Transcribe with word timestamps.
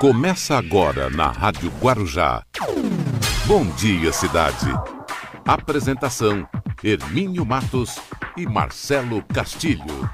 Começa 0.00 0.54
agora 0.54 1.10
na 1.10 1.28
Rádio 1.28 1.72
Guarujá. 1.80 2.44
Bom 3.46 3.66
dia, 3.72 4.12
cidade. 4.12 4.66
Apresentação: 5.44 6.48
Hermínio 6.84 7.44
Matos 7.44 7.96
e 8.36 8.46
Marcelo 8.46 9.20
Castilho. 9.34 10.08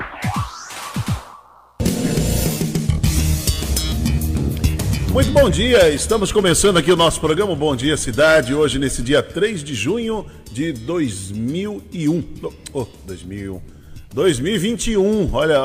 Muito 5.13 5.31
bom 5.33 5.51
dia, 5.51 5.91
estamos 5.91 6.33
começando 6.33 6.79
aqui 6.79 6.91
o 6.91 6.97
nosso 6.97 7.21
programa 7.21 7.55
Bom 7.55 7.77
Dia 7.77 7.99
Cidade, 7.99 8.55
hoje 8.55 8.79
nesse 8.79 9.03
dia 9.03 9.23
3 9.23 9.63
de 9.63 9.75
junho 9.75 10.25
de 10.51 10.73
2001. 10.73 12.25
Oh, 12.73 12.87
2001. 13.07 13.61
2021. 14.15 15.35
Olha, 15.35 15.61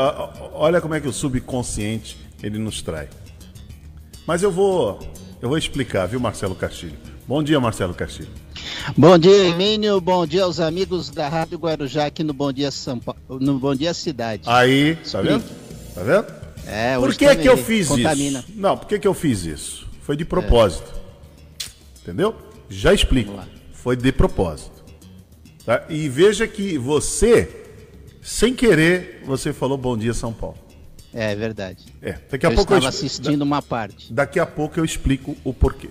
olha 0.51 0.81
como 0.81 0.93
é 0.93 0.99
que 0.99 1.07
o 1.07 1.13
subconsciente 1.13 2.17
ele 2.43 2.59
nos 2.59 2.81
trai. 2.81 3.07
Mas 4.29 4.43
eu 4.43 4.51
vou 4.51 4.99
eu 5.41 5.49
vou 5.49 5.57
explicar, 5.57 6.05
viu, 6.05 6.19
Marcelo 6.19 6.53
Castilho? 6.53 6.95
Bom 7.27 7.41
dia, 7.41 7.59
Marcelo 7.59 7.95
Castilho. 7.95 8.29
Bom 8.95 9.17
dia, 9.17 9.47
Emílio. 9.47 9.99
Bom 9.99 10.23
dia 10.27 10.43
aos 10.43 10.59
amigos 10.59 11.09
da 11.09 11.27
Rádio 11.27 11.57
Guarujá 11.57 12.05
aqui 12.05 12.23
no 12.23 12.31
Bom 12.31 12.53
Dia 12.53 12.69
São 12.69 12.99
Paulo, 12.99 13.19
no 13.27 13.57
Bom 13.57 13.73
Dia 13.73 13.91
Cidade. 13.91 14.43
Aí, 14.45 14.95
tá 14.97 15.23
vendo? 15.23 15.43
Tá 15.95 16.03
vendo? 16.03 16.27
É, 16.67 16.95
Por 16.99 17.15
que 17.15 17.35
que 17.37 17.49
eu 17.49 17.57
fiz 17.57 17.87
contamina. 17.87 18.45
isso? 18.47 18.53
Não, 18.55 18.77
por 18.77 18.87
que 18.87 18.99
que 18.99 19.07
eu 19.07 19.15
fiz 19.15 19.45
isso? 19.45 19.87
Foi 20.03 20.15
de 20.15 20.25
propósito. 20.25 20.93
É. 20.93 22.01
Entendeu? 22.03 22.35
Já 22.69 22.93
explico. 22.93 23.33
Foi 23.73 23.95
de 23.95 24.11
propósito. 24.11 24.83
Tá? 25.65 25.85
E 25.89 26.07
veja 26.07 26.47
que 26.47 26.77
você, 26.77 27.49
sem 28.21 28.53
querer, 28.53 29.23
você 29.25 29.51
falou 29.51 29.75
Bom 29.75 29.97
Dia 29.97 30.13
São 30.13 30.31
Paulo. 30.31 30.68
É 31.13 31.35
verdade. 31.35 31.85
É, 32.01 32.17
daqui 32.29 32.45
a 32.45 32.49
eu 32.49 32.55
pouco 32.55 32.73
estava 32.73 32.85
eu 32.85 32.89
assistindo 32.89 33.41
uma 33.41 33.61
parte. 33.61 34.13
Daqui 34.13 34.39
a 34.39 34.45
pouco 34.45 34.79
eu 34.79 34.85
explico 34.85 35.35
o 35.43 35.53
porquê. 35.53 35.89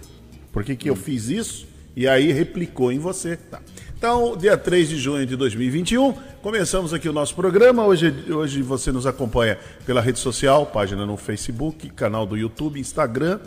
Por 0.52 0.64
que, 0.64 0.76
que 0.76 0.90
hum. 0.90 0.92
eu 0.92 0.96
fiz 0.96 1.28
isso 1.28 1.66
e 1.96 2.06
aí 2.06 2.32
replicou 2.32 2.92
em 2.92 2.98
você. 2.98 3.36
Tá. 3.36 3.60
Então, 3.98 4.36
dia 4.36 4.56
3 4.56 4.90
de 4.90 4.96
junho 4.96 5.26
de 5.26 5.34
2021, 5.34 6.12
começamos 6.40 6.94
aqui 6.94 7.08
o 7.08 7.12
nosso 7.12 7.34
programa. 7.34 7.84
Hoje, 7.84 8.14
hoje 8.30 8.62
você 8.62 8.92
nos 8.92 9.06
acompanha 9.06 9.58
pela 9.84 10.00
rede 10.00 10.20
social, 10.20 10.66
página 10.66 11.04
no 11.04 11.16
Facebook, 11.16 11.90
canal 11.90 12.24
do 12.24 12.36
YouTube, 12.36 12.78
Instagram, 12.78 13.40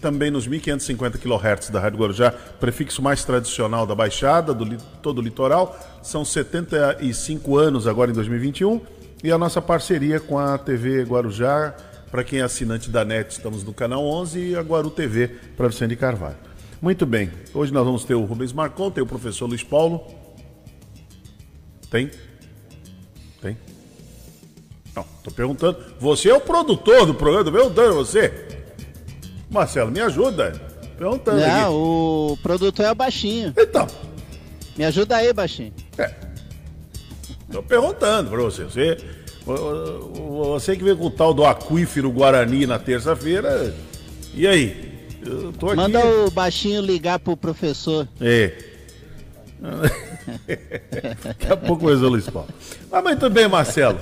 também 0.00 0.32
nos 0.32 0.48
1550 0.48 1.18
kHz 1.18 1.70
da 1.70 1.78
Rádio 1.78 2.00
Guarujá, 2.00 2.32
prefixo 2.58 3.00
mais 3.00 3.24
tradicional 3.24 3.86
da 3.86 3.94
Baixada, 3.94 4.52
do 4.52 4.76
todo 5.00 5.18
o 5.18 5.22
litoral. 5.22 5.78
São 6.02 6.24
75 6.24 7.56
anos 7.56 7.86
agora 7.86 8.10
em 8.10 8.14
2021. 8.14 8.80
E 9.24 9.32
a 9.32 9.38
nossa 9.38 9.62
parceria 9.62 10.20
com 10.20 10.38
a 10.38 10.58
TV 10.58 11.02
Guarujá, 11.02 11.74
para 12.10 12.22
quem 12.22 12.40
é 12.40 12.42
assinante 12.42 12.90
da 12.90 13.06
NET, 13.06 13.30
estamos 13.30 13.64
no 13.64 13.72
canal 13.72 14.04
11 14.04 14.50
e 14.50 14.54
a 14.54 14.60
Guaru 14.60 14.90
TV 14.90 15.28
para 15.56 15.66
Vicente 15.66 15.96
Carvalho. 15.96 16.36
Muito 16.82 17.06
bem. 17.06 17.32
Hoje 17.54 17.72
nós 17.72 17.86
vamos 17.86 18.04
ter 18.04 18.12
o 18.12 18.22
Rubens 18.26 18.52
Marcon, 18.52 18.90
tem 18.90 19.02
o 19.02 19.06
professor 19.06 19.46
Luiz 19.46 19.64
Paulo. 19.64 20.04
Tem? 21.90 22.10
Tem? 23.40 23.56
Não, 24.94 25.06
tô 25.22 25.30
perguntando. 25.30 25.78
Você 25.98 26.28
é 26.28 26.34
o 26.34 26.40
produtor 26.42 27.06
do 27.06 27.14
programa, 27.14 27.50
meu 27.50 27.70
Deus, 27.70 27.94
você. 27.94 28.30
Marcelo, 29.50 29.90
me 29.90 30.00
ajuda. 30.00 30.52
Perguntando 30.98 31.40
Não, 31.40 31.48
aqui. 31.48 31.72
o 31.72 32.38
produtor 32.42 32.84
é 32.84 32.92
o 32.92 32.94
baixinho. 32.94 33.54
Então. 33.56 33.86
Me 34.76 34.84
ajuda 34.84 35.16
aí, 35.16 35.32
baixinho. 35.32 35.72
É. 35.96 36.33
Tô 37.54 37.62
perguntando 37.62 38.30
pra 38.30 38.42
você. 38.42 38.64
Você, 38.64 38.98
você 39.46 40.76
que 40.76 40.82
veio 40.82 40.96
com 40.96 41.06
o 41.06 41.10
tal 41.10 41.32
do 41.32 41.44
aquífero 41.44 42.10
Guarani 42.10 42.66
na 42.66 42.80
terça-feira. 42.80 43.72
E 44.34 44.44
aí? 44.44 44.92
Manda 45.76 46.04
o 46.04 46.32
baixinho 46.32 46.82
ligar 46.82 47.20
pro 47.20 47.36
professor. 47.36 48.08
É. 48.20 48.52
Daqui 51.22 51.46
a 51.52 51.56
pouco 51.56 51.86
resolvo 51.86 52.18
isso, 52.18 52.32
Paulo. 52.32 52.48
Mas 52.90 53.04
muito 53.04 53.30
bem, 53.30 53.46
Marcelo. 53.46 54.00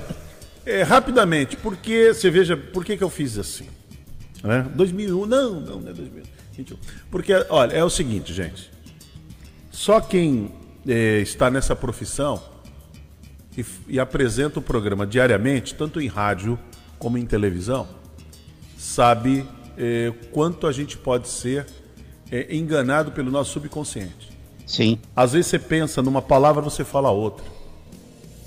É, 0.65 0.81
rapidamente, 0.81 1.55
porque 1.55 2.11
você 2.11 2.31
veja, 2.31 2.57
por 2.57 2.83
que, 2.83 2.97
que 2.97 3.03
eu 3.03 3.09
fiz 3.09 3.37
assim? 3.37 3.67
Né? 4.43 4.65
2001, 4.73 5.25
não, 5.27 5.59
não, 5.59 5.79
não 5.79 5.91
é 5.91 5.93
2021. 5.93 6.75
Porque, 7.11 7.33
olha, 7.49 7.71
é 7.73 7.83
o 7.83 7.89
seguinte, 7.89 8.33
gente. 8.33 8.71
Só 9.71 10.01
quem 10.01 10.51
é, 10.87 11.19
está 11.19 11.51
nessa 11.51 11.75
profissão 11.75 12.51
e, 13.57 13.65
e 13.87 13.99
apresenta 13.99 14.59
o 14.59 14.61
programa 14.61 15.05
diariamente, 15.05 15.75
tanto 15.75 16.01
em 16.01 16.07
rádio 16.07 16.57
como 16.97 17.17
em 17.17 17.25
televisão, 17.25 17.87
sabe 18.77 19.45
é, 19.77 20.13
quanto 20.31 20.67
a 20.67 20.71
gente 20.71 20.97
pode 20.97 21.27
ser 21.27 21.65
é, 22.31 22.55
enganado 22.55 23.11
pelo 23.11 23.31
nosso 23.31 23.51
subconsciente. 23.51 24.31
Sim. 24.65 24.99
Às 25.15 25.33
vezes 25.33 25.47
você 25.47 25.59
pensa 25.59 26.01
numa 26.01 26.21
palavra, 26.21 26.61
você 26.61 26.83
fala 26.83 27.11
outra. 27.11 27.45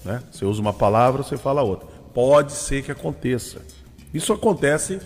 Né? 0.05 0.23
Você 0.31 0.45
usa 0.45 0.61
uma 0.61 0.73
palavra, 0.73 1.23
você 1.23 1.37
fala 1.37 1.63
outra. 1.63 1.87
Pode 2.15 2.53
ser 2.53 2.83
que 2.83 2.91
aconteça. 2.91 3.61
Isso 4.15 4.33
acontece 4.33 5.01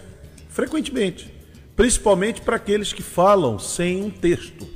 frequentemente, 0.48 1.32
principalmente 1.74 2.40
para 2.40 2.56
aqueles 2.56 2.92
que 2.92 3.02
falam 3.02 3.58
sem 3.58 4.02
um 4.02 4.10
texto 4.10 4.66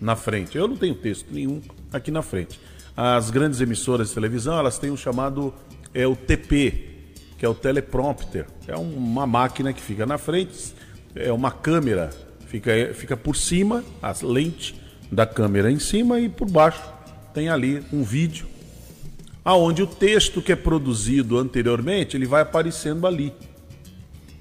na 0.00 0.16
frente. 0.16 0.56
Eu 0.58 0.66
não 0.66 0.76
tenho 0.76 0.94
texto 0.94 1.26
nenhum 1.30 1.60
aqui 1.92 2.10
na 2.10 2.22
frente. 2.22 2.58
As 2.96 3.28
grandes 3.28 3.60
emissoras 3.60 4.08
de 4.08 4.14
televisão, 4.14 4.56
elas 4.56 4.78
têm 4.78 4.90
o 4.90 4.96
chamado 4.96 5.52
é 5.92 6.06
o 6.06 6.14
TP, 6.14 6.94
que 7.36 7.44
é 7.44 7.48
o 7.48 7.54
teleprompter. 7.54 8.46
É 8.66 8.76
uma 8.76 9.26
máquina 9.26 9.72
que 9.72 9.80
fica 9.80 10.06
na 10.06 10.18
frente, 10.18 10.74
é 11.14 11.32
uma 11.32 11.50
câmera, 11.50 12.10
fica, 12.46 12.72
fica 12.94 13.16
por 13.16 13.36
cima, 13.36 13.84
a 14.02 14.14
lente 14.22 14.80
da 15.10 15.26
câmera 15.26 15.70
em 15.70 15.78
cima 15.78 16.20
e 16.20 16.28
por 16.28 16.50
baixo 16.50 16.82
tem 17.32 17.48
ali 17.48 17.84
um 17.92 18.02
vídeo, 18.02 18.46
aonde 19.44 19.82
o 19.82 19.86
texto 19.86 20.40
que 20.40 20.52
é 20.52 20.56
produzido 20.56 21.38
anteriormente 21.38 22.16
ele 22.16 22.26
vai 22.26 22.42
aparecendo 22.42 23.06
ali. 23.06 23.32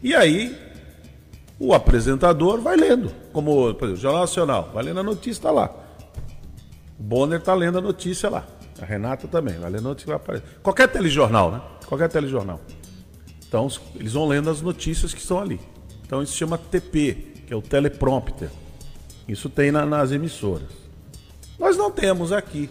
E 0.02 0.14
aí 0.14 0.56
o 1.60 1.74
apresentador 1.74 2.62
vai 2.62 2.76
lendo, 2.76 3.12
como 3.32 3.74
por 3.74 3.86
exemplo, 3.86 4.02
Jornal 4.02 4.22
Nacional, 4.22 4.72
vai 4.74 4.84
lendo 4.84 5.00
a 5.00 5.04
notícia, 5.04 5.40
está 5.40 5.52
lá. 5.52 5.83
Bonner 6.98 7.40
está 7.40 7.54
lendo 7.54 7.78
a 7.78 7.82
notícia 7.82 8.30
lá. 8.30 8.46
A 8.82 8.86
Renata 8.86 9.28
também, 9.28 9.58
vai 9.60 9.70
notícia. 9.72 10.20
Qualquer 10.62 10.88
telejornal, 10.88 11.52
né? 11.52 11.62
Qualquer 11.86 12.10
telejornal. 12.10 12.60
Então, 13.48 13.68
eles 13.96 14.14
vão 14.14 14.28
lendo 14.28 14.50
as 14.50 14.62
notícias 14.62 15.14
que 15.14 15.20
estão 15.20 15.40
ali. 15.40 15.60
Então 16.06 16.22
isso 16.22 16.34
se 16.34 16.38
chama 16.38 16.58
TP, 16.58 17.16
que 17.48 17.54
é 17.54 17.56
o 17.56 17.62
teleprompter. 17.62 18.50
Isso 19.28 19.50
tem 19.50 19.72
na, 19.72 19.86
nas 19.86 20.12
emissoras. 20.12 20.70
Nós 21.58 21.78
não 21.78 21.90
temos 21.90 22.32
aqui. 22.32 22.70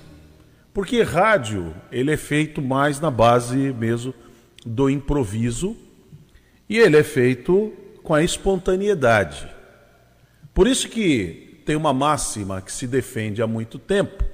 Porque 0.73 1.03
rádio, 1.03 1.75
ele 1.91 2.13
é 2.13 2.17
feito 2.17 2.63
mais 2.63 3.01
na 3.01 3.11
base 3.11 3.57
mesmo 3.73 4.15
do 4.65 4.89
improviso 4.89 5.77
e 6.69 6.79
ele 6.79 6.97
é 6.97 7.03
feito 7.03 7.73
com 8.03 8.15
a 8.15 8.23
espontaneidade. 8.23 9.49
Por 10.55 10.67
isso 10.67 10.89
que 10.89 11.52
tem 11.63 11.77
uma 11.77 11.93
máxima 11.93 12.61
que 12.61 12.73
se 12.73 12.87
defende 12.87 13.41
há 13.41 13.47
muito 13.47 13.79
tempo 13.79 14.25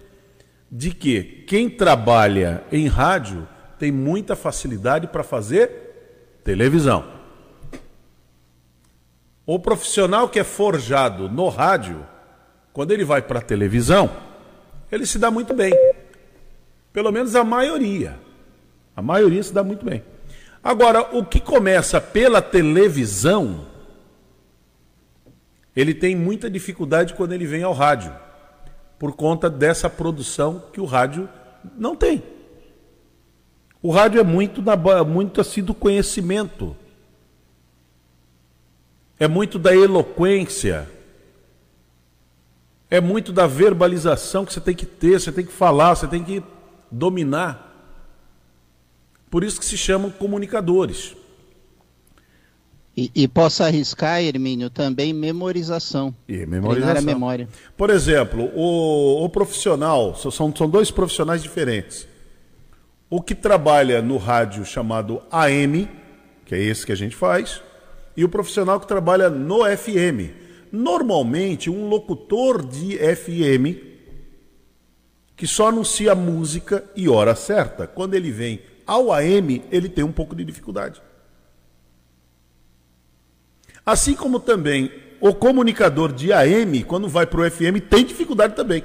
de 0.70 0.90
que 0.90 1.22
quem 1.46 1.70
trabalha 1.70 2.62
em 2.70 2.86
rádio 2.86 3.46
tem 3.78 3.92
muita 3.92 4.34
facilidade 4.34 5.06
para 5.06 5.22
fazer 5.22 6.40
televisão. 6.44 7.04
O 9.46 9.58
profissional 9.58 10.28
que 10.28 10.38
é 10.38 10.44
forjado 10.44 11.28
no 11.28 11.48
rádio, 11.48 12.04
quando 12.72 12.90
ele 12.90 13.04
vai 13.04 13.22
para 13.22 13.38
a 13.38 13.42
televisão, 13.42 14.10
ele 14.90 15.06
se 15.06 15.18
dá 15.18 15.30
muito 15.30 15.54
bem. 15.54 15.72
Pelo 16.92 17.10
menos 17.10 17.34
a 17.34 17.44
maioria. 17.44 18.18
A 18.94 19.00
maioria 19.00 19.42
se 19.42 19.52
dá 19.52 19.62
muito 19.62 19.86
bem. 19.86 20.02
Agora, 20.62 21.16
o 21.16 21.24
que 21.24 21.40
começa 21.40 22.00
pela 22.00 22.42
televisão, 22.42 23.66
ele 25.80 25.94
tem 25.94 26.16
muita 26.16 26.50
dificuldade 26.50 27.14
quando 27.14 27.32
ele 27.32 27.46
vem 27.46 27.62
ao 27.62 27.72
rádio, 27.72 28.14
por 28.98 29.14
conta 29.14 29.48
dessa 29.48 29.88
produção 29.88 30.62
que 30.72 30.80
o 30.80 30.84
rádio 30.84 31.28
não 31.76 31.94
tem. 31.94 32.22
O 33.80 33.90
rádio 33.90 34.20
é 34.20 34.25
muito, 34.25 34.62
muito 35.06 35.40
assim 35.40 35.62
do 35.62 35.75
conhecimento 35.75 36.76
é 39.19 39.26
muito 39.26 39.58
da 39.58 39.75
eloquência, 39.75 40.88
é 42.88 43.00
muito 43.00 43.32
da 43.32 43.46
verbalização 43.46 44.44
que 44.44 44.52
você 44.52 44.60
tem 44.60 44.74
que 44.74 44.86
ter, 44.86 45.20
você 45.20 45.32
tem 45.32 45.44
que 45.44 45.52
falar, 45.52 45.94
você 45.94 46.06
tem 46.06 46.22
que 46.22 46.42
dominar. 46.90 47.66
Por 49.28 49.42
isso 49.42 49.58
que 49.58 49.66
se 49.66 49.76
chamam 49.76 50.10
comunicadores. 50.10 51.16
E, 52.98 53.12
e 53.14 53.28
posso 53.28 53.62
arriscar, 53.62 54.20
Hermínio, 54.20 54.68
também 54.68 55.12
memorização. 55.12 56.12
E 56.26 56.44
memorização. 56.44 56.96
a 56.96 57.00
memória. 57.00 57.48
Por 57.76 57.90
exemplo, 57.90 58.50
o, 58.56 59.24
o 59.24 59.28
profissional, 59.28 60.16
são, 60.16 60.52
são 60.52 60.68
dois 60.68 60.90
profissionais 60.90 61.40
diferentes. 61.40 62.08
O 63.08 63.22
que 63.22 63.36
trabalha 63.36 64.02
no 64.02 64.16
rádio 64.16 64.64
chamado 64.64 65.22
AM, 65.30 65.88
que 66.44 66.56
é 66.56 66.58
esse 66.60 66.84
que 66.84 66.90
a 66.90 66.96
gente 66.96 67.14
faz, 67.14 67.62
e 68.16 68.24
o 68.24 68.28
profissional 68.28 68.80
que 68.80 68.88
trabalha 68.88 69.30
no 69.30 69.60
FM. 69.64 70.34
Normalmente, 70.72 71.70
um 71.70 71.88
locutor 71.88 72.66
de 72.66 72.98
FM 72.98 73.78
que 75.36 75.46
só 75.46 75.68
anuncia 75.68 76.16
música 76.16 76.84
e 76.96 77.08
hora 77.08 77.36
certa, 77.36 77.86
quando 77.86 78.14
ele 78.14 78.32
vem 78.32 78.58
ao 78.84 79.12
AM, 79.12 79.62
ele 79.70 79.88
tem 79.88 80.02
um 80.02 80.10
pouco 80.10 80.34
de 80.34 80.44
dificuldade. 80.44 81.00
Assim 83.88 84.14
como 84.14 84.38
também 84.38 84.93
o 85.19 85.35
comunicador 85.35 86.12
de 86.12 86.31
AM, 86.31 86.85
quando 86.85 87.08
vai 87.08 87.25
para 87.25 87.40
o 87.40 87.50
FM, 87.50 87.81
tem 87.88 88.05
dificuldade 88.05 88.55
também. 88.55 88.85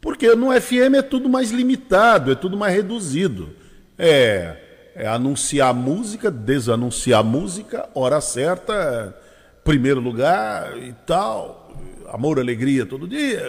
Porque 0.00 0.34
no 0.34 0.50
FM 0.50 0.96
é 0.96 1.02
tudo 1.02 1.28
mais 1.28 1.52
limitado, 1.52 2.32
é 2.32 2.34
tudo 2.34 2.56
mais 2.56 2.74
reduzido. 2.74 3.50
É, 3.96 4.56
é 4.96 5.06
anunciar 5.06 5.72
música, 5.72 6.28
desanunciar 6.28 7.22
música, 7.22 7.88
hora 7.94 8.20
certa, 8.20 9.16
primeiro 9.62 10.00
lugar 10.00 10.76
e 10.76 10.92
tal, 11.06 11.72
amor, 12.08 12.40
alegria 12.40 12.84
todo 12.84 13.06
dia, 13.06 13.40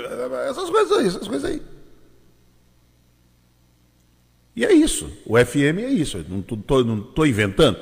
essas 0.47 0.69
coisas 0.69 0.95
aí, 0.95 1.07
essas 1.07 1.27
coisas 1.27 1.49
aí. 1.49 1.70
E 4.55 4.65
é 4.65 4.73
isso. 4.73 5.09
O 5.25 5.37
FM 5.37 5.79
é 5.79 5.89
isso. 5.89 6.23
Não 6.27 6.39
estou 6.39 7.25
inventando. 7.25 7.79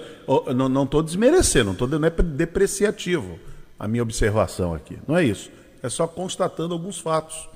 Não 0.55 0.83
estou 0.83 1.01
desmerecendo, 1.01 1.65
não 1.65 1.73
estou 1.73 1.87
não 1.87 2.07
é 2.07 2.11
depreciativo 2.11 3.39
a 3.77 3.87
minha 3.87 4.03
observação 4.03 4.73
aqui. 4.73 4.99
Não 5.07 5.17
é 5.17 5.23
isso. 5.23 5.49
É 5.81 5.89
só 5.89 6.05
constatando 6.07 6.73
alguns 6.73 6.99
fatos. 6.99 7.49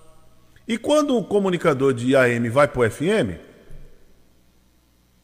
E 0.68 0.78
quando 0.78 1.18
o 1.18 1.24
comunicador 1.24 1.94
de 1.94 2.16
AM 2.16 2.50
vai 2.50 2.68
para 2.68 2.80
o 2.80 2.90
FM, 2.90 3.38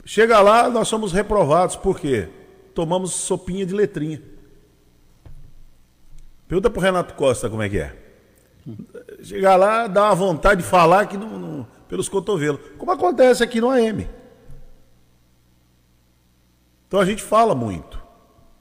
chega 0.06 0.42
lá, 0.42 0.69
nós 0.69 0.88
somos 0.88 1.12
reprovados. 1.12 1.75
Por 1.75 2.00
quê? 2.00 2.27
Tomamos 2.75 3.13
sopinha 3.13 3.65
de 3.65 3.74
letrinha. 3.74 4.21
Pergunta 6.47 6.69
para 6.69 6.80
o 6.80 6.83
Renato 6.83 7.13
Costa 7.13 7.50
como 7.50 7.62
é 7.62 7.69
que 7.69 7.80
é. 7.80 7.95
Chegar 9.24 9.56
lá, 9.56 9.88
dá 9.88 10.06
uma 10.06 10.15
vontade 10.15 10.62
de 10.62 10.68
falar 10.68 11.07
que 11.07 11.18
não, 11.18 11.39
não 11.39 11.68
pelos 11.89 12.07
cotovelos, 12.07 12.62
como 12.77 12.91
acontece 12.91 13.44
aqui 13.44 13.59
no 13.59 13.69
AM. 13.69 14.07
Então 16.88 17.00
a 17.00 17.06
gente 17.06 17.21
fala 17.21 17.53
muito. 17.53 18.00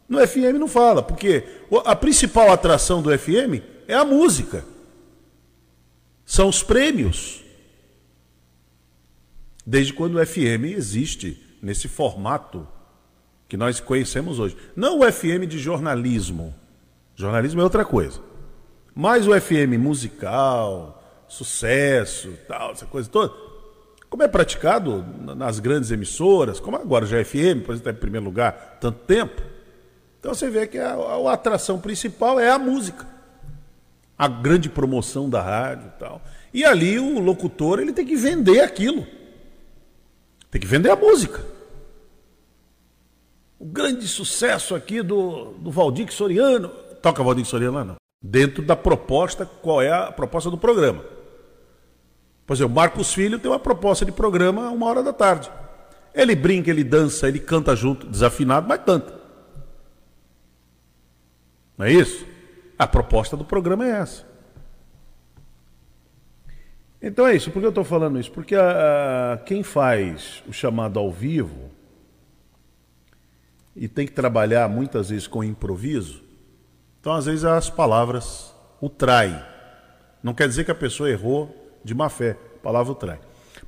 No 0.08 0.26
FM 0.26 0.58
não 0.58 0.66
fala, 0.66 1.02
porque 1.02 1.44
a 1.84 1.94
principal 1.94 2.50
atração 2.50 3.02
do 3.02 3.16
FM 3.16 3.62
é 3.86 3.94
a 3.94 4.04
música. 4.04 4.64
São 6.25 6.48
os 6.48 6.62
prêmios. 6.62 7.44
Desde 9.66 9.92
quando 9.92 10.16
o 10.16 10.26
FM 10.26 10.64
existe 10.74 11.58
nesse 11.62 11.88
formato 11.88 12.66
que 13.46 13.56
nós 13.56 13.81
conhecemos 13.81 14.38
hoje. 14.38 14.56
Não 14.74 15.00
o 15.00 15.12
FM 15.12 15.46
de 15.46 15.58
jornalismo. 15.58 16.54
Jornalismo 17.14 17.60
é 17.60 17.64
outra 17.64 17.84
coisa. 17.84 18.20
Mas 18.94 19.26
o 19.26 19.38
FM 19.38 19.78
musical, 19.78 20.97
sucesso, 21.28 22.32
tal, 22.48 22.72
essa 22.72 22.86
coisa 22.86 23.08
toda, 23.08 23.32
como 24.08 24.22
é 24.22 24.28
praticado 24.28 25.04
nas 25.36 25.60
grandes 25.60 25.90
emissoras, 25.90 26.58
como 26.58 26.76
agora 26.76 27.04
já 27.06 27.19
é 27.19 27.25
FM, 27.25 27.62
por 27.64 27.72
exemplo, 27.72 27.75
está 27.75 27.90
em 27.90 27.94
primeiro 27.94 28.25
lugar 28.25 28.78
tanto 28.80 29.00
tempo, 29.00 29.42
então 30.19 30.34
você 30.34 30.50
vê 30.50 30.66
que 30.66 30.78
a, 30.78 30.94
a, 30.94 31.32
atração 31.32 31.80
principal 31.80 32.40
é 32.40 32.50
a 32.50 32.58
música. 32.58 33.06
A 34.16 34.26
grande 34.26 34.69
promoção 34.69 35.30
da 35.30 35.40
rádio 35.40 35.92
e 35.94 35.98
tal. 35.98 36.20
E 36.52 36.64
ali 36.64 36.98
o 36.98 37.20
locutor 37.20 37.78
ele 37.78 37.92
tem 37.92 38.04
que 38.04 38.16
vender 38.16 38.60
aquilo. 38.60 39.06
Tem 40.50 40.60
que 40.60 40.66
vender 40.66 40.90
a 40.90 40.96
música. 40.96 41.44
O 43.58 43.64
grande 43.64 44.08
sucesso 44.08 44.74
aqui 44.74 45.02
do, 45.02 45.52
do 45.52 45.70
Valdir 45.70 46.12
Soriano. 46.12 46.69
Toca 47.00 47.22
Valdir 47.22 47.44
Soriano 47.44 47.78
lá, 47.78 47.84
não. 47.84 47.96
Dentro 48.20 48.64
da 48.64 48.74
proposta, 48.74 49.46
qual 49.46 49.81
é 49.81 49.92
a 49.92 50.10
proposta 50.10 50.50
do 50.50 50.58
programa? 50.58 51.04
Por 52.48 52.54
exemplo, 52.54 52.74
Marcos 52.74 53.12
Filho 53.12 53.38
tem 53.38 53.50
uma 53.50 53.58
proposta 53.58 54.06
de 54.06 54.10
programa 54.10 54.70
uma 54.70 54.86
hora 54.86 55.02
da 55.02 55.12
tarde. 55.12 55.52
Ele 56.14 56.34
brinca, 56.34 56.70
ele 56.70 56.82
dança, 56.82 57.28
ele 57.28 57.38
canta 57.38 57.76
junto, 57.76 58.06
desafinado, 58.06 58.66
mas 58.66 58.80
canta. 58.82 59.12
Não 61.76 61.84
é 61.84 61.92
isso? 61.92 62.26
A 62.78 62.86
proposta 62.86 63.36
do 63.36 63.44
programa 63.44 63.84
é 63.84 63.90
essa. 63.90 64.26
Então 67.02 67.26
é 67.26 67.36
isso. 67.36 67.50
Por 67.50 67.60
que 67.60 67.66
eu 67.66 67.68
estou 67.68 67.84
falando 67.84 68.18
isso? 68.18 68.32
Porque 68.32 68.54
a, 68.54 69.34
a, 69.34 69.36
quem 69.36 69.62
faz 69.62 70.42
o 70.48 70.52
chamado 70.52 70.98
ao 70.98 71.12
vivo 71.12 71.70
e 73.76 73.86
tem 73.86 74.06
que 74.06 74.12
trabalhar 74.14 74.70
muitas 74.70 75.10
vezes 75.10 75.26
com 75.26 75.44
improviso, 75.44 76.24
então 76.98 77.12
às 77.12 77.26
vezes 77.26 77.44
as 77.44 77.68
palavras 77.68 78.54
o 78.80 78.88
traem. 78.88 79.38
Não 80.22 80.32
quer 80.32 80.48
dizer 80.48 80.64
que 80.64 80.70
a 80.70 80.74
pessoa 80.74 81.10
errou 81.10 81.68
de 81.84 81.94
má 81.94 82.08
fé. 82.08 82.36
Palavra 82.62 82.94
trai. 82.94 83.20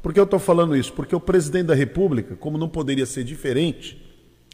Por 0.03 0.13
que 0.13 0.21
eu 0.21 0.25
estou 0.25 0.39
falando 0.39 0.77
isso? 0.77 0.93
Porque 0.93 1.15
o 1.15 1.21
presidente 1.21 1.67
da 1.67 1.75
República, 1.75 2.37
como 2.37 2.57
não 2.57 2.69
poderia 2.69 3.07
ser 3.07 3.25
diferente, 3.25 4.01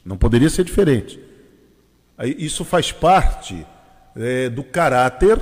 não 0.05 0.17
poderia 0.17 0.51
ser 0.51 0.65
diferente. 0.65 1.21
Isso 2.39 2.65
faz 2.65 2.91
parte 2.91 3.67
é, 4.17 4.49
do 4.49 4.65
caráter 4.65 5.41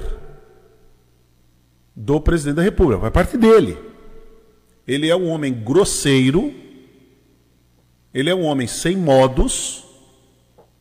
do 1.95 2.21
presidente 2.21 2.57
da 2.57 2.63
República, 2.63 3.01
faz 3.01 3.13
parte 3.13 3.37
dele. 3.37 3.79
Ele 4.87 5.09
é 5.09 5.17
um 5.17 5.29
homem 5.29 5.53
grosseiro, 5.53 6.53
ele 8.13 8.29
é 8.29 8.35
um 8.35 8.45
homem 8.45 8.67
sem 8.67 8.97
modos 8.97 9.85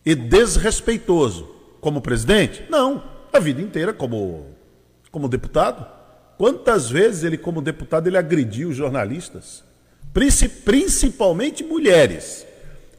e 0.06 0.16
desrespeitoso. 0.16 1.50
Como 1.80 2.02
presidente? 2.02 2.64
Não, 2.70 3.04
a 3.32 3.40
vida 3.40 3.62
inteira 3.62 3.94
como, 3.94 4.48
como 5.12 5.28
deputado. 5.28 6.03
Quantas 6.38 6.90
vezes 6.90 7.24
ele, 7.24 7.38
como 7.38 7.62
deputado, 7.62 8.08
ele 8.08 8.18
agrediu 8.18 8.74
jornalistas? 8.74 9.64
Principalmente 10.66 11.64
mulheres. 11.64 12.46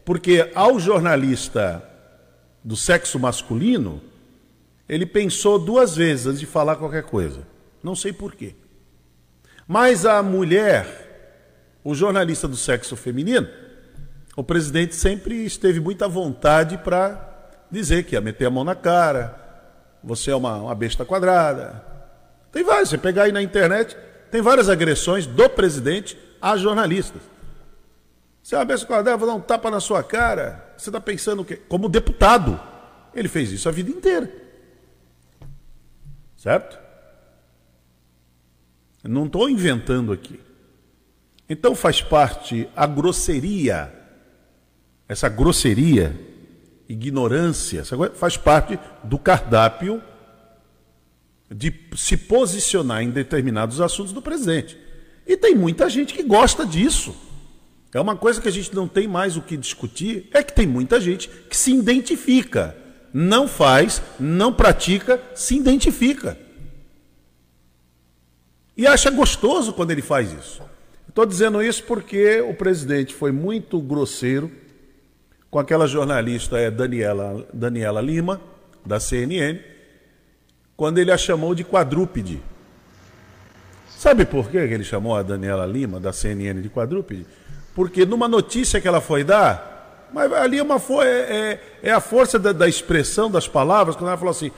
Porque 0.04 0.50
ao 0.54 0.78
jornalista 0.78 1.82
do 2.62 2.76
sexo 2.76 3.19
masculino, 3.19 4.00
ele 4.88 5.06
pensou 5.06 5.58
duas 5.58 5.96
vezes 5.96 6.26
antes 6.26 6.40
de 6.40 6.46
falar 6.46 6.76
qualquer 6.76 7.02
coisa. 7.02 7.40
Não 7.82 7.94
sei 7.94 8.12
porquê. 8.12 8.54
Mas 9.66 10.04
a 10.04 10.22
mulher, 10.22 11.80
o 11.82 11.94
jornalista 11.94 12.46
do 12.46 12.56
sexo 12.56 12.96
feminino, 12.96 13.48
o 14.37 14.42
presidente 14.42 14.94
sempre 14.94 15.44
esteve 15.44 15.80
muita 15.80 16.08
vontade 16.08 16.78
para 16.78 17.32
dizer 17.70 18.04
que 18.04 18.14
ia 18.14 18.20
meter 18.20 18.46
a 18.46 18.50
mão 18.50 18.64
na 18.64 18.75
cara, 18.75 19.40
você 20.02 20.30
é 20.30 20.37
uma, 20.37 20.56
uma 20.56 20.75
besta 20.75 21.04
quadrada, 21.04 21.93
tem 22.54 22.62
vários, 22.62 22.88
você 22.90 22.96
pegar 22.96 23.25
aí 23.25 23.32
na 23.32 23.42
internet, 23.42 23.96
tem 24.30 24.40
várias 24.40 24.68
agressões 24.68 25.26
do 25.26 25.50
presidente 25.50 26.16
a 26.40 26.56
jornalistas. 26.56 27.20
É 28.52 28.56
uma 28.56 28.64
besta 28.64 28.87
quadrada, 28.87 29.16
vou 29.16 29.26
dar 29.26 29.34
um 29.34 29.40
tapa 29.40 29.73
na 29.73 29.80
sua 29.80 30.04
cara. 30.04 30.73
Você 30.78 30.88
está 30.88 31.00
pensando 31.00 31.42
o 31.42 31.44
quê? 31.44 31.56
Como 31.68 31.88
deputado. 31.88 32.61
Ele 33.12 33.26
fez 33.26 33.50
isso 33.50 33.68
a 33.68 33.73
vida 33.73 33.90
inteira. 33.90 34.30
Certo? 36.37 36.78
não 39.02 39.26
estou 39.26 39.50
inventando 39.50 40.12
aqui. 40.12 40.40
Então 41.49 41.75
faz 41.75 42.00
parte 42.00 42.68
a 42.75 42.87
grosseria, 42.87 43.92
essa 45.08 45.28
grosseria, 45.28 46.18
ignorância, 46.88 47.82
faz 48.14 48.37
parte 48.37 48.78
do 49.02 49.18
cardápio 49.18 50.00
de 51.56 51.73
se 51.96 52.16
posicionar 52.16 53.02
em 53.02 53.11
determinados 53.11 53.80
assuntos 53.80 54.12
do 54.12 54.20
presidente. 54.20 54.76
E 55.25 55.37
tem 55.37 55.54
muita 55.54 55.88
gente 55.88 56.12
que 56.12 56.25
gosta 56.25 56.66
disso. 56.66 57.14
É 57.92 58.00
uma 58.00 58.16
coisa 58.16 58.40
que 58.40 58.49
a 58.49 58.50
gente 58.50 58.75
não 58.75 58.88
tem 58.88 59.06
mais 59.06 59.37
o 59.37 59.42
que 59.42 59.56
discutir, 59.56 60.28
é 60.32 60.42
que 60.42 60.52
tem 60.52 60.66
muita 60.66 61.00
gente 61.00 61.28
que 61.28 61.56
se 61.56 61.73
identifica, 61.73 62.76
não 63.12 63.46
faz, 63.46 64.02
não 64.18 64.52
pratica, 64.52 65.23
se 65.32 65.56
identifica. 65.56 66.37
E 68.76 68.84
acha 68.84 69.08
gostoso 69.11 69.73
quando 69.73 69.92
ele 69.92 70.02
faz 70.02 70.32
isso. 70.32 70.61
Estou 71.08 71.25
dizendo 71.25 71.62
isso 71.62 71.84
porque 71.84 72.40
o 72.40 72.52
presidente 72.52 73.14
foi 73.14 73.30
muito 73.30 73.80
grosseiro 73.80 74.50
com 75.49 75.61
aquela 75.61 75.87
jornalista 75.87 76.58
é, 76.58 76.68
Daniela, 76.68 77.46
Daniela 77.54 78.00
Lima, 78.00 78.40
da 78.84 78.99
CNN, 78.99 79.61
quando 80.76 80.99
ele 80.99 81.11
a 81.11 81.19
chamou 81.19 81.54
de 81.54 81.64
quadrúpede. 81.64 82.43
Sabe 83.88 84.25
por 84.25 84.50
que 84.50 84.57
ele 84.57 84.85
chamou 84.85 85.16
a 85.16 85.23
Daniela 85.23 85.64
Lima, 85.64 85.99
da 85.99 86.12
CNN, 86.12 86.61
de 86.61 86.69
quadrúpede? 86.69 87.26
Porque 87.75 88.04
numa 88.04 88.28
notícia 88.28 88.81
que 88.81 88.87
ela 88.87 89.00
foi 89.00 89.25
dar, 89.25 90.09
mas 90.12 90.33
ali 90.33 90.59
é, 90.59 90.62
é, 90.62 91.09
é, 91.09 91.61
é 91.85 91.90
a 91.90 92.00
força 92.00 92.38
da, 92.38 92.52
da, 92.52 92.69
expressão 92.69 93.31
das 93.31 93.49
palavras, 93.49 93.97
quando 93.97 94.09
ela 94.09 94.16
falou 94.16 94.31
assim: 94.31 94.52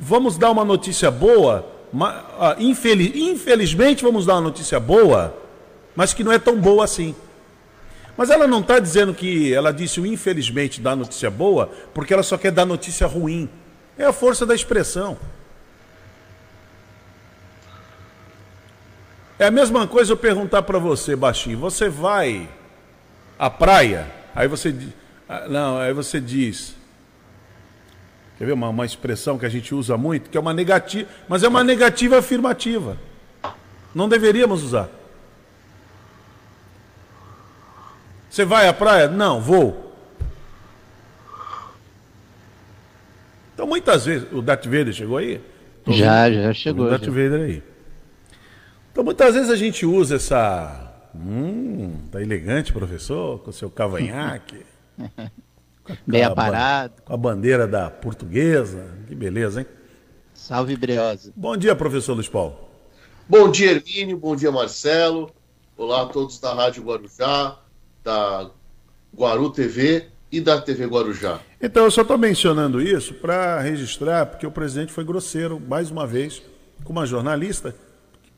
vamos 0.00 0.38
dar 0.38 0.50
uma 0.50 0.64
notícia 0.64 1.10
boa, 1.10 1.66
ah, 2.40 2.56
infeliz, 2.58 3.14
infelizmente 3.14 4.02
vamos 4.02 4.26
dar 4.26 4.34
uma 4.34 4.40
notícia 4.40 4.80
boa, 4.80 5.36
mas 5.94 6.12
que 6.12 6.24
não 6.24 6.32
é 6.32 6.38
tão 6.38 6.56
boa 6.58 6.84
assim. 6.84 7.14
Mas 8.16 8.30
ela 8.30 8.46
não 8.46 8.60
está 8.60 8.78
dizendo 8.78 9.12
que 9.12 9.52
ela 9.52 9.72
disse 9.72 10.00
o 10.00 10.06
infelizmente 10.06 10.80
dá 10.80 10.96
notícia 10.96 11.30
boa, 11.30 11.70
porque 11.92 12.14
ela 12.14 12.22
só 12.22 12.38
quer 12.38 12.50
dar 12.50 12.64
notícia 12.64 13.06
ruim. 13.06 13.48
É 13.98 14.04
a 14.04 14.12
força 14.12 14.44
da 14.44 14.54
expressão. 14.54 15.18
É 19.38 19.46
a 19.46 19.50
mesma 19.50 19.86
coisa 19.86 20.12
eu 20.12 20.16
perguntar 20.16 20.62
para 20.62 20.78
você, 20.78 21.14
baixinho, 21.14 21.58
você 21.58 21.88
vai 21.88 22.48
à 23.38 23.50
praia? 23.50 24.10
Aí 24.34 24.48
você 24.48 24.74
ah, 25.28 25.48
não, 25.48 25.78
aí 25.78 25.92
você 25.92 26.20
diz 26.20 26.74
Quer 28.38 28.44
ver 28.44 28.52
uma, 28.52 28.68
uma 28.68 28.84
expressão 28.84 29.38
que 29.38 29.46
a 29.46 29.48
gente 29.48 29.74
usa 29.74 29.96
muito, 29.96 30.28
que 30.28 30.36
é 30.36 30.40
uma 30.40 30.52
negativa, 30.52 31.08
mas 31.26 31.42
é 31.42 31.48
uma 31.48 31.64
negativa 31.64 32.18
afirmativa. 32.18 32.98
Não 33.94 34.08
deveríamos 34.08 34.62
usar. 34.62 34.90
Você 38.28 38.44
vai 38.44 38.68
à 38.68 38.72
praia? 38.74 39.08
Não, 39.08 39.40
vou. 39.40 39.85
Então 43.66 43.70
muitas 43.70 44.06
vezes. 44.06 44.28
O 44.32 44.40
Darth 44.40 44.64
Vader 44.64 44.92
chegou 44.92 45.16
aí? 45.16 45.40
Tô 45.84 45.92
já, 45.92 46.28
vendo? 46.28 46.42
já 46.42 46.54
chegou. 46.54 46.86
O 46.86 46.90
Darth 46.90 47.04
já. 47.04 47.10
Vader 47.10 47.40
aí. 47.40 47.62
Então 48.92 49.02
muitas 49.02 49.34
vezes 49.34 49.50
a 49.50 49.56
gente 49.56 49.84
usa 49.84 50.16
essa. 50.16 50.94
Hum, 51.12 51.98
tá 52.12 52.22
elegante, 52.22 52.72
professor, 52.72 53.40
com 53.40 53.50
seu 53.50 53.68
cavanhaque. 53.68 54.64
Meia 56.06 56.32
parado. 56.32 56.94
Com 57.04 57.12
a 57.12 57.16
bandeira 57.16 57.66
da 57.66 57.90
portuguesa. 57.90 58.86
Que 59.08 59.14
beleza, 59.16 59.60
hein? 59.60 59.66
Salve, 60.32 60.76
Breosa. 60.76 61.32
Bom 61.34 61.56
dia, 61.56 61.74
professor 61.74 62.14
Luiz 62.14 62.28
Paulo. 62.28 62.56
Bom 63.28 63.50
dia, 63.50 63.72
Hermínio. 63.72 64.16
Bom 64.16 64.36
dia, 64.36 64.52
Marcelo. 64.52 65.30
Olá 65.76 66.02
a 66.02 66.06
todos 66.06 66.38
da 66.38 66.54
Rádio 66.54 66.84
Guarujá, 66.84 67.58
da 68.04 68.48
Guaru 69.14 69.50
TV 69.50 70.06
e 70.30 70.40
da 70.40 70.60
TV 70.60 70.86
Guarujá. 70.86 71.40
Então, 71.66 71.84
eu 71.84 71.90
só 71.90 72.02
estou 72.02 72.16
mencionando 72.16 72.80
isso 72.80 73.12
para 73.12 73.60
registrar, 73.60 74.24
porque 74.26 74.46
o 74.46 74.52
presidente 74.52 74.92
foi 74.92 75.02
grosseiro, 75.02 75.60
mais 75.60 75.90
uma 75.90 76.06
vez, 76.06 76.40
com 76.84 76.92
uma 76.92 77.04
jornalista 77.04 77.74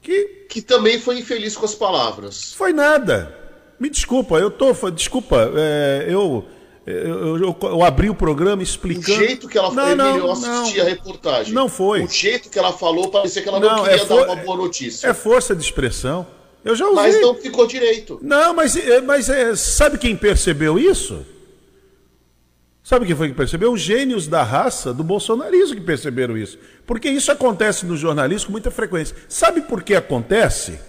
que. 0.01 0.47
Que 0.49 0.63
também 0.63 0.99
foi 0.99 1.19
infeliz 1.19 1.55
com 1.55 1.67
as 1.67 1.75
palavras. 1.75 2.55
Foi 2.55 2.73
nada. 2.73 3.37
Me 3.79 3.91
desculpa, 3.91 4.39
eu 4.39 4.51
tô. 4.51 4.73
Desculpa, 4.91 5.53
é, 5.55 6.07
eu 6.09 6.43
eu, 6.87 7.37
eu, 7.37 7.57
eu, 7.61 7.85
abri 7.85 8.09
o 8.09 8.15
programa 8.15 8.63
explicando. 8.63 9.13
O 9.13 9.27
jeito 9.27 9.47
que 9.47 9.59
ela 9.59 9.71
falou, 9.71 9.95
não, 9.95 10.17
eu 10.17 10.33
assisti 10.33 10.79
não, 10.79 10.87
a 10.87 10.89
reportagem. 10.89 11.53
Não 11.53 11.69
foi. 11.69 12.05
O 12.05 12.09
jeito 12.09 12.49
que 12.49 12.59
ela 12.59 12.73
falou 12.73 13.11
parecia 13.11 13.43
que 13.43 13.49
ela 13.49 13.61
não, 13.61 13.77
não 13.77 13.83
queria 13.85 13.97
é 13.97 14.07
for... 14.07 14.27
dar 14.27 14.33
uma 14.33 14.37
boa 14.37 14.57
notícia. 14.57 15.07
É 15.07 15.13
força 15.13 15.55
de 15.55 15.63
expressão. 15.63 16.27
Eu 16.65 16.75
já 16.75 16.87
usei. 16.87 17.13
Mas 17.13 17.21
não 17.21 17.35
ficou 17.35 17.67
direito. 17.67 18.19
Não, 18.23 18.55
mas, 18.55 18.75
é, 18.75 19.03
mas 19.03 19.29
é, 19.29 19.55
sabe 19.55 19.99
quem 19.99 20.17
percebeu 20.17 20.79
isso? 20.79 21.27
Sabe 22.89 23.05
quem 23.05 23.15
foi 23.15 23.29
que 23.29 23.35
percebeu? 23.35 23.71
Os 23.71 23.83
gênios 23.83 24.27
da 24.27 24.43
raça 24.43 24.95
do 24.95 25.05
bolsonarismo 25.05 25.75
que 25.75 25.83
perceberam 25.83 26.39
isso. 26.39 26.59
Porque 26.87 27.07
isso 27.07 27.31
acontece 27.31 27.85
no 27.85 27.95
jornalismo 27.99 28.47
com 28.47 28.53
muita 28.53 28.71
frequência. 28.71 29.15
Sabe 29.29 29.61
por 29.61 29.83
que 29.83 29.95
acontece? 29.95 30.81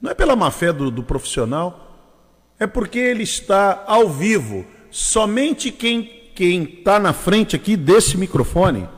Não 0.00 0.10
é 0.10 0.14
pela 0.14 0.34
má 0.34 0.50
fé 0.50 0.72
do, 0.72 0.90
do 0.90 1.02
profissional, 1.02 2.16
é 2.58 2.66
porque 2.66 2.98
ele 2.98 3.24
está 3.24 3.84
ao 3.86 4.08
vivo 4.08 4.64
somente 4.90 5.70
quem 5.70 6.30
quem 6.34 6.62
está 6.62 6.98
na 6.98 7.12
frente 7.12 7.54
aqui 7.54 7.76
desse 7.76 8.16
microfone, 8.16 8.88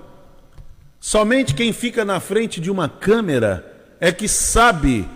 somente 1.00 1.52
quem 1.52 1.72
fica 1.72 2.04
na 2.04 2.20
frente 2.20 2.60
de 2.60 2.70
uma 2.70 2.88
câmera 2.88 3.96
é 3.98 4.12
que 4.12 4.28
sabe 4.28 5.08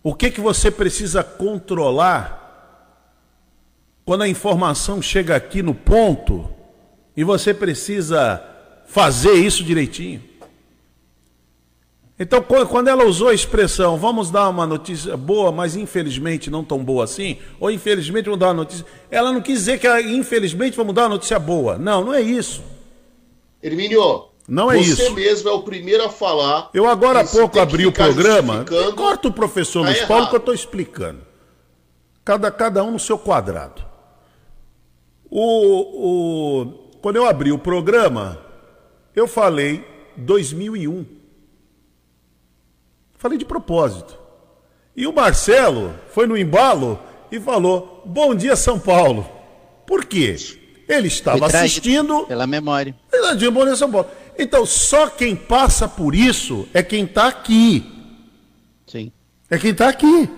o 0.00 0.14
que 0.14 0.30
que 0.30 0.40
você 0.40 0.70
precisa 0.70 1.24
controlar 1.24 2.39
quando 4.10 4.22
a 4.22 4.28
informação 4.28 5.00
chega 5.00 5.36
aqui 5.36 5.62
no 5.62 5.72
ponto 5.72 6.50
e 7.16 7.22
você 7.22 7.54
precisa 7.54 8.42
fazer 8.84 9.34
isso 9.34 9.62
direitinho. 9.62 10.20
Então, 12.18 12.42
quando 12.42 12.88
ela 12.88 13.04
usou 13.04 13.28
a 13.28 13.34
expressão, 13.34 13.96
vamos 13.96 14.28
dar 14.28 14.48
uma 14.48 14.66
notícia 14.66 15.16
boa, 15.16 15.52
mas 15.52 15.76
infelizmente 15.76 16.50
não 16.50 16.64
tão 16.64 16.82
boa 16.82 17.04
assim, 17.04 17.38
ou 17.60 17.70
infelizmente 17.70 18.24
vamos 18.24 18.40
dar 18.40 18.48
uma 18.48 18.54
notícia. 18.54 18.84
Ela 19.12 19.32
não 19.32 19.40
quis 19.40 19.60
dizer 19.60 19.78
que 19.78 19.86
infelizmente 20.00 20.76
vamos 20.76 20.92
dar 20.92 21.02
uma 21.02 21.10
notícia 21.10 21.38
boa. 21.38 21.78
Não, 21.78 22.06
não 22.06 22.12
é 22.12 22.20
isso. 22.20 22.64
Hermínio, 23.62 24.24
não 24.48 24.72
é 24.72 24.78
você 24.78 24.90
isso. 24.90 25.04
Você 25.04 25.10
mesmo 25.10 25.50
é 25.50 25.52
o 25.52 25.62
primeiro 25.62 26.04
a 26.04 26.08
falar. 26.08 26.68
Eu 26.74 26.88
agora 26.88 27.20
há 27.20 27.24
pouco 27.24 27.60
abri 27.60 27.86
o 27.86 27.92
programa. 27.92 28.64
Corta 28.96 29.28
o 29.28 29.32
professor 29.32 29.84
tá 29.84 29.90
Luiz 29.90 30.04
Paulo 30.04 30.28
que 30.28 30.34
eu 30.34 30.40
estou 30.40 30.52
explicando. 30.52 31.20
Cada, 32.24 32.50
cada 32.50 32.82
um 32.82 32.90
no 32.90 32.98
seu 32.98 33.16
quadrado. 33.16 33.88
O, 35.30 36.62
o, 36.62 36.66
quando 37.00 37.16
eu 37.16 37.26
abri 37.26 37.52
o 37.52 37.58
programa, 37.58 38.38
eu 39.14 39.28
falei 39.28 39.84
2001. 40.16 41.06
Falei 43.16 43.38
de 43.38 43.44
propósito. 43.44 44.18
E 44.96 45.06
o 45.06 45.12
Marcelo 45.12 45.94
foi 46.08 46.26
no 46.26 46.36
embalo 46.36 46.98
e 47.30 47.38
falou: 47.38 48.02
Bom 48.04 48.34
dia, 48.34 48.56
São 48.56 48.78
Paulo. 48.78 49.28
Por 49.86 50.04
quê? 50.04 50.36
Ele 50.88 51.08
estava 51.08 51.46
assistindo. 51.46 52.26
Pela 52.26 52.46
memória. 52.46 52.94
Bom 53.52 53.64
dia, 53.64 53.76
São 53.76 53.90
Paulo. 53.90 54.08
Então, 54.38 54.64
só 54.66 55.08
quem 55.08 55.36
passa 55.36 55.86
por 55.86 56.14
isso 56.14 56.66
é 56.72 56.82
quem 56.82 57.04
está 57.04 57.28
aqui. 57.28 57.84
Sim. 58.86 59.12
É 59.48 59.58
quem 59.58 59.70
está 59.70 59.88
aqui. 59.88 60.28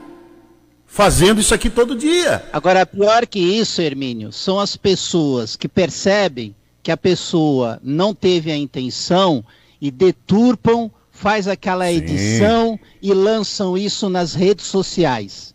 Fazendo 0.92 1.40
isso 1.40 1.54
aqui 1.54 1.70
todo 1.70 1.96
dia. 1.96 2.44
Agora, 2.52 2.84
pior 2.84 3.26
que 3.26 3.38
isso, 3.38 3.80
Hermínio, 3.80 4.30
são 4.30 4.61
as 4.61 4.76
pessoas 4.76 5.56
que 5.56 5.66
percebem 5.66 6.54
que 6.82 6.92
a 6.92 6.99
pessoa 6.99 7.80
não 7.82 8.14
teve 8.14 8.52
a 8.52 8.56
intenção 8.58 9.42
e 9.80 9.90
deturpam 9.90 10.90
faz 11.11 11.49
aquela 11.49 11.87
Sim. 11.87 11.94
edição 11.94 12.80
e 13.00 13.14
lançam 13.14 13.75
isso 13.75 14.11
nas 14.11 14.34
redes 14.34 14.66
sociais. 14.66 15.54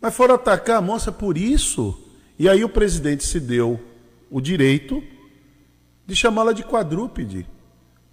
Mas 0.00 0.14
foram 0.14 0.36
atacar 0.36 0.76
a 0.76 0.80
moça 0.80 1.10
por 1.10 1.36
isso. 1.36 1.98
E 2.38 2.48
aí 2.48 2.62
o 2.62 2.68
presidente 2.68 3.26
se 3.26 3.40
deu 3.40 3.80
o 4.30 4.40
direito 4.40 5.02
de 6.06 6.14
chamá-la 6.14 6.52
de 6.52 6.62
quadrúpede. 6.62 7.48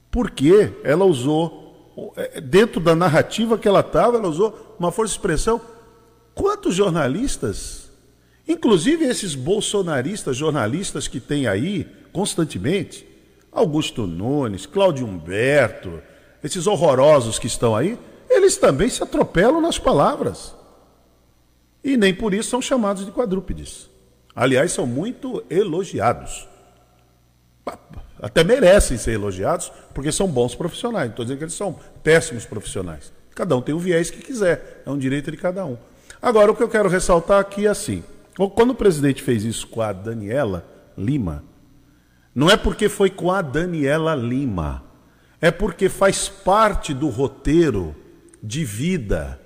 Porque 0.10 0.74
ela 0.84 1.06
usou, 1.06 2.12
é, 2.18 2.42
dentro 2.42 2.82
da 2.82 2.96
narrativa 2.96 3.56
que 3.56 3.68
ela 3.68 3.82
estava, 3.82 4.18
ela 4.18 4.28
usou 4.28 4.76
uma 4.80 4.92
força 4.92 5.12
de 5.12 5.20
expressão. 5.20 5.62
Quantos 6.34 6.76
jornalistas, 6.76 7.90
inclusive 8.48 9.06
esses 9.06 9.36
bolsonaristas 9.36 10.36
jornalistas 10.36 11.08
que 11.08 11.20
tem 11.20 11.48
aí 11.48 11.88
constantemente, 12.12 13.08
Augusto 13.52 14.08
Nunes, 14.08 14.66
Cláudio 14.66 15.06
Humberto, 15.06 16.02
esses 16.44 16.66
horrorosos 16.66 17.38
que 17.38 17.48
estão 17.48 17.76
aí, 17.76 17.98
eles 18.30 18.58
também 18.58 18.90
se 18.90 19.04
atropelam 19.04 19.62
nas 19.62 19.78
palavras. 19.78 20.56
E 21.84 21.96
nem 21.96 22.14
por 22.14 22.34
isso 22.34 22.50
são 22.50 22.62
chamados 22.62 23.06
de 23.06 23.12
quadrúpedes. 23.12 23.90
Aliás, 24.36 24.72
são 24.72 24.88
muito 24.88 25.44
elogiados. 25.50 26.48
Até 28.20 28.44
merecem 28.44 28.98
ser 28.98 29.12
elogiados, 29.12 29.72
porque 29.94 30.12
são 30.12 30.28
bons 30.28 30.56
profissionais. 30.56 31.08
Não 31.08 31.12
estou 31.12 31.26
dizendo 31.26 31.38
que 31.38 31.44
eles 31.44 31.54
são 31.54 31.78
péssimos 32.02 32.46
profissionais. 32.46 33.12
Cada 33.36 33.56
um 33.56 33.62
tem 33.62 33.76
o 33.76 33.80
viés 33.80 34.10
que 34.10 34.22
quiser, 34.22 34.82
é 34.86 34.90
um 34.90 34.98
direito 34.98 35.30
de 35.30 35.38
cada 35.38 35.66
um. 35.66 35.78
Agora, 36.24 36.52
o 36.52 36.56
que 36.56 36.64
eu 36.64 36.70
quero 36.70 36.90
ressaltar 36.90 37.40
aqui 37.40 37.68
é 37.68 37.70
assim: 37.70 38.04
quando 38.56 38.72
o 38.72 38.76
presidente 38.76 39.22
fez 39.22 39.44
isso 39.44 39.68
com 39.68 39.82
a 39.82 39.94
Daniela 39.94 40.66
Lima, 40.98 41.44
não 42.34 42.50
é 42.50 42.58
porque 42.58 42.90
foi 42.90 43.12
com 43.12 43.32
a 43.32 43.44
Daniela 43.44 44.16
Lima 44.16 44.84
é 45.44 45.52
porque 45.52 45.90
faz 45.90 46.30
parte 46.30 46.94
do 46.94 47.10
roteiro 47.10 47.94
de 48.42 48.64
vida. 48.64 49.38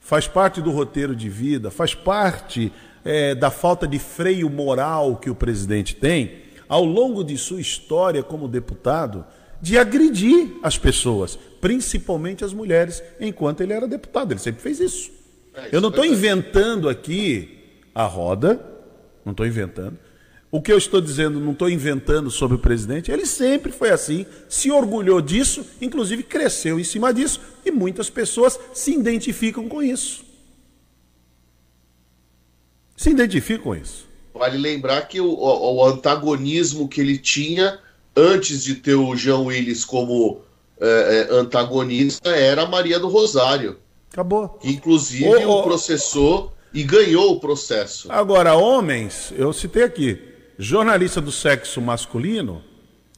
Faz 0.00 0.26
parte 0.26 0.62
do 0.62 0.70
roteiro 0.70 1.14
de 1.14 1.28
vida, 1.28 1.70
faz 1.70 1.94
parte 1.94 2.72
é, 3.04 3.34
da 3.34 3.50
falta 3.50 3.86
de 3.86 3.98
freio 3.98 4.48
moral 4.48 5.16
que 5.16 5.28
o 5.28 5.34
presidente 5.34 5.94
tem 5.94 6.44
ao 6.66 6.82
longo 6.82 7.22
de 7.22 7.36
sua 7.36 7.60
história 7.60 8.22
como 8.22 8.48
deputado 8.48 9.22
de 9.60 9.78
agredir 9.78 10.52
as 10.62 10.78
pessoas, 10.78 11.38
principalmente 11.60 12.44
as 12.44 12.52
mulheres, 12.52 13.02
enquanto 13.20 13.62
ele 13.62 13.72
era 13.72 13.88
deputado. 13.88 14.32
Ele 14.32 14.40
sempre 14.40 14.62
fez 14.62 14.80
isso. 14.80 15.10
É, 15.54 15.68
Eu 15.72 15.80
não 15.80 15.88
estou 15.88 16.04
inventando 16.04 16.88
aqui 16.88 17.58
a 17.94 18.04
roda, 18.04 18.64
não 19.24 19.32
estou 19.32 19.46
inventando. 19.46 19.98
O 20.50 20.62
que 20.62 20.72
eu 20.72 20.78
estou 20.78 21.00
dizendo, 21.00 21.40
não 21.40 21.52
estou 21.52 21.68
inventando 21.68 22.30
sobre 22.30 22.56
o 22.56 22.60
presidente, 22.60 23.10
ele 23.10 23.26
sempre 23.26 23.72
foi 23.72 23.90
assim, 23.90 24.24
se 24.48 24.70
orgulhou 24.70 25.20
disso, 25.20 25.66
inclusive 25.80 26.22
cresceu 26.22 26.78
em 26.78 26.84
cima 26.84 27.12
disso, 27.12 27.40
e 27.64 27.70
muitas 27.70 28.08
pessoas 28.08 28.58
se 28.72 28.92
identificam 28.92 29.68
com 29.68 29.82
isso. 29.82 30.24
Se 32.96 33.10
identificam 33.10 33.64
com 33.64 33.74
isso. 33.74 34.06
Vale 34.32 34.56
lembrar 34.56 35.02
que 35.08 35.20
o, 35.20 35.28
o, 35.28 35.76
o 35.76 35.84
antagonismo 35.84 36.88
que 36.88 37.00
ele 37.00 37.18
tinha 37.18 37.78
antes 38.16 38.64
de 38.64 38.74
ter 38.76 38.94
o 38.94 39.14
Jean 39.14 39.40
Willis 39.40 39.84
como 39.84 40.40
é, 40.80 41.28
é, 41.30 41.34
antagonista 41.34 42.30
era 42.30 42.62
a 42.62 42.66
Maria 42.66 42.98
do 42.98 43.08
Rosário. 43.08 43.78
Acabou. 44.12 44.48
Que 44.48 44.70
inclusive 44.70 45.44
o 45.44 45.62
processou 45.62 46.52
e 46.72 46.82
ganhou 46.82 47.32
o 47.32 47.40
processo. 47.40 48.10
Agora, 48.10 48.54
homens, 48.54 49.32
eu 49.36 49.52
citei 49.52 49.82
aqui, 49.82 50.18
jornalista 50.58 51.20
do 51.20 51.32
sexo 51.32 51.80
masculino, 51.80 52.62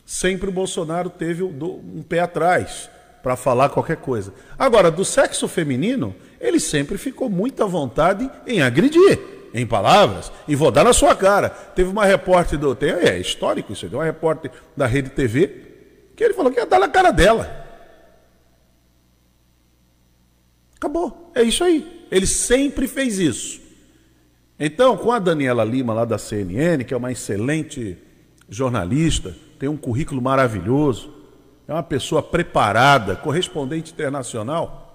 sempre 0.05 0.49
o 0.49 0.53
Bolsonaro 0.53 1.11
teve 1.11 1.43
um 1.43 2.03
pé 2.09 2.21
atrás 2.21 2.89
para 3.23 3.37
falar 3.37 3.69
qualquer 3.69 3.97
coisa. 3.97 4.33
Agora, 4.59 4.91
do 4.91 5.05
sexo 5.05 5.47
feminino, 5.49 6.15
ele 6.41 6.61
sempre 6.61 6.97
ficou 6.97 7.29
muito 7.29 7.63
à 7.63 7.67
vontade 7.67 8.31
em 8.47 8.63
agredir, 8.63 9.19
em 9.55 9.67
palavras, 9.67 10.31
e 10.47 10.55
vou 10.55 10.71
dar 10.71 10.85
na 10.85 10.93
sua 10.93 11.15
cara. 11.15 11.49
Teve 11.49 11.91
uma 11.91 12.05
repórter 12.05 12.59
do. 12.59 12.75
Tem, 12.75 12.91
é 12.91 13.19
histórico 13.19 13.73
isso, 13.73 13.87
uma 13.87 14.05
repórter 14.05 14.51
da 14.77 14.87
Rede 14.87 15.11
TV 15.11 15.69
que 16.19 16.25
ele 16.25 16.35
falou 16.35 16.51
que 16.51 16.59
ia 16.59 16.67
dar 16.67 16.81
na 16.81 16.89
cara 16.89 17.13
dela. 17.13 17.65
Acabou. 20.75 21.31
É 21.33 21.45
isso 21.45 21.63
aí. 21.63 22.07
Ele 22.11 22.27
sempre 22.27 22.89
fez 22.89 23.21
isso. 23.21 23.61
Então, 24.59 24.97
com 24.97 25.13
a 25.13 25.21
Daniela 25.21 25.63
Lima, 25.63 25.95
lá 25.95 26.05
da 26.05 26.19
CNN, 26.19 26.83
que 26.83 26.93
é 26.93 26.97
uma 26.97 27.13
excelente 27.13 27.97
jornalista, 28.49 29.37
tem 29.61 29.69
um 29.69 29.77
currículo 29.77 30.21
maravilhoso, 30.21 31.15
é 31.69 31.73
uma 31.73 31.85
pessoa 31.85 32.21
preparada, 32.21 33.15
correspondente 33.15 33.93
internacional. 33.93 34.88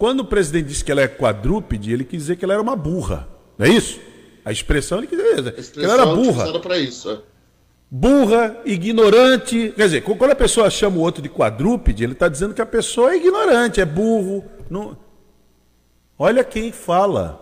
Quando 0.00 0.20
o 0.20 0.24
presidente 0.24 0.68
disse 0.68 0.82
que 0.82 0.90
ela 0.90 1.02
é 1.02 1.06
quadrúpede, 1.06 1.92
ele 1.92 2.04
quis 2.04 2.22
dizer 2.22 2.36
que 2.36 2.42
ela 2.46 2.54
era 2.54 2.62
uma 2.62 2.74
burra. 2.74 3.28
Não 3.58 3.66
é 3.66 3.68
isso? 3.68 4.00
A 4.42 4.50
expressão 4.50 4.96
ele 4.96 5.06
quis 5.06 5.18
dizer 5.18 5.52
que 5.74 5.84
ela 5.84 5.92
era 5.92 6.06
burra. 6.06 6.78
Isso, 6.78 7.10
é. 7.10 7.18
Burra, 7.90 8.62
ignorante. 8.64 9.74
Quer 9.76 9.84
dizer, 9.84 10.00
quando 10.00 10.30
a 10.30 10.34
pessoa 10.34 10.70
chama 10.70 10.96
o 10.96 11.00
outro 11.00 11.20
de 11.20 11.28
quadrúpede, 11.28 12.02
ele 12.02 12.14
está 12.14 12.28
dizendo 12.28 12.54
que 12.54 12.62
a 12.62 12.66
pessoa 12.66 13.12
é 13.12 13.18
ignorante, 13.18 13.78
é 13.78 13.84
burro. 13.84 14.42
Não... 14.70 14.96
Olha 16.18 16.42
quem 16.42 16.72
fala. 16.72 17.38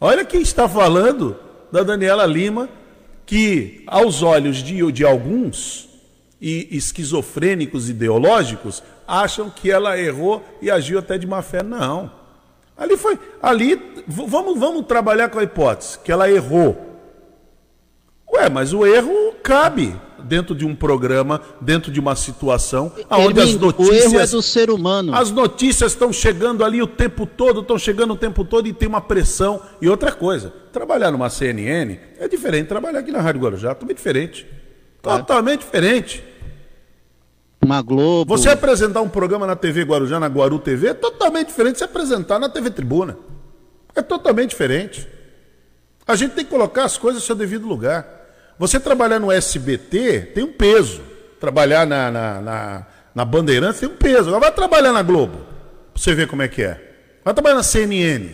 Olha 0.00 0.24
quem 0.24 0.42
está 0.42 0.68
falando 0.68 1.36
da 1.72 1.82
Daniela 1.82 2.24
Lima, 2.24 2.68
que 3.26 3.82
aos 3.88 4.22
olhos 4.22 4.58
de, 4.58 4.92
de 4.92 5.04
alguns 5.04 5.88
e 6.40 6.68
esquizofrênicos 6.70 7.90
ideológicos 7.90 8.80
acham 9.06 9.50
que 9.50 9.70
ela 9.70 9.98
errou 9.98 10.44
e 10.60 10.70
agiu 10.70 10.98
até 10.98 11.16
de 11.18 11.26
má 11.26 11.42
fé. 11.42 11.62
Não. 11.62 12.10
Ali 12.76 12.96
foi. 12.96 13.18
Ali, 13.42 13.80
vamos, 14.06 14.58
vamos 14.58 14.86
trabalhar 14.86 15.28
com 15.30 15.38
a 15.38 15.42
hipótese 15.42 15.98
que 16.00 16.12
ela 16.12 16.30
errou. 16.30 16.84
Ué, 18.32 18.50
mas 18.50 18.72
o 18.72 18.84
erro 18.84 19.34
cabe 19.42 19.94
dentro 20.26 20.54
de 20.54 20.66
um 20.66 20.74
programa, 20.74 21.40
dentro 21.60 21.90
de 21.90 22.00
uma 22.00 22.16
situação 22.16 22.92
onde 23.08 23.40
as 23.40 23.54
notícias. 23.54 23.88
O 23.88 24.08
erro 24.08 24.20
é 24.20 24.26
do 24.26 24.42
ser 24.42 24.70
humano. 24.70 25.14
As 25.14 25.30
notícias 25.30 25.92
estão 25.92 26.12
chegando 26.12 26.64
ali 26.64 26.82
o 26.82 26.86
tempo 26.86 27.24
todo, 27.24 27.60
estão 27.60 27.78
chegando 27.78 28.12
o 28.12 28.16
tempo 28.16 28.44
todo 28.44 28.66
e 28.66 28.72
tem 28.72 28.88
uma 28.88 29.00
pressão. 29.00 29.62
E 29.80 29.88
outra 29.88 30.12
coisa, 30.12 30.52
trabalhar 30.72 31.10
numa 31.10 31.30
CNN 31.30 31.98
é 32.18 32.28
diferente 32.28 32.64
de 32.64 32.68
trabalhar 32.68 32.98
aqui 32.98 33.12
na 33.12 33.20
Rádio 33.20 33.40
Guarujá, 33.40 33.74
totalmente 33.74 33.96
diferente. 33.96 34.46
Totalmente 35.00 35.60
diferente. 35.60 36.24
Uma 37.66 37.82
Globo. 37.82 38.36
Você 38.36 38.48
apresentar 38.48 39.02
um 39.02 39.08
programa 39.08 39.44
na 39.44 39.56
TV 39.56 39.82
Guarujá, 39.82 40.20
na 40.20 40.28
Guaru 40.28 40.60
TV, 40.60 40.88
é 40.88 40.94
totalmente 40.94 41.48
diferente 41.48 41.72
de 41.72 41.78
se 41.78 41.84
apresentar 41.84 42.38
na 42.38 42.48
TV 42.48 42.70
Tribuna. 42.70 43.18
É 43.94 44.00
totalmente 44.00 44.50
diferente. 44.50 45.06
A 46.06 46.14
gente 46.14 46.34
tem 46.34 46.44
que 46.44 46.50
colocar 46.50 46.84
as 46.84 46.96
coisas 46.96 47.20
no 47.20 47.26
seu 47.26 47.34
devido 47.34 47.66
lugar. 47.66 48.06
Você 48.56 48.78
trabalhar 48.78 49.18
no 49.18 49.32
SBT 49.32 50.32
tem 50.32 50.44
um 50.44 50.52
peso. 50.52 51.02
Trabalhar 51.40 51.84
na, 51.84 52.10
na, 52.10 52.40
na, 52.40 52.86
na 53.12 53.24
Bandeirantes 53.24 53.80
tem 53.80 53.88
um 53.88 53.96
peso. 53.96 54.28
Agora 54.28 54.40
vai 54.40 54.52
trabalhar 54.52 54.92
na 54.92 55.02
Globo, 55.02 55.38
pra 55.92 56.00
você 56.00 56.14
ver 56.14 56.28
como 56.28 56.42
é 56.42 56.48
que 56.48 56.62
é. 56.62 56.80
Vai 57.24 57.34
trabalhar 57.34 57.56
na 57.56 57.64
CNN. 57.64 58.30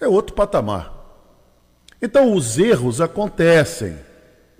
É 0.00 0.08
outro 0.08 0.34
patamar. 0.34 0.94
Então 2.00 2.32
os 2.32 2.58
erros 2.58 3.02
acontecem. 3.02 3.98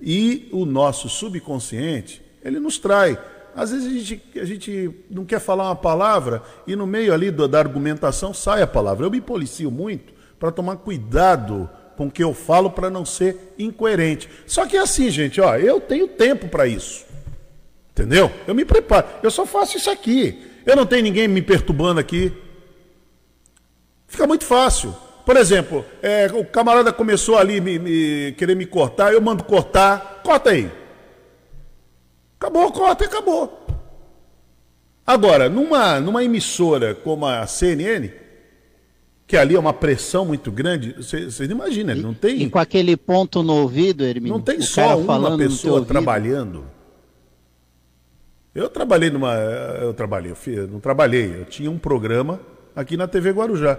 E 0.01 0.49
o 0.53 0.65
nosso 0.65 1.09
subconsciente, 1.09 2.28
ele 2.49 2.61
nos 2.61 2.79
trai. 2.79 3.19
Às 3.55 3.71
vezes 3.71 3.87
a 3.87 3.91
gente, 3.91 4.23
a 4.41 4.45
gente 4.45 4.91
não 5.11 5.25
quer 5.25 5.41
falar 5.41 5.65
uma 5.65 5.77
palavra 5.77 6.43
e 6.67 6.77
no 6.77 6.87
meio 6.87 7.13
ali 7.13 7.31
da, 7.31 7.47
da 7.47 7.59
argumentação 7.59 8.33
sai 8.33 8.63
a 8.63 8.67
palavra. 8.67 9.07
Eu 9.07 9.11
me 9.11 9.21
policio 9.21 9.71
muito 9.71 10.13
para 10.39 10.53
tomar 10.53 10.77
cuidado 10.77 11.69
com 11.97 12.07
o 12.07 12.11
que 12.11 12.23
eu 12.23 12.33
falo 12.33 12.71
para 12.71 12.89
não 12.89 13.05
ser 13.05 13.55
incoerente. 13.59 14.29
Só 14.47 14.67
que 14.67 14.77
é 14.77 14.81
assim, 14.81 15.11
gente, 15.11 15.41
ó, 15.41 15.57
eu 15.57 15.81
tenho 15.81 16.07
tempo 16.07 16.49
para 16.49 16.67
isso. 16.67 17.05
Entendeu? 17.91 18.31
Eu 18.47 18.55
me 18.55 18.65
preparo. 18.65 19.09
Eu 19.23 19.31
só 19.31 19.45
faço 19.45 19.77
isso 19.77 19.91
aqui. 19.91 20.41
Eu 20.65 20.77
não 20.77 20.87
tenho 20.87 21.03
ninguém 21.03 21.27
me 21.27 21.43
perturbando 21.43 21.99
aqui. 21.99 22.33
Fica 24.07 24.27
muito 24.27 24.45
fácil. 24.45 24.95
Por 25.27 25.37
exemplo, 25.37 25.85
é, 26.01 26.31
o 26.33 26.45
camarada 26.45 26.93
começou 26.93 27.37
ali 27.37 27.61
me, 27.61 27.79
me, 27.79 28.33
querer 28.39 28.55
me 28.55 28.65
cortar, 28.65 29.13
eu 29.13 29.21
mando 29.21 29.45
cortar, 29.45 30.23
corta 30.25 30.51
aí. 30.51 30.71
Acabou, 32.39 32.71
corta 32.71 33.05
e 33.05 33.07
acabou. 33.09 33.67
Agora, 35.05 35.49
numa, 35.49 35.99
numa 35.99 36.23
emissora 36.23 36.95
como 36.95 37.27
a 37.27 37.47
CNN, 37.47 38.11
que 39.27 39.37
ali 39.37 39.57
é 39.57 39.59
uma 39.59 39.73
pressão 39.73 40.25
muito 40.25 40.53
grande, 40.53 40.95
você 40.99 41.47
não 41.47 41.57
imagina, 41.57 41.95
não 41.95 42.15
tem. 42.15 42.43
E 42.43 42.51
com 42.51 42.59
aquele 42.59 42.97
ponto 42.97 43.43
no 43.43 43.55
ouvido, 43.55 44.05
Hermínio, 44.05 44.35
não 44.35 44.41
tem 44.41 44.61
só 44.61 44.97
uma 44.99 45.37
pessoa 45.37 45.85
trabalhando. 45.85 46.65
Eu 48.55 48.69
trabalhei 48.69 49.11
numa. 49.11 49.35
Eu 49.35 49.93
trabalhei, 49.93 50.35
eu 50.47 50.69
não 50.69 50.79
trabalhei, 50.81 51.41
eu 51.41 51.45
tinha 51.45 51.71
um 51.71 51.79
programa 51.79 52.41
aqui 52.75 52.97
na 52.97 53.09
TV 53.09 53.31
Guarujá. 53.31 53.79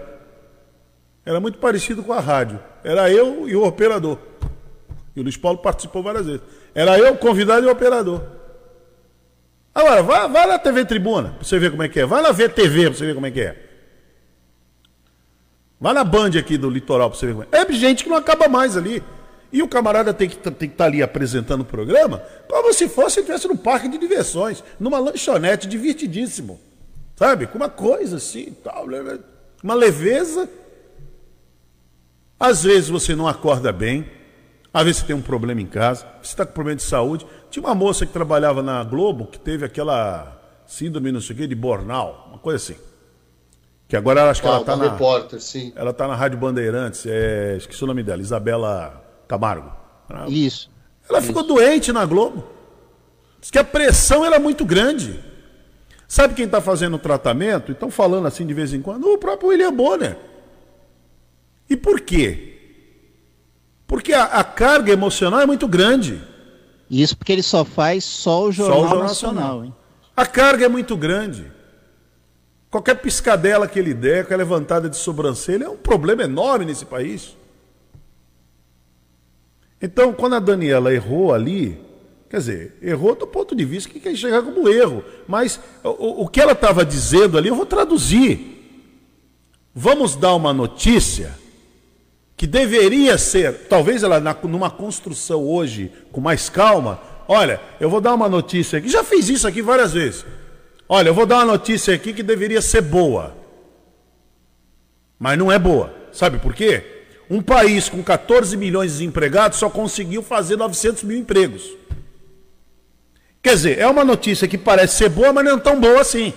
Era 1.24 1.40
muito 1.40 1.58
parecido 1.58 2.02
com 2.02 2.12
a 2.12 2.20
rádio. 2.20 2.58
Era 2.82 3.10
eu 3.10 3.48
e 3.48 3.54
o 3.54 3.64
operador. 3.64 4.18
E 5.14 5.20
o 5.20 5.22
Luiz 5.22 5.36
Paulo 5.36 5.58
participou 5.58 6.02
várias 6.02 6.26
vezes. 6.26 6.42
Era 6.74 6.98
eu, 6.98 7.16
convidado 7.16 7.66
e 7.66 7.68
o 7.68 7.72
operador. 7.72 8.39
Agora, 9.80 10.02
vai, 10.02 10.28
vai 10.28 10.46
na 10.46 10.58
TV 10.58 10.84
Tribuna, 10.84 11.30
pra 11.30 11.44
você 11.44 11.58
ver 11.58 11.70
como 11.70 11.82
é 11.82 11.88
que 11.88 12.00
é. 12.00 12.06
Vai 12.06 12.22
na 12.22 12.32
VTV 12.32 12.90
pra 12.90 12.98
você 12.98 13.06
ver 13.06 13.14
como 13.14 13.26
é 13.26 13.30
que 13.30 13.40
é. 13.40 13.56
Vai 15.80 15.94
na 15.94 16.04
Band 16.04 16.32
aqui 16.38 16.58
do 16.58 16.68
litoral 16.68 17.08
pra 17.08 17.18
você 17.18 17.26
ver 17.26 17.32
como 17.32 17.46
é. 17.50 17.58
É 17.58 17.72
gente 17.72 18.04
que 18.04 18.10
não 18.10 18.16
acaba 18.16 18.46
mais 18.46 18.76
ali. 18.76 19.02
E 19.50 19.62
o 19.62 19.68
camarada 19.68 20.12
tem 20.12 20.28
que 20.28 20.36
estar 20.36 20.52
tá 20.52 20.84
ali 20.84 21.02
apresentando 21.02 21.62
o 21.62 21.64
programa 21.64 22.22
como 22.46 22.72
se 22.72 22.88
fosse 22.88 23.18
estivesse 23.18 23.48
no 23.48 23.56
parque 23.56 23.88
de 23.88 23.98
diversões, 23.98 24.62
numa 24.78 24.98
lanchonete 24.98 25.66
divertidíssimo. 25.66 26.60
Sabe? 27.16 27.46
Com 27.46 27.56
uma 27.56 27.68
coisa 27.68 28.18
assim, 28.18 28.54
tal, 28.62 28.86
uma 29.62 29.74
leveza. 29.74 30.48
Às 32.38 32.62
vezes 32.62 32.88
você 32.88 33.16
não 33.16 33.26
acorda 33.26 33.72
bem, 33.72 34.06
às 34.72 34.84
vezes 34.84 35.00
você 35.00 35.06
tem 35.06 35.16
um 35.16 35.22
problema 35.22 35.60
em 35.60 35.66
casa, 35.66 36.06
você 36.22 36.30
está 36.30 36.46
com 36.46 36.52
problema 36.52 36.76
de 36.76 36.82
saúde. 36.82 37.26
Tinha 37.50 37.64
uma 37.64 37.74
moça 37.74 38.06
que 38.06 38.12
trabalhava 38.12 38.62
na 38.62 38.82
Globo 38.84 39.26
que 39.26 39.38
teve 39.38 39.64
aquela 39.64 40.40
síndrome, 40.66 41.10
não 41.10 41.20
sei 41.20 41.34
o 41.34 41.38
quê, 41.38 41.46
de 41.46 41.54
Bornal, 41.54 42.28
uma 42.28 42.38
coisa 42.38 42.56
assim. 42.56 42.80
Que 43.88 43.96
agora 43.96 44.30
acho 44.30 44.40
que 44.40 44.46
ah, 44.46 44.52
ela 44.52 44.60
está 44.60 44.76
na. 44.76 44.92
repórter, 44.92 45.40
sim. 45.40 45.72
Ela 45.74 45.90
está 45.90 46.06
na 46.06 46.14
Rádio 46.14 46.38
Bandeirantes, 46.38 47.04
é, 47.06 47.56
esqueci 47.56 47.82
o 47.82 47.86
nome 47.88 48.04
dela, 48.04 48.22
Isabela 48.22 49.02
Camargo. 49.26 49.72
Isso. 50.28 50.70
Ela 51.08 51.18
Isso. 51.18 51.26
ficou 51.26 51.42
doente 51.42 51.92
na 51.92 52.06
Globo. 52.06 52.44
Diz 53.40 53.50
que 53.50 53.58
a 53.58 53.64
pressão 53.64 54.24
era 54.24 54.38
muito 54.38 54.64
grande. 54.64 55.18
Sabe 56.06 56.34
quem 56.34 56.44
está 56.44 56.60
fazendo 56.60 56.94
o 56.94 56.98
tratamento? 56.98 57.70
E 57.70 57.72
estão 57.72 57.90
falando 57.90 58.26
assim 58.26 58.46
de 58.46 58.54
vez 58.54 58.72
em 58.72 58.80
quando? 58.80 59.12
O 59.12 59.18
próprio 59.18 59.48
William 59.48 59.72
Bonner. 59.72 60.16
E 61.68 61.76
por 61.76 62.00
quê? 62.00 62.59
Porque 63.90 64.12
a, 64.12 64.22
a 64.22 64.44
carga 64.44 64.92
emocional 64.92 65.40
é 65.40 65.46
muito 65.46 65.66
grande. 65.66 66.22
Isso 66.88 67.16
porque 67.16 67.32
ele 67.32 67.42
só 67.42 67.64
faz 67.64 68.04
só 68.04 68.44
o 68.44 68.52
Jornal, 68.52 68.78
só 68.78 68.84
o 68.84 68.88
Jornal 68.88 69.08
Nacional. 69.08 69.56
Nacional 69.56 69.76
a 70.16 70.26
carga 70.26 70.66
é 70.66 70.68
muito 70.68 70.96
grande. 70.96 71.50
Qualquer 72.70 72.94
piscadela 73.00 73.66
que 73.66 73.80
ele 73.80 73.92
der, 73.92 74.22
qualquer 74.22 74.36
levantada 74.36 74.88
de 74.88 74.96
sobrancelha, 74.96 75.64
é 75.64 75.68
um 75.68 75.76
problema 75.76 76.22
enorme 76.22 76.66
nesse 76.66 76.84
país. 76.84 77.36
Então, 79.82 80.12
quando 80.12 80.36
a 80.36 80.40
Daniela 80.40 80.94
errou 80.94 81.34
ali, 81.34 81.80
quer 82.28 82.36
dizer, 82.36 82.78
errou 82.80 83.16
do 83.16 83.26
ponto 83.26 83.56
de 83.56 83.64
vista 83.64 83.90
que 83.90 83.98
quer 83.98 84.14
chegar 84.14 84.40
como 84.40 84.68
erro. 84.68 85.02
Mas 85.26 85.58
o, 85.82 86.22
o 86.22 86.28
que 86.28 86.40
ela 86.40 86.52
estava 86.52 86.84
dizendo 86.84 87.36
ali, 87.36 87.48
eu 87.48 87.56
vou 87.56 87.66
traduzir. 87.66 88.86
Vamos 89.74 90.14
dar 90.14 90.36
uma 90.36 90.52
notícia 90.52 91.39
que 92.40 92.46
deveria 92.46 93.18
ser, 93.18 93.66
talvez 93.68 94.02
ela 94.02 94.18
numa 94.44 94.70
construção 94.70 95.46
hoje 95.46 95.92
com 96.10 96.22
mais 96.22 96.48
calma. 96.48 96.98
Olha, 97.28 97.60
eu 97.78 97.90
vou 97.90 98.00
dar 98.00 98.14
uma 98.14 98.30
notícia 98.30 98.78
aqui, 98.78 98.88
já 98.88 99.04
fiz 99.04 99.28
isso 99.28 99.46
aqui 99.46 99.60
várias 99.60 99.92
vezes. 99.92 100.24
Olha, 100.88 101.10
eu 101.10 101.14
vou 101.14 101.26
dar 101.26 101.36
uma 101.36 101.44
notícia 101.44 101.94
aqui 101.94 102.14
que 102.14 102.22
deveria 102.22 102.62
ser 102.62 102.80
boa. 102.80 103.36
Mas 105.18 105.36
não 105.36 105.52
é 105.52 105.58
boa. 105.58 105.94
Sabe 106.12 106.38
por 106.38 106.54
quê? 106.54 107.04
Um 107.28 107.42
país 107.42 107.90
com 107.90 108.02
14 108.02 108.56
milhões 108.56 108.96
de 108.96 109.04
empregados 109.04 109.58
só 109.58 109.68
conseguiu 109.68 110.22
fazer 110.22 110.56
900 110.56 111.02
mil 111.02 111.18
empregos. 111.18 111.68
Quer 113.42 113.52
dizer, 113.52 113.78
é 113.78 113.86
uma 113.86 114.02
notícia 114.02 114.48
que 114.48 114.56
parece 114.56 114.96
ser 114.96 115.10
boa, 115.10 115.30
mas 115.30 115.44
não 115.44 115.58
é 115.58 115.60
tão 115.60 115.78
boa 115.78 116.00
assim. 116.00 116.32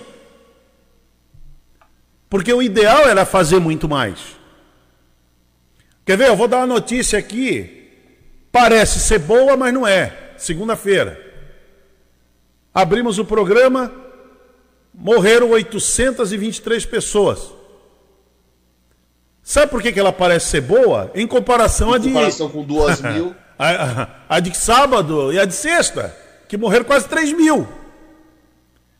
Porque 2.30 2.52
o 2.52 2.62
ideal 2.62 3.08
era 3.08 3.24
fazer 3.24 3.60
muito 3.60 3.88
mais. 3.88 4.43
Quer 6.06 6.18
ver? 6.18 6.28
Eu 6.28 6.36
vou 6.36 6.48
dar 6.48 6.58
uma 6.58 6.68
notícia 6.68 7.18
aqui. 7.18 7.90
Parece 8.52 9.00
ser 9.00 9.20
boa, 9.20 9.56
mas 9.58 9.74
não 9.74 9.88
é. 9.88 10.32
Segunda-feira. 10.38 11.20
Abrimos 12.74 13.20
o 13.20 13.26
programa, 13.26 13.92
morreram 14.94 15.50
823 15.52 16.86
pessoas. 16.86 17.52
Sabe 19.42 19.70
por 19.72 19.82
que, 19.82 19.92
que 19.92 20.00
ela 20.00 20.12
parece 20.14 20.48
ser 20.48 20.62
boa? 20.62 21.12
Em 21.14 21.28
comparação 21.28 21.92
Em 21.92 21.96
a 21.96 21.98
de. 21.98 22.08
comparação 22.10 22.50
com 22.50 22.64
duas 22.64 23.00
mil. 23.02 23.36
a, 23.58 23.70
a- 24.04 24.08
a 24.30 24.40
de 24.40 24.56
sábado 24.56 25.32
e 25.34 25.40
a 25.40 25.46
de 25.46 25.54
sexta, 25.54 26.16
que 26.48 26.58
morreram 26.58 26.86
quase 26.86 27.08
3 27.08 27.34
mil. 27.34 27.68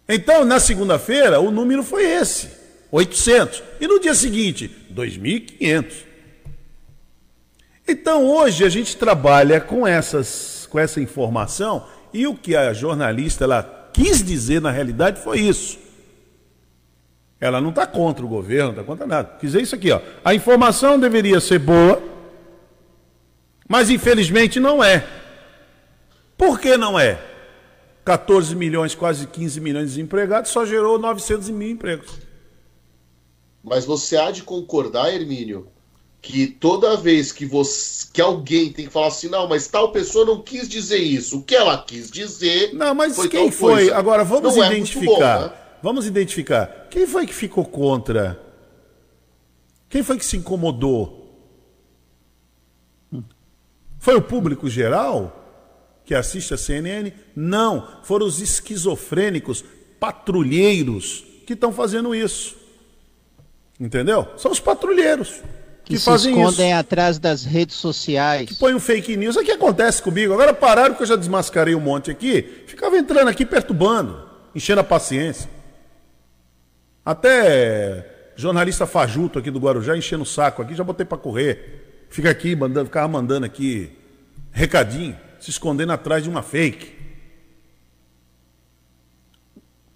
Então, 0.08 0.44
na 0.44 0.60
segunda-feira, 0.60 1.40
o 1.40 1.50
número 1.50 1.82
foi 1.84 2.04
esse: 2.04 2.50
800. 2.92 3.64
E 3.80 3.88
no 3.88 4.00
dia 4.00 4.14
seguinte, 4.14 4.70
2.500. 4.94 5.94
Então, 7.88 8.26
hoje, 8.26 8.64
a 8.64 8.70
gente 8.70 8.96
trabalha 8.96 9.60
com, 9.60 9.86
essas, 9.86 10.68
com 10.70 10.80
essa 10.80 11.02
informação 11.02 11.86
e 12.14 12.26
o 12.28 12.36
que 12.36 12.56
a 12.56 12.74
jornalista 12.74 13.44
ela 13.44 13.90
quis 13.92 14.24
dizer 14.24 14.62
na 14.62 14.72
realidade 14.72 15.22
foi 15.22 15.40
isso. 15.40 15.80
Ela 17.40 17.60
não 17.60 17.70
está 17.70 17.86
contra 17.86 18.26
o 18.26 18.30
governo, 18.30 18.72
não 18.72 18.72
está 18.72 18.84
contra 18.84 19.06
nada. 19.06 19.38
Quis 19.40 19.52
dizer 19.52 19.62
isso 19.62 19.76
aqui, 19.76 19.92
ó. 19.92 20.00
A 20.24 20.34
informação 20.34 20.98
deveria 20.98 21.42
ser 21.42 21.60
boa, 21.60 22.02
mas 23.68 23.90
infelizmente 23.90 24.60
não 24.60 24.82
é. 24.82 25.06
Por 26.38 26.60
que 26.60 26.78
não 26.78 26.98
é? 26.98 27.22
14 28.06 28.56
milhões, 28.56 28.96
quase 28.96 29.28
15 29.28 29.60
milhões 29.60 29.90
de 29.90 29.96
desempregados, 29.96 30.52
só 30.52 30.66
gerou 30.66 30.98
900 30.98 31.50
mil 31.50 31.70
empregos. 31.70 32.20
Mas 33.64 33.86
você 33.86 34.18
há 34.18 34.30
de 34.30 34.44
concordar, 34.44 35.14
Hermínio, 35.14 35.68
que 36.24 36.48
toda 36.48 36.96
vez 36.96 37.34
que, 37.34 37.46
você, 37.46 38.08
que 38.14 38.22
alguém 38.22 38.72
tem 38.72 38.86
que 38.86 38.92
falar 38.94 39.08
assim, 39.08 39.28
não, 39.28 39.46
mas 39.46 39.68
tal 39.68 39.92
pessoa 39.92 40.26
não 40.26 40.42
quis 40.42 40.70
dizer 40.70 40.98
isso. 40.98 41.40
O 41.40 41.44
que 41.44 41.54
ela 41.54 41.84
quis 41.84 42.10
dizer. 42.10 42.74
Não, 42.74 42.96
mas 42.96 43.14
foi 43.18 43.28
quem 43.28 43.52
foi? 43.52 43.74
coisa. 43.74 43.98
Agora 43.98 44.24
vamos 44.24 44.56
Não 44.56 44.64
é 44.64 44.68
identificar. 44.68 45.38
bom, 45.40 45.46
né? 45.48 45.54
Vamos 45.84 46.08
identificar. 46.08 46.88
Quem 46.90 47.06
foi 47.06 47.28
que 47.28 47.34
ficou 47.34 47.66
contra? 47.66 48.42
Quem 49.90 50.02
foi 50.02 50.18
que 50.18 50.26
se 50.26 50.38
incomodou? 50.38 51.20
Foi 54.00 54.16
o 54.16 54.22
público 54.22 54.70
geral 54.70 55.42
que 56.06 56.16
assiste 56.16 56.54
a 56.54 56.58
CNN? 56.58 57.12
Não, 57.36 57.86
foram 58.04 58.26
os 58.26 58.40
esquizofrênicos, 58.40 59.62
patrulheiros 60.00 61.26
que 61.46 61.52
estão 61.52 61.74
fazendo 61.74 62.16
isso. 62.16 62.56
Entendeu? 63.78 64.26
São 64.38 64.52
os 64.52 64.60
patrulheiros 64.62 65.42
que, 65.84 65.94
Que, 65.94 66.00
se 66.00 66.06
fazem 66.06 66.34
escondem 66.34 66.70
isso. 66.72 66.80
atrás 66.80 67.20
das 67.20 67.44
redes 67.44 67.76
sociais. 67.76 68.58
Põe 68.58 68.74
um 68.74 68.80
fake 68.80 69.18
news. 69.18 69.36
O 69.36 69.44
que 69.44 69.52
acontece 69.52 70.02
comigo? 70.02 70.34
Agora 70.34 70.54
pararam 70.54 70.96
que 70.96 71.04
eu 71.04 71.08
já 71.08 71.16
desmascarei 71.16 71.76
um 71.76 71.80
monte 71.82 72.10
aqui. 72.10 72.64
Ficava 72.68 72.98
entrando 72.98 73.28
aqui 73.28 73.46
perturbando, 73.46 74.28
enchendo 74.56 74.82
a 74.82 74.84
paciência. 74.84 75.50
Até 77.06 78.32
jornalista 78.36 78.86
fajuto 78.88 79.38
aqui 79.40 79.52
do 79.52 79.60
Guarujá 79.60 79.96
enchendo 79.98 80.24
o 80.24 80.26
saco 80.26 80.62
aqui, 80.62 80.74
já 80.74 80.84
botei 80.84 81.06
para 81.06 81.18
correr. 81.18 82.06
Fica 82.10 82.30
aqui, 82.30 82.56
mandando, 82.56 82.86
ficava 82.86 83.08
mandando 83.08 83.46
aqui 83.46 83.92
recadinho, 84.52 85.18
se 85.40 85.50
escondendo 85.50 85.92
atrás 85.92 86.24
de 86.24 86.30
uma 86.30 86.42
fake. 86.42 86.94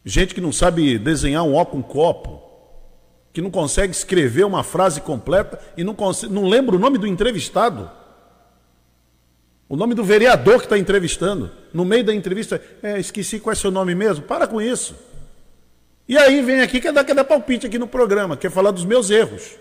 Gente 0.03 0.33
que 0.33 0.41
não 0.41 0.51
sabe 0.51 0.97
desenhar 0.97 1.43
um 1.43 1.55
ó 1.55 1.63
com 1.65 1.77
um 1.77 1.81
copo, 1.81 2.41
que 3.33 3.41
não 3.41 3.51
consegue 3.51 3.93
escrever 3.93 4.45
uma 4.45 4.63
frase 4.63 5.01
completa 5.01 5.59
e 5.75 5.83
não, 5.83 5.93
consegue, 5.93 6.33
não 6.33 6.47
lembra 6.47 6.75
o 6.75 6.79
nome 6.79 6.97
do 6.97 7.05
entrevistado. 7.05 7.89
O 9.69 9.75
nome 9.75 9.93
do 9.93 10.03
vereador 10.03 10.59
que 10.59 10.65
está 10.65 10.77
entrevistando. 10.77 11.51
No 11.73 11.83
meio 11.83 12.03
da 12.03 12.13
entrevista, 12.13 12.61
é, 12.81 12.99
esqueci 12.99 13.39
qual 13.39 13.51
é 13.51 13.55
seu 13.55 13.69
nome 13.69 13.93
mesmo. 13.93 14.25
Para 14.25 14.47
com 14.47 14.61
isso. 14.61 14.95
E 16.07 16.17
aí 16.17 16.41
vem 16.41 16.61
aqui, 16.61 16.79
quer 16.79 16.93
dar, 16.93 17.03
quer 17.03 17.13
dar 17.13 17.25
palpite 17.25 17.67
aqui 17.67 17.77
no 17.77 17.87
programa, 17.87 18.37
quer 18.37 18.49
falar 18.49 18.71
dos 18.71 18.85
meus 18.85 19.09
erros. 19.09 19.57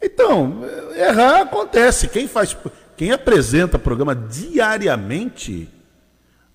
Então, 0.00 0.62
errar 0.94 1.40
acontece. 1.40 2.06
Quem 2.08 2.28
faz, 2.28 2.56
quem 2.96 3.12
apresenta 3.12 3.78
programa 3.78 4.14
diariamente. 4.14 5.68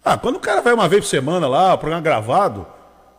Ah, 0.06 0.18
quando 0.18 0.36
o 0.36 0.40
cara 0.40 0.62
vai 0.62 0.74
uma 0.74 0.88
vez 0.88 1.04
por 1.04 1.10
semana 1.10 1.48
lá, 1.48 1.74
o 1.74 1.78
programa 1.78 2.04
gravado, 2.04 2.68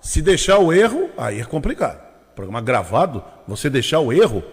se 0.05 0.21
deixar 0.21 0.59
o 0.59 0.71
erro, 0.71 1.09
aí 1.17 1.40
é 1.40 1.45
complicado. 1.45 1.99
Programa 2.37 2.61
gravado, 2.61 3.25
você 3.49 3.71
deixar 3.71 4.01
o 4.01 4.12
erro. 4.12 4.45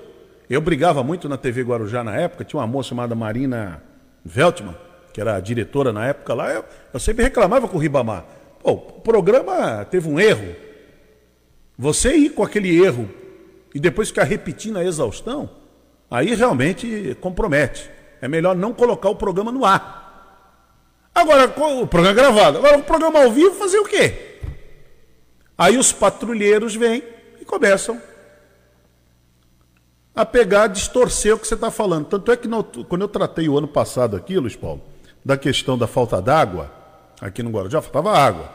Eu 0.50 0.62
brigava 0.62 1.04
muito 1.04 1.28
na 1.28 1.36
TV 1.36 1.62
Guarujá 1.62 2.06
na 2.06 2.16
época, 2.16 2.46
tinha 2.46 2.58
uma 2.58 2.66
moça 2.66 2.90
chamada 2.90 3.14
Marina 3.16 3.84
Veltman, 4.24 4.74
que 5.12 5.20
era 5.20 5.36
a 5.36 5.42
diretora 5.42 5.92
na 5.92 6.08
época 6.08 6.34
lá, 6.34 6.54
eu, 6.54 6.64
eu 6.94 7.00
sempre 7.02 7.24
reclamava 7.24 7.68
com 7.68 7.76
o 7.76 7.80
Ribamar. 7.82 8.24
Pô, 8.64 8.72
o 8.72 8.78
programa 9.02 9.84
teve 9.84 10.08
um 10.08 10.18
erro. 10.18 10.56
Você 11.78 12.16
ir 12.16 12.30
com 12.30 12.44
aquele 12.44 12.82
erro 12.82 13.10
e 13.76 13.80
depois 13.80 14.08
ficar 14.08 14.24
repetindo 14.24 14.78
a 14.78 14.86
exaustão, 14.86 15.50
aí 16.10 16.34
realmente 16.34 17.18
compromete. 17.20 17.92
É 18.22 18.28
melhor 18.30 18.56
não 18.56 18.72
colocar 18.72 19.10
o 19.10 19.16
programa 19.18 19.52
no 19.52 19.66
ar. 19.66 21.12
Agora, 21.14 21.54
o 21.82 21.88
programa 21.88 22.16
gravado. 22.16 22.58
Agora, 22.60 22.78
o 22.78 22.84
programa 22.84 23.22
ao 23.22 23.32
vivo, 23.32 23.56
fazer 23.56 23.80
o 23.80 23.86
quê? 23.86 24.31
Aí 25.62 25.78
os 25.78 25.92
patrulheiros 25.92 26.74
vêm 26.74 27.04
e 27.40 27.46
começam 27.46 28.02
a 30.16 30.26
pegar, 30.26 30.66
distorcer 30.66 31.36
o 31.36 31.38
que 31.38 31.48
você 31.48 31.54
está 31.54 31.70
falando. 31.70 32.08
Tanto 32.08 32.32
é 32.32 32.36
que 32.36 32.48
no, 32.48 32.64
quando 32.64 33.04
eu 33.04 33.08
tratei 33.08 33.48
o 33.48 33.56
ano 33.56 33.68
passado 33.68 34.18
aqui, 34.18 34.40
Luiz 34.40 34.56
Paulo, 34.56 34.82
da 35.24 35.38
questão 35.38 35.78
da 35.78 35.86
falta 35.86 36.20
d'água, 36.20 36.72
aqui 37.22 37.44
no 37.44 37.52
Guarujá 37.52 37.80
faltava 37.80 38.12
água. 38.12 38.50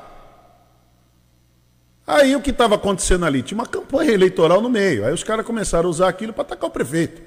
Aí 2.04 2.34
o 2.34 2.42
que 2.42 2.50
estava 2.50 2.74
acontecendo 2.74 3.24
ali? 3.24 3.40
Tinha 3.40 3.58
uma 3.58 3.66
campanha 3.66 4.10
eleitoral 4.10 4.60
no 4.60 4.68
meio. 4.68 5.06
Aí 5.06 5.14
os 5.14 5.22
caras 5.22 5.46
começaram 5.46 5.86
a 5.86 5.90
usar 5.90 6.08
aquilo 6.08 6.32
para 6.32 6.42
atacar 6.42 6.68
o 6.68 6.72
prefeito. 6.72 7.22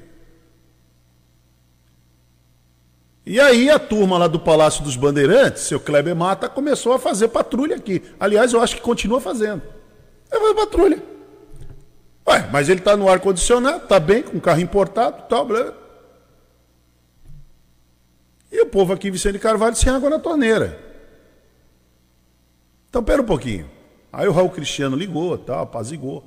E 3.30 3.40
aí 3.40 3.70
a 3.70 3.78
turma 3.78 4.18
lá 4.18 4.28
do 4.28 4.40
Palácio 4.40 4.84
dos 4.84 4.96
Bandeirantes, 4.96 5.62
seu 5.62 5.80
Kleber 5.80 6.16
Mata, 6.16 6.50
começou 6.50 6.94
a 6.94 6.98
fazer 6.98 7.28
patrulha 7.28 7.76
aqui. 7.76 8.02
Aliás, 8.20 8.54
eu 8.54 8.60
acho 8.60 8.76
que 8.76 8.82
continua 8.82 9.22
fazendo. 9.22 9.62
É 10.32 10.40
fazer 10.40 10.56
patrulha. 10.56 11.04
Ué, 12.28 12.50
mas 12.52 12.70
ele 12.70 12.80
está 12.80 12.98
no 12.98 13.08
ar-condicionado, 13.08 13.84
está 13.84 14.00
bem, 14.00 14.24
com 14.24 14.40
carro 14.40 14.62
importado, 14.62 15.26
tal, 15.30 15.46
blá. 15.46 15.76
E 18.52 18.62
o 18.62 18.66
povo 18.66 18.94
aqui, 18.94 19.12
Vicente 19.12 19.38
Carvalho, 19.38 19.76
sem 19.76 19.94
água 19.94 20.10
na 20.10 20.18
torneira. 20.18 20.80
Então, 22.90 23.04
pera 23.04 23.22
um 23.22 23.28
pouquinho. 23.28 23.70
Aí 24.12 24.28
o 24.28 24.32
Raul 24.32 24.50
Cristiano 24.50 24.98
ligou, 24.98 25.38
tal, 25.38 25.60
apazigou. 25.60 26.24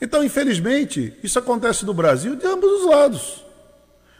Então, 0.00 0.22
infelizmente, 0.22 1.18
isso 1.20 1.36
acontece 1.36 1.84
no 1.84 1.92
Brasil 1.92 2.36
de 2.36 2.46
ambos 2.46 2.70
os 2.70 2.86
lados. 2.86 3.47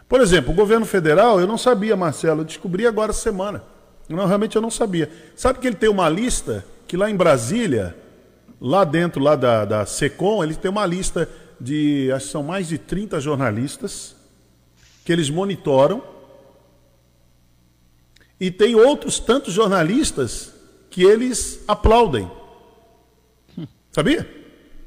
Por 0.09 0.21
exemplo, 0.21 0.53
o 0.53 0.57
governo 0.57 0.87
federal, 0.87 1.39
eu 1.39 1.47
não 1.47 1.59
sabia, 1.59 1.95
Marcelo, 1.95 2.41
eu 2.41 2.45
descobri 2.45 2.87
agora 2.87 3.13
semana. 3.13 3.63
Não, 4.09 4.27
realmente 4.27 4.57
eu 4.57 4.63
não 4.63 4.71
sabia. 4.71 5.11
Sabe 5.37 5.59
que 5.59 5.67
ele 5.67 5.77
tem 5.77 5.91
uma 5.91 6.09
lista 6.09 6.65
que 6.87 6.97
lá 6.97 7.11
em 7.11 7.17
Brasília, 7.17 7.95
lá 8.59 8.85
dentro 8.85 9.23
lá 9.23 9.37
da, 9.37 9.67
da 9.67 9.85
SECOM, 9.85 10.43
ele 10.43 10.55
tem 10.55 10.71
uma 10.71 10.87
lista 10.87 11.29
de, 11.61 12.11
acho 12.13 12.27
que 12.27 12.33
são 12.33 12.43
mais 12.43 12.69
de 12.69 12.79
30 12.79 13.21
jornalistas 13.21 14.17
que 15.05 15.13
eles 15.13 15.29
monitoram. 15.29 16.03
E 18.41 18.51
tem 18.51 18.75
outros 18.75 19.19
tantos 19.19 19.53
jornalistas 19.53 20.55
que 20.89 21.03
eles 21.03 21.63
aplaudem. 21.69 22.31
Sabia? 23.91 24.27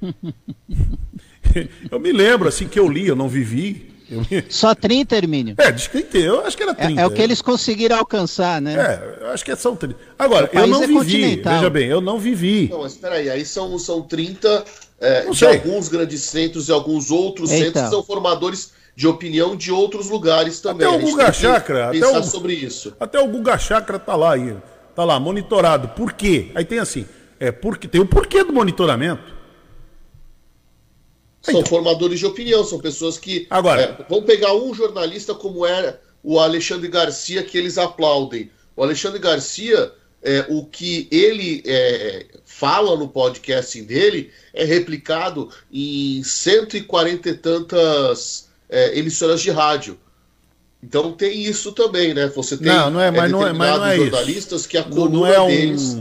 eu 1.92 2.00
me 2.00 2.12
lembro, 2.12 2.48
assim, 2.48 2.68
que 2.68 2.80
eu 2.80 2.90
li, 2.90 3.08
eu 3.08 3.16
não 3.16 3.30
vivi. 3.30 3.91
Eu. 4.12 4.44
Só 4.50 4.76
30, 4.76 5.16
Hermínio? 5.16 5.56
É, 5.58 5.72
diz 5.72 5.88
que 5.88 6.02
tem, 6.02 6.24
eu 6.24 6.46
acho 6.46 6.58
que 6.58 6.64
era 6.64 6.74
30. 6.74 7.00
É, 7.00 7.04
é, 7.04 7.08
o 7.08 7.12
que 7.12 7.22
eles 7.22 7.42
conseguiram 7.42 7.98
alcançar, 7.98 8.62
né? 8.62 8.74
É, 8.76 9.24
eu 9.24 9.28
acho 9.32 9.46
que 9.46 9.56
são 9.56 9.76
30. 9.76 9.96
Agora, 10.20 10.50
eu 10.52 10.68
não 10.68 10.84
é 10.84 10.88
vivi, 10.88 11.36
veja 11.38 11.70
bem, 11.70 11.88
eu 11.88 12.02
não 12.02 12.20
vivi. 12.20 12.68
Não, 12.70 12.82
mas 12.82 12.92
espera 12.92 13.16
aí, 13.16 13.30
aí 13.30 13.46
são, 13.46 13.80
são 13.80 14.02
30 14.02 14.66
é, 15.00 15.30
de 15.30 15.46
alguns 15.46 15.88
grandes 15.88 16.22
centros 16.24 16.68
e 16.68 16.72
alguns 16.72 17.10
outros 17.10 17.52
Eita. 17.52 17.66
centros 17.66 17.84
que 17.86 17.90
são 17.90 18.04
formadores 18.04 18.74
de 18.96 19.08
opinião 19.08 19.56
de 19.56 19.72
outros 19.72 20.10
lugares 20.10 20.60
também. 20.60 20.86
Até 20.86 20.96
o 20.98 21.00
Guga 21.00 21.32
Chakra, 21.32 21.88
até 21.90 22.00
pensar 22.00 22.20
o- 22.20 22.24
sobre 22.24 22.54
isso. 22.54 22.94
Até 23.00 23.20
o 23.20 23.28
Guga 23.28 23.58
Chakra 23.58 23.98
tá 23.98 24.16
lá 24.16 24.34
aí, 24.34 24.56
tá 24.94 25.06
lá 25.06 25.20
monitorado. 25.20 25.88
Por 25.90 26.12
quê? 26.14 26.52
Aí 26.54 26.66
tem 26.66 26.80
assim, 26.80 27.06
é 27.40 27.52
porque 27.52 27.88
tem 27.88 28.02
o 28.02 28.06
porquê 28.06 28.44
do 28.44 28.52
monitoramento. 28.52 29.41
São 31.42 31.56
Então. 31.60 31.66
formadores 31.66 32.20
de 32.20 32.26
opinião, 32.26 32.64
são 32.64 32.80
pessoas 32.80 33.18
que. 33.18 33.48
Agora- 33.50 33.82
é, 33.82 34.06
vamos 34.08 34.26
pegar 34.26 34.54
um 34.54 34.74
jornalista 34.74 35.34
como 35.34 35.66
era 35.66 36.00
o 36.24 36.40
Alexandre 36.40 36.88
Garcia, 36.88 37.44
que 37.44 37.58
eles 37.58 37.78
aplaudem. 37.78 38.52
O 38.76 38.84
Alexandre 38.84 39.20
Garcia 39.20 39.92
é, 40.24 40.46
o 40.50 40.66
que 40.66 41.08
ele 41.12 41.64
é, 41.66 42.26
fala 42.46 42.96
no 42.96 43.08
podcast 43.08 43.82
dele 43.82 44.30
é 44.54 44.64
replicado 44.64 45.50
em 45.74 46.22
140 46.24 47.30
e 47.30 47.34
tantas 47.34 48.50
é, 48.70 48.98
emissoras 49.00 49.42
de 49.42 49.50
rádio. 49.50 49.98
Então 50.84 51.12
tem 51.12 51.42
isso 51.44 51.72
também, 51.72 52.14
né? 52.14 52.28
Você 52.28 52.58
tem 52.58 52.68
não, 52.68 52.90
não 52.92 53.02
é, 53.02 53.12
mas 53.12 53.32
não 53.32 53.48
é, 53.48 53.54
mas 53.54 53.78
não 53.78 53.86
é 53.86 53.98
jornalistas 53.98 54.62
isso. 54.62 54.70
que 54.70 54.78
a 54.78 54.84
coluna 54.84 55.10
não, 55.10 55.20
não 55.22 55.28
é 55.28 55.42
um... 55.42 55.48
deles. 55.48 55.98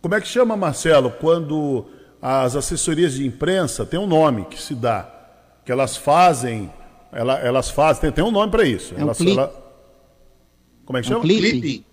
Como 0.00 0.14
é 0.14 0.20
que 0.20 0.28
chama, 0.28 0.56
Marcelo, 0.56 1.10
quando 1.20 1.86
as 2.26 2.56
assessorias 2.56 3.12
de 3.12 3.26
imprensa 3.26 3.84
tem 3.84 4.00
um 4.00 4.06
nome 4.06 4.46
que 4.46 4.60
se 4.60 4.74
dá, 4.74 5.06
que 5.62 5.70
elas 5.70 5.94
fazem, 5.94 6.72
ela, 7.12 7.38
elas 7.38 7.68
fazem, 7.68 8.00
tem, 8.00 8.12
tem 8.12 8.24
um 8.24 8.30
nome 8.30 8.50
para 8.50 8.64
isso. 8.64 8.94
É 8.96 9.00
elas, 9.02 9.20
um 9.20 9.28
ela... 9.28 9.52
Como 10.86 10.98
é 10.98 11.02
que 11.02 11.12
é 11.12 11.16
um 11.18 11.20
chama? 11.20 11.22
Clipping. 11.22 11.84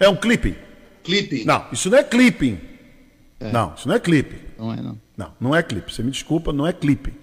É 0.00 0.08
um 0.08 0.16
clipping. 0.16 0.56
Clipping. 1.04 1.44
Não, 1.44 1.66
isso 1.70 1.88
não 1.88 1.98
é 1.98 2.02
clipping. 2.02 2.60
É. 3.38 3.52
Não, 3.52 3.74
isso 3.76 3.86
não 3.86 3.94
é 3.94 4.00
clipe. 4.00 4.40
Não 4.58 4.72
é, 4.72 4.82
não. 4.82 5.00
Não, 5.16 5.32
não 5.38 5.54
é 5.54 5.62
clipe. 5.62 5.94
Você 5.94 6.02
me 6.02 6.10
desculpa, 6.10 6.52
não 6.52 6.66
é 6.66 6.72
clipe. 6.72 7.14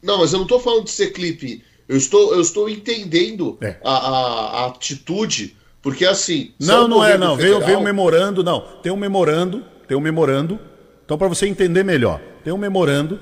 Não, 0.00 0.18
mas 0.18 0.32
eu 0.32 0.38
não 0.38 0.44
estou 0.44 0.60
falando 0.60 0.84
de 0.84 0.92
ser 0.92 1.10
clipe. 1.10 1.64
Eu 1.88 1.96
estou, 1.96 2.32
eu 2.32 2.42
estou 2.42 2.68
entendendo 2.68 3.58
é. 3.60 3.76
a, 3.82 3.90
a, 3.90 4.62
a, 4.62 4.66
atitude, 4.66 5.56
porque 5.82 6.04
assim. 6.06 6.54
Não, 6.60 6.86
não 6.86 7.04
é, 7.04 7.18
não. 7.18 7.34
Federal... 7.36 7.58
Veio, 7.58 7.66
veio 7.66 7.78
um 7.80 7.82
memorando, 7.82 8.44
não. 8.44 8.60
Tem 8.84 8.92
um 8.92 8.96
memorando, 8.96 9.64
tem 9.88 9.96
um 9.96 10.00
memorando. 10.00 10.60
Então, 11.06 11.16
para 11.16 11.28
você 11.28 11.46
entender 11.46 11.84
melhor, 11.84 12.20
tem 12.42 12.52
um 12.52 12.58
memorando 12.58 13.20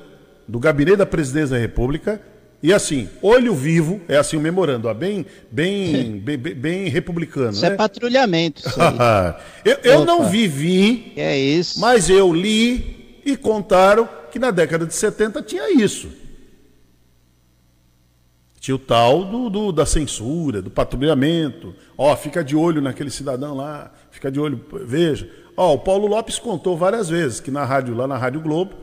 do 0.48 0.58
Gabinete 0.58 0.96
da 0.96 1.06
Presidência 1.06 1.50
da 1.50 1.58
República 1.58 2.20
e 2.62 2.72
assim, 2.72 3.10
olho 3.20 3.54
vivo, 3.54 4.00
é 4.08 4.16
assim 4.16 4.38
o 4.38 4.40
memorando, 4.40 4.88
ó, 4.88 4.94
bem, 4.94 5.26
bem, 5.50 6.18
bem, 6.24 6.38
bem, 6.38 6.54
bem, 6.54 6.88
republicano. 6.88 7.50
Isso 7.50 7.60
né? 7.60 7.68
é 7.68 7.76
patrulhamento. 7.76 8.66
Isso 8.66 8.80
eu, 9.66 9.76
eu 9.84 10.04
não 10.06 10.30
vivi, 10.30 11.12
é 11.14 11.38
isso. 11.38 11.78
mas 11.78 12.08
eu 12.08 12.32
li 12.32 13.20
e 13.22 13.36
contaram 13.36 14.08
que 14.32 14.38
na 14.38 14.50
década 14.50 14.86
de 14.86 14.94
70 14.94 15.42
tinha 15.42 15.70
isso. 15.74 16.08
Tinha 18.58 18.76
o 18.76 18.78
tal 18.78 19.26
do, 19.26 19.50
do, 19.50 19.70
da 19.70 19.84
censura, 19.84 20.62
do 20.62 20.70
patrulhamento. 20.70 21.74
Ó, 21.98 22.16
fica 22.16 22.42
de 22.42 22.56
olho 22.56 22.80
naquele 22.80 23.10
cidadão 23.10 23.54
lá, 23.54 23.92
fica 24.10 24.32
de 24.32 24.40
olho, 24.40 24.58
veja. 24.86 25.28
Ó, 25.56 25.74
o 25.74 25.78
Paulo 25.78 26.06
Lopes 26.06 26.38
contou 26.38 26.76
várias 26.76 27.08
vezes 27.08 27.40
que 27.40 27.50
na 27.50 27.64
rádio, 27.64 27.94
lá 27.94 28.06
na 28.06 28.16
Rádio 28.16 28.40
Globo, 28.40 28.74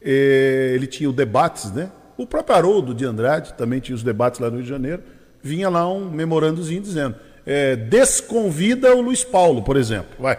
eh, 0.00 0.72
ele 0.74 0.86
tinha 0.86 1.08
o 1.08 1.12
debates, 1.12 1.72
né? 1.72 1.90
O 2.16 2.26
próprio 2.26 2.56
Haroldo 2.56 2.94
de 2.94 3.04
Andrade 3.04 3.54
também 3.54 3.80
tinha 3.80 3.96
os 3.96 4.02
debates 4.02 4.40
lá 4.40 4.48
no 4.48 4.56
Rio 4.56 4.64
de 4.64 4.68
Janeiro. 4.68 5.02
Vinha 5.42 5.68
lá 5.68 5.90
um 5.90 6.10
memorandozinho 6.10 6.82
dizendo: 6.82 7.16
é, 7.46 7.74
desconvida 7.76 8.94
o 8.94 9.00
Luiz 9.00 9.24
Paulo, 9.24 9.62
por 9.62 9.76
exemplo. 9.76 10.10
Vai. 10.18 10.38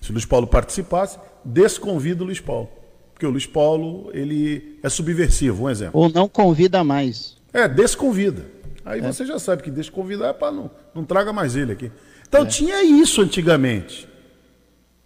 Se 0.00 0.10
o 0.10 0.12
Luiz 0.12 0.24
Paulo 0.24 0.46
participasse, 0.46 1.18
desconvida 1.44 2.22
o 2.22 2.26
Luiz 2.26 2.40
Paulo. 2.40 2.68
Porque 3.12 3.26
o 3.26 3.30
Luiz 3.30 3.46
Paulo, 3.46 4.10
ele 4.14 4.78
é 4.82 4.88
subversivo, 4.88 5.64
um 5.64 5.70
exemplo. 5.70 6.00
Ou 6.00 6.08
não 6.08 6.28
convida 6.28 6.82
mais. 6.82 7.36
É, 7.52 7.68
desconvida. 7.68 8.46
Aí 8.84 9.00
é. 9.00 9.02
você 9.02 9.26
já 9.26 9.38
sabe 9.38 9.62
que 9.62 9.70
desconvidar 9.70 10.28
é 10.30 10.32
para 10.32 10.52
não, 10.52 10.70
não 10.94 11.04
traga 11.04 11.32
mais 11.32 11.54
ele 11.54 11.72
aqui. 11.72 11.92
Então 12.30 12.44
é. 12.44 12.46
tinha 12.46 12.82
isso 12.84 13.20
antigamente. 13.20 14.08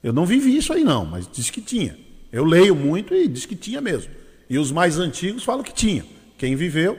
Eu 0.02 0.12
não 0.12 0.26
vivi 0.26 0.58
isso 0.58 0.74
aí 0.74 0.84
não, 0.84 1.06
mas 1.06 1.26
disse 1.26 1.50
que 1.50 1.62
tinha. 1.62 1.98
Eu 2.30 2.44
leio 2.44 2.76
muito 2.76 3.14
e 3.14 3.26
diz 3.26 3.46
que 3.46 3.56
tinha 3.56 3.80
mesmo. 3.80 4.12
E 4.50 4.58
os 4.58 4.70
mais 4.70 4.98
antigos 4.98 5.42
falam 5.42 5.62
que 5.62 5.72
tinha. 5.72 6.04
Quem 6.36 6.54
viveu, 6.54 6.98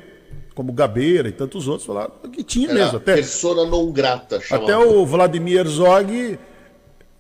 como 0.56 0.74
Gabeira 0.74 1.30
e 1.30 1.32
tantos 1.32 1.68
outros, 1.68 1.86
falaram 1.86 2.12
que 2.32 2.44
tinha 2.44 2.70
Era 2.70 2.80
mesmo. 2.80 2.98
Até, 2.98 3.14
persona 3.14 3.70
não 3.70 3.92
grata. 3.92 4.42
Chamada. 4.42 4.74
Até 4.74 4.84
o 4.84 5.06
Vladimir 5.06 5.60
Herzog 5.60 6.40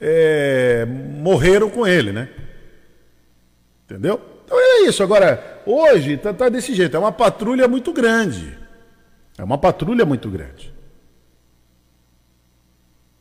é, 0.01 0.85
morreram 0.85 1.69
com 1.69 1.85
ele, 1.85 2.11
né? 2.11 2.29
Entendeu? 3.85 4.19
Então 4.43 4.59
é 4.59 4.87
isso. 4.87 5.03
Agora, 5.03 5.61
hoje 5.63 6.17
tá, 6.17 6.33
tá 6.33 6.49
desse 6.49 6.73
jeito. 6.73 6.97
É 6.97 6.99
uma 6.99 7.11
patrulha 7.11 7.67
muito 7.67 7.93
grande. 7.93 8.57
É 9.37 9.43
uma 9.43 9.59
patrulha 9.59 10.05
muito 10.05 10.27
grande. 10.31 10.74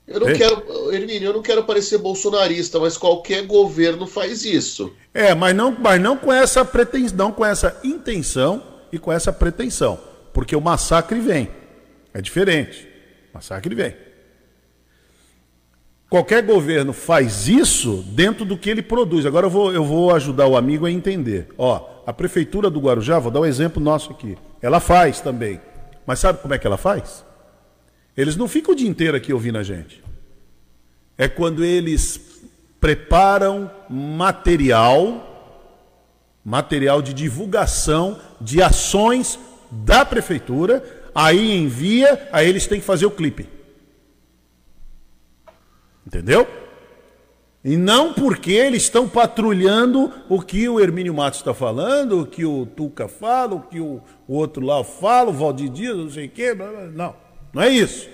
Eu 0.07 0.21
não 0.21 0.33
quero, 0.35 0.93
Hermínio, 0.93 1.29
eu 1.29 1.33
não 1.33 1.43
quero 1.43 1.65
parecer 1.65 1.97
bolsonarista, 1.97 2.79
mas 2.79 2.97
qualquer 2.97 3.47
governo 3.47 4.07
faz 4.07 4.45
isso. 4.45 4.95
É, 5.15 5.35
mas 5.35 5.57
não, 5.57 5.75
mas 5.79 6.01
não 6.01 6.17
com 6.17 6.31
essa 6.31 6.63
pretensão, 6.65 7.33
com 7.33 7.45
essa 7.45 7.81
intenção 7.83 8.63
e 8.93 8.99
com 8.99 9.11
essa 9.11 9.33
pretensão, 9.33 9.99
porque 10.33 10.55
o 10.55 10.61
massacre 10.61 11.19
vem. 11.21 11.49
É 12.13 12.21
diferente. 12.21 12.87
O 13.33 13.37
massacre 13.37 13.75
vem. 13.75 13.97
Qualquer 16.11 16.43
governo 16.43 16.93
faz 16.93 17.49
isso 17.49 18.05
dentro 18.09 18.45
do 18.45 18.57
que 18.57 18.71
ele 18.71 18.83
produz. 18.83 19.27
Agora 19.27 19.47
eu 19.47 19.51
vou, 19.51 19.73
eu 19.73 19.85
vou 19.85 20.15
ajudar 20.15 20.47
o 20.47 20.57
amigo 20.57 20.87
a 20.87 20.91
entender. 20.91 21.49
Ó, 21.59 21.89
a 22.07 22.13
prefeitura 22.13 22.71
do 22.71 22.79
Guarujá, 22.79 23.19
vou 23.19 23.33
dar 23.33 23.41
um 23.41 23.47
exemplo 23.47 23.83
nosso 23.83 24.13
aqui. 24.13 24.37
Ela 24.63 24.79
faz 24.79 25.21
também. 25.21 25.61
Mas 26.07 26.21
sabe 26.21 26.41
como 26.41 26.55
é 26.55 26.59
que 26.59 26.67
ela 26.67 26.77
faz? 26.77 27.25
Eles 28.17 28.37
não 28.37 28.47
ficam 28.47 28.73
o 28.73 28.77
dia 28.77 28.89
inteiro 28.89 29.17
aqui 29.17 29.33
ouvindo 29.33 29.59
a 29.59 29.63
gente. 29.63 30.03
É 31.17 31.29
quando 31.29 31.65
eles 31.65 32.21
preparam 32.81 33.71
material, 33.89 35.63
material 36.45 37.01
de 37.01 37.15
divulgação 37.15 38.21
de 38.41 38.63
ações 38.63 39.39
da 39.71 40.05
prefeitura, 40.05 40.85
aí 41.15 41.57
envia, 41.57 42.29
aí 42.31 42.49
eles 42.49 42.67
têm 42.67 42.81
que 42.81 42.87
fazer 42.87 43.07
o 43.07 43.11
clipe. 43.11 43.49
Entendeu? 46.07 46.47
E 47.65 47.79
não 47.79 48.13
porque 48.13 48.53
eles 48.53 48.83
estão 48.83 49.09
patrulhando 49.09 50.13
o 50.29 50.43
que 50.43 50.69
o 50.69 50.79
Hermínio 50.79 51.15
Matos 51.15 51.41
está 51.41 51.55
falando, 51.55 52.21
o 52.21 52.27
que 52.27 52.45
o 52.45 52.67
Tuca 52.67 53.09
fala, 53.09 53.55
o 53.55 53.63
que 53.63 53.81
o, 53.81 54.03
outro 54.29 54.65
lá 54.65 54.85
fala, 54.85 55.31
o 55.31 55.33
Valdir 55.33 55.71
Dias, 55.71 55.97
não 55.97 56.11
sei 56.11 56.27
o 56.27 56.31
quê. 56.31 56.55
Não. 56.93 57.24
Não 57.55 57.63
é 57.63 57.71
isso. 57.71 58.09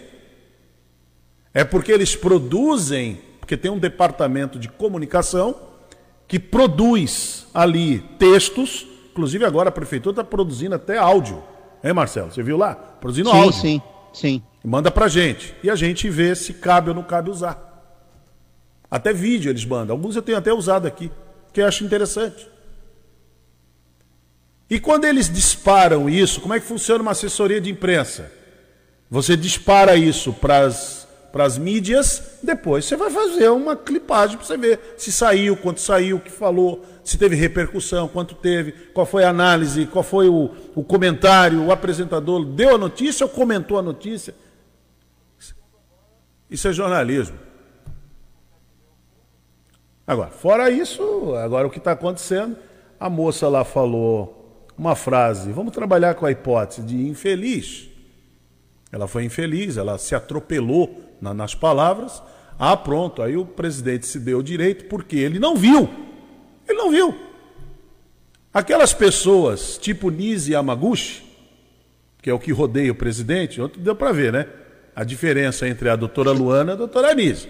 É 1.52 1.64
porque 1.64 1.90
eles 1.90 2.14
produzem, 2.14 3.20
porque 3.40 3.56
tem 3.56 3.70
um 3.70 3.78
departamento 3.78 4.58
de 4.58 4.68
comunicação 4.68 5.56
que 6.28 6.38
produz 6.38 7.46
ali 7.52 8.00
textos, 8.18 8.86
inclusive 9.10 9.44
agora 9.44 9.70
a 9.70 9.72
prefeitura 9.72 10.12
está 10.12 10.24
produzindo 10.24 10.74
até 10.76 10.96
áudio. 10.98 11.42
É, 11.82 11.92
Marcelo? 11.92 12.30
Você 12.30 12.42
viu 12.42 12.56
lá? 12.56 12.74
Produzindo 12.74 13.30
sim, 13.30 13.36
áudio. 13.36 13.60
Sim, 13.60 13.82
sim. 14.12 14.42
E 14.62 14.68
manda 14.68 14.90
pra 14.90 15.08
gente. 15.08 15.54
E 15.62 15.70
a 15.70 15.74
gente 15.74 16.08
vê 16.08 16.34
se 16.36 16.52
cabe 16.52 16.90
ou 16.90 16.94
não 16.94 17.02
cabe 17.02 17.30
usar. 17.30 17.66
Até 18.90 19.12
vídeo 19.12 19.50
eles 19.50 19.64
mandam. 19.64 19.96
Alguns 19.96 20.14
eu 20.14 20.22
tenho 20.22 20.36
até 20.38 20.52
usado 20.52 20.86
aqui, 20.86 21.10
que 21.52 21.60
eu 21.62 21.66
acho 21.66 21.82
interessante. 21.82 22.46
E 24.68 24.78
quando 24.78 25.04
eles 25.04 25.28
disparam 25.28 26.08
isso, 26.08 26.40
como 26.40 26.54
é 26.54 26.60
que 26.60 26.66
funciona 26.66 27.02
uma 27.02 27.10
assessoria 27.10 27.60
de 27.60 27.70
imprensa? 27.70 28.30
Você 29.10 29.36
dispara 29.36 29.96
isso 29.96 30.32
para 30.32 30.64
as 30.64 31.58
mídias, 31.58 32.38
depois 32.40 32.84
você 32.84 32.96
vai 32.96 33.10
fazer 33.10 33.48
uma 33.48 33.74
clipagem 33.74 34.36
para 34.36 34.46
você 34.46 34.56
ver 34.56 34.94
se 34.96 35.10
saiu, 35.10 35.56
quanto 35.56 35.80
saiu, 35.80 36.18
o 36.18 36.20
que 36.20 36.30
falou, 36.30 36.86
se 37.02 37.18
teve 37.18 37.34
repercussão, 37.34 38.06
quanto 38.06 38.36
teve, 38.36 38.70
qual 38.94 39.04
foi 39.04 39.24
a 39.24 39.30
análise, 39.30 39.86
qual 39.86 40.04
foi 40.04 40.28
o, 40.28 40.50
o 40.76 40.84
comentário, 40.84 41.64
o 41.64 41.72
apresentador 41.72 42.44
deu 42.44 42.76
a 42.76 42.78
notícia 42.78 43.26
ou 43.26 43.30
comentou 43.30 43.76
a 43.76 43.82
notícia. 43.82 44.32
Isso 46.48 46.68
é 46.68 46.72
jornalismo. 46.72 47.36
Agora, 50.06 50.30
fora 50.30 50.70
isso, 50.70 51.34
agora 51.34 51.66
o 51.66 51.70
que 51.70 51.78
está 51.78 51.92
acontecendo, 51.92 52.56
a 52.98 53.10
moça 53.10 53.48
lá 53.48 53.64
falou 53.64 54.68
uma 54.78 54.94
frase, 54.94 55.50
vamos 55.50 55.72
trabalhar 55.72 56.14
com 56.14 56.26
a 56.26 56.30
hipótese 56.30 56.82
de 56.82 57.08
infeliz. 57.08 57.89
Ela 58.92 59.06
foi 59.06 59.24
infeliz, 59.24 59.76
ela 59.76 59.98
se 59.98 60.14
atropelou 60.14 61.16
na, 61.20 61.32
nas 61.32 61.54
palavras. 61.54 62.22
Ah, 62.58 62.76
pronto, 62.76 63.22
aí 63.22 63.36
o 63.36 63.44
presidente 63.44 64.06
se 64.06 64.18
deu 64.18 64.42
direito 64.42 64.86
porque 64.86 65.16
ele 65.16 65.38
não 65.38 65.56
viu. 65.56 65.88
Ele 66.68 66.78
não 66.78 66.90
viu. 66.90 67.14
Aquelas 68.52 68.92
pessoas, 68.92 69.78
tipo 69.78 70.10
Nise 70.10 70.52
Yamaguchi, 70.52 71.22
que 72.20 72.28
é 72.28 72.34
o 72.34 72.38
que 72.38 72.52
rodeia 72.52 72.92
o 72.92 72.94
presidente, 72.94 73.60
ontem 73.60 73.80
deu 73.80 73.94
para 73.94 74.12
ver, 74.12 74.32
né? 74.32 74.46
A 74.94 75.04
diferença 75.04 75.68
entre 75.68 75.88
a 75.88 75.96
doutora 75.96 76.32
Luana 76.32 76.72
e 76.72 76.74
a 76.74 76.76
doutora 76.76 77.14
Nise. 77.14 77.48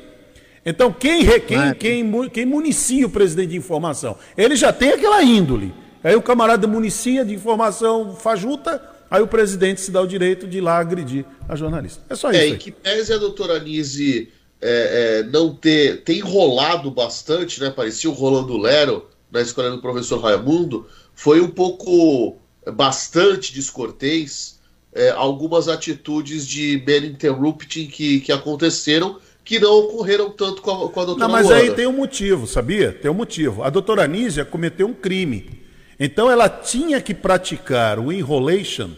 Então, 0.65 0.93
quem, 0.93 1.25
quem, 1.41 1.75
quem, 1.75 2.29
quem 2.29 2.47
municia 2.47 3.07
o 3.07 3.11
presidente 3.11 3.51
de 3.51 3.57
informação? 3.57 4.17
Ele 4.37 4.55
já 4.55 4.73
tem 4.73 4.91
aquela 4.91 5.23
índole. 5.23 5.73
Aí 6.05 6.15
o 6.15 6.23
camarada 6.23 6.67
municia 6.67 7.25
de 7.25 7.35
informação 7.35 8.15
fajuta, 8.15 8.83
Aí 9.11 9.21
o 9.21 9.27
presidente 9.27 9.81
se 9.81 9.91
dá 9.91 10.01
o 10.01 10.07
direito 10.07 10.47
de 10.47 10.59
ir 10.59 10.61
lá 10.61 10.79
agredir 10.79 11.25
a 11.49 11.57
jornalista. 11.57 12.03
É 12.09 12.15
só 12.15 12.31
é, 12.31 12.37
isso. 12.37 12.45
É, 12.45 12.49
em 12.49 12.59
que 12.59 12.71
pese 12.71 13.13
a 13.13 13.19
doutora 13.19 13.59
Nise 13.59 14.29
é, 14.61 15.21
é, 15.21 15.23
não 15.25 15.55
ter, 15.55 16.03
ter 16.03 16.17
enrolado 16.17 16.91
bastante, 16.91 17.61
né? 17.61 17.71
Parecia 17.71 18.09
o 18.09 18.13
Rolando 18.13 18.57
Lero 18.57 19.07
na 19.31 19.41
escola 19.41 19.71
do 19.71 19.81
professor 19.81 20.21
Raimundo, 20.21 20.87
foi 21.15 21.41
um 21.41 21.49
pouco 21.49 22.37
é, 22.65 22.71
bastante 22.71 23.53
descortês 23.53 24.59
é, 24.93 25.11
algumas 25.11 25.69
atitudes 25.69 26.47
de 26.47 26.77
Ben 26.79 27.07
interrupting 27.07 27.87
que, 27.87 28.21
que 28.21 28.33
aconteceram 28.33 29.19
que 29.45 29.59
não 29.59 29.73
ocorreram 29.81 30.31
tanto 30.31 30.63
com 30.63 30.71
a, 30.71 30.89
com 30.91 31.01
a 31.01 31.05
doutora 31.05 31.27
Não, 31.27 31.33
mas 31.33 31.47
Luana. 31.47 31.63
aí 31.63 31.71
tem 31.73 31.87
um 31.87 31.93
motivo, 31.93 32.47
sabia? 32.47 32.93
Tem 32.93 33.11
um 33.11 33.15
motivo. 33.15 33.63
A 33.63 33.71
doutora 33.71 34.05
Anísia 34.05 34.45
cometeu 34.45 34.87
um 34.87 34.95
crime. 34.95 35.60
Então 36.03 36.31
ela 36.31 36.49
tinha 36.49 36.99
que 36.99 37.13
praticar 37.13 37.99
o 37.99 38.11
enrolation, 38.11 38.93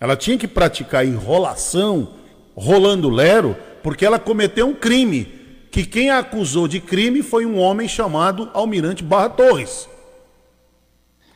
ela 0.00 0.16
tinha 0.16 0.36
que 0.36 0.48
praticar 0.48 1.06
enrolação, 1.06 2.08
rolando 2.56 3.08
lero, 3.08 3.56
porque 3.84 4.04
ela 4.04 4.18
cometeu 4.18 4.66
um 4.66 4.74
crime. 4.74 5.38
Que 5.70 5.86
quem 5.86 6.10
a 6.10 6.18
acusou 6.18 6.66
de 6.66 6.80
crime 6.80 7.22
foi 7.22 7.46
um 7.46 7.56
homem 7.58 7.86
chamado 7.86 8.50
Almirante 8.52 9.04
Barra 9.04 9.28
Torres. 9.28 9.88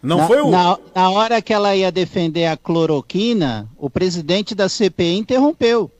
Não 0.03 0.17
na, 0.17 0.27
foi 0.27 0.41
o. 0.41 0.51
na, 0.51 0.79
na 0.93 1.11
hora 1.11 1.41
que 1.41 1.53
ela 1.53 1.77
ia 1.77 1.93
defender 1.93 2.47
a 2.47 2.57
cloroquina, 2.57 3.69
o 3.79 3.89
presidente 3.89 4.53
da 4.53 4.69
CPI 4.69 5.19
interrompeu. 5.19 5.91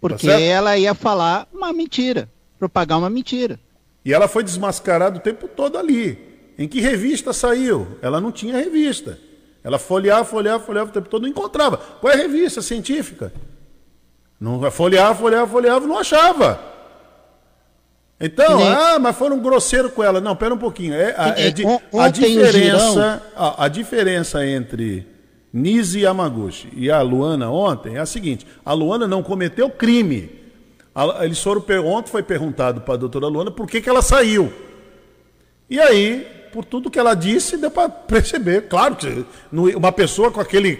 Porque 0.00 0.26
Tá 0.26 0.40
ela 0.40 0.78
ia 0.78 0.94
falar 0.94 1.46
uma 1.52 1.72
mentira, 1.72 2.30
propagar 2.58 2.98
uma 2.98 3.10
mentira. 3.10 3.60
E 4.04 4.12
ela 4.12 4.26
foi 4.26 4.42
desmascarada 4.42 5.18
o 5.18 5.20
tempo 5.20 5.46
todo 5.46 5.76
ali. 5.76 6.31
Em 6.58 6.68
que 6.68 6.80
revista 6.80 7.32
saiu? 7.32 7.86
Ela 8.02 8.20
não 8.20 8.30
tinha 8.32 8.56
revista. 8.56 9.18
Ela 9.64 9.78
folheava, 9.78 10.24
folheava, 10.24 10.62
folheava 10.64 10.90
o 10.90 10.92
tempo 10.92 11.08
todo, 11.08 11.22
não 11.22 11.28
encontrava. 11.28 11.76
Qual 11.76 12.12
é 12.12 12.16
a 12.16 12.18
revista 12.18 12.60
científica? 12.60 13.32
Não, 14.40 14.70
folheava, 14.70 15.14
folheava, 15.14 15.46
folheava, 15.46 15.86
não 15.86 15.98
achava. 15.98 16.60
Então, 18.20 18.58
nem- 18.58 18.68
ah, 18.68 18.98
mas 19.00 19.16
foram 19.16 19.38
grosseiros 19.40 19.92
com 19.92 20.02
ela. 20.02 20.20
Não, 20.20 20.36
pera 20.36 20.54
um 20.54 20.58
pouquinho. 20.58 20.94
É, 20.94 21.14
a, 21.16 21.28
é 21.40 21.50
a 22.00 22.08
diferença, 22.08 23.22
a, 23.36 23.64
a 23.64 23.68
diferença 23.68 24.46
entre 24.46 25.06
Nise 25.52 26.00
Yamaguchi 26.00 26.68
e 26.76 26.90
a 26.90 27.00
Luana 27.02 27.50
ontem 27.50 27.96
é 27.96 28.00
a 28.00 28.06
seguinte: 28.06 28.46
a 28.64 28.72
Luana 28.72 29.08
não 29.08 29.22
cometeu 29.22 29.68
crime. 29.70 30.40
A- 30.94 31.24
Eles 31.24 31.42
foram 31.42 31.64
ontem 31.86 32.10
foi 32.10 32.22
perguntado 32.22 32.80
para 32.82 32.94
a 32.94 32.96
doutora 32.96 33.26
Luana 33.26 33.50
por 33.50 33.66
que, 33.66 33.80
que 33.80 33.88
ela 33.88 34.02
saiu. 34.02 34.52
E 35.68 35.80
aí, 35.80 36.26
por 36.52 36.64
tudo 36.64 36.90
que 36.90 36.98
ela 36.98 37.14
disse, 37.14 37.56
deu 37.56 37.70
para 37.70 37.88
perceber. 37.88 38.68
Claro 38.68 38.94
que 38.96 39.24
uma 39.52 39.90
pessoa 39.90 40.30
com 40.30 40.40
aquele, 40.40 40.78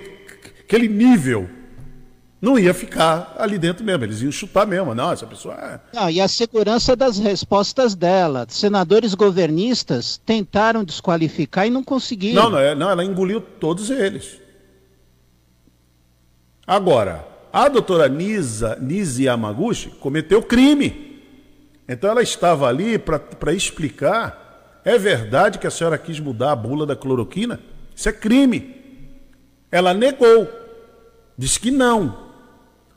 aquele 0.60 0.86
nível 0.88 1.48
não 2.40 2.58
ia 2.58 2.74
ficar 2.74 3.34
ali 3.38 3.56
dentro 3.58 3.84
mesmo. 3.84 4.04
Eles 4.04 4.20
iam 4.20 4.32
chutar 4.32 4.66
mesmo. 4.66 4.94
Não, 4.94 5.12
essa 5.12 5.26
pessoa. 5.26 5.54
é- 5.54 5.80
Não, 5.96 6.10
e 6.10 6.20
a 6.20 6.26
segurança 6.28 6.94
das 6.96 7.18
respostas 7.18 7.94
dela. 7.94 8.46
Senadores 8.48 9.14
governistas 9.14 10.20
tentaram 10.26 10.84
desqualificar 10.84 11.66
e 11.66 11.70
não 11.70 11.82
conseguiram. 11.84 12.42
Não, 12.44 12.50
não, 12.50 12.58
é- 12.58 12.74
não, 12.74 12.90
ela 12.90 13.04
engoliu 13.04 13.40
todos 13.40 13.90
eles. 13.90 14.40
Agora, 16.66 17.26
a 17.52 17.68
doutora 17.68 18.08
Nisa, 18.08 18.76
Nise 18.80 19.24
Yamaguchi 19.24 19.90
cometeu 20.00 20.42
crime. 20.42 21.20
Então 21.88 22.10
ela 22.10 22.22
estava 22.22 22.68
ali 22.68 22.98
para 22.98 23.52
explicar. 23.52 24.41
É 24.84 24.98
verdade 24.98 25.58
que 25.58 25.66
a 25.66 25.70
senhora 25.70 25.96
quis 25.96 26.18
mudar 26.18 26.52
a 26.52 26.56
bula 26.56 26.84
da 26.84 26.96
cloroquina? 26.96 27.60
Isso 27.94 28.08
é 28.08 28.12
crime. 28.12 28.76
Ela 29.70 29.94
negou. 29.94 30.48
Disse 31.38 31.58
que 31.58 31.70
não. 31.70 32.30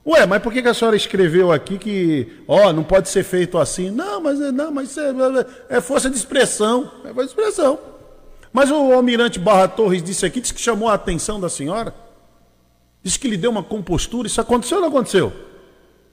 Ué, 0.06 0.26
mas 0.26 0.42
por 0.42 0.54
que, 0.54 0.60
a 0.60 0.74
senhora 0.74 0.96
escreveu 0.96 1.52
aqui 1.52 1.80
que, 1.80 2.44
ó, 2.48 2.72
não 2.72 2.84
pode 2.84 3.10
ser 3.10 3.24
feito 3.24 3.58
assim? 3.58 3.90
Não, 3.90 4.22
mas 4.22 4.40
não, 4.40 4.72
mas 4.72 4.96
é, 4.98 5.12
é 5.70 5.82
força 5.82 6.10
de 6.10 6.16
expressão. 6.16 6.92
É 7.04 7.08
força 7.08 7.24
de 7.24 7.42
expressão. 7.42 7.80
Mas 8.54 8.70
o 8.70 8.94
almirante 8.94 9.40
Barra 9.40 9.68
Torres 9.68 10.04
disse 10.04 10.26
aqui, 10.26 10.40
disse 10.40 10.54
que 10.54 10.62
chamou 10.62 10.90
a 10.90 10.94
atenção 10.94 11.40
da 11.40 11.50
senhora. 11.50 11.94
Disse 13.02 13.20
que 13.20 13.28
lhe 13.28 13.38
deu 13.38 13.52
uma 13.52 13.64
compostura. 13.64 14.28
Isso 14.28 14.40
aconteceu 14.40 14.78
ou 14.78 14.82
não 14.82 14.90
aconteceu? 14.90 15.34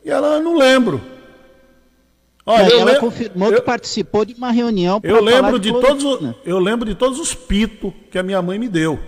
E 0.05 0.11
ela, 0.11 0.41
não 0.41 0.57
lembro. 0.57 1.01
Olha, 2.45 2.73
ela 2.75 2.91
lem- 2.93 3.01
confirmou 3.01 3.51
eu- 3.51 3.61
que 3.61 3.67
participou 3.67 4.25
de 4.25 4.35
uma 4.35 4.51
reunião 4.51 5.01
eu 5.05 5.23
lembro 5.23 5.59
de 5.61 5.71
todos, 5.71 6.03
cloroquina. 6.03 6.31
o- 6.45 6.49
eu 6.49 6.59
lembro 6.59 6.89
de 6.89 6.95
todos 6.97 7.21
os 7.21 7.35
pitos 7.35 7.93
que 8.11 8.19
a 8.19 8.23
minha 8.23 8.43
mãe 8.43 8.59
me 8.59 8.69
deu. 8.69 8.99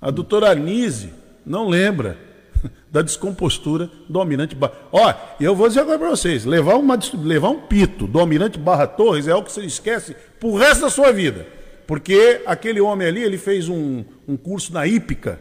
A 0.00 0.10
doutora 0.10 0.50
Anise 0.50 1.10
não 1.44 1.68
lembra 1.68 2.18
da 2.90 3.02
descompostura 3.02 3.90
do 4.08 4.18
Almirante 4.18 4.54
Barra. 4.54 4.72
Ó, 4.92 5.12
eu 5.40 5.54
vou 5.54 5.68
dizer 5.68 5.80
agora 5.80 5.98
para 5.98 6.10
vocês, 6.10 6.44
levar, 6.44 6.76
uma, 6.76 6.98
levar 7.22 7.50
um 7.50 7.60
pito 7.60 8.06
do 8.06 8.18
Almirante 8.18 8.58
Barra 8.58 8.86
Torres 8.86 9.28
é 9.28 9.32
algo 9.32 9.46
que 9.46 9.52
você 9.52 9.62
esquece 9.64 10.16
pro 10.40 10.54
resto 10.56 10.82
da 10.82 10.90
sua 10.90 11.12
vida. 11.12 11.46
Porque 11.86 12.42
aquele 12.46 12.80
homem 12.80 13.06
ali, 13.06 13.22
ele 13.22 13.38
fez 13.38 13.68
um, 13.68 14.04
um 14.26 14.36
curso 14.36 14.72
na 14.72 14.86
hípica 14.86 15.38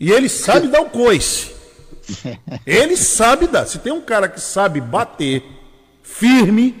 e 0.00 0.10
ele 0.10 0.28
sabe 0.28 0.68
dar 0.68 0.80
o 0.80 0.88
coice. 0.88 1.54
Ele 2.66 2.96
sabe 2.96 3.46
dar. 3.46 3.66
Se 3.66 3.78
tem 3.78 3.92
um 3.92 4.00
cara 4.00 4.28
que 4.28 4.40
sabe 4.40 4.80
bater 4.80 5.42
firme, 6.02 6.74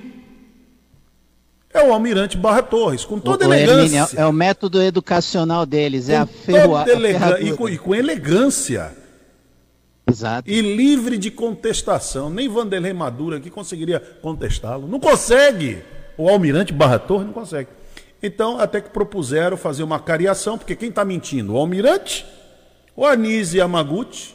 é 1.72 1.82
o 1.82 1.92
Almirante 1.92 2.36
Barra 2.36 2.62
Torres, 2.62 3.04
com 3.04 3.18
toda 3.20 3.46
O- 3.46 3.52
elegância. 3.52 3.98
Hermínio, 3.98 4.08
é 4.20 4.26
o 4.26 4.32
método 4.32 4.82
educacional 4.82 5.66
deles, 5.66 6.08
é 6.08 6.16
a 6.16 6.26
com 6.26 6.32
toda 6.32 6.58
ferroada. 6.58 6.90
elega- 6.90 7.40
e, 7.40 7.52
com, 7.56 7.68
e 7.68 7.78
com 7.78 7.94
elegância. 7.94 8.96
Exato. 10.10 10.50
E 10.50 10.60
livre 10.62 11.18
de 11.18 11.30
contestação. 11.30 12.30
Nem 12.30 12.48
Vanderlei 12.48 12.94
Maduro 12.94 13.36
aqui 13.36 13.50
conseguiria 13.50 14.00
contestá-lo. 14.22 14.88
Não 14.88 14.98
consegue. 14.98 15.82
O 16.16 16.28
Almirante 16.28 16.72
Barra 16.72 16.98
Torres 16.98 17.26
não 17.26 17.32
consegue. 17.34 17.68
Então, 18.22 18.58
até 18.58 18.80
que 18.80 18.88
propuseram 18.88 19.56
fazer 19.56 19.82
uma 19.82 20.00
cariação, 20.00 20.56
porque 20.56 20.74
quem 20.74 20.88
está 20.88 21.04
mentindo? 21.04 21.52
O 21.52 21.56
Almirante, 21.58 22.24
o 22.96 23.04
Anísio 23.06 23.58
Yamaguchi, 23.58 24.34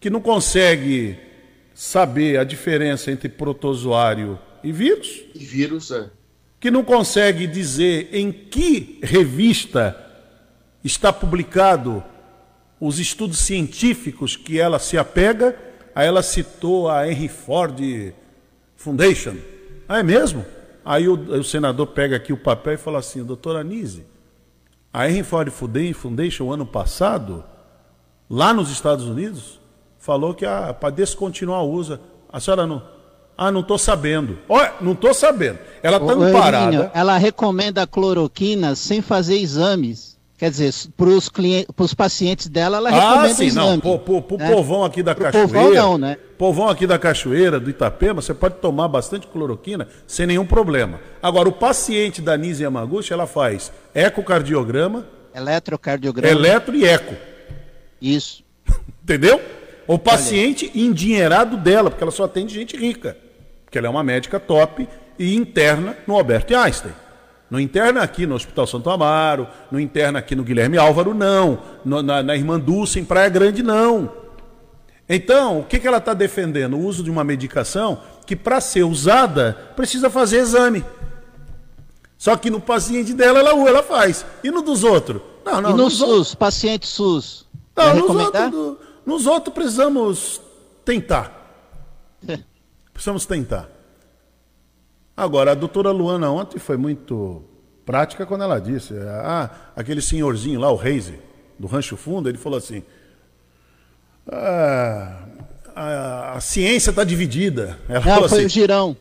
que 0.00 0.08
não 0.08 0.20
consegue 0.20 1.18
saber 1.74 2.38
a 2.38 2.44
diferença 2.44 3.10
entre 3.10 3.28
protozoário 3.28 4.38
e 4.64 4.72
vírus, 4.72 5.22
E 5.34 5.38
vírus, 5.38 5.90
é. 5.90 6.10
que 6.58 6.70
não 6.70 6.82
consegue 6.82 7.46
dizer 7.46 8.08
em 8.12 8.32
que 8.32 8.98
revista 9.02 9.96
está 10.82 11.12
publicado 11.12 12.02
os 12.80 12.98
estudos 12.98 13.38
científicos 13.38 14.36
que 14.36 14.58
ela 14.58 14.78
se 14.78 14.96
apega. 14.96 15.56
Aí 15.94 16.06
ela 16.06 16.22
citou 16.22 16.88
a 16.88 17.06
Henry 17.06 17.28
Ford 17.28 17.78
Foundation. 18.76 19.36
Ah, 19.86 19.98
é 19.98 20.02
mesmo? 20.02 20.44
Aí 20.84 21.08
o, 21.08 21.14
o 21.14 21.44
senador 21.44 21.88
pega 21.88 22.16
aqui 22.16 22.32
o 22.32 22.38
papel 22.38 22.74
e 22.74 22.78
fala 22.78 22.98
assim, 22.98 23.22
doutora 23.22 23.60
Anise, 23.60 24.06
a 24.92 25.08
Henry 25.08 25.22
Ford 25.22 25.50
Foundation, 25.50 26.50
ano 26.50 26.64
passado, 26.64 27.44
lá 28.28 28.54
nos 28.54 28.70
Estados 28.70 29.04
Unidos, 29.04 29.59
falou 30.00 30.34
que 30.34 30.44
ah, 30.44 30.74
para 30.78 30.90
descontinuar 30.90 31.62
o 31.62 31.70
uso, 31.70 32.00
a 32.32 32.40
senhora 32.40 32.66
não... 32.66 32.82
Ah, 33.38 33.50
não 33.50 33.60
estou 33.60 33.78
sabendo. 33.78 34.38
Olha, 34.48 34.72
não 34.82 34.92
estou 34.92 35.14
sabendo. 35.14 35.58
Ela 35.82 35.96
está 35.96 36.32
parada. 36.38 36.90
ela 36.92 37.16
recomenda 37.16 37.82
a 37.82 37.86
cloroquina 37.86 38.74
sem 38.74 39.00
fazer 39.00 39.38
exames. 39.38 40.18
Quer 40.36 40.50
dizer, 40.50 40.74
para 40.96 41.84
os 41.84 41.94
pacientes 41.94 42.48
dela, 42.48 42.76
ela 42.78 42.90
recomenda 42.90 43.22
Ah, 43.22 43.34
sim, 43.34 43.46
exame. 43.46 43.66
não. 43.82 43.98
Pro, 43.98 44.20
pro 44.22 44.36
né? 44.36 44.50
povão 44.50 44.84
aqui 44.84 45.02
da 45.02 45.14
Pro 45.14 45.24
Cachoeira. 45.24 45.48
povão 45.48 45.72
não, 45.74 45.96
né? 45.98 46.18
Povão 46.36 46.68
aqui 46.68 46.86
da 46.86 46.98
Cachoeira, 46.98 47.58
do 47.60 47.70
Itapema, 47.70 48.20
você 48.20 48.34
pode 48.34 48.56
tomar 48.56 48.88
bastante 48.88 49.26
cloroquina 49.26 49.88
sem 50.06 50.26
nenhum 50.26 50.44
problema. 50.46 51.00
Agora, 51.22 51.48
o 51.48 51.52
paciente 51.52 52.20
da 52.20 52.36
Nise 52.36 52.62
Yamaguchi, 52.62 53.10
ela 53.12 53.26
faz 53.26 53.72
ecocardiograma, 53.94 55.06
Eletrocardiograma. 55.34 56.28
eletro 56.30 56.74
e 56.76 56.84
eco. 56.84 57.14
Isso. 58.00 58.42
Entendeu? 59.02 59.40
O 59.92 59.98
paciente 59.98 60.70
endinheirado 60.72 61.56
dela, 61.56 61.90
porque 61.90 62.04
ela 62.04 62.12
só 62.12 62.22
atende 62.22 62.54
gente 62.54 62.76
rica. 62.76 63.16
Porque 63.64 63.76
ela 63.76 63.88
é 63.88 63.90
uma 63.90 64.04
médica 64.04 64.38
top 64.38 64.88
e 65.18 65.34
interna 65.34 65.96
no 66.06 66.14
Albert 66.14 66.46
Einstein. 66.54 66.92
Não 67.50 67.58
interna 67.58 68.00
aqui 68.00 68.24
no 68.24 68.36
Hospital 68.36 68.68
Santo 68.68 68.88
Amaro, 68.88 69.48
não 69.68 69.80
interna 69.80 70.20
aqui 70.20 70.36
no 70.36 70.44
Guilherme 70.44 70.78
Álvaro, 70.78 71.12
não. 71.12 71.58
No- 71.84 72.02
na, 72.04 72.22
na 72.22 72.36
Irmã 72.36 72.60
Dulce, 72.60 73.00
em 73.00 73.04
Praia 73.04 73.28
Grande, 73.28 73.64
não. 73.64 74.12
Então, 75.08 75.58
o 75.58 75.64
que, 75.64 75.80
que 75.80 75.88
ela 75.88 75.98
está 75.98 76.14
defendendo? 76.14 76.76
O 76.76 76.84
uso 76.86 77.02
de 77.02 77.10
uma 77.10 77.24
medicação 77.24 78.00
que, 78.24 78.36
para 78.36 78.60
ser 78.60 78.84
usada, 78.84 79.72
precisa 79.74 80.08
fazer 80.08 80.38
exame. 80.38 80.84
Só 82.16 82.36
que 82.36 82.48
no 82.48 82.60
paciente 82.60 83.12
dela, 83.12 83.40
ela, 83.40 83.50
ela 83.68 83.82
faz. 83.82 84.24
E 84.44 84.52
no 84.52 84.62
dos 84.62 84.84
outros? 84.84 85.20
Não, 85.44 85.60
não. 85.60 85.70
e 85.70 85.74
no 85.74 85.90
SUS, 85.90 86.36
paciente 86.36 86.86
SUS. 86.86 87.44
não, 87.76 87.96
nos 87.96 88.10
outros, 88.10 88.76
nos 89.10 89.26
outros 89.26 89.52
precisamos 89.54 90.40
tentar. 90.84 91.36
Precisamos 92.92 93.24
tentar. 93.26 93.68
Agora, 95.16 95.52
a 95.52 95.54
doutora 95.54 95.90
Luana 95.90 96.30
ontem 96.30 96.58
foi 96.58 96.76
muito 96.76 97.42
prática 97.86 98.26
quando 98.26 98.44
ela 98.44 98.60
disse. 98.60 98.94
Ah, 99.22 99.50
aquele 99.74 100.00
senhorzinho 100.02 100.60
lá, 100.60 100.70
o 100.70 100.76
Reise, 100.76 101.18
do 101.58 101.66
Rancho 101.66 101.96
Fundo, 101.96 102.28
ele 102.28 102.36
falou 102.38 102.58
assim. 102.58 102.82
"Ah, 104.30 105.24
a, 105.74 106.32
a 106.36 106.40
ciência 106.40 106.90
está 106.90 107.04
dividida. 107.04 107.78
Ela 107.88 108.00
Não, 108.00 108.14
falou 108.14 108.28
foi 108.28 108.38
assim. 108.38 108.46
o 108.46 108.50
Girão. 108.50 108.96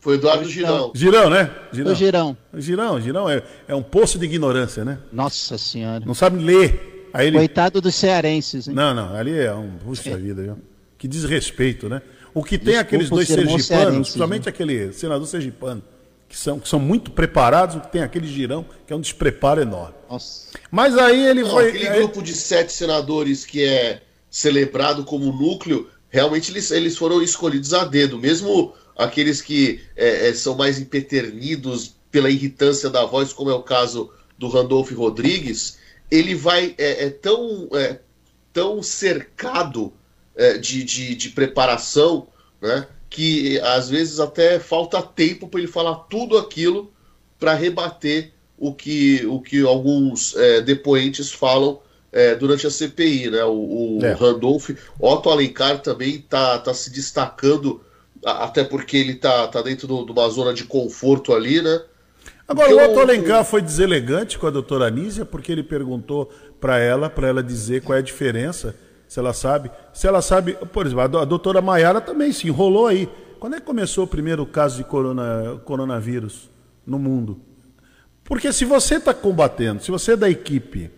Foi 0.00 0.14
Eduardo 0.14 0.48
Girão. 0.48 0.90
Girão, 0.94 1.30
né? 1.30 1.50
Foi 1.72 1.82
o 1.84 1.94
Girão. 1.94 2.36
Girão, 2.54 3.00
Girão 3.00 3.30
é, 3.30 3.42
é 3.68 3.74
um 3.74 3.82
poço 3.82 4.18
de 4.18 4.24
ignorância, 4.24 4.84
né? 4.84 4.98
Nossa 5.12 5.56
Senhora. 5.58 6.02
Não 6.04 6.14
sabe 6.14 6.42
ler. 6.42 6.91
Aí 7.12 7.26
ele, 7.28 7.36
Coitado 7.36 7.80
dos 7.80 7.94
cearenses, 7.94 8.68
hein? 8.68 8.74
Não, 8.74 8.94
não, 8.94 9.14
ali 9.14 9.38
é 9.38 9.52
um. 9.54 9.70
Puxa 9.84 10.16
vida, 10.16 10.42
viu? 10.42 10.58
Que 10.96 11.06
desrespeito, 11.08 11.88
né? 11.88 12.00
O 12.34 12.42
que 12.42 12.56
tem 12.56 12.66
Desculpa 12.74 12.80
aqueles 12.80 13.10
dois 13.10 13.28
sergipanos, 13.28 13.94
principalmente 14.08 14.48
aquele 14.48 14.92
senador 14.92 15.26
sergipano, 15.26 15.82
que 16.28 16.38
são, 16.38 16.58
que 16.58 16.68
são 16.68 16.78
muito 16.78 17.10
preparados, 17.10 17.76
o 17.76 17.80
que 17.80 17.92
tem 17.92 18.02
aquele 18.02 18.26
girão, 18.26 18.64
que 18.86 18.92
é 18.92 18.96
um 18.96 19.00
despreparo 19.00 19.60
enorme. 19.60 19.94
Nossa. 20.08 20.46
Mas 20.70 20.96
aí 20.96 21.26
ele 21.26 21.42
Não, 21.42 21.50
foi. 21.50 21.68
aquele 21.68 21.88
aí- 21.88 21.98
grupo 21.98 22.22
de 22.22 22.32
sete 22.32 22.72
senadores 22.72 23.44
que 23.44 23.62
é 23.62 24.00
celebrado 24.30 25.04
como 25.04 25.30
núcleo, 25.30 25.88
realmente 26.08 26.50
eles, 26.50 26.70
eles 26.70 26.96
foram 26.96 27.22
escolhidos 27.22 27.74
a 27.74 27.84
dedo, 27.84 28.18
mesmo 28.18 28.72
aqueles 28.96 29.42
que 29.42 29.80
é, 29.94 30.28
é, 30.28 30.34
são 30.34 30.56
mais 30.56 30.78
impeternidos 30.78 31.94
pela 32.10 32.30
irritância 32.30 32.88
da 32.88 33.04
voz, 33.04 33.32
como 33.32 33.50
é 33.50 33.54
o 33.54 33.62
caso 33.62 34.10
do 34.38 34.48
Randolph 34.48 34.90
Rodrigues, 34.92 35.78
ele 36.12 36.34
vai 36.34 36.74
é, 36.76 37.06
é 37.06 37.10
tão, 37.10 37.70
é, 37.72 37.98
tão 38.52 38.82
cercado 38.82 39.94
é, 40.36 40.58
de, 40.58 40.84
de, 40.84 41.14
de 41.14 41.30
preparação, 41.30 42.28
né, 42.60 42.86
que 43.08 43.58
às 43.60 43.88
vezes 43.88 44.20
até 44.20 44.60
falta 44.60 45.00
tempo 45.00 45.48
para 45.48 45.60
ele 45.60 45.72
falar 45.72 45.94
tudo 46.10 46.36
aquilo 46.36 46.92
para 47.40 47.54
rebater 47.54 48.30
o 48.58 48.74
que, 48.74 49.24
o 49.26 49.40
que 49.40 49.62
alguns 49.62 50.36
é, 50.36 50.60
depoentes 50.60 51.32
falam 51.32 51.80
é, 52.12 52.34
durante 52.34 52.66
a 52.66 52.70
CPI. 52.70 53.30
Né? 53.30 53.42
O, 53.44 53.98
o 53.98 54.04
É. 54.04 54.12
Randolph, 54.12 54.68
Otto 55.00 55.30
Alencar 55.30 55.80
também 55.80 56.16
está 56.16 56.58
tá 56.58 56.74
se 56.74 56.90
destacando, 56.90 57.80
até 58.22 58.62
porque 58.62 58.98
ele 58.98 59.12
está 59.12 59.48
tá 59.48 59.62
dentro 59.62 59.86
de 60.04 60.12
uma 60.12 60.28
zona 60.28 60.52
de 60.52 60.64
conforto 60.64 61.32
ali, 61.32 61.62
né? 61.62 61.80
Agora, 62.46 62.74
o 62.74 62.84
Otto 62.84 63.00
Alencar 63.00 63.44
foi 63.44 63.62
deselegante 63.62 64.38
com 64.38 64.46
a 64.46 64.50
doutora 64.50 64.86
Anísia, 64.86 65.24
porque 65.24 65.50
ele 65.52 65.62
perguntou 65.62 66.30
para 66.60 66.78
ela, 66.78 67.08
para 67.08 67.28
ela 67.28 67.42
dizer 67.42 67.82
qual 67.82 67.96
é 67.96 68.00
a 68.00 68.02
diferença, 68.04 68.74
se 69.08 69.18
ela 69.18 69.32
sabe. 69.32 69.70
Se 69.92 70.06
ela 70.06 70.20
sabe, 70.20 70.54
por 70.72 70.84
exemplo, 70.86 71.02
a 71.02 71.06
do- 71.06 71.18
a 71.18 71.24
doutora 71.24 71.62
Maiara 71.62 72.00
também 72.00 72.32
se 72.32 72.46
enrolou 72.48 72.86
aí. 72.86 73.08
Quando 73.38 73.56
é 73.56 73.60
que 73.60 73.66
começou 73.66 74.04
o 74.04 74.08
primeiro 74.08 74.44
caso 74.46 74.76
de 74.76 74.84
corona- 74.84 75.60
coronavírus 75.64 76.50
no 76.86 76.98
mundo? 76.98 77.40
Porque 78.24 78.52
se 78.52 78.64
você 78.64 78.96
está 78.96 79.12
combatendo, 79.14 79.82
se 79.82 79.90
você 79.90 80.12
é 80.12 80.16
da 80.16 80.30
equipe 80.30 80.90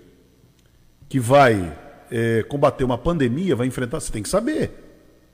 que 1.09 1.19
vai 1.21 1.77
eh, 2.11 2.45
combater 2.49 2.85
uma 2.85 2.99
pandemia, 2.99 3.57
vai 3.57 3.67
enfrentar, 3.67 3.99
você 4.01 4.13
tem 4.13 4.23
que 4.23 4.29
saber. 4.29 4.84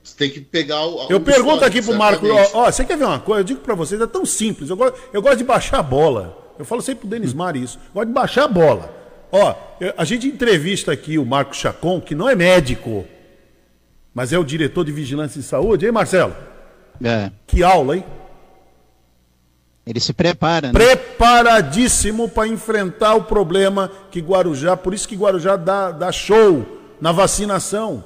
Você 0.03 0.15
tem 0.17 0.29
que 0.29 0.41
pegar 0.41 0.85
o. 0.85 1.07
Eu 1.09 1.17
o 1.17 1.21
pergunto 1.21 1.63
aqui 1.63 1.81
pro 1.81 1.95
Marco, 1.95 2.25
ó, 2.27 2.49
ó, 2.65 2.71
você 2.71 2.83
quer 2.83 2.97
ver 2.97 3.05
uma 3.05 3.19
coisa? 3.19 3.41
Eu 3.41 3.45
digo 3.45 3.59
pra 3.61 3.75
vocês, 3.75 4.01
é 4.01 4.07
tão 4.07 4.25
simples. 4.25 4.69
Eu 4.69 4.75
gosto, 4.77 4.99
eu 5.13 5.21
gosto 5.21 5.37
de 5.37 5.43
baixar 5.43 5.79
a 5.79 5.83
bola. 5.83 6.37
Eu 6.57 6.65
falo 6.65 6.81
sempre 6.81 7.01
pro 7.01 7.09
Denis 7.09 7.33
Mari 7.33 7.61
isso. 7.63 7.77
Eu 7.89 7.93
gosto 7.93 8.07
de 8.07 8.13
baixar 8.13 8.43
a 8.45 8.47
bola. 8.47 8.93
Ó, 9.31 9.55
eu- 9.79 9.93
a 9.97 10.03
gente 10.03 10.27
entrevista 10.27 10.91
aqui 10.91 11.17
o 11.17 11.25
Marco 11.25 11.55
Chacon, 11.55 12.01
que 12.01 12.15
não 12.15 12.27
é 12.27 12.35
médico, 12.35 13.05
mas 14.13 14.33
é 14.33 14.39
o 14.39 14.43
diretor 14.43 14.83
de 14.83 14.91
vigilância 14.91 15.39
de 15.39 15.45
saúde. 15.47 15.85
Hein, 15.85 15.91
Marcelo? 15.91 16.35
É, 17.03 17.31
Que 17.47 17.63
aula, 17.63 17.95
hein? 17.97 18.03
ele 19.85 19.99
se 19.99 20.13
prepara, 20.13 20.67
né? 20.67 20.73
Preparadíssimo 20.73 22.29
para 22.29 22.47
enfrentar 22.47 23.15
o 23.15 23.23
problema 23.23 23.91
que 24.11 24.19
Guarujá, 24.19 24.77
por 24.77 24.93
isso 24.93 25.07
que 25.07 25.15
Guarujá 25.15 25.55
dá, 25.55 25.91
dá 25.91 26.11
show 26.11 26.65
na 26.99 27.11
vacinação. 27.11 28.03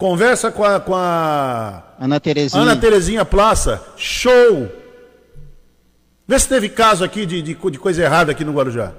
Conversa 0.00 0.50
com 0.50 0.64
a, 0.64 0.80
com 0.80 0.94
a 0.94 1.94
Ana 2.00 2.18
Terezinha. 2.18 2.62
Ana 2.62 2.74
Terezinha 2.74 3.22
Plaça, 3.22 3.86
show! 3.98 4.66
Vê 6.26 6.38
se 6.38 6.48
teve 6.48 6.70
caso 6.70 7.04
aqui 7.04 7.26
de, 7.26 7.42
de, 7.42 7.54
de 7.54 7.78
coisa 7.78 8.02
errada 8.02 8.32
aqui 8.32 8.42
no 8.42 8.54
Guarujá. 8.54 8.94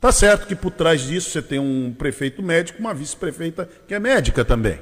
Tá 0.00 0.10
certo 0.10 0.46
que 0.46 0.56
por 0.56 0.70
trás 0.70 1.02
disso 1.02 1.28
você 1.28 1.42
tem 1.42 1.58
um 1.58 1.92
prefeito 1.92 2.42
médico, 2.42 2.78
uma 2.80 2.94
vice-prefeita 2.94 3.68
que 3.86 3.92
é 3.92 3.98
médica 3.98 4.42
também. 4.42 4.80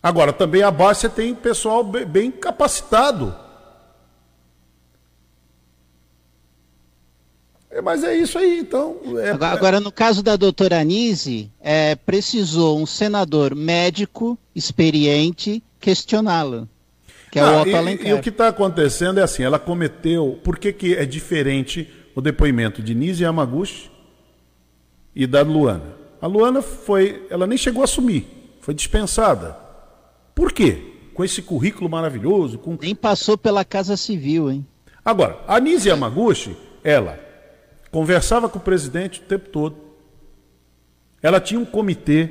Agora, 0.00 0.32
também 0.32 0.62
abaixo 0.62 1.00
você 1.00 1.08
tem 1.08 1.34
pessoal 1.34 1.82
be- 1.82 2.04
bem 2.04 2.30
capacitado. 2.30 3.34
É, 7.76 7.82
mas 7.82 8.02
é 8.02 8.16
isso 8.16 8.38
aí, 8.38 8.60
então. 8.60 8.96
é- 9.18 9.32
Agora, 9.32 9.52
agora, 9.52 9.80
no 9.80 9.92
caso 9.92 10.22
da 10.22 10.34
doutora 10.34 10.80
Anise, 10.80 11.50
é, 11.60 11.94
precisou 11.94 12.78
um 12.80 12.86
senador 12.86 13.54
médico, 13.54 14.38
experiente, 14.54 15.62
questioná-lo. 15.78 16.66
Que 17.30 17.38
é 17.38 17.42
Ah, 17.42 17.50
o 17.52 17.60
Otto 17.60 17.68
e- 17.68 17.74
Alencar. 17.74 18.06
E, 18.06 18.14
o 18.14 18.20
que 18.22 18.30
está 18.30 18.48
acontecendo 18.48 19.20
é 19.20 19.22
assim, 19.22 19.42
ela 19.42 19.58
cometeu. 19.58 20.40
Por 20.42 20.58
que, 20.58 20.72
que 20.72 20.94
é 20.94 21.04
diferente 21.04 21.86
o 22.14 22.22
depoimento 22.22 22.80
de 22.80 22.94
Nise 22.94 23.24
Yamaguchi 23.24 23.90
e 25.14 25.26
da 25.26 25.42
Luana? 25.42 25.96
A 26.18 26.26
Luana 26.26 26.62
foi. 26.62 27.26
Ela 27.28 27.46
nem 27.46 27.58
chegou 27.58 27.82
a 27.82 27.84
assumir, 27.84 28.26
foi 28.62 28.72
dispensada. 28.72 29.54
Por 30.34 30.50
quê? 30.50 30.94
Com 31.12 31.22
esse 31.22 31.42
currículo 31.42 31.90
maravilhoso, 31.90 32.56
com 32.56 32.78
Nem 32.80 32.94
passou 32.94 33.36
pela 33.36 33.66
Casa 33.66 33.98
Civil, 33.98 34.50
hein? 34.50 34.66
Agora, 35.04 35.40
a 35.46 35.60
Nise 35.60 35.90
Yamaguchi, 35.90 36.56
ela 36.82 37.25
conversava 37.96 38.46
com 38.46 38.58
o 38.58 38.60
presidente 38.60 39.22
o 39.22 39.22
tempo 39.22 39.48
todo. 39.48 39.74
Ela 41.22 41.40
tinha 41.40 41.58
um 41.58 41.64
comitê 41.64 42.28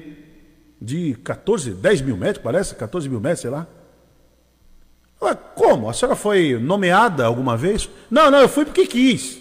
de 0.79 1.15
14, 1.23 1.71
10 1.71 2.01
mil 2.01 2.15
médicos, 2.15 2.43
parece, 2.43 2.75
14 2.75 3.09
mil 3.09 3.19
médicos, 3.19 3.41
sei 3.41 3.49
lá. 3.49 3.65
Ela, 5.19 5.33
como? 5.33 5.89
A 5.89 5.93
senhora 5.93 6.15
foi 6.15 6.59
nomeada 6.59 7.25
alguma 7.25 7.57
vez? 7.57 7.89
Não, 8.11 8.29
não, 8.29 8.41
eu 8.41 8.47
fui 8.47 8.63
porque 8.63 8.85
quis. 8.85 9.39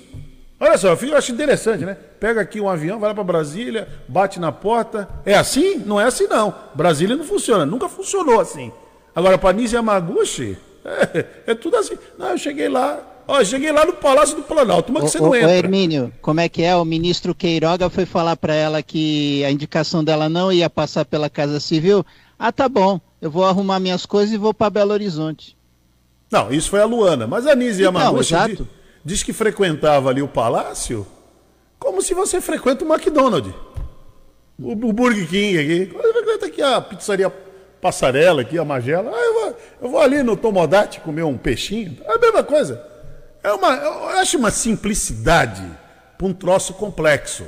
Olha 0.59 0.79
só, 0.79 0.95
eu 0.95 1.15
acho 1.15 1.31
interessante, 1.31 1.85
né? 1.85 1.95
Pega 2.19 2.41
aqui 2.41 2.59
um 2.59 2.71
avião, 2.71 2.99
vai 2.99 3.11
lá 3.11 3.15
para 3.15 3.23
Brasília, 3.23 3.87
bate 4.09 4.41
na 4.41 4.51
porta. 4.51 5.07
É 5.27 5.35
assim? 5.35 5.77
Não 5.77 6.01
é 6.01 6.05
assim, 6.05 6.27
não. 6.27 6.55
Brasília 6.75 7.17
não 7.17 7.25
funciona, 7.25 7.67
nunca 7.67 7.87
funcionou 7.87 8.41
assim. 8.41 8.73
Agora, 9.15 9.37
para 9.37 9.55
Nise 9.55 9.77
Yamaguchi, 9.77 10.57
é, 10.83 11.27
é 11.49 11.55
tudo 11.55 11.77
assim. 11.77 11.99
Não, 12.17 12.31
eu 12.31 12.39
cheguei 12.39 12.71
lá, 12.71 13.14
ó, 13.27 13.45
cheguei 13.45 13.73
lá 13.73 13.85
no 13.85 13.93
Palácio 13.95 14.37
do 14.37 14.43
Planalto, 14.43 14.93
mas 14.93 15.05
que 15.05 15.11
você 15.11 15.19
não 15.19 15.29
ô, 15.29 15.31
ô, 15.33 15.35
entra. 15.35 15.53
Hermínio, 15.53 16.13
como 16.21 16.41
é 16.41 16.49
que 16.49 16.63
é? 16.63 16.75
O 16.77 16.85
ministro 16.85 17.35
Queiroga 17.35 17.89
foi 17.91 18.07
falar 18.07 18.37
para 18.37 18.55
ela 18.55 18.83
que 18.83 19.45
a 19.45 19.51
indicação 19.51 20.03
dela 20.03 20.29
não 20.29 20.53
ia 20.53 20.69
passar 20.69 21.05
pela 21.05 21.31
Casa 21.31 21.61
Civil. 21.61 22.05
Ah, 22.39 22.53
tá 22.53 22.69
bom, 22.69 23.01
eu 23.21 23.31
vou 23.31 23.45
arrumar 23.45 23.81
minhas 23.81 24.05
coisas 24.07 24.35
e 24.35 24.39
vou 24.39 24.53
para 24.53 24.71
Belo 24.71 24.93
Horizonte. 24.93 25.57
Não, 26.31 26.53
isso 26.53 26.71
foi 26.71 26.81
a 26.81 26.85
Luana. 26.85 27.27
Mas 27.27 27.47
a 27.47 27.55
Nise 27.55 27.83
Yamaguchi 27.83 28.35
diz, 28.49 28.67
diz 29.05 29.23
que 29.23 29.33
frequentava 29.33 30.11
ali 30.11 30.21
o 30.21 30.29
palácio 30.29 31.07
como 31.85 32.01
se 32.01 32.15
você 32.15 32.41
frequenta 32.41 32.85
o 32.85 32.93
McDonald's. 32.93 33.53
O, 34.59 34.73
o 34.73 34.93
Burger 34.93 35.29
King 35.29 35.59
aqui. 35.59 35.93
Você 35.93 36.13
frequenta 36.13 36.47
aqui 36.47 36.63
a 36.63 36.81
pizzaria 36.81 37.33
Passarela, 37.81 38.41
aqui, 38.41 38.59
a 38.59 38.65
Magela. 38.65 39.11
Ah, 39.15 39.23
eu, 39.23 39.35
vou, 39.35 39.57
eu 39.83 39.89
vou 39.91 40.01
ali 40.01 40.23
no 40.23 40.35
Tomodate 40.35 41.01
comer 41.01 41.23
um 41.25 41.37
peixinho. 41.37 41.99
É 42.05 42.15
a 42.15 42.19
mesma 42.19 42.43
coisa. 42.43 42.83
É 43.45 43.53
uma, 43.53 43.75
eu 43.77 44.09
acho 44.21 44.39
uma 44.39 44.51
simplicidade 44.51 45.63
para 46.17 46.27
um 46.27 46.33
troço 46.33 46.73
complexo. 46.75 47.47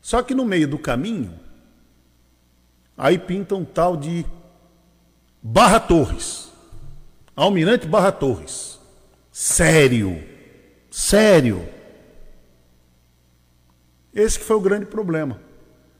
Só 0.00 0.22
que 0.22 0.34
no 0.34 0.44
meio 0.44 0.68
do 0.68 0.78
caminho, 0.78 1.34
aí 2.96 3.18
pinta 3.18 3.54
um 3.56 3.64
tal 3.64 3.96
de 3.96 4.24
Barra 5.42 5.80
Torres. 5.80 6.52
Almirante 7.34 7.88
Barra 7.88 8.12
Torres. 8.12 8.78
Sério. 9.32 10.22
Sério. 10.90 11.68
Esse 14.14 14.38
que 14.38 14.44
foi 14.44 14.56
o 14.56 14.60
grande 14.60 14.86
problema. 14.86 15.40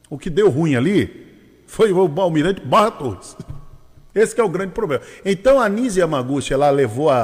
O 0.09 0.17
que 0.17 0.31
deu 0.31 0.49
ruim 0.49 0.77
ali 0.77 1.65
foi 1.67 1.93
o 1.93 2.21
Almirante 2.21 2.61
Barra 2.61 2.93
Torres. 2.93 3.37
Esse 4.15 4.33
que 4.33 4.41
é 4.41 4.45
o 4.45 4.49
grande 4.49 4.73
problema. 4.73 5.03
Então 5.25 5.59
a 5.61 5.69
Nise 5.69 5.99
Yamaguchi, 5.99 6.55
ela 6.55 6.71
levou 6.71 7.11
a, 7.11 7.17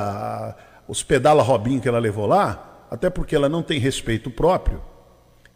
a- 0.48 0.56
os 0.90 1.04
pedala 1.04 1.40
Robinho 1.40 1.80
que 1.80 1.88
ela 1.88 2.00
levou 2.00 2.26
lá, 2.26 2.84
até 2.90 3.08
porque 3.08 3.36
ela 3.36 3.48
não 3.48 3.62
tem 3.62 3.78
respeito 3.78 4.28
próprio. 4.28 4.82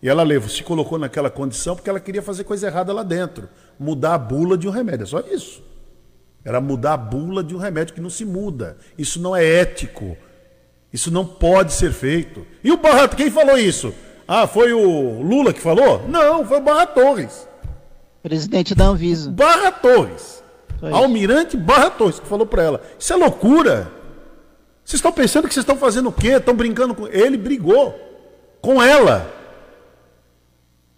E 0.01 0.09
ela 0.09 0.23
levou, 0.23 0.49
se 0.49 0.63
colocou 0.63 0.97
naquela 0.97 1.29
condição 1.29 1.75
porque 1.75 1.91
ela 1.91 1.99
queria 1.99 2.23
fazer 2.23 2.45
coisa 2.45 2.69
errada 2.69 2.93
lá 2.93 3.03
dentro. 3.03 3.49
Mudar 3.77 4.15
a 4.15 4.19
bula 4.19 4.57
de 4.57 4.69
um 4.69 4.71
remédio. 4.71 5.03
É 5.03 5.07
só 5.07 5.19
isso. 5.21 5.61
Era 6.45 6.61
mudar 6.61 6.93
a 6.93 6.97
bula 6.97 7.43
de 7.43 7.53
um 7.53 7.59
remédio 7.59 7.95
que 7.95 8.01
não 8.01 8.11
se 8.11 8.25
muda. 8.25 8.77
Isso 8.97 9.21
não 9.21 9.35
é 9.35 9.45
ético. 9.45 10.17
Isso 10.93 11.11
não 11.11 11.27
pode 11.27 11.73
ser 11.73 11.93
feito. 11.93 12.47
E 12.63 12.71
o 12.71 12.77
Barra, 12.77 13.09
quem 13.09 13.29
falou 13.29 13.59
isso? 13.59 13.93
Ah, 14.29 14.47
foi 14.47 14.73
o 14.73 15.21
Lula 15.21 15.53
que 15.53 15.61
falou? 15.61 16.07
Não, 16.09 16.47
foi 16.47 16.59
o 16.59 16.63
Barra 16.63 16.87
Torres. 16.87 17.49
Presidente 18.23 18.73
da 18.73 18.85
Anvisa. 18.85 19.33
Barra 19.33 19.73
Torres. 19.73 20.45
Almirante 20.81 21.57
Barra 21.57 21.91
Torres 21.91 22.21
que 22.21 22.27
falou 22.29 22.47
para 22.47 22.63
ela. 22.63 22.81
Isso 22.97 23.13
é 23.13 23.17
loucura. 23.17 24.04
Vocês 24.85 24.99
estão 24.99 25.13
pensando 25.13 25.49
que 25.49 25.55
vocês 25.55 25.63
estão 25.63 25.77
fazendo 25.77 26.11
o 26.11 26.13
quê? 26.13 26.33
Estão 26.33 26.55
brincando 26.55 26.95
com 26.95 27.09
ele 27.09 27.37
brigou 27.37 27.99
com 28.61 28.83
ela. 28.83 29.31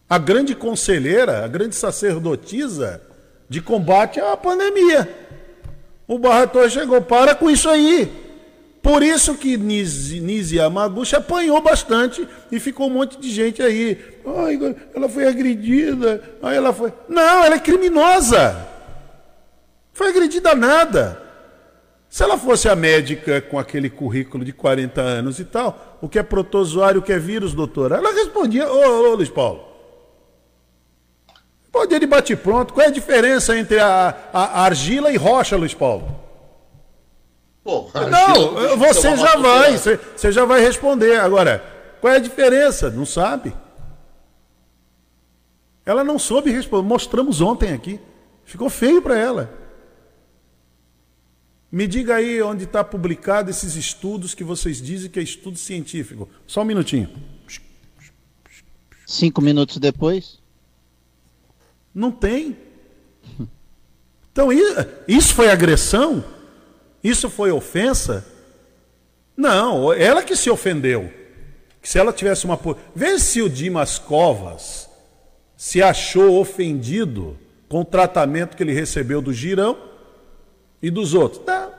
A 0.09 0.18
grande 0.18 0.55
conselheira, 0.55 1.45
a 1.45 1.49
grande 1.49 1.74
sacerdotisa 1.74 3.01
de 3.49 3.61
combate 3.61 4.20
à 4.20 4.37
pandemia. 4.37 5.09
O 6.07 6.18
Barra 6.18 6.47
Torres 6.47 6.72
chegou, 6.72 7.03
para 7.03 7.34
com 7.34 7.51
isso 7.51 7.68
aí. 7.68 8.24
Por 8.80 9.03
isso 9.03 9.34
que 9.34 9.57
Nise 9.57 10.57
Yamaguchi 10.57 11.16
apanhou 11.16 11.61
bastante 11.61 12.26
e 12.53 12.61
ficou 12.61 12.87
um 12.87 12.91
monte 12.91 13.18
de 13.18 13.28
gente 13.28 13.61
aí. 13.61 13.99
Ai, 14.24 14.76
ela 14.95 15.09
foi 15.09 15.26
agredida. 15.26 16.22
Ai, 16.41 16.57
ela 16.57 16.72
foi. 16.72 16.93
Não, 17.09 17.45
ela 17.45 17.57
é 17.57 17.59
criminosa. 17.59 18.64
Foi 19.93 20.11
agredida 20.11 20.55
nada. 20.55 21.20
Se 22.16 22.22
ela 22.22 22.38
fosse 22.38 22.66
a 22.66 22.74
médica 22.74 23.42
com 23.42 23.58
aquele 23.58 23.90
currículo 23.90 24.42
de 24.42 24.50
40 24.50 25.02
anos 25.02 25.38
e 25.38 25.44
tal, 25.44 25.98
o 26.00 26.08
que 26.08 26.18
é 26.18 26.22
protozoário, 26.22 27.00
o 27.00 27.02
que 27.02 27.12
é 27.12 27.18
vírus, 27.18 27.52
doutora? 27.52 27.96
Ela 27.96 28.10
respondia, 28.14 28.66
ô, 28.72 29.10
ô 29.10 29.14
Luiz 29.16 29.28
Paulo, 29.28 29.62
poder 31.70 32.00
de 32.00 32.06
bate 32.06 32.34
pronto, 32.34 32.72
qual 32.72 32.86
é 32.86 32.88
a 32.88 32.90
diferença 32.90 33.54
entre 33.58 33.78
a, 33.78 34.16
a 34.32 34.62
argila 34.62 35.12
e 35.12 35.18
rocha, 35.18 35.58
Luiz 35.58 35.74
Paulo? 35.74 36.18
Não, 38.10 38.78
você 38.78 39.14
já 39.14 39.36
vai, 39.36 39.76
você, 39.76 40.00
você 40.16 40.32
já 40.32 40.46
vai 40.46 40.62
responder. 40.62 41.20
Agora, 41.20 41.62
qual 42.00 42.14
é 42.14 42.16
a 42.16 42.20
diferença? 42.20 42.88
Não 42.88 43.04
sabe? 43.04 43.54
Ela 45.84 46.02
não 46.02 46.18
soube 46.18 46.50
responder. 46.50 46.88
Mostramos 46.88 47.42
ontem 47.42 47.74
aqui. 47.74 48.00
Ficou 48.42 48.70
feio 48.70 49.02
para 49.02 49.18
ela. 49.18 49.65
Me 51.77 51.87
diga 51.87 52.14
aí 52.14 52.41
onde 52.41 52.64
está 52.64 52.83
publicado 52.83 53.51
esses 53.51 53.77
estudos 53.77 54.35
que 54.35 54.43
vocês 54.43 54.81
dizem 54.81 55.11
que 55.11 55.20
é 55.20 55.22
estudo 55.22 55.59
científico. 55.59 56.27
Só 56.47 56.62
um 56.62 56.64
minutinho. 56.64 57.11
Cinco 59.05 59.43
minutos 59.43 59.77
depois? 59.77 60.39
Não 61.95 62.11
tem. 62.11 62.57
Então, 64.33 64.49
isso 65.07 65.35
foi 65.35 65.51
agressão? 65.51 66.24
Isso 67.05 67.29
foi 67.29 67.51
ofensa? 67.51 68.27
Não, 69.37 69.93
ela 69.93 70.22
que 70.22 70.35
se 70.35 70.49
ofendeu. 70.49 71.12
Se 71.83 71.99
ela 71.99 72.11
tivesse 72.11 72.47
uma. 72.47 72.59
Vê 72.95 73.18
se 73.18 73.43
o 73.43 73.51
Dimas 73.51 73.99
Covas 73.99 74.89
se 75.59 75.83
achou 75.83 76.41
ofendido 76.41 77.39
com 77.68 77.83
o 77.83 77.85
tratamento 77.85 78.57
que 78.57 78.62
ele 78.62 78.72
recebeu 78.72 79.20
do 79.20 79.31
Girão 79.31 79.86
e 80.83 80.91
dos 80.91 81.14
outros. 81.14 81.43
Não. 81.47 81.70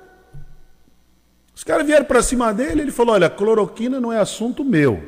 Os 1.56 1.64
caras 1.64 1.86
vieram 1.86 2.06
para 2.06 2.22
cima 2.22 2.54
dele, 2.54 2.82
ele 2.82 2.92
falou: 2.92 3.16
olha, 3.16 3.30
cloroquina 3.30 4.00
não 4.00 4.14
é 4.14 4.20
assunto 4.20 4.64
meu. 4.64 5.02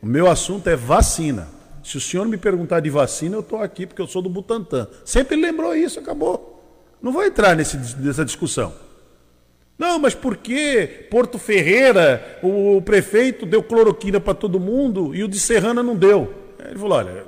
O 0.00 0.06
meu 0.06 0.30
assunto 0.30 0.68
é 0.68 0.76
vacina. 0.76 1.48
Se 1.82 1.96
o 1.96 2.00
senhor 2.00 2.26
me 2.26 2.36
perguntar 2.36 2.80
de 2.80 2.90
vacina, 2.90 3.36
eu 3.36 3.40
estou 3.40 3.60
aqui 3.60 3.86
porque 3.86 4.02
eu 4.02 4.06
sou 4.06 4.22
do 4.22 4.28
Butantan. 4.28 4.86
Sempre 5.04 5.36
lembrou 5.36 5.74
isso, 5.74 5.98
acabou. 5.98 6.54
Não 7.00 7.12
vou 7.12 7.24
entrar 7.24 7.56
nesse, 7.56 7.76
nessa 7.98 8.24
discussão. 8.24 8.72
Não, 9.78 9.98
mas 9.98 10.14
por 10.14 10.36
que 10.36 11.06
Porto 11.08 11.38
Ferreira, 11.38 12.40
o 12.42 12.82
prefeito 12.82 13.46
deu 13.46 13.62
cloroquina 13.62 14.20
para 14.20 14.34
todo 14.34 14.58
mundo 14.58 15.14
e 15.14 15.22
o 15.22 15.28
de 15.28 15.38
Serrana 15.38 15.82
não 15.82 15.94
deu? 15.94 16.34
Ele 16.58 16.78
falou: 16.78 16.98
olha, 16.98 17.24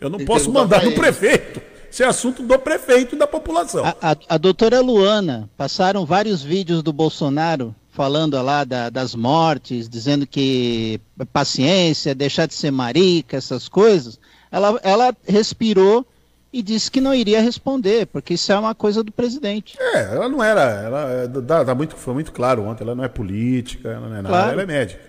eu, 0.00 0.10
não 0.10 0.24
posso 0.24 0.52
mandar 0.52 0.84
no 0.84 0.92
prefeito. 0.92 1.60
Isso 1.90 2.02
é 2.02 2.06
assunto 2.06 2.42
do 2.42 2.58
prefeito 2.58 3.14
e 3.14 3.18
da 3.18 3.26
população. 3.26 3.84
A, 3.84 3.96
a, 4.02 4.16
a, 4.28 4.38
doutora 4.38 4.80
Luana, 4.80 5.48
passaram 5.56 6.04
vários 6.04 6.42
vídeos 6.42 6.82
do 6.82 6.92
Bolsonaro 6.92 7.74
falando 7.90 8.40
lá 8.42 8.62
da, 8.62 8.90
das 8.90 9.14
mortes, 9.14 9.88
dizendo 9.88 10.26
que 10.26 11.00
paciência, 11.32 12.14
deixar 12.14 12.46
de 12.46 12.54
ser 12.54 12.70
marica, 12.70 13.36
essas 13.36 13.68
coisas. 13.68 14.20
Ela, 14.52 14.78
ela 14.82 15.16
respirou 15.26 16.06
e 16.52 16.62
disse 16.62 16.90
que 16.90 17.00
não 17.00 17.14
iria 17.14 17.40
responder, 17.40 18.06
porque 18.06 18.34
isso 18.34 18.52
é 18.52 18.58
uma 18.58 18.74
coisa 18.74 19.02
do 19.02 19.10
presidente. 19.10 19.76
É, 19.80 20.14
ela 20.14 20.28
não 20.28 20.42
era, 20.42 20.62
ela 20.62 21.26
dá, 21.26 21.64
dá 21.64 21.74
muito, 21.74 21.96
foi 21.96 22.14
muito 22.14 22.32
claro 22.32 22.62
ontem, 22.64 22.84
ela 22.84 22.94
não 22.94 23.04
é 23.04 23.08
política, 23.08 23.88
ela 23.88 24.08
não 24.08 24.16
é 24.16 24.22
nada, 24.22 24.28
claro. 24.28 24.52
ela 24.52 24.62
é 24.62 24.66
médica. 24.66 25.00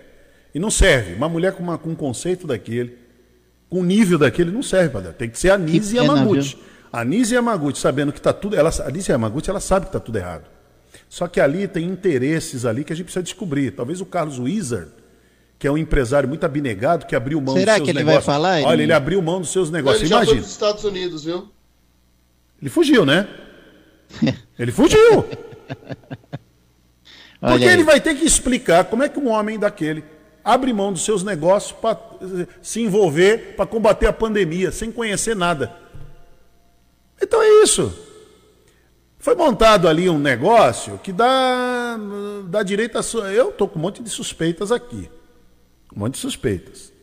E 0.54 0.58
não 0.58 0.70
serve. 0.70 1.14
Uma 1.14 1.28
mulher 1.28 1.52
com, 1.52 1.62
uma, 1.62 1.78
com 1.78 1.90
um 1.90 1.94
conceito 1.94 2.46
daquele, 2.46 2.98
com 3.68 3.80
um 3.80 3.84
nível 3.84 4.18
daquele, 4.18 4.50
não 4.50 4.62
serve 4.62 4.90
para 4.90 5.12
Tem 5.12 5.28
que 5.28 5.38
ser 5.38 5.50
a 5.50 5.58
Nise 5.58 5.96
Yamaguchi. 5.96 6.56
A 6.92 7.04
Nise 7.04 7.34
Yamaguchi, 7.34 7.78
sabendo 7.78 8.12
que 8.12 8.18
está 8.18 8.32
tudo. 8.32 8.56
Ela, 8.56 8.70
a 8.84 8.90
Nise 8.90 9.10
Yamaguchi, 9.12 9.50
ela 9.50 9.60
sabe 9.60 9.86
que 9.86 9.90
está 9.90 10.00
tudo 10.00 10.16
errado. 10.16 10.44
Só 11.08 11.28
que 11.28 11.40
ali 11.40 11.68
tem 11.68 11.84
interesses 11.86 12.64
ali 12.64 12.84
que 12.84 12.92
a 12.92 12.96
gente 12.96 13.06
precisa 13.06 13.22
descobrir. 13.22 13.72
Talvez 13.72 14.00
o 14.00 14.06
Carlos 14.06 14.38
Wizard 14.38 14.90
que 15.58 15.66
é 15.66 15.72
um 15.72 15.76
empresário 15.76 16.28
muito 16.28 16.44
abnegado, 16.44 17.04
que 17.04 17.16
abriu 17.16 17.40
mão 17.40 17.56
Será 17.56 17.72
dos 17.72 17.78
seus 17.78 17.84
que 17.86 17.90
ele 17.90 17.98
negócios. 17.98 18.26
vai 18.26 18.34
falar? 18.34 18.62
Olha, 18.62 18.82
ele 18.82 18.92
abriu 18.92 19.20
mão 19.20 19.40
dos 19.40 19.50
seus 19.50 19.70
negócios. 19.70 20.02
Ele 20.02 20.10
já 20.10 20.16
Imagina. 20.16 20.36
foi 20.36 20.42
para 20.42 20.46
os 20.46 20.52
Estados 20.52 20.84
Unidos, 20.84 21.24
viu? 21.24 21.48
Ele 22.62 22.70
fugiu, 22.70 23.04
né? 23.04 23.26
ele 24.58 24.70
fugiu. 24.70 25.24
Porque 27.40 27.64
ele 27.64 27.82
vai 27.82 28.00
ter 28.00 28.14
que 28.14 28.24
explicar 28.24 28.84
como 28.84 29.02
é 29.02 29.08
que 29.08 29.18
um 29.18 29.28
homem 29.28 29.58
daquele 29.58 30.04
abre 30.48 30.72
mão 30.72 30.90
dos 30.90 31.04
seus 31.04 31.22
negócios 31.22 31.72
para 31.72 32.00
se 32.62 32.80
envolver, 32.80 33.54
para 33.54 33.66
combater 33.66 34.06
a 34.06 34.12
pandemia, 34.14 34.72
sem 34.72 34.90
conhecer 34.90 35.36
nada. 35.36 35.76
Então 37.20 37.42
é 37.42 37.62
isso. 37.62 37.92
Foi 39.18 39.34
montado 39.34 39.86
ali 39.86 40.08
um 40.08 40.18
negócio 40.18 40.98
que 41.02 41.12
dá, 41.12 41.98
dá 42.48 42.62
direito 42.62 42.96
a. 42.96 43.02
Eu 43.30 43.50
estou 43.50 43.68
com 43.68 43.78
um 43.78 43.82
monte 43.82 44.02
de 44.02 44.08
suspeitas 44.08 44.72
aqui. 44.72 45.10
Um 45.94 46.00
monte 46.00 46.14
de 46.14 46.20
suspeitas. 46.20 46.94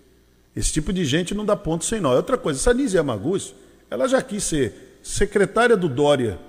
Esse 0.56 0.74
tipo 0.74 0.91
de 0.91 1.06
gente 1.06 1.36
não 1.36 1.46
dá 1.46 1.56
ponto 1.56 1.86
sem 1.86 2.02
nó. 2.02 2.16
Outra 2.16 2.39
coisa, 2.39 2.60
essa 2.60 2.74
Nise 2.74 2.98
Yamaguchi, 2.98 3.54
ela 3.91 4.08
já 4.08 4.24
quis 4.24 4.43
ser 4.43 4.98
secretária 5.04 5.78
do 5.78 5.88
Dória 5.88 6.39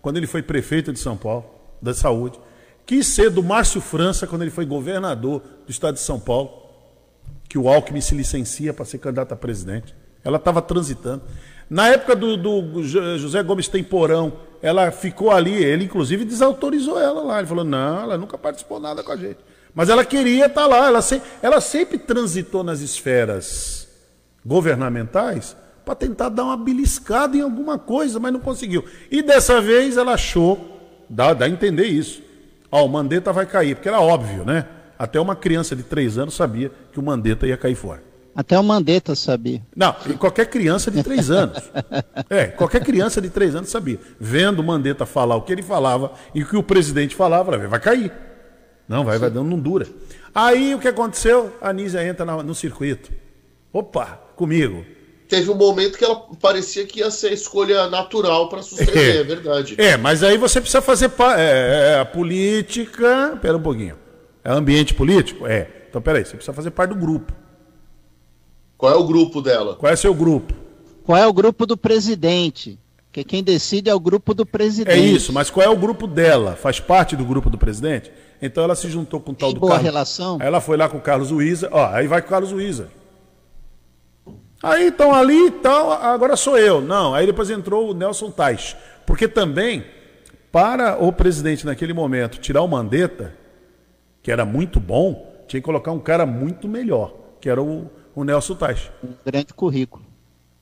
quando 0.00 0.16
ele 0.16 0.26
foi 0.26 0.40
prefeito 0.40 0.94
de 0.94 0.98
São 0.98 1.16
Paulo, 1.16 1.44
da 1.82 1.92
Saúde. 1.92 2.40
Quis 2.88 3.06
ser 3.06 3.28
do 3.28 3.42
Márcio 3.42 3.82
França 3.82 4.26
quando 4.26 4.40
ele 4.40 4.50
foi 4.50 4.64
governador 4.64 5.42
do 5.66 5.70
estado 5.70 5.96
de 5.96 6.00
São 6.00 6.18
Paulo, 6.18 6.50
que 7.46 7.58
o 7.58 7.68
Alckmin 7.68 8.00
se 8.00 8.14
licencia 8.14 8.72
para 8.72 8.86
ser 8.86 8.96
candidato 8.96 9.30
a 9.32 9.36
presidente. 9.36 9.94
Ela 10.24 10.38
estava 10.38 10.62
transitando. 10.62 11.20
Na 11.68 11.88
época 11.88 12.16
do, 12.16 12.34
do, 12.34 12.82
José 12.82 13.42
Gomes 13.42 13.68
Temporão, 13.68 14.32
ela 14.62 14.90
ficou 14.90 15.30
ali, 15.30 15.52
ele 15.52 15.84
inclusive 15.84 16.24
desautorizou 16.24 16.98
ela 16.98 17.22
lá. 17.22 17.38
Ele 17.40 17.46
falou: 17.46 17.62
não, 17.62 18.04
ela 18.04 18.16
nunca 18.16 18.38
participou 18.38 18.80
nada 18.80 19.02
com 19.02 19.12
a 19.12 19.16
gente. 19.18 19.40
Mas 19.74 19.90
ela 19.90 20.02
queria 20.02 20.46
estar 20.46 20.66
lá, 20.66 20.86
ela, 20.86 21.02
se, 21.02 21.20
ela 21.42 21.60
sempre 21.60 21.98
transitou 21.98 22.64
nas 22.64 22.80
esferas 22.80 23.86
governamentais 24.42 25.54
para 25.84 25.94
tentar 25.94 26.30
dar 26.30 26.44
uma 26.44 26.56
beliscada 26.56 27.36
em 27.36 27.42
alguma 27.42 27.78
coisa, 27.78 28.18
mas 28.18 28.32
não 28.32 28.40
conseguiu. 28.40 28.82
E 29.10 29.20
dessa 29.20 29.60
vez 29.60 29.98
ela 29.98 30.14
achou, 30.14 31.04
dá, 31.06 31.34
dá 31.34 31.44
a 31.44 31.50
entender 31.50 31.84
isso. 31.84 32.26
Ó, 32.70 32.84
o 32.84 32.88
Mandetta 32.88 33.32
vai 33.32 33.46
cair, 33.46 33.74
porque 33.74 33.88
era 33.88 34.00
óbvio, 34.00 34.44
né? 34.44 34.66
Até 34.98 35.20
uma 35.20 35.36
criança 35.36 35.76
de 35.76 35.82
três 35.82 36.18
anos 36.18 36.34
sabia 36.34 36.70
que 36.92 36.98
o 36.98 37.02
Mandetta 37.02 37.46
ia 37.46 37.56
cair 37.56 37.74
fora. 37.74 38.02
Até 38.34 38.58
o 38.58 38.62
Mandetta 38.62 39.14
sabia. 39.14 39.62
Não, 39.74 39.92
qualquer 40.18 40.46
criança 40.46 40.90
de 40.90 41.02
três 41.02 41.30
anos. 41.30 41.58
É, 42.30 42.46
qualquer 42.48 42.84
criança 42.84 43.22
de 43.22 43.30
três 43.30 43.54
anos 43.54 43.70
sabia. 43.70 43.98
Vendo 44.20 44.58
o 44.58 44.62
Mandetta 44.62 45.06
falar 45.06 45.34
o 45.36 45.42
que 45.42 45.50
ele 45.50 45.62
falava 45.62 46.12
e 46.34 46.42
o 46.42 46.46
que 46.46 46.56
o 46.56 46.62
presidente 46.62 47.16
falava, 47.16 47.56
vai 47.56 47.80
cair. 47.80 48.12
Não, 48.86 49.02
vai, 49.02 49.18
vai 49.18 49.30
dando, 49.30 49.48
não 49.48 49.58
dura. 49.58 49.86
Aí 50.34 50.74
o 50.74 50.78
que 50.78 50.88
aconteceu? 50.88 51.56
A 51.60 51.72
Nízia 51.72 52.06
entra 52.06 52.26
no 52.42 52.54
circuito. 52.54 53.10
Opa, 53.72 54.20
comigo. 54.36 54.84
Teve 55.28 55.50
um 55.50 55.54
momento 55.54 55.98
que 55.98 56.04
ela 56.04 56.16
parecia 56.40 56.86
que 56.86 57.00
ia 57.00 57.10
ser 57.10 57.28
a 57.28 57.32
escolha 57.34 57.86
natural 57.88 58.48
para 58.48 58.62
suceder, 58.62 59.16
é, 59.16 59.20
é, 59.20 59.22
verdade. 59.22 59.74
É, 59.76 59.96
mas 59.96 60.22
aí 60.22 60.38
você 60.38 60.58
precisa 60.58 60.80
fazer 60.80 61.12
é, 61.36 61.92
é, 61.96 62.00
a 62.00 62.04
política. 62.04 63.38
Pera 63.40 63.58
um 63.58 63.62
pouquinho. 63.62 63.96
É 64.42 64.50
ambiente 64.50 64.94
político? 64.94 65.46
É. 65.46 65.68
Então 65.88 66.00
peraí, 66.00 66.24
você 66.24 66.32
precisa 66.32 66.54
fazer 66.54 66.70
parte 66.70 66.94
do 66.94 66.96
grupo. 66.96 67.32
Qual 68.78 68.90
é 68.90 68.96
o 68.96 69.04
grupo 69.04 69.42
dela? 69.42 69.74
Qual 69.74 69.90
é 69.90 69.94
o 69.94 69.98
seu 69.98 70.14
grupo? 70.14 70.54
Qual 71.04 71.18
é 71.18 71.26
o 71.26 71.32
grupo 71.32 71.66
do 71.66 71.76
presidente? 71.76 72.78
Porque 73.06 73.22
quem 73.24 73.42
decide 73.42 73.90
é 73.90 73.94
o 73.94 74.00
grupo 74.00 74.32
do 74.32 74.46
presidente. 74.46 74.96
É 74.96 74.98
isso, 74.98 75.32
mas 75.32 75.50
qual 75.50 75.66
é 75.66 75.68
o 75.68 75.76
grupo 75.76 76.06
dela? 76.06 76.56
Faz 76.56 76.80
parte 76.80 77.16
do 77.16 77.24
grupo 77.24 77.50
do 77.50 77.58
presidente? 77.58 78.10
Então 78.40 78.64
ela 78.64 78.74
se 78.74 78.88
juntou 78.88 79.20
com 79.20 79.32
o 79.32 79.34
tal 79.34 79.48
Tem 79.48 79.54
do 79.54 79.60
boa 79.60 79.72
Carlos. 79.72 79.84
relação? 79.84 80.38
Aí 80.40 80.46
ela 80.46 80.60
foi 80.60 80.76
lá 80.76 80.88
com 80.88 80.96
o 80.96 81.00
Carlos 81.00 81.30
Uiza, 81.30 81.68
ó, 81.70 81.86
aí 81.92 82.06
vai 82.06 82.22
com 82.22 82.28
o 82.28 82.30
Carlos 82.30 82.52
Uiza. 82.52 82.88
Aí 84.62 84.88
estão 84.88 85.14
ali 85.14 85.46
e 85.46 85.50
tal, 85.50 85.92
agora 85.92 86.36
sou 86.36 86.58
eu. 86.58 86.80
Não, 86.80 87.14
aí 87.14 87.26
depois 87.26 87.48
entrou 87.48 87.90
o 87.90 87.94
Nelson 87.94 88.30
Tais. 88.30 88.76
Porque 89.06 89.28
também, 89.28 89.84
para 90.50 91.02
o 91.02 91.12
presidente 91.12 91.64
naquele 91.64 91.92
momento 91.92 92.38
tirar 92.38 92.62
o 92.62 92.68
Mandetta, 92.68 93.34
que 94.22 94.32
era 94.32 94.44
muito 94.44 94.80
bom, 94.80 95.44
tinha 95.46 95.60
que 95.60 95.64
colocar 95.64 95.92
um 95.92 96.00
cara 96.00 96.26
muito 96.26 96.66
melhor, 96.68 97.14
que 97.40 97.48
era 97.48 97.62
o, 97.62 97.88
o 98.14 98.24
Nelson 98.24 98.56
Tais. 98.56 98.90
Um 99.02 99.14
grande 99.24 99.54
currículo. 99.54 100.04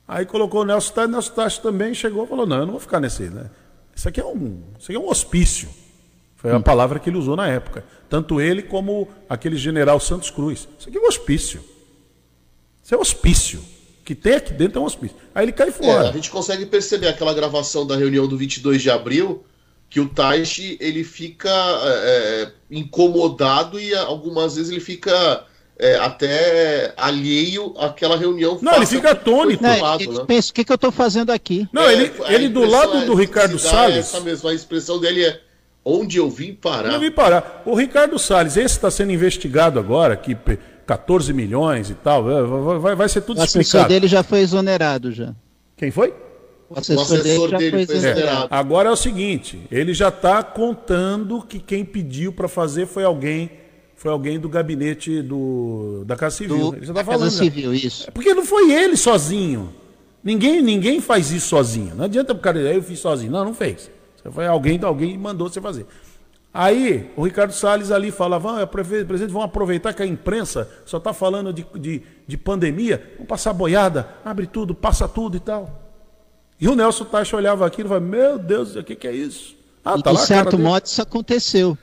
Aí 0.07 0.25
colocou 0.25 0.61
o 0.61 0.65
Nelson 0.65 0.93
Tais, 0.93 1.09
o 1.09 1.11
Nelson 1.11 1.33
Tais 1.33 1.57
também 1.57 1.93
chegou 1.93 2.25
e 2.25 2.27
falou: 2.27 2.45
não, 2.45 2.57
eu 2.57 2.65
não 2.65 2.73
vou 2.73 2.79
ficar 2.79 2.99
nesse. 2.99 3.23
Né? 3.23 3.49
Isso 3.95 4.07
aqui 4.07 4.21
é 4.21 4.25
um, 4.25 4.61
isso 4.77 4.91
aqui 4.91 4.95
é 4.95 4.99
um 4.99 5.09
hospício. 5.09 5.67
Foi 6.35 6.51
a 6.51 6.59
palavra 6.59 6.99
que 6.99 7.09
ele 7.09 7.17
usou 7.17 7.35
na 7.35 7.47
época. 7.47 7.83
Tanto 8.07 8.39
ele 8.39 8.61
como 8.61 9.07
aquele 9.27 9.57
general 9.57 9.99
Santos 9.99 10.29
Cruz. 10.29 10.69
Isso 10.77 10.87
aqui 10.87 10.97
é 10.97 11.01
um 11.01 11.07
hospício. 11.07 11.63
Isso 12.83 12.93
é 12.93 12.97
um 12.97 13.01
hospício. 13.01 13.59
Que 14.07 14.15
tem 14.15 14.35
aqui 14.35 14.53
dentro 14.53 14.79
é 14.79 14.81
um 14.81 14.85
hospício. 14.85 15.17
Aí 15.35 15.43
ele 15.43 15.51
cai 15.51 15.69
fora. 15.69 16.05
É, 16.05 16.09
a 16.09 16.13
gente 16.13 16.29
consegue 16.29 16.65
perceber 16.65 17.09
aquela 17.09 17.33
gravação 17.33 17.85
da 17.85 17.97
reunião 17.97 18.25
do 18.25 18.37
22 18.37 18.81
de 18.81 18.89
abril, 18.89 19.43
que 19.89 19.99
o 19.99 20.07
Taishi 20.07 20.77
ele 20.79 21.03
fica 21.03 21.49
é, 21.49 22.45
é, 22.45 22.51
incomodado 22.71 23.77
e 23.77 23.93
algumas 23.93 24.55
vezes 24.55 24.71
ele 24.71 24.79
fica 24.79 25.43
é, 25.77 25.95
até 25.95 26.93
alheio 26.95 27.73
àquela 27.77 28.15
reunião. 28.15 28.57
Não, 28.61 28.75
ele 28.75 28.85
fica 28.85 29.11
atônito. 29.11 29.61
Não, 29.61 29.77
lado, 29.77 30.01
ele 30.01 30.13
né? 30.19 30.23
pensa, 30.25 30.51
o 30.51 30.53
que, 30.53 30.63
que 30.63 30.71
eu 30.71 30.75
estou 30.75 30.91
fazendo 30.93 31.31
aqui? 31.33 31.67
Não, 31.73 31.91
ele, 31.91 32.09
é, 32.27 32.33
ele 32.33 32.47
do 32.47 32.63
lado 32.63 33.05
do 33.05 33.13
Ricardo 33.13 33.59
Salles. 33.59 33.97
Essa 33.97 34.21
mesma 34.21 34.53
expressão 34.53 35.01
dele 35.01 35.25
é 35.25 35.41
onde 35.83 36.15
eu 36.15 36.29
vim 36.29 36.53
parar. 36.53 36.93
Eu 36.93 36.99
vim 37.01 37.11
parar. 37.11 37.61
O 37.65 37.75
Ricardo 37.75 38.17
Salles, 38.17 38.55
esse 38.55 38.75
está 38.75 38.89
sendo 38.89 39.11
investigado 39.11 39.77
agora, 39.77 40.15
que 40.15 40.37
14 40.87 41.33
milhões 41.33 41.89
e 41.89 41.93
tal, 41.93 42.23
vai, 42.23 42.79
vai, 42.79 42.95
vai 42.95 43.09
ser 43.09 43.21
tudo 43.21 43.41
o 43.41 43.43
explicado. 43.43 43.57
O 43.57 43.61
assessor 43.61 43.87
dele 43.87 44.07
já 44.07 44.23
foi 44.23 44.39
exonerado 44.39 45.11
já. 45.11 45.35
Quem 45.75 45.91
foi? 45.91 46.13
O 46.69 46.79
assessor, 46.79 46.97
o 46.97 47.01
assessor 47.01 47.49
dele, 47.49 47.71
dele, 47.71 47.85
foi 47.85 47.95
exonerado. 47.97 48.45
É, 48.45 48.57
agora 48.57 48.89
é 48.89 48.91
o 48.91 48.95
seguinte, 48.95 49.67
ele 49.69 49.93
já 49.93 50.07
está 50.07 50.41
contando 50.41 51.41
que 51.41 51.59
quem 51.59 51.83
pediu 51.83 52.31
para 52.31 52.47
fazer 52.47 52.87
foi 52.87 53.03
alguém 53.03 53.51
foi 53.97 54.11
alguém 54.11 54.39
do 54.39 54.47
gabinete 54.47 55.23
do, 55.23 56.03
da 56.05 56.15
Casa 56.15 56.37
Civil. 56.37 56.71
Do, 56.71 56.77
ele 56.77 56.85
já 56.85 56.93
tá 56.93 57.03
falando. 57.03 57.21
Casa 57.21 57.35
Civil, 57.35 57.73
isso. 57.73 58.07
É 58.07 58.11
porque 58.11 58.31
não 58.33 58.45
foi 58.45 58.71
ele 58.71 58.95
sozinho. 58.95 59.73
Ninguém, 60.23 60.61
ninguém 60.61 61.01
faz 61.01 61.31
isso 61.31 61.47
sozinho. 61.47 61.95
Não 61.95 62.05
adianta 62.05 62.31
o 62.31 62.37
cara 62.37 62.59
dizer, 62.59 62.75
eu 62.75 62.83
fiz 62.83 62.99
sozinho. 62.99 63.31
Não, 63.31 63.43
não 63.43 63.55
fez. 63.55 63.89
Foi 64.31 64.45
alguém, 64.45 64.79
alguém 64.83 65.17
mandou 65.17 65.49
você 65.49 65.59
fazer. 65.59 65.87
Aí 66.59 67.11
o 67.15 67.23
Ricardo 67.23 67.53
Salles 67.53 67.91
ali 67.91 68.09
falava, 68.09 68.63
ah, 68.63 68.65
presidente, 68.65 69.31
vamos 69.31 69.45
aproveitar 69.45 69.93
que 69.93 70.01
a 70.01 70.07
imprensa 70.07 70.67
só 70.87 70.97
está 70.97 71.13
falando 71.13 71.53
de, 71.53 71.63
de, 71.75 72.01
de, 72.25 72.35
pandemia, 72.35 73.11
vamos 73.13 73.27
passar 73.27 73.53
boiada, 73.53 74.09
abre 74.25 74.47
tudo, 74.47 74.73
passa 74.73 75.07
tudo 75.07 75.37
e 75.37 75.39
tal. 75.39 75.83
E 76.59 76.67
o 76.67 76.73
Nelson 76.73 77.05
Tacha 77.05 77.37
olhava 77.37 77.63
aquilo 77.63 77.87
e 77.87 77.89
falava, 77.89 78.07
meu 78.07 78.39
Deus, 78.39 78.75
o 78.75 78.83
que, 78.83 78.95
que 78.95 79.07
é 79.07 79.11
isso? 79.11 79.55
Ah, 79.85 80.01
tá 80.01 80.09
de 80.09 80.17
lá, 80.17 80.25
certo 80.25 80.57
modo 80.57 80.83
isso 80.83 80.99
aconteceu. 80.99 81.77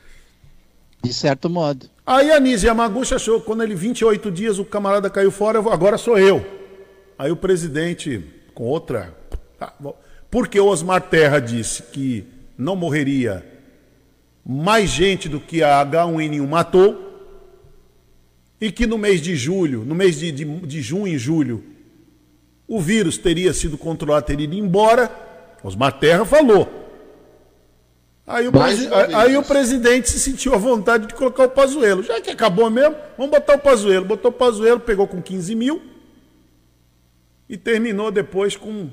De 1.00 1.14
certo 1.14 1.48
modo. 1.48 1.88
Aí 2.04 2.32
a 2.32 2.40
Nise 2.40 2.66
Yamaguchi 2.66 3.14
achou 3.14 3.38
que 3.38 3.46
quando 3.46 3.62
ele, 3.62 3.76
28 3.76 4.28
dias, 4.28 4.58
o 4.58 4.64
camarada 4.64 5.08
caiu 5.08 5.30
fora, 5.30 5.60
agora 5.72 5.96
sou 5.96 6.18
eu. 6.18 6.44
Aí 7.16 7.30
o 7.30 7.36
presidente, 7.36 8.24
com 8.52 8.64
outra. 8.64 9.16
Ah, 9.60 9.72
porque 10.28 10.58
o 10.58 10.66
Osmar 10.66 11.02
Terra 11.02 11.38
disse 11.38 11.80
que 11.80 12.26
não 12.58 12.74
morreria 12.74 13.53
mais 14.44 14.90
gente 14.90 15.28
do 15.28 15.40
que 15.40 15.62
a 15.62 15.84
H1N1 15.84 16.46
matou, 16.46 17.04
e 18.60 18.70
que 18.70 18.86
no 18.86 18.98
mês 18.98 19.20
de 19.20 19.34
julho, 19.36 19.84
no 19.84 19.94
mês 19.94 20.18
de, 20.18 20.32
de, 20.32 20.44
de 20.44 20.82
junho 20.82 21.08
e 21.08 21.18
julho, 21.18 21.64
o 22.66 22.80
vírus 22.80 23.18
teria 23.18 23.52
sido 23.52 23.76
controlado, 23.76 24.26
teria 24.26 24.44
ido 24.44 24.54
embora, 24.54 25.10
Osmar 25.62 25.98
Terra 25.98 26.24
falou. 26.24 26.82
Aí, 28.26 28.48
o, 28.48 28.52
presi... 28.52 28.88
aí 29.14 29.36
o, 29.36 29.42
presidente 29.42 30.08
se 30.08 30.18
sentiu 30.18 30.54
à 30.54 30.56
vontade 30.56 31.06
de 31.06 31.14
colocar 31.14 31.44
o 31.44 31.50
Pazuelo. 31.50 32.02
Já 32.02 32.20
que 32.22 32.30
acabou 32.30 32.70
mesmo, 32.70 32.96
vamos 33.18 33.32
botar 33.32 33.54
o 33.54 33.58
Pazuelo. 33.58 34.06
Botou 34.06 34.30
o 34.30 34.34
Pazuelo, 34.34 34.80
pegou 34.80 35.06
com 35.06 35.20
15 35.20 35.54
mil 35.54 35.82
e 37.48 37.56
terminou 37.58 38.10
depois 38.10 38.56
com 38.56 38.88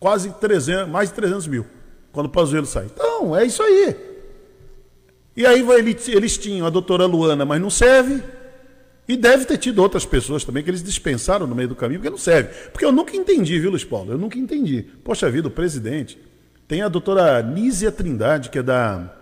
quase 0.00 0.30
300, 0.30 0.88
mais 0.88 1.10
de 1.10 1.14
300 1.14 1.46
mil, 1.46 1.66
quando 2.10 2.26
o 2.26 2.30
Pazuelo 2.30 2.64
sai. 2.64 2.86
Então, 2.86 3.36
é 3.36 3.44
isso 3.44 3.62
aí. 3.62 4.11
E 5.36 5.46
aí 5.46 5.64
eles, 6.08 6.36
tinham 6.36 6.66
a 6.66 6.70
doutora 6.70 7.06
Luana, 7.06 7.44
mas 7.44 7.60
não 7.60 7.70
serve. 7.70 8.22
E 9.08 9.16
deve 9.16 9.44
ter 9.44 9.58
tido 9.58 9.82
outras 9.82 10.04
pessoas 10.04 10.44
também 10.44 10.62
que 10.62 10.70
eles 10.70 10.82
dispensaram 10.82 11.46
no 11.46 11.54
meio 11.54 11.68
do 11.68 11.74
caminho, 11.74 12.00
porque 12.00 12.10
não 12.10 12.18
serve. 12.18 12.50
Porque 12.70 12.84
eu 12.84 12.92
nunca 12.92 13.16
entendi, 13.16 13.58
viu, 13.58 13.70
Luiz 13.70 13.84
Paulo? 13.84 14.12
Eu 14.12 14.18
nunca 14.18 14.38
entendi. 14.38 14.86
Poxa 15.02 15.30
vida, 15.30 15.48
o 15.48 15.50
presidente 15.50 16.18
tem 16.68 16.82
a 16.82 16.88
doutora 16.88 17.42
Nízia 17.42 17.90
Trindade, 17.90 18.50
que 18.50 18.58
é 18.58 18.62
da 18.62 19.12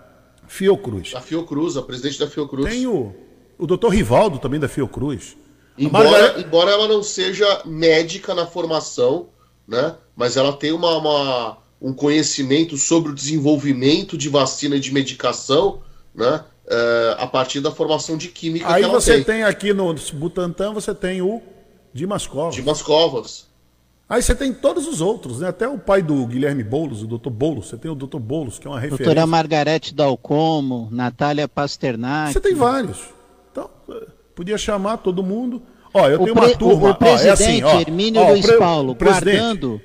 Fiocruz. 0.46 1.12
Da 1.12 1.20
Fiocruz, 1.20 1.76
a 1.76 1.82
presidente 1.82 2.18
da 2.18 2.28
Fiocruz. 2.28 2.68
Tem 2.68 2.86
o, 2.86 3.14
o 3.56 3.66
doutor 3.66 3.88
Rivaldo, 3.88 4.38
também 4.38 4.61
da 4.61 4.68
Fiocruz. 4.68 5.36
Embora, 5.78 6.38
embora 6.38 6.70
ela 6.70 6.86
não 6.86 7.02
seja 7.02 7.62
médica 7.64 8.34
na 8.34 8.46
formação, 8.46 9.28
né? 9.66 9.96
mas 10.14 10.36
ela 10.36 10.52
tem 10.52 10.72
uma, 10.72 10.96
uma, 10.98 11.58
um 11.80 11.92
conhecimento 11.92 12.76
sobre 12.76 13.12
o 13.12 13.14
desenvolvimento 13.14 14.18
de 14.18 14.28
vacina 14.28 14.76
e 14.76 14.80
de 14.80 14.92
medicação 14.92 15.80
né? 16.14 16.44
É, 16.66 17.16
a 17.18 17.26
partir 17.26 17.61
da 17.61 17.72
formação 17.72 18.16
de 18.16 18.28
química 18.28 18.66
Aí 18.68 18.82
que 18.82 18.88
ela 18.88 19.00
você 19.00 19.14
tem. 19.14 19.24
tem 19.24 19.42
aqui 19.42 19.72
no 19.72 19.92
Butantan, 20.14 20.72
você 20.72 20.94
tem 20.94 21.20
o 21.20 21.42
Dimas 21.92 22.26
Covas. 22.26 22.54
Dimas 22.54 22.80
Covas. 22.80 23.50
Aí 24.08 24.20
você 24.20 24.34
tem 24.34 24.52
todos 24.52 24.88
os 24.88 25.00
outros, 25.00 25.38
né? 25.38 25.48
Até 25.48 25.68
o 25.68 25.78
pai 25.78 26.02
do 26.02 26.26
Guilherme 26.26 26.64
Boulos, 26.64 27.02
o 27.02 27.06
doutor 27.06 27.30
Boulos. 27.30 27.68
Você 27.68 27.76
tem 27.76 27.90
o 27.90 27.94
doutor 27.94 28.18
Boulos, 28.18 28.58
que 28.58 28.66
é 28.66 28.70
uma 28.70 28.78
referência. 28.78 29.04
Doutora 29.04 29.26
Margarete 29.26 29.94
Dalcomo, 29.94 30.88
Natália 30.90 31.46
Pasternak. 31.46 32.32
Você 32.32 32.40
tem 32.40 32.54
vários. 32.54 32.98
Então, 33.52 33.70
podia 34.34 34.58
chamar 34.58 34.96
todo 34.96 35.22
mundo. 35.22 35.62
Ó, 35.94 36.08
eu 36.08 36.20
o 36.20 36.24
tenho 36.24 36.36
uma 36.36 36.50
turma. 36.56 36.88
O, 36.88 36.90
o 36.90 36.94
presidente, 36.94 37.26
ó, 37.26 37.28
é 37.28 37.32
assim, 37.32 37.62
ó, 37.62 37.80
Hermínio 37.80 38.20
ó, 38.20 38.30
Luiz 38.30 38.46
pre... 38.46 38.58
Paulo, 38.58 38.94
guardando, 38.94 39.80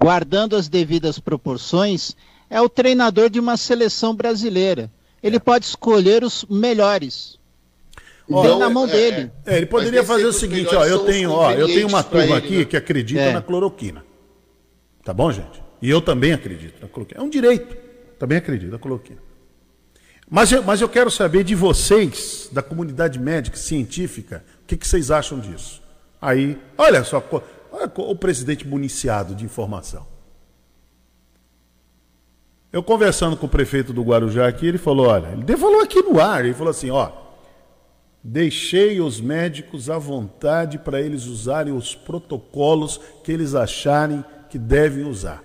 guardando 0.00 0.56
as 0.56 0.66
devidas 0.68 1.18
proporções, 1.18 2.16
é 2.48 2.60
o 2.62 2.68
treinador 2.70 3.28
de 3.28 3.38
uma 3.38 3.58
seleção 3.58 4.14
brasileira. 4.14 4.90
Ele 5.22 5.36
é. 5.36 5.40
pode 5.40 5.64
escolher 5.64 6.24
os 6.24 6.44
melhores. 6.48 7.38
Ó, 8.30 8.58
na 8.58 8.68
mão 8.68 8.86
é, 8.86 8.90
dele. 8.90 9.30
É, 9.46 9.56
ele 9.56 9.66
poderia 9.66 10.04
fazer 10.04 10.26
o 10.26 10.32
seguinte, 10.32 10.74
ó, 10.74 10.84
eu 10.84 11.00
tenho, 11.00 11.30
ó, 11.30 11.50
eu 11.52 11.66
tenho 11.66 11.88
uma 11.88 12.02
turma 12.02 12.24
ele, 12.24 12.32
aqui 12.34 12.58
né? 12.58 12.64
que 12.64 12.76
acredita 12.76 13.20
é. 13.20 13.32
na 13.32 13.40
cloroquina. 13.40 14.04
Tá 15.02 15.14
bom, 15.14 15.32
gente? 15.32 15.62
E 15.80 15.88
eu 15.88 16.02
também 16.02 16.32
acredito 16.32 16.80
na 16.80 16.88
cloroquina. 16.88 17.20
É 17.20 17.24
um 17.24 17.30
direito. 17.30 17.76
Também 18.18 18.36
acredito 18.36 18.70
na 18.70 18.78
cloroquina. 18.78 19.20
Mas 20.30 20.52
eu, 20.52 20.62
mas 20.62 20.80
eu 20.80 20.88
quero 20.88 21.10
saber 21.10 21.42
de 21.42 21.54
vocês, 21.54 22.50
da 22.52 22.62
comunidade 22.62 23.18
médica, 23.18 23.56
científica, 23.56 24.44
o 24.62 24.66
que, 24.66 24.76
que 24.76 24.86
vocês 24.86 25.10
acham 25.10 25.40
disso? 25.40 25.82
Aí, 26.20 26.58
olha 26.76 27.02
só, 27.04 27.24
olha 27.72 27.90
o 27.96 28.14
presidente 28.14 28.66
municiado 28.66 29.34
de 29.34 29.44
informação. 29.44 30.06
Eu 32.72 32.82
conversando 32.82 33.36
com 33.36 33.46
o 33.46 33.48
prefeito 33.48 33.92
do 33.92 34.02
Guarujá 34.02 34.46
aqui, 34.46 34.66
ele 34.66 34.78
falou, 34.78 35.06
olha, 35.06 35.28
ele 35.28 35.56
falou 35.56 35.80
aqui 35.80 36.02
no 36.02 36.20
ar, 36.20 36.44
ele 36.44 36.54
falou 36.54 36.70
assim, 36.70 36.90
ó, 36.90 37.10
Deixei 38.22 39.00
os 39.00 39.20
médicos 39.20 39.88
à 39.88 39.96
vontade 39.96 40.78
para 40.78 41.00
eles 41.00 41.24
usarem 41.26 41.72
os 41.72 41.94
protocolos 41.94 43.00
que 43.22 43.30
eles 43.30 43.54
acharem 43.54 44.24
que 44.50 44.58
devem 44.58 45.04
usar. 45.04 45.42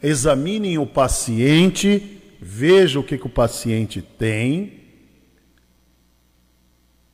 Examinem 0.00 0.78
o 0.78 0.86
paciente, 0.86 2.20
vejam 2.40 3.02
o 3.02 3.04
que, 3.04 3.18
que 3.18 3.26
o 3.26 3.30
paciente 3.30 4.00
tem, 4.00 4.78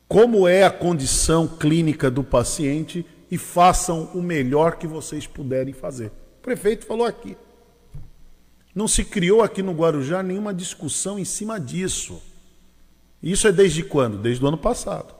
como 0.06 0.46
é 0.46 0.64
a 0.64 0.70
condição 0.70 1.48
clínica 1.48 2.10
do 2.10 2.22
paciente 2.22 3.06
e 3.30 3.38
façam 3.38 4.10
o 4.14 4.20
melhor 4.20 4.76
que 4.76 4.86
vocês 4.86 5.26
puderem 5.26 5.72
fazer. 5.72 6.08
O 6.38 6.42
prefeito 6.42 6.84
falou 6.84 7.06
aqui. 7.06 7.36
Não 8.74 8.88
se 8.88 9.04
criou 9.04 9.42
aqui 9.42 9.62
no 9.62 9.72
Guarujá 9.72 10.22
nenhuma 10.22 10.52
discussão 10.52 11.18
em 11.18 11.24
cima 11.24 11.60
disso. 11.60 12.20
Isso 13.22 13.46
é 13.46 13.52
desde 13.52 13.82
quando? 13.82 14.18
Desde 14.18 14.44
o 14.44 14.48
ano 14.48 14.58
passado. 14.58 15.14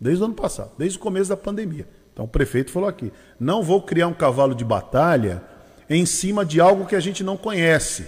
Desde 0.00 0.22
o 0.22 0.26
ano 0.26 0.34
passado, 0.34 0.72
desde 0.76 0.98
o 0.98 1.00
começo 1.00 1.28
da 1.28 1.36
pandemia. 1.36 1.86
Então 2.12 2.24
o 2.24 2.28
prefeito 2.28 2.70
falou 2.70 2.88
aqui: 2.88 3.12
não 3.38 3.62
vou 3.62 3.82
criar 3.82 4.06
um 4.06 4.14
cavalo 4.14 4.54
de 4.54 4.64
batalha 4.64 5.42
em 5.88 6.06
cima 6.06 6.44
de 6.44 6.60
algo 6.60 6.86
que 6.86 6.96
a 6.96 7.00
gente 7.00 7.22
não 7.22 7.36
conhece. 7.36 8.06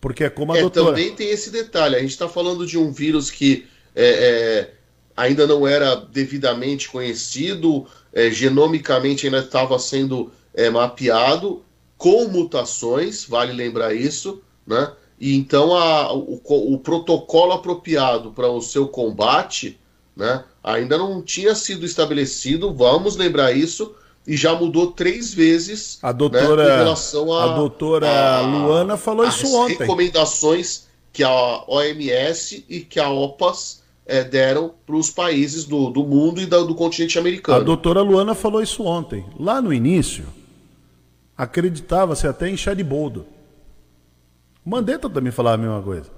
Porque 0.00 0.24
é 0.24 0.30
como 0.30 0.52
a 0.52 0.58
é, 0.58 0.60
doutora. 0.60 0.86
Também 0.88 1.14
tem 1.14 1.30
esse 1.30 1.50
detalhe: 1.50 1.96
a 1.96 2.00
gente 2.00 2.10
está 2.10 2.28
falando 2.28 2.66
de 2.66 2.78
um 2.78 2.92
vírus 2.92 3.30
que 3.30 3.66
é, 3.94 4.06
é, 4.06 4.74
ainda 5.16 5.46
não 5.46 5.66
era 5.66 5.96
devidamente 5.96 6.88
conhecido, 6.88 7.86
é, 8.12 8.30
genomicamente 8.30 9.26
ainda 9.26 9.40
estava 9.40 9.78
sendo 9.78 10.32
é, 10.54 10.70
mapeado, 10.70 11.64
com 11.98 12.28
mutações, 12.28 13.24
vale 13.24 13.52
lembrar 13.52 13.92
isso, 13.92 14.40
né? 14.66 14.92
E 15.20 15.36
então 15.36 15.74
a, 15.74 16.12
o, 16.14 16.40
o 16.46 16.78
protocolo 16.78 17.52
apropriado 17.52 18.30
para 18.30 18.48
o 18.48 18.62
seu 18.62 18.86
combate 18.86 19.78
né, 20.16 20.44
ainda 20.62 20.96
não 20.96 21.20
tinha 21.20 21.54
sido 21.56 21.84
estabelecido, 21.84 22.72
vamos 22.72 23.16
lembrar 23.16 23.52
isso, 23.52 23.94
e 24.26 24.36
já 24.36 24.54
mudou 24.54 24.92
três 24.92 25.34
vezes 25.34 25.98
a 26.02 26.12
doutora, 26.12 26.64
né, 26.64 26.74
em 26.74 26.78
relação 26.78 27.32
a, 27.32 27.44
a 27.44 27.54
doutora 27.56 28.08
a, 28.08 28.40
Luana 28.42 28.96
falou 28.96 29.26
isso 29.26 29.52
ontem. 29.56 29.78
recomendações 29.78 30.86
que 31.12 31.24
a 31.24 31.64
OMS 31.66 32.64
e 32.68 32.80
que 32.80 33.00
a 33.00 33.10
OPAS 33.10 33.82
é, 34.06 34.22
deram 34.22 34.72
para 34.86 34.96
os 34.96 35.10
países 35.10 35.64
do, 35.64 35.90
do 35.90 36.04
mundo 36.04 36.40
e 36.40 36.46
da, 36.46 36.58
do 36.58 36.74
continente 36.74 37.18
americano. 37.18 37.60
A 37.60 37.64
doutora 37.64 38.02
Luana 38.02 38.34
falou 38.34 38.62
isso 38.62 38.84
ontem. 38.84 39.24
Lá 39.38 39.60
no 39.60 39.72
início, 39.72 40.26
acreditava-se 41.38 42.26
até 42.26 42.48
em 42.48 42.56
chá 42.56 42.74
de 42.74 42.82
boldo. 42.82 43.24
Mandetta 44.64 45.08
também 45.08 45.32
falava 45.32 45.54
a 45.54 45.66
mesma 45.66 45.82
coisa. 45.82 46.10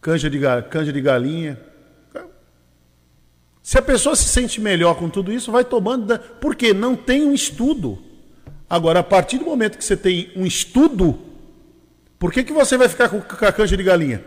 Canja 0.00 0.30
de, 0.30 0.40
canja 0.70 0.92
de 0.92 1.00
galinha. 1.00 1.60
Se 3.62 3.78
a 3.78 3.82
pessoa 3.82 4.16
se 4.16 4.24
sente 4.24 4.60
melhor 4.60 4.96
com 4.96 5.10
tudo 5.10 5.30
isso, 5.30 5.52
vai 5.52 5.64
tomando. 5.64 6.18
Porque 6.40 6.72
não 6.72 6.96
tem 6.96 7.22
um 7.22 7.34
estudo. 7.34 7.98
Agora, 8.68 9.00
a 9.00 9.04
partir 9.04 9.38
do 9.38 9.44
momento 9.44 9.76
que 9.76 9.84
você 9.84 9.96
tem 9.96 10.32
um 10.34 10.46
estudo, 10.46 11.30
Por 12.20 12.30
que, 12.30 12.44
que 12.44 12.52
você 12.52 12.76
vai 12.76 12.86
ficar 12.86 13.08
com, 13.08 13.18
com 13.22 13.44
a 13.46 13.50
canja 13.50 13.78
de 13.78 13.82
galinha? 13.82 14.22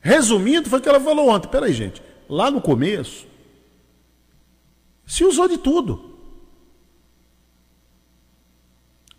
Resumindo, 0.00 0.68
foi 0.68 0.80
o 0.80 0.82
que 0.82 0.88
ela 0.88 1.00
falou 1.00 1.28
ontem. 1.28 1.48
Peraí, 1.48 1.72
gente. 1.72 2.02
Lá 2.28 2.50
no 2.50 2.60
começo, 2.60 3.24
se 5.06 5.24
usou 5.24 5.46
de 5.46 5.56
tudo. 5.56 6.13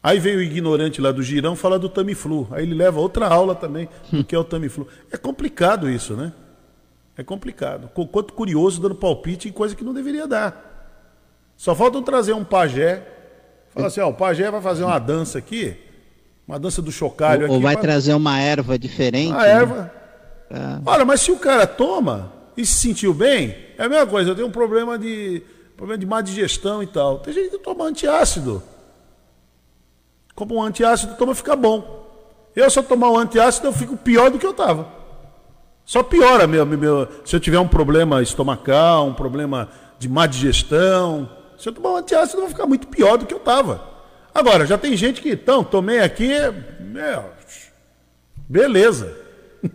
Aí 0.05 0.19
veio 0.19 0.37
o 0.37 0.41
ignorante 0.43 1.01
lá 1.01 1.11
do 1.11 1.23
Girão 1.23 1.55
falar 1.55 1.79
do 1.79 1.89
Tamiflu. 1.89 2.47
Aí 2.51 2.61
ele 2.61 2.75
leva 2.75 2.99
outra 2.99 3.27
aula 3.27 3.55
também, 3.55 3.89
do 4.11 4.23
que 4.23 4.35
é 4.35 4.37
o 4.37 4.43
Tamiflu. 4.43 4.87
É 5.11 5.17
complicado 5.17 5.89
isso, 5.89 6.13
né? 6.13 6.31
É 7.17 7.23
complicado. 7.23 7.89
Quanto 8.11 8.35
curioso 8.35 8.79
dando 8.79 8.93
palpite 8.93 9.49
em 9.49 9.51
coisa 9.51 9.75
que 9.75 9.83
não 9.83 9.95
deveria 9.95 10.27
dar. 10.27 10.93
Só 11.57 11.73
falta 11.73 11.99
trazer 12.03 12.33
um 12.33 12.43
pajé. 12.43 13.01
Fala 13.71 13.87
assim, 13.87 13.99
ó, 13.99 14.09
o 14.09 14.13
pajé 14.13 14.51
vai 14.51 14.61
fazer 14.61 14.83
uma 14.83 14.99
dança 14.99 15.39
aqui, 15.39 15.75
uma 16.47 16.59
dança 16.59 16.83
do 16.83 16.91
chocalho 16.91 17.39
ou, 17.39 17.45
aqui. 17.45 17.55
Ou 17.55 17.61
vai 17.61 17.75
trazer 17.75 18.13
uma 18.13 18.39
erva 18.39 18.77
diferente. 18.77 19.31
Uma 19.31 19.41
né? 19.41 19.49
erva. 19.49 19.91
É. 20.51 20.81
Olha, 20.85 21.03
mas 21.03 21.21
se 21.21 21.31
o 21.31 21.39
cara 21.39 21.65
toma 21.65 22.31
e 22.55 22.63
se 22.63 22.77
sentiu 22.77 23.11
bem, 23.11 23.55
é 23.75 23.85
a 23.85 23.89
mesma 23.89 24.05
coisa. 24.05 24.29
Eu 24.29 24.35
tenho 24.35 24.49
um 24.49 24.51
problema 24.51 24.99
de, 24.99 25.41
problema 25.75 25.97
de 25.97 26.05
má 26.05 26.21
digestão 26.21 26.83
e 26.83 26.85
tal. 26.85 27.17
Tem 27.17 27.33
gente 27.33 27.49
que 27.49 27.57
toma 27.57 27.85
antiácido. 27.85 28.61
Como 30.36 30.55
um 30.55 30.61
antiácido 30.61 31.15
toma, 31.15 31.33
fica 31.33 31.55
bom. 31.55 32.05
Eu, 32.53 32.69
se 32.69 32.77
eu 32.77 32.83
tomar 32.83 33.09
um 33.09 33.17
antiácido, 33.17 33.67
eu 33.67 33.73
fico 33.73 33.95
pior 33.95 34.29
do 34.29 34.38
que 34.38 34.45
eu 34.45 34.51
estava. 34.51 34.88
Só 35.86 36.01
piora 36.01 36.47
meu, 36.47 36.65
meu, 36.65 37.07
se 37.23 37.36
eu 37.36 37.39
tiver 37.39 37.59
um 37.59 37.67
problema 37.67 38.21
estomacal, 38.21 39.07
um 39.07 39.13
problema 39.13 39.69
de 39.99 40.09
má 40.09 40.25
digestão. 40.25 41.29
Se 41.57 41.69
eu 41.69 41.73
tomar 41.73 41.91
um 41.91 41.97
antiácido, 41.97 42.38
eu 42.38 42.41
vou 42.41 42.49
ficar 42.49 42.65
muito 42.65 42.88
pior 42.88 43.17
do 43.17 43.25
que 43.25 43.33
eu 43.33 43.38
estava. 43.38 43.95
Agora, 44.33 44.65
já 44.65 44.77
tem 44.77 44.97
gente 44.97 45.21
que, 45.21 45.29
então, 45.29 45.63
tomei 45.63 45.99
aqui, 45.99 46.29
meu, 46.79 47.23
beleza. 48.49 49.15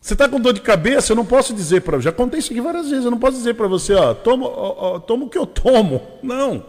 Você 0.00 0.12
está 0.12 0.28
com 0.28 0.38
dor 0.38 0.52
de 0.52 0.60
cabeça, 0.60 1.12
eu 1.12 1.16
não 1.16 1.24
posso 1.24 1.52
dizer 1.52 1.80
para 1.80 1.98
já 1.98 2.12
contei 2.12 2.38
isso 2.38 2.52
aqui 2.52 2.60
várias 2.60 2.90
vezes, 2.90 3.04
eu 3.04 3.10
não 3.10 3.18
posso 3.18 3.36
dizer 3.36 3.54
para 3.54 3.66
você, 3.66 3.94
ó, 3.94 4.14
toma, 4.14 4.46
ó, 4.46 4.94
ó, 4.94 4.98
toma 5.00 5.24
o 5.24 5.28
que 5.28 5.38
eu 5.38 5.46
tomo. 5.46 6.02
Não. 6.22 6.64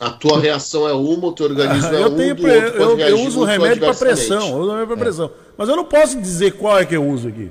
A 0.00 0.10
tua 0.10 0.38
reação 0.38 0.88
é 0.88 0.92
uma, 0.92 1.26
o 1.26 1.32
teu 1.32 1.46
organismo 1.46 1.92
é 1.92 2.02
eu 2.02 2.06
um, 2.06 2.16
tenho 2.16 2.36
pre... 2.36 2.50
eu, 2.50 2.98
eu, 3.00 3.20
uso 3.20 3.42
remédio 3.42 3.84
para 3.84 3.94
pressão, 3.94 4.48
eu 4.48 4.58
uso 4.58 4.70
remédio 4.70 4.86
para 4.86 4.96
é. 4.96 5.00
pressão. 5.00 5.30
Mas 5.56 5.68
eu 5.68 5.74
não 5.74 5.84
posso 5.84 6.20
dizer 6.20 6.52
qual 6.52 6.78
é 6.78 6.86
que 6.86 6.94
eu 6.94 7.04
uso 7.04 7.26
aqui. 7.26 7.50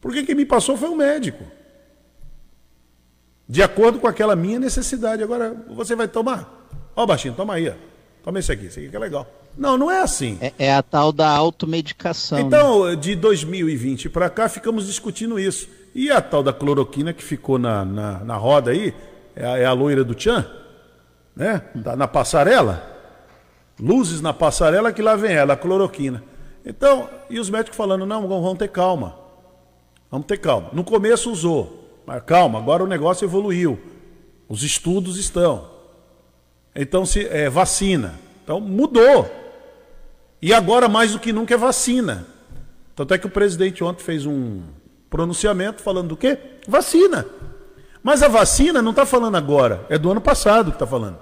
Porque 0.00 0.22
quem 0.22 0.34
me 0.34 0.46
passou 0.46 0.76
foi 0.76 0.88
o 0.88 0.92
um 0.92 0.96
médico. 0.96 1.42
De 3.48 3.62
acordo 3.62 3.98
com 3.98 4.06
aquela 4.06 4.36
minha 4.36 4.60
necessidade. 4.60 5.22
Agora, 5.22 5.56
você 5.70 5.96
vai 5.96 6.06
tomar? 6.06 6.68
Ó, 6.94 7.04
baixinho, 7.04 7.34
toma 7.34 7.54
aí. 7.54 7.68
Ó. 7.68 7.72
Toma 8.22 8.38
esse 8.38 8.52
aqui, 8.52 8.66
esse 8.66 8.78
aqui 8.78 8.88
que 8.88 8.96
é 8.96 8.98
legal. 8.98 9.26
Não, 9.58 9.76
não 9.76 9.90
é 9.90 10.00
assim. 10.00 10.38
É, 10.40 10.52
é 10.58 10.72
a 10.72 10.82
tal 10.82 11.12
da 11.12 11.28
automedicação. 11.28 12.38
Então, 12.38 12.86
né? 12.86 12.96
de 12.96 13.16
2020 13.16 14.08
para 14.08 14.30
cá, 14.30 14.48
ficamos 14.48 14.86
discutindo 14.86 15.38
isso. 15.38 15.68
E 15.94 16.10
a 16.10 16.20
tal 16.20 16.42
da 16.42 16.52
cloroquina 16.52 17.12
que 17.12 17.22
ficou 17.22 17.58
na, 17.58 17.84
na, 17.84 18.18
na 18.20 18.36
roda 18.36 18.70
aí, 18.70 18.94
é 19.34 19.44
a, 19.44 19.58
é 19.58 19.64
a 19.64 19.72
loira 19.72 20.04
do 20.04 20.14
Tchan? 20.14 20.61
Né? 21.34 21.62
Tá 21.82 21.96
na 21.96 22.06
passarela. 22.06 22.90
Luzes 23.80 24.20
na 24.20 24.32
passarela 24.32 24.92
que 24.92 25.02
lá 25.02 25.16
vem 25.16 25.32
ela, 25.32 25.54
a 25.54 25.56
cloroquina. 25.56 26.22
Então, 26.64 27.08
e 27.28 27.40
os 27.40 27.50
médicos 27.50 27.76
falando, 27.76 28.06
não, 28.06 28.28
vamos 28.28 28.58
ter 28.58 28.68
calma. 28.68 29.18
Vamos 30.10 30.26
ter 30.26 30.38
calma. 30.38 30.70
No 30.72 30.84
começo 30.84 31.30
usou, 31.30 32.02
mas 32.06 32.22
calma, 32.22 32.58
agora 32.58 32.84
o 32.84 32.86
negócio 32.86 33.24
evoluiu. 33.24 33.80
Os 34.48 34.62
estudos 34.62 35.16
estão. 35.18 35.70
Então, 36.74 37.04
se 37.04 37.26
é 37.26 37.48
vacina. 37.48 38.20
Então, 38.44 38.60
mudou. 38.60 39.30
E 40.40 40.52
agora, 40.52 40.88
mais 40.88 41.12
do 41.12 41.18
que 41.18 41.32
nunca, 41.32 41.54
é 41.54 41.56
vacina. 41.56 42.26
Tanto 42.94 43.14
é 43.14 43.18
que 43.18 43.26
o 43.26 43.30
presidente 43.30 43.82
ontem 43.82 44.02
fez 44.02 44.26
um 44.26 44.62
pronunciamento 45.08 45.82
falando 45.82 46.08
do 46.08 46.16
quê? 46.16 46.38
Vacina. 46.68 47.26
Mas 48.02 48.22
a 48.22 48.28
vacina 48.28 48.82
não 48.82 48.90
está 48.90 49.06
falando 49.06 49.36
agora, 49.36 49.86
é 49.88 49.96
do 49.96 50.10
ano 50.10 50.20
passado 50.20 50.70
que 50.70 50.76
está 50.76 50.86
falando. 50.86 51.18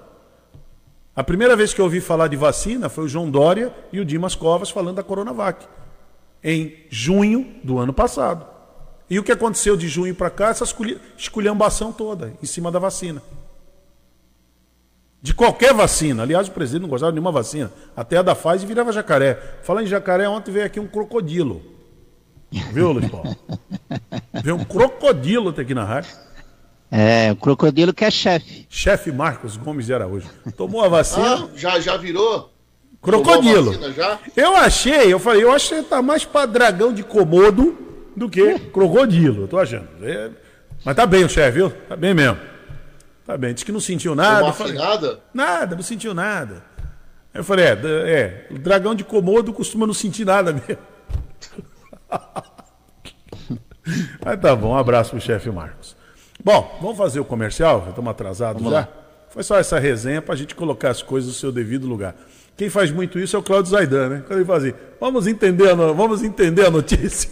A 1.15 1.23
primeira 1.23 1.55
vez 1.55 1.73
que 1.73 1.81
eu 1.81 1.85
ouvi 1.85 2.01
falar 2.01 2.27
de 2.27 2.35
vacina 2.35 2.89
foi 2.89 3.03
o 3.03 3.07
João 3.07 3.29
Dória 3.29 3.73
e 3.91 3.99
o 3.99 4.05
Dimas 4.05 4.33
Covas 4.33 4.69
falando 4.69 4.95
da 4.95 5.03
Coronavac, 5.03 5.67
em 6.43 6.85
junho 6.89 7.55
do 7.63 7.77
ano 7.77 7.93
passado. 7.93 8.45
E 9.09 9.19
o 9.19 9.23
que 9.23 9.31
aconteceu 9.31 9.75
de 9.75 9.89
junho 9.89 10.15
para 10.15 10.29
cá? 10.29 10.49
Essa 10.49 10.63
esculhambação 11.17 11.91
toda 11.91 12.33
em 12.41 12.45
cima 12.45 12.71
da 12.71 12.79
vacina. 12.79 13.21
De 15.21 15.33
qualquer 15.33 15.73
vacina. 15.73 16.23
Aliás, 16.23 16.47
o 16.47 16.51
presidente 16.51 16.83
não 16.83 16.89
gostava 16.89 17.11
de 17.11 17.15
nenhuma 17.15 17.31
vacina. 17.31 17.69
Até 17.95 18.17
a 18.17 18.21
da 18.21 18.33
Pfizer 18.33 18.65
virava 18.65 18.91
jacaré. 18.93 19.59
Falando 19.63 19.83
em 19.83 19.89
jacaré, 19.89 20.29
ontem 20.29 20.51
veio 20.51 20.65
aqui 20.65 20.79
um 20.79 20.87
crocodilo. 20.87 21.61
Viu, 22.49 22.93
Luiz 22.93 23.09
Paulo? 23.09 23.35
veio 24.41 24.55
um 24.55 24.63
crocodilo 24.63 25.49
até 25.49 25.61
aqui 25.61 25.73
na 25.73 25.83
rádio. 25.83 26.11
É, 26.91 27.31
o 27.31 27.37
crocodilo 27.37 27.93
que 27.93 28.03
é 28.03 28.11
chefe. 28.11 28.67
Chefe 28.69 29.13
Marcos 29.13 29.55
Gomes 29.55 29.85
de 29.85 29.93
Araújo. 29.93 30.29
Tomou 30.57 30.83
a 30.83 30.89
vacina? 30.89 31.45
Ah, 31.45 31.47
já, 31.55 31.79
já 31.79 31.95
virou? 31.95 32.51
Crocodilo. 33.01 33.73
Já? 33.93 34.19
Eu 34.35 34.57
achei, 34.57 35.11
eu 35.11 35.17
falei, 35.17 35.41
eu 35.43 35.53
achei 35.53 35.81
que 35.81 35.89
tá 35.89 36.01
mais 36.01 36.25
para 36.25 36.45
dragão 36.45 36.93
de 36.93 37.01
comodo 37.01 37.77
do 38.15 38.29
que 38.29 38.59
crocodilo, 38.59 39.43
eu 39.43 39.47
tô 39.47 39.57
achando. 39.57 39.87
É, 40.03 40.31
mas 40.83 40.95
tá 40.95 41.05
bem 41.05 41.23
o 41.23 41.29
chefe, 41.29 41.59
viu? 41.59 41.69
Tá 41.87 41.95
bem 41.95 42.13
mesmo. 42.13 42.37
Tá 43.25 43.37
bem. 43.37 43.53
Diz 43.53 43.63
que 43.63 43.71
não 43.71 43.79
sentiu 43.79 44.13
nada. 44.13 44.51
Falei, 44.51 44.73
nada? 44.73 45.21
Nada, 45.33 45.75
não 45.75 45.83
sentiu 45.83 46.13
nada. 46.13 46.61
Eu 47.33 47.45
falei, 47.45 47.65
é, 47.65 47.71
é, 47.71 48.47
o 48.51 48.59
dragão 48.59 48.93
de 48.93 49.05
comodo 49.05 49.53
costuma 49.53 49.87
não 49.87 49.93
sentir 49.93 50.25
nada 50.25 50.51
mesmo. 50.51 50.77
Mas 54.23 54.39
tá 54.39 54.55
bom, 54.55 54.71
um 54.73 54.77
abraço 54.77 55.11
pro 55.11 55.21
chefe 55.21 55.49
Marcos. 55.49 55.95
Bom, 56.43 56.77
vamos 56.81 56.97
fazer 56.97 57.19
o 57.19 57.25
comercial, 57.25 57.81
já 57.83 57.89
estamos 57.89 58.11
atrasados 58.11 58.61
vamos 58.61 58.77
já. 58.77 58.81
Lá. 58.81 58.89
Foi 59.29 59.43
só 59.43 59.57
essa 59.57 59.79
resenha 59.79 60.21
para 60.21 60.33
a 60.33 60.37
gente 60.37 60.55
colocar 60.55 60.89
as 60.89 61.01
coisas 61.01 61.29
no 61.29 61.35
seu 61.35 61.51
devido 61.51 61.87
lugar. 61.87 62.15
Quem 62.57 62.69
faz 62.69 62.91
muito 62.91 63.17
isso 63.17 63.35
é 63.35 63.39
o 63.39 63.43
Claudio 63.43 63.71
Zaidan, 63.71 64.09
né? 64.09 64.23
Quando 64.27 64.39
ele 64.39 64.45
faz 64.45 64.63
assim, 64.63 64.73
vamos 64.99 65.25
entender, 65.27 65.69
a, 65.69 65.73
vamos 65.73 66.23
entender 66.23 66.65
a 66.65 66.71
notícia. 66.71 67.29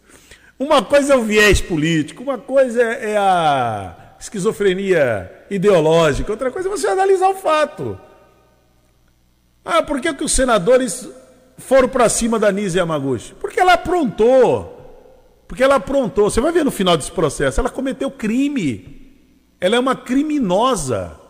Uma 0.58 0.82
coisa 0.82 1.14
é 1.14 1.16
o 1.16 1.24
viés 1.24 1.60
político, 1.60 2.22
uma 2.22 2.38
coisa 2.38 2.80
é, 2.80 3.12
é 3.12 3.16
a 3.16 4.14
esquizofrenia 4.20 5.44
ideológica, 5.50 6.30
outra 6.30 6.52
coisa 6.52 6.68
é 6.68 6.70
você 6.70 6.86
analisar 6.86 7.28
o 7.30 7.34
fato. 7.34 7.98
Ah, 9.64 9.82
por 9.82 10.00
que, 10.00 10.14
que 10.14 10.22
os 10.22 10.30
senadores 10.30 11.08
foram 11.58 11.88
para 11.88 12.08
cima 12.08 12.38
da 12.38 12.52
Nise 12.52 12.78
Yamaguchi? 12.78 13.34
Porque 13.40 13.58
ela 13.58 13.72
aprontou. 13.72 14.71
Porque 15.52 15.62
ela 15.62 15.74
aprontou. 15.74 16.30
Você 16.30 16.40
vai 16.40 16.50
ver 16.50 16.64
no 16.64 16.70
final 16.70 16.96
desse 16.96 17.12
processo. 17.12 17.60
Ela 17.60 17.68
cometeu 17.68 18.10
crime. 18.10 19.12
Ela 19.60 19.76
é 19.76 19.78
uma 19.78 19.94
criminosa. 19.94 21.20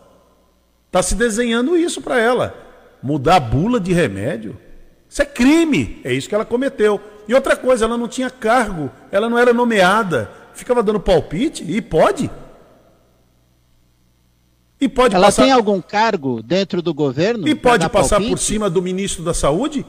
Está 0.87 1.03
se 1.03 1.13
desenhando 1.13 1.75
isso 1.75 2.01
para 2.01 2.21
ela. 2.21 2.55
Mudar 3.03 3.35
a 3.35 3.39
bula 3.41 3.81
de 3.81 3.91
remédio. 3.91 4.57
Isso 5.09 5.21
é 5.21 5.25
crime. 5.25 5.99
É 6.05 6.13
isso 6.13 6.29
que 6.29 6.35
ela 6.35 6.45
cometeu. 6.45 7.01
E 7.27 7.33
outra 7.33 7.57
coisa, 7.57 7.83
ela 7.83 7.97
não 7.97 8.07
tinha 8.07 8.29
cargo. 8.29 8.89
Ela 9.11 9.29
não 9.29 9.37
era 9.37 9.53
nomeada. 9.53 10.31
Ficava 10.53 10.81
dando 10.81 11.01
palpite. 11.01 11.61
E 11.69 11.81
pode. 11.81 12.31
E 14.79 14.87
pode 14.87 15.15
ela 15.15 15.25
passar... 15.25 15.43
tem 15.43 15.51
algum 15.51 15.81
cargo 15.81 16.41
dentro 16.41 16.81
do 16.81 16.93
governo? 16.93 17.45
E 17.45 17.53
pode 17.53 17.89
passar 17.89 18.15
palpite? 18.15 18.31
por 18.31 18.39
cima 18.39 18.69
do 18.69 18.81
ministro 18.81 19.21
da 19.21 19.33
Saúde? 19.33 19.85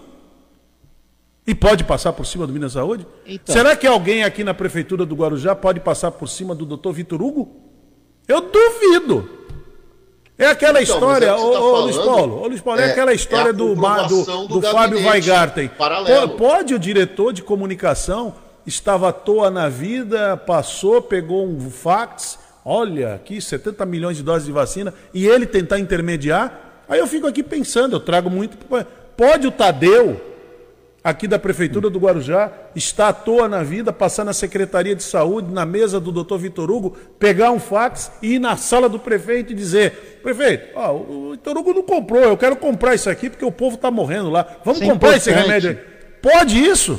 E 1.46 1.54
pode 1.54 1.84
passar 1.84 2.12
por 2.12 2.24
cima 2.24 2.46
do 2.46 2.52
Minas 2.52 2.72
Saúde? 2.72 3.06
Então. 3.26 3.54
Será 3.54 3.76
que 3.76 3.86
alguém 3.86 4.24
aqui 4.24 4.42
na 4.42 4.54
prefeitura 4.54 5.04
do 5.04 5.14
Guarujá 5.14 5.54
pode 5.54 5.78
passar 5.78 6.10
por 6.10 6.26
cima 6.26 6.54
do 6.54 6.64
doutor 6.64 6.92
Vitor 6.92 7.20
Hugo? 7.20 7.60
Eu 8.26 8.40
duvido. 8.40 9.28
É 10.38 10.46
aquela 10.46 10.82
então, 10.82 10.94
história, 10.94 11.26
é 11.26 11.34
ô, 11.34 11.52
tá 11.52 11.60
ô, 11.60 11.80
Luiz 11.82 11.96
Paulo, 11.96 12.42
ô, 12.42 12.48
Luiz 12.48 12.60
Paulo, 12.60 12.80
é, 12.80 12.88
é 12.88 12.90
aquela 12.90 13.12
história 13.12 13.50
é 13.50 13.52
do, 13.52 13.74
do, 13.74 14.24
do, 14.24 14.48
do 14.48 14.62
Fábio 14.62 14.98
Weigarten. 14.98 15.70
Pode 16.36 16.74
o 16.74 16.78
diretor 16.78 17.32
de 17.32 17.40
comunicação, 17.40 18.34
estava 18.66 19.10
à 19.10 19.12
toa 19.12 19.48
na 19.48 19.68
vida, 19.68 20.36
passou, 20.36 21.00
pegou 21.00 21.46
um 21.46 21.70
fax, 21.70 22.36
olha 22.64 23.14
aqui, 23.14 23.40
70 23.40 23.86
milhões 23.86 24.16
de 24.16 24.24
doses 24.24 24.46
de 24.46 24.50
vacina, 24.50 24.92
e 25.12 25.24
ele 25.24 25.46
tentar 25.46 25.78
intermediar? 25.78 26.82
Aí 26.88 26.98
eu 26.98 27.06
fico 27.06 27.28
aqui 27.28 27.42
pensando, 27.42 27.94
eu 27.94 28.00
trago 28.00 28.28
muito. 28.28 28.56
Pode 29.16 29.46
o 29.46 29.52
Tadeu 29.52 30.33
aqui 31.04 31.28
da 31.28 31.38
Prefeitura 31.38 31.90
do 31.90 31.98
Guarujá, 31.98 32.50
está 32.74 33.08
à 33.08 33.12
toa 33.12 33.46
na 33.46 33.62
vida, 33.62 33.92
passar 33.92 34.24
na 34.24 34.32
Secretaria 34.32 34.96
de 34.96 35.02
Saúde, 35.02 35.52
na 35.52 35.66
mesa 35.66 36.00
do 36.00 36.10
doutor 36.10 36.38
Vitor 36.38 36.70
Hugo, 36.70 36.96
pegar 37.18 37.50
um 37.50 37.60
fax 37.60 38.10
e 38.22 38.36
ir 38.36 38.38
na 38.38 38.56
sala 38.56 38.88
do 38.88 38.98
prefeito 38.98 39.52
e 39.52 39.54
dizer: 39.54 40.20
prefeito, 40.22 40.70
ó, 40.74 40.94
o 40.94 41.32
Vitor 41.32 41.58
Hugo 41.58 41.74
não 41.74 41.82
comprou, 41.82 42.22
eu 42.22 42.38
quero 42.38 42.56
comprar 42.56 42.94
isso 42.94 43.10
aqui 43.10 43.28
porque 43.28 43.44
o 43.44 43.52
povo 43.52 43.76
está 43.76 43.90
morrendo 43.90 44.30
lá. 44.30 44.46
Vamos 44.64 44.80
isso 44.80 44.90
é 44.90 44.92
comprar 44.92 45.12
é 45.12 45.16
esse 45.18 45.30
remédio 45.30 45.70
aí. 45.70 45.76
Pode 46.22 46.58
isso? 46.58 46.98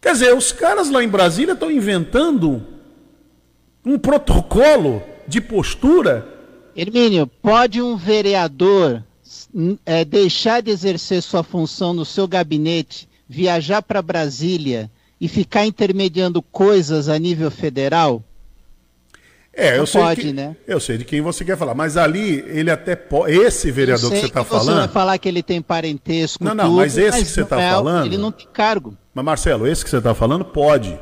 Quer 0.00 0.12
dizer, 0.12 0.34
os 0.34 0.50
caras 0.50 0.88
lá 0.88 1.04
em 1.04 1.08
Brasília 1.08 1.52
estão 1.52 1.70
inventando 1.70 2.64
um 3.84 3.98
protocolo 3.98 5.02
de 5.26 5.40
postura 5.40 6.38
Hermínio, 6.78 7.26
pode 7.26 7.82
um 7.82 7.96
vereador 7.96 9.02
é, 9.84 10.04
deixar 10.04 10.62
de 10.62 10.70
exercer 10.70 11.22
sua 11.22 11.42
função 11.42 11.92
no 11.92 12.04
seu 12.04 12.26
gabinete, 12.28 13.08
viajar 13.28 13.82
para 13.82 14.02
Brasília 14.02 14.90
e 15.20 15.28
ficar 15.28 15.66
intermediando 15.66 16.40
coisas 16.42 17.08
a 17.08 17.18
nível 17.18 17.50
federal? 17.50 18.22
É, 19.52 19.76
eu 19.76 19.86
sei 19.86 20.00
pode, 20.00 20.20
que, 20.20 20.32
né? 20.32 20.56
Eu 20.68 20.78
sei 20.78 20.96
de 20.96 21.04
quem 21.04 21.20
você 21.20 21.44
quer 21.44 21.56
falar, 21.56 21.74
mas 21.74 21.96
ali 21.96 22.44
ele 22.46 22.70
até 22.70 22.94
pode. 22.94 23.32
Esse 23.34 23.72
vereador 23.72 24.12
que 24.12 24.20
você 24.20 24.26
está 24.26 24.44
falando. 24.44 24.66
Você 24.66 24.74
vai 24.74 24.88
falar 24.88 25.18
que 25.18 25.28
ele 25.28 25.42
tem 25.42 25.60
parentesco. 25.60 26.44
Não, 26.44 26.54
não, 26.54 26.66
tudo, 26.66 26.76
mas 26.76 26.96
esse 26.96 27.10
mas 27.10 27.22
que 27.24 27.34
você 27.34 27.42
está 27.42 27.60
é, 27.60 27.70
falando. 27.72 28.06
Ele 28.06 28.18
não 28.18 28.30
tem 28.30 28.46
cargo. 28.52 28.96
Mas 29.12 29.24
Marcelo, 29.24 29.66
esse 29.66 29.82
que 29.82 29.90
você 29.90 29.98
está 29.98 30.14
falando 30.14 30.44
pode. 30.44 30.96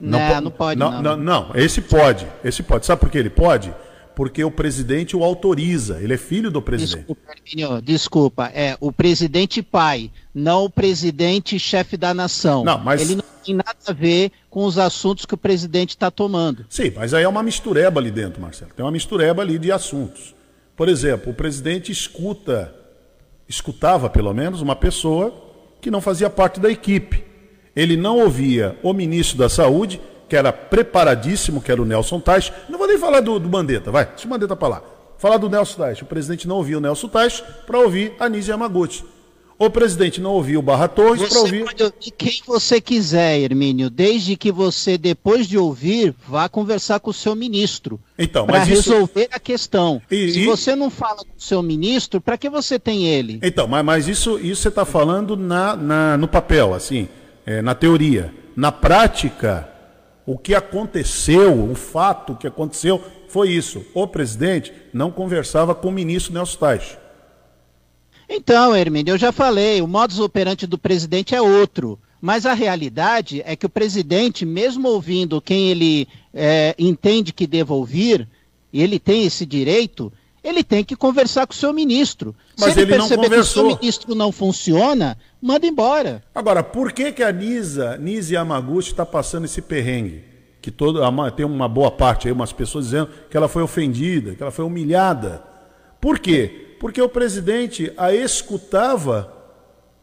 Não, 0.00 0.18
não, 0.18 0.40
não 0.40 0.50
pode. 0.50 0.78
Não, 0.78 1.00
não, 1.00 1.16
não, 1.16 1.50
esse 1.54 1.80
pode. 1.80 2.26
Esse 2.42 2.64
pode. 2.64 2.84
Sabe 2.84 3.00
por 3.00 3.10
que 3.10 3.18
ele 3.18 3.30
pode? 3.30 3.72
Porque 4.18 4.42
o 4.42 4.50
presidente 4.50 5.16
o 5.16 5.22
autoriza. 5.22 6.00
Ele 6.02 6.14
é 6.14 6.16
filho 6.16 6.50
do 6.50 6.60
presidente. 6.60 7.06
Desculpa, 7.06 7.80
desculpa, 7.80 8.46
é 8.52 8.76
o 8.80 8.90
presidente 8.90 9.62
pai, 9.62 10.10
não 10.34 10.64
o 10.64 10.68
presidente 10.68 11.56
chefe 11.56 11.96
da 11.96 12.12
nação. 12.12 12.64
Não, 12.64 12.80
mas 12.80 13.00
ele 13.00 13.14
não 13.14 13.24
tem 13.44 13.54
nada 13.54 13.76
a 13.86 13.92
ver 13.92 14.32
com 14.50 14.64
os 14.64 14.76
assuntos 14.76 15.24
que 15.24 15.34
o 15.34 15.38
presidente 15.38 15.90
está 15.90 16.10
tomando. 16.10 16.66
Sim, 16.68 16.92
mas 16.96 17.14
aí 17.14 17.22
é 17.22 17.28
uma 17.28 17.44
mistureba 17.44 18.00
ali 18.00 18.10
dentro, 18.10 18.42
Marcelo. 18.42 18.72
Tem 18.74 18.84
uma 18.84 18.90
mistureba 18.90 19.40
ali 19.40 19.56
de 19.56 19.70
assuntos. 19.70 20.34
Por 20.76 20.88
exemplo, 20.88 21.30
o 21.30 21.34
presidente 21.34 21.92
escuta, 21.92 22.74
escutava 23.48 24.10
pelo 24.10 24.34
menos 24.34 24.60
uma 24.60 24.74
pessoa 24.74 25.32
que 25.80 25.92
não 25.92 26.00
fazia 26.00 26.28
parte 26.28 26.58
da 26.58 26.68
equipe. 26.68 27.24
Ele 27.76 27.96
não 27.96 28.18
ouvia 28.18 28.76
o 28.82 28.92
ministro 28.92 29.38
da 29.38 29.48
Saúde 29.48 30.00
que 30.28 30.36
era 30.36 30.52
preparadíssimo, 30.52 31.62
que 31.62 31.72
era 31.72 31.80
o 31.80 31.86
Nelson 31.86 32.20
Tais. 32.20 32.52
Não 32.68 32.77
vou 32.88 32.92
nem 32.92 32.98
falar 32.98 33.20
do, 33.20 33.38
do 33.38 33.48
Mandetta, 33.48 33.90
vai, 33.90 34.06
deixa 34.06 34.26
o 34.26 34.30
Mandetta 34.30 34.56
para 34.56 34.68
lá. 34.68 34.82
Falar 35.18 35.36
do 35.36 35.48
Nelson 35.50 35.78
Tais. 35.78 36.00
O 36.00 36.06
presidente 36.06 36.48
não 36.48 36.56
ouviu 36.56 36.78
o 36.78 36.80
Nelson 36.80 37.08
Tais 37.08 37.42
para 37.66 37.78
ouvir 37.78 38.14
a 38.18 38.28
Nise 38.28 38.50
Yamaguchi. 38.50 39.04
O 39.58 39.68
presidente 39.68 40.20
não 40.20 40.30
ouviu 40.30 40.60
o 40.60 40.62
Barra 40.62 40.86
Torres 40.86 41.28
para 41.28 41.40
ouvir. 41.40 41.64
Pode 41.64 41.82
ouvir 41.82 42.12
quem 42.16 42.40
você 42.46 42.80
quiser, 42.80 43.40
Hermínio, 43.40 43.90
desde 43.90 44.36
que 44.36 44.52
você, 44.52 44.96
depois 44.96 45.48
de 45.48 45.58
ouvir, 45.58 46.14
vá 46.28 46.48
conversar 46.48 47.00
com 47.00 47.10
o 47.10 47.12
seu 47.12 47.34
ministro. 47.34 47.98
Então, 48.16 48.46
para 48.46 48.62
resolver 48.62 49.22
isso... 49.22 49.30
a 49.32 49.40
questão. 49.40 50.00
E, 50.08 50.30
Se 50.30 50.40
e... 50.42 50.46
você 50.46 50.76
não 50.76 50.88
fala 50.88 51.16
com 51.16 51.36
o 51.36 51.40
seu 51.40 51.60
ministro, 51.60 52.20
para 52.20 52.38
que 52.38 52.48
você 52.48 52.78
tem 52.78 53.08
ele? 53.08 53.40
Então, 53.42 53.66
mas, 53.66 53.84
mas 53.84 54.06
isso, 54.06 54.38
isso 54.38 54.62
você 54.62 54.68
está 54.68 54.84
falando 54.84 55.36
na, 55.36 55.74
na, 55.74 56.16
no 56.16 56.28
papel, 56.28 56.72
assim, 56.72 57.08
é, 57.44 57.60
na 57.60 57.74
teoria. 57.74 58.32
Na 58.54 58.70
prática, 58.70 59.68
o 60.28 60.36
que 60.36 60.54
aconteceu, 60.54 61.70
o 61.70 61.74
fato 61.74 62.36
que 62.36 62.46
aconteceu 62.46 63.02
foi 63.28 63.48
isso. 63.48 63.82
O 63.94 64.06
presidente 64.06 64.70
não 64.92 65.10
conversava 65.10 65.74
com 65.74 65.88
o 65.88 65.92
ministro 65.92 66.34
Nelson 66.34 66.58
Tais. 66.58 66.98
Então, 68.28 68.76
Hermínio, 68.76 69.14
eu 69.14 69.18
já 69.18 69.32
falei, 69.32 69.80
o 69.80 69.88
modus 69.88 70.18
operandi 70.18 70.66
do 70.66 70.76
presidente 70.76 71.34
é 71.34 71.40
outro. 71.40 71.98
Mas 72.20 72.44
a 72.44 72.52
realidade 72.52 73.42
é 73.46 73.56
que 73.56 73.64
o 73.64 73.70
presidente, 73.70 74.44
mesmo 74.44 74.88
ouvindo 74.88 75.40
quem 75.40 75.70
ele 75.70 76.06
é, 76.34 76.74
entende 76.78 77.32
que 77.32 77.46
deva 77.46 77.72
ouvir, 77.72 78.28
ele 78.70 78.98
tem 78.98 79.24
esse 79.24 79.46
direito, 79.46 80.12
ele 80.48 80.64
tem 80.64 80.82
que 80.82 80.96
conversar 80.96 81.46
com 81.46 81.52
o 81.52 81.56
seu 81.56 81.72
ministro. 81.72 82.34
Mas 82.58 82.72
Se 82.72 82.80
ele, 82.80 82.92
ele 82.92 83.00
perceber 83.00 83.28
que 83.28 83.38
o 83.38 83.44
seu 83.44 83.66
ministro 83.66 84.14
não 84.14 84.32
funciona, 84.32 85.16
manda 85.40 85.66
embora. 85.66 86.22
Agora, 86.34 86.62
por 86.62 86.92
que, 86.92 87.12
que 87.12 87.22
a 87.22 87.30
Nisa, 87.30 87.98
Nise 87.98 88.34
Yamaguchi 88.34 88.90
está 88.90 89.04
passando 89.04 89.44
esse 89.44 89.60
perrengue? 89.60 90.24
Que 90.60 90.70
todo, 90.70 91.00
tem 91.36 91.46
uma 91.46 91.68
boa 91.68 91.90
parte 91.90 92.26
aí, 92.26 92.32
umas 92.32 92.52
pessoas 92.52 92.86
dizendo 92.86 93.10
que 93.30 93.36
ela 93.36 93.48
foi 93.48 93.62
ofendida, 93.62 94.34
que 94.34 94.42
ela 94.42 94.50
foi 94.50 94.64
humilhada. 94.64 95.42
Por 96.00 96.18
quê? 96.18 96.76
Porque 96.80 97.00
o 97.00 97.08
presidente 97.08 97.92
a 97.96 98.12
escutava 98.12 99.32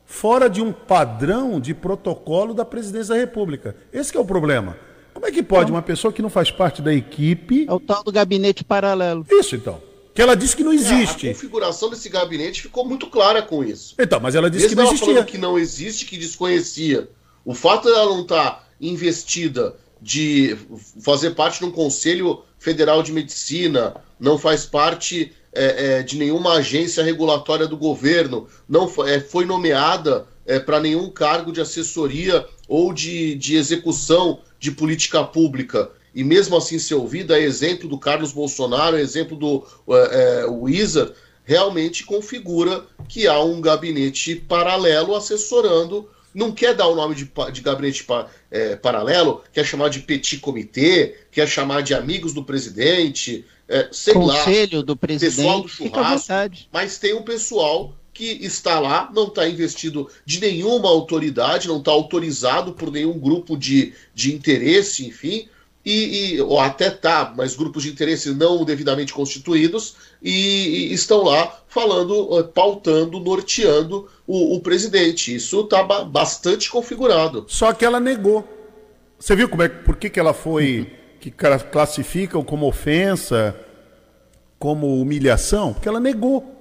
fora 0.05 0.49
de 0.49 0.61
um 0.61 0.71
padrão 0.71 1.59
de 1.59 1.73
protocolo 1.73 2.53
da 2.53 2.63
presidência 2.63 3.15
da 3.15 3.19
República. 3.19 3.75
Esse 3.91 4.15
é 4.15 4.19
o 4.19 4.25
problema. 4.25 4.77
Como 5.13 5.25
é 5.25 5.31
que 5.31 5.41
pode 5.41 5.63
então, 5.63 5.75
uma 5.75 5.81
pessoa 5.81 6.11
que 6.13 6.21
não 6.21 6.29
faz 6.29 6.51
parte 6.51 6.81
da 6.81 6.93
equipe. 6.93 7.65
É 7.67 7.73
o 7.73 7.79
tal 7.79 8.03
do 8.03 8.11
gabinete 8.11 8.63
paralelo. 8.63 9.25
Isso 9.31 9.55
então 9.55 9.94
que 10.16 10.22
ela 10.22 10.34
disse 10.34 10.55
que 10.55 10.63
não 10.63 10.72
existe. 10.72 11.28
É, 11.28 11.32
a 11.32 11.34
configuração 11.34 11.89
desse 11.89 12.07
gabinete 12.07 12.61
ficou 12.61 12.86
muito 12.86 13.07
clara 13.07 13.41
com 13.41 13.61
isso. 13.61 13.95
Então, 13.99 14.18
mas 14.22 14.34
ela 14.34 14.49
disse 14.49 14.74
Mesmo 14.74 14.78
que 14.78 14.82
não 14.82 14.88
existia. 14.88 15.07
Falando 15.13 15.26
que 15.28 15.38
não 15.38 15.59
existe, 15.59 16.05
que 16.05 16.18
desconhecia. 16.18 17.09
O 17.43 17.53
fato 17.53 17.89
dela 17.89 18.05
não 18.05 18.22
estar 18.22 18.51
tá 18.51 18.63
investida 18.80 19.76
de 20.01 20.55
fazer 21.01 21.32
parte 21.32 21.59
de 21.59 21.66
um 21.66 21.72
Conselho 21.72 22.43
Federal 22.57 23.03
de 23.03 23.11
Medicina, 23.11 23.93
não 24.18 24.38
faz 24.38 24.66
parte 24.66 25.34
é, 25.51 25.97
é, 25.97 26.03
de 26.03 26.18
nenhuma 26.18 26.53
agência 26.53 27.03
regulatória 27.03 27.68
do 27.68 27.76
governo, 27.76 28.47
não 28.70 28.89
é, 29.05 29.20
foi 29.20 29.43
nomeada 29.43 30.28
é, 30.45 30.59
para 30.59 30.80
nenhum 30.80 31.09
cargo 31.09 31.51
de 31.51 31.59
assessoria 31.59 32.45
ou 32.70 32.93
de, 32.93 33.36
de 33.36 33.57
execução 33.57 34.39
de 34.59 34.72
política 34.72 35.26
pública 35.26 35.91
e 36.16 36.24
mesmo 36.24 36.55
assim 36.55 36.80
ser 36.80 36.95
ouvida, 36.95 37.38
é 37.38 37.43
exemplo 37.43 37.89
do 37.89 37.99
Carlos 37.99 38.32
Bolsonaro, 38.32 38.97
é 38.97 39.01
exemplo 39.01 39.36
do 39.36 39.68
é, 39.89 40.43
é, 40.43 40.45
Wizard, 40.45 41.13
realmente 41.43 42.05
configura 42.05 42.86
que 43.09 43.28
há 43.28 43.39
um 43.43 43.59
gabinete 43.59 44.36
paralelo 44.36 45.13
assessorando. 45.13 46.09
Não 46.34 46.51
quer 46.51 46.74
dar 46.74 46.88
o 46.88 46.95
nome 46.95 47.16
de, 47.16 47.30
de 47.51 47.61
gabinete 47.61 48.05
é, 48.49 48.78
paralelo, 48.78 49.43
quer 49.53 49.66
chamar 49.66 49.89
de 49.89 49.99
petit 49.99 50.38
comitê, 50.38 51.16
quer 51.32 51.47
chamar 51.47 51.82
de 51.82 51.93
amigos 51.93 52.34
do 52.34 52.43
presidente, 52.43 53.45
é, 53.68 53.89
sei 53.91 54.13
Conselho 54.13 54.80
lá, 54.80 54.84
do 54.84 54.95
presidente, 54.95 55.36
pessoal 55.36 55.61
do 55.61 55.68
churrasco, 55.68 56.34
mas 56.72 56.97
tem 56.97 57.13
um 57.13 57.24
pessoal 57.24 57.93
que 58.13 58.24
está 58.45 58.80
lá, 58.80 59.11
não 59.13 59.28
está 59.28 59.47
investido 59.47 60.09
de 60.26 60.39
nenhuma 60.39 60.88
autoridade, 60.88 61.68
não 61.68 61.80
está 61.80 61.91
autorizado 61.91 62.72
por 62.72 62.89
nenhum 62.89 63.20
grupo 63.20 63.57
de, 63.57 63.93
de 64.13 64.34
interesse, 64.34 65.05
enfim, 65.05 65.49
e, 65.86 66.36
e, 66.36 66.41
ou 66.41 66.59
até 66.59 66.89
tá, 66.89 67.31
mas 67.38 67.55
grupos 67.55 67.83
de 67.83 67.89
interesse 67.89 68.33
não 68.33 68.65
devidamente 68.65 69.13
constituídos 69.13 69.95
e, 70.21 70.89
e 70.89 70.93
estão 70.93 71.21
lá 71.23 71.59
falando, 71.67 72.39
eh, 72.39 72.43
pautando, 72.43 73.19
norteando 73.19 74.09
o, 74.25 74.55
o 74.55 74.61
presidente. 74.61 75.36
Isso 75.36 75.61
está 75.61 75.83
ba 75.83 76.03
bastante 76.03 76.71
configurado. 76.71 77.45
Só 77.47 77.71
que 77.71 77.86
ela 77.86 77.99
negou. 77.99 78.47
Você 79.19 79.36
viu 79.36 79.47
como 79.47 79.61
é, 79.61 79.69
por 79.69 79.95
que, 79.95 80.09
que 80.09 80.19
ela 80.19 80.33
foi, 80.33 80.91
que 81.19 81.29
classificam 81.29 82.43
como 82.43 82.67
ofensa, 82.67 83.55
como 84.57 84.99
humilhação? 84.99 85.73
Porque 85.73 85.88
ela 85.88 85.99
negou. 85.99 86.51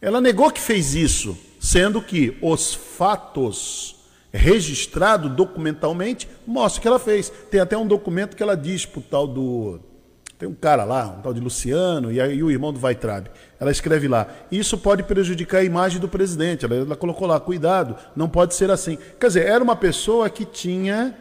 Ela 0.00 0.20
negou 0.20 0.50
que 0.50 0.60
fez 0.60 0.94
isso, 0.94 1.36
sendo 1.58 2.02
que 2.02 2.36
os 2.42 2.74
fatos 2.74 3.95
registrado 4.32 5.28
documentalmente, 5.28 6.28
mostra 6.46 6.82
que 6.82 6.88
ela 6.88 6.98
fez. 6.98 7.30
Tem 7.50 7.60
até 7.60 7.76
um 7.76 7.86
documento 7.86 8.36
que 8.36 8.42
ela 8.42 8.56
diz 8.56 8.84
pro 8.86 9.00
tal 9.00 9.26
do. 9.26 9.80
Tem 10.38 10.46
um 10.46 10.54
cara 10.54 10.84
lá, 10.84 11.06
um 11.18 11.22
tal 11.22 11.32
de 11.32 11.40
Luciano, 11.40 12.12
e 12.12 12.20
aí 12.20 12.42
o 12.42 12.50
irmão 12.50 12.72
do 12.72 12.78
Weitrabe. 12.78 13.30
Ela 13.58 13.70
escreve 13.70 14.06
lá. 14.06 14.28
Isso 14.52 14.76
pode 14.76 15.02
prejudicar 15.02 15.58
a 15.58 15.64
imagem 15.64 15.98
do 15.98 16.08
presidente. 16.08 16.66
Ela, 16.66 16.74
ela 16.76 16.96
colocou 16.96 17.26
lá, 17.26 17.40
cuidado, 17.40 17.96
não 18.14 18.28
pode 18.28 18.54
ser 18.54 18.70
assim. 18.70 18.98
Quer 19.18 19.28
dizer, 19.28 19.46
era 19.46 19.64
uma 19.64 19.74
pessoa 19.74 20.28
que 20.28 20.44
tinha 20.44 21.16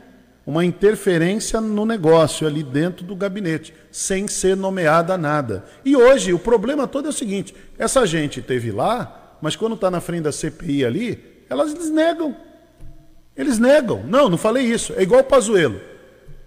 uma 0.46 0.64
interferência 0.64 1.60
no 1.60 1.86
negócio 1.86 2.46
ali 2.46 2.62
dentro 2.62 3.06
do 3.06 3.16
gabinete, 3.16 3.74
sem 3.90 4.28
ser 4.28 4.56
nomeada 4.56 5.18
nada. 5.18 5.66
E 5.84 5.96
hoje 5.96 6.34
o 6.34 6.40
problema 6.40 6.88
todo 6.88 7.08
é 7.08 7.10
o 7.10 7.14
seguinte: 7.14 7.56
essa 7.80 8.06
gente 8.06 8.42
teve 8.42 8.72
lá, 8.72 9.38
mas 9.42 9.56
quando 9.56 9.76
está 9.76 9.90
na 9.90 10.00
frente 10.00 10.24
da 10.24 10.32
CPI 10.32 10.86
ali, 10.86 11.46
elas 11.50 11.74
negam. 11.90 12.36
Eles 13.36 13.60
negam. 13.60 14.04
Não, 14.08 14.30
não 14.30 14.38
falei 14.38 14.64
isso. 14.64 14.94
É 14.96 15.04
igual 15.04 15.22
o 15.22 15.26
Pazuello. 15.26 15.80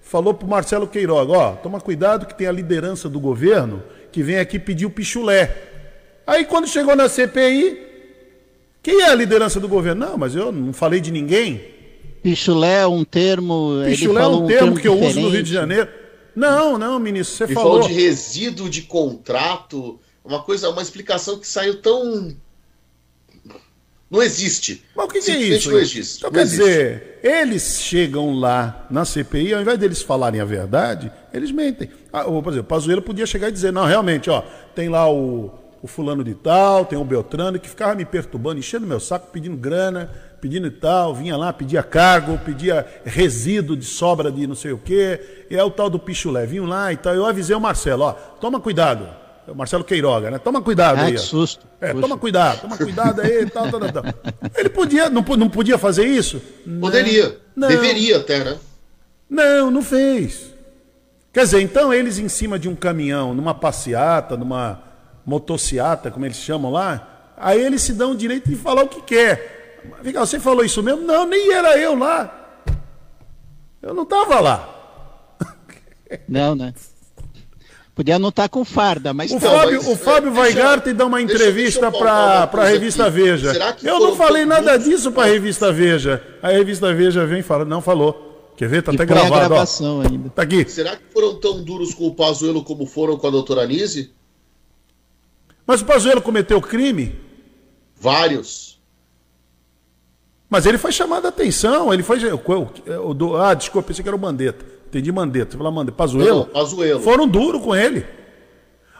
Falou 0.01 0.33
para 0.33 0.47
o 0.47 0.49
Marcelo 0.49 0.87
Queiroga, 0.89 1.33
ó, 1.33 1.53
toma 1.53 1.81
cuidado 1.81 2.25
que 2.25 2.35
tem 2.35 2.47
a 2.47 2.53
liderança 2.53 3.11
do 3.11 3.21
governo 3.21 3.83
que 4.11 4.23
vem 4.23 4.39
aqui 4.39 4.59
pedir 4.59 4.87
o 4.87 4.91
pichulé. 4.91 5.55
Aí 6.27 6.47
quando 6.47 6.67
chegou 6.67 6.97
na 6.97 7.11
CPI, 7.11 7.79
quem 8.83 9.03
é 9.03 9.11
a 9.11 9.15
liderança 9.15 9.61
do 9.61 9.69
governo? 9.69 10.07
Não, 10.07 10.17
mas 10.17 10.35
eu 10.35 10.51
não 10.51 10.73
falei 10.73 10.99
de 10.99 11.11
ninguém. 11.11 11.63
Pichulé 12.23 12.81
é 12.81 12.87
um 12.87 13.05
termo. 13.05 13.83
Pichulé 13.85 14.23
é 14.23 14.27
um, 14.27 14.45
um 14.45 14.47
termo, 14.47 14.75
termo, 14.75 14.81
que 14.81 14.89
eu 14.89 14.99
uso 14.99 15.21
no 15.21 15.29
Rio 15.29 15.43
de 15.43 15.53
Janeiro. 15.53 15.89
Não, 16.35 16.79
não, 16.79 16.99
ministro, 16.99 17.37
você 17.37 17.45
ele 17.45 17.55
falou. 17.55 17.83
falou 17.83 17.89
de 17.89 17.95
resíduo 17.95 18.71
de 18.71 18.83
contrato, 18.83 19.99
uma 20.25 20.43
coisa, 20.43 20.71
uma 20.71 20.81
explicação 20.81 21.39
que 21.39 21.47
saiu 21.47 21.83
tão 21.83 22.35
não 24.11 24.23
existe. 24.23 24.85
Mas 24.97 25.05
o 25.05 25.09
que, 25.09 25.21
que 25.21 25.31
é 25.31 25.37
isso? 25.37 25.71
Não 25.71 25.79
existe. 25.79 26.19
Então, 26.19 26.31
não 26.31 26.35
quer 26.35 26.43
existe. 26.43 26.63
dizer, 26.63 27.21
eles 27.23 27.81
chegam 27.81 28.35
lá 28.35 28.87
na 28.91 29.05
CPI, 29.05 29.55
ao 29.55 29.61
invés 29.61 29.79
deles 29.79 30.01
falarem 30.01 30.41
a 30.41 30.45
verdade, 30.45 31.13
eles 31.33 31.51
mentem. 31.51 31.91
Ah, 32.13 32.25
por 32.25 32.39
exemplo, 32.49 32.61
o 32.61 32.65
Pazuello 32.65 33.03
podia 33.03 33.27
chegar 33.27 33.49
e 33.49 33.53
dizer, 33.53 33.73
não, 33.73 33.85
realmente, 33.85 34.31
ó, 34.31 34.43
tem 34.75 34.89
lá 34.89 35.11
o, 35.11 35.53
o 35.83 35.87
fulano 35.87 36.25
de 36.25 36.35
tal, 36.35 36.87
tem 36.87 36.99
o 36.99 37.05
Beltrano, 37.05 37.59
que 37.59 37.69
ficava 37.69 37.95
me 37.95 38.05
perturbando, 38.05 38.59
enchendo 38.59 38.87
meu 38.87 38.99
saco, 38.99 39.29
pedindo 39.31 39.57
grana, 39.57 40.11
pedindo 40.41 40.67
e 40.67 40.71
tal, 40.71 41.15
vinha 41.15 41.37
lá, 41.37 41.53
pedia 41.53 41.83
cargo, 41.83 42.39
pedia 42.39 42.87
resíduo 43.05 43.77
de 43.77 43.85
sobra 43.85 44.33
de 44.33 44.47
não 44.47 44.55
sei 44.55 44.73
o 44.73 44.79
quê, 44.79 45.47
e 45.51 45.57
é 45.57 45.63
o 45.63 45.71
tal 45.71 45.91
do 45.91 45.99
pichulé, 45.99 46.47
vinham 46.47 46.65
lá 46.65 46.93
e 46.93 46.97
tal. 46.97 47.15
Eu 47.15 47.27
avisei 47.27 47.55
o 47.55 47.61
Marcelo, 47.61 48.05
ó, 48.05 48.13
toma 48.13 48.59
cuidado, 48.59 49.07
Marcelo 49.55 49.85
Queiroga, 49.85 50.31
né? 50.31 50.39
Toma 50.39 50.61
cuidado 50.63 50.99
Ah, 50.99 51.05
aí. 51.05 51.13
que 51.13 51.19
ó. 51.19 51.23
susto. 51.23 51.67
É, 51.81 51.93
toma 51.95 52.17
cuidado, 52.19 52.61
toma 52.63 52.77
cuidado 52.77 53.21
aí, 53.21 53.49
tal, 53.51 53.71
tal, 53.71 53.81
tal, 53.81 53.93
tal. 53.93 54.05
Ele 54.57 54.69
podia, 54.69 55.09
não, 55.09 55.23
não 55.23 55.49
podia 55.49 55.79
fazer 55.79 56.07
isso? 56.07 56.41
Poderia. 56.81 57.39
Não. 57.57 57.69
Deveria 57.69 58.19
até, 58.19 58.45
né? 58.45 58.57
Não, 59.29 59.71
não 59.71 59.83
fez. 59.83 60.55
Quer 61.33 61.45
dizer, 61.45 61.61
então 61.61 61.93
eles 61.93 62.19
em 62.19 62.29
cima 62.29 62.59
de 62.59 62.69
um 62.69 62.75
caminhão, 62.75 63.35
numa 63.35 63.55
passeata, 63.55 64.37
numa 64.37 64.83
motociata, 65.25 66.11
como 66.11 66.25
eles 66.25 66.39
chamam 66.39 66.71
lá, 66.73 67.33
aí 67.37 67.61
eles 67.61 67.83
se 67.83 67.93
dão 67.93 68.13
o 68.13 68.17
direito 68.17 68.49
de 68.49 68.57
falar 68.57 68.83
o 68.85 68.89
que 68.89 69.03
quer. 69.03 69.81
Vem 70.03 70.13
cá, 70.13 70.21
você 70.21 70.41
falou 70.41 70.65
isso 70.65 70.83
mesmo? 70.83 71.03
Não, 71.03 71.27
nem 71.27 71.53
era 71.53 71.79
eu 71.79 71.97
lá. 71.97 72.35
Eu 73.81 73.95
não 73.95 74.03
estava 74.05 74.41
lá. 74.41 74.75
Não, 76.27 76.55
né? 76.55 76.73
Podia 77.99 78.17
não 78.17 78.29
estar 78.29 78.49
com 78.49 78.65
farda, 78.65 79.13
mas 79.13 79.33
O. 79.33 79.39
Então, 79.39 79.51
Fábio, 79.51 79.79
mas, 79.83 79.89
o 79.89 79.97
Fábio 79.97 80.31
é, 80.45 80.93
dá 80.95 81.05
uma 81.05 81.21
entrevista 81.21 81.91
para 81.91 82.45
a 82.45 82.65
revista 82.69 83.07
aqui. 83.09 83.11
Veja. 83.11 83.53
Será 83.53 83.73
que 83.73 83.85
Eu 83.89 83.99
não 83.99 84.15
falei 84.15 84.45
nada 84.47 84.71
muitos- 84.79 84.89
disso 84.89 85.11
para 85.11 85.25
a 85.25 85.27
revista 85.27 85.73
Veja. 85.73 86.23
A 86.41 86.51
revista 86.51 86.95
Veja 86.95 87.27
vem 87.27 87.41
e 87.41 87.43
fala, 87.43 87.65
não 87.65 87.83
falou. 87.83 88.53
Quer 88.57 88.69
ver? 88.69 88.83
Tá 88.83 88.93
E 88.93 88.95
até 88.95 89.05
põe 89.05 89.17
a 89.17 89.21
gravado. 89.23 89.45
Ó. 89.47 89.49
gravação 89.49 90.01
ainda. 90.01 90.31
Tá 90.31 90.43
aqui. 90.43 90.65
Será 90.71 90.95
que 90.95 91.03
foram 91.13 91.35
tão 91.41 91.61
duros 91.61 91.93
com 91.93 92.07
o 92.07 92.15
Pazuello 92.15 92.63
como 92.63 92.87
foram 92.87 93.17
com 93.19 93.27
a 93.27 93.31
doutora 93.31 93.63
Anise? 93.63 94.13
Mas 95.67 95.81
o 95.81 95.85
Pazuello 95.85 96.23
cometeu 96.23 96.61
crime? 96.63 97.17
Vários. 98.01 98.79
Mas 100.49 100.67
ele 100.67 100.79
foi 100.79 100.93
chamado 100.93 101.27
a 101.27 101.31
atenção, 101.31 101.93
ele 101.93 102.05
foi. 102.05 102.21
o- 102.31 103.09
o 103.11 103.13
do- 103.13 103.37
ah, 103.37 103.55
desculpa, 103.55 103.89
pensei 103.89 104.05
que 104.05 104.09
era 104.09 104.15
o 104.17 104.21
Mandetta. 104.21 104.65
Entendi 104.89 105.13
Mandetta. 105.13 105.53
Você 105.53 105.59
falou 105.59 105.73
Mandetta. 105.73 105.97
Pazuello? 105.97 106.41
Não, 106.41 106.47
Pazuello. 106.47 107.01
Foram 107.01 107.29
duros 107.29 107.63
com 107.63 107.77
ele. 107.77 108.05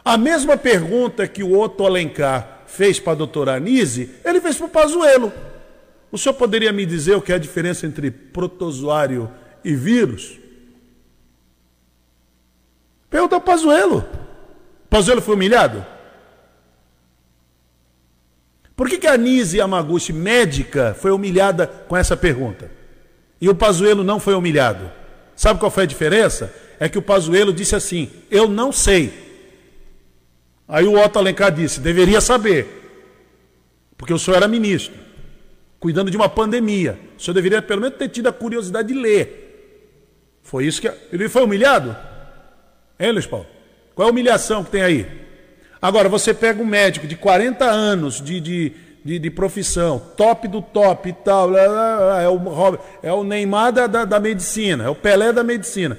A 0.05 0.17
mesma 0.17 0.55
pergunta 0.55 1.27
que 1.27 1.43
o 1.43 1.59
Otto 1.59 1.85
Alencar 1.85 2.63
fez 2.67 2.99
para 2.99 3.13
a 3.13 3.15
doutora 3.15 3.55
Anise, 3.55 4.11
ele 4.23 4.39
fez 4.39 4.55
para 4.57 4.67
o 4.67 4.69
Pazuello. 4.69 5.33
O 6.11 6.17
senhor 6.17 6.35
poderia 6.35 6.71
me 6.71 6.85
dizer 6.85 7.15
o 7.15 7.21
que 7.21 7.31
é 7.31 7.35
a 7.35 7.39
diferença 7.39 7.85
entre 7.85 8.09
protozoário 8.09 9.29
e 9.63 9.75
vírus? 9.75 10.39
Pergunta 13.09 13.35
ao 13.35 13.41
Pazuello. 13.41 14.05
Pazuello 14.89 15.21
foi 15.21 15.35
humilhado? 15.35 15.85
Por 18.75 18.87
que, 18.87 18.97
que 18.97 19.07
a 19.07 19.17
Nise 19.17 19.57
Yamaguchi, 19.57 20.13
médica, 20.13 20.95
foi 20.97 21.11
humilhada 21.11 21.67
com 21.67 21.97
essa 21.97 22.15
pergunta? 22.15 22.71
E 23.41 23.49
o 23.49 23.55
Pazuello 23.55 24.03
não 24.03 24.19
foi 24.19 24.35
humilhado? 24.35 24.98
Sabe 25.39 25.57
qual 25.57 25.71
foi 25.71 25.83
a 25.83 25.85
diferença? 25.85 26.53
É 26.81 26.89
que 26.89 26.97
o 26.97 27.01
Pazuello 27.01 27.53
disse 27.53 27.73
assim, 27.73 28.11
eu 28.29 28.45
não 28.45 28.73
sei. 28.73 29.13
Aí 30.67 30.83
o 30.83 31.01
Otto 31.01 31.17
Alencar 31.17 31.49
disse, 31.49 31.79
deveria 31.79 32.19
saber. 32.19 32.67
Porque 33.97 34.13
o 34.13 34.19
senhor 34.19 34.35
era 34.35 34.49
ministro, 34.49 34.99
cuidando 35.79 36.11
de 36.11 36.17
uma 36.17 36.27
pandemia. 36.27 36.99
O 37.17 37.21
senhor 37.21 37.33
deveria 37.33 37.61
pelo 37.61 37.79
menos 37.79 37.97
ter 37.97 38.09
tido 38.09 38.27
a 38.27 38.33
curiosidade 38.33 38.89
de 38.89 38.93
ler. 38.93 40.41
Foi 40.43 40.65
isso 40.65 40.81
que... 40.81 40.91
Ele 41.09 41.29
foi 41.29 41.43
humilhado? 41.43 41.95
Hein, 42.99 43.13
Luiz 43.13 43.25
Paulo? 43.25 43.47
Qual 43.95 44.05
é 44.05 44.09
a 44.09 44.11
humilhação 44.11 44.61
que 44.65 44.71
tem 44.71 44.81
aí? 44.81 45.07
Agora, 45.81 46.09
você 46.09 46.33
pega 46.33 46.61
um 46.61 46.65
médico 46.65 47.07
de 47.07 47.15
40 47.15 47.63
anos 47.63 48.21
de, 48.21 48.41
de, 48.41 48.73
de, 49.03 49.17
de 49.19 49.29
profissão, 49.31 49.99
top 50.17 50.47
do 50.47 50.61
top 50.61 51.09
e 51.09 51.13
tal, 51.13 51.55
é, 51.57 52.27
o, 52.29 52.39
é 53.01 53.13
o 53.13 53.23
Neymar 53.23 53.71
da, 53.71 53.87
da, 53.87 54.05
da 54.05 54.19
medicina, 54.19 54.83
é 54.85 54.89
o 54.89 54.95
Pelé 54.95 55.31
da 55.31 55.43
medicina. 55.43 55.97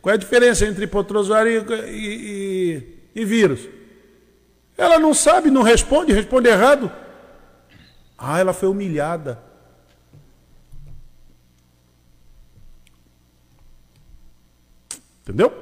Qual 0.00 0.12
é 0.12 0.14
a 0.16 0.18
diferença 0.18 0.64
entre 0.66 0.86
protozoário 0.86 1.64
e, 1.72 1.88
e, 1.88 2.76
e- 3.14 3.20
e 3.20 3.24
vírus? 3.24 3.68
Ela 4.76 4.98
não 4.98 5.12
sabe, 5.12 5.50
não 5.50 5.62
responde, 5.62 6.12
responde 6.12 6.48
errado. 6.48 6.90
Ah, 8.16 8.38
ela 8.38 8.52
foi 8.52 8.68
humilhada. 8.68 9.38
Entendeu? 15.22 15.52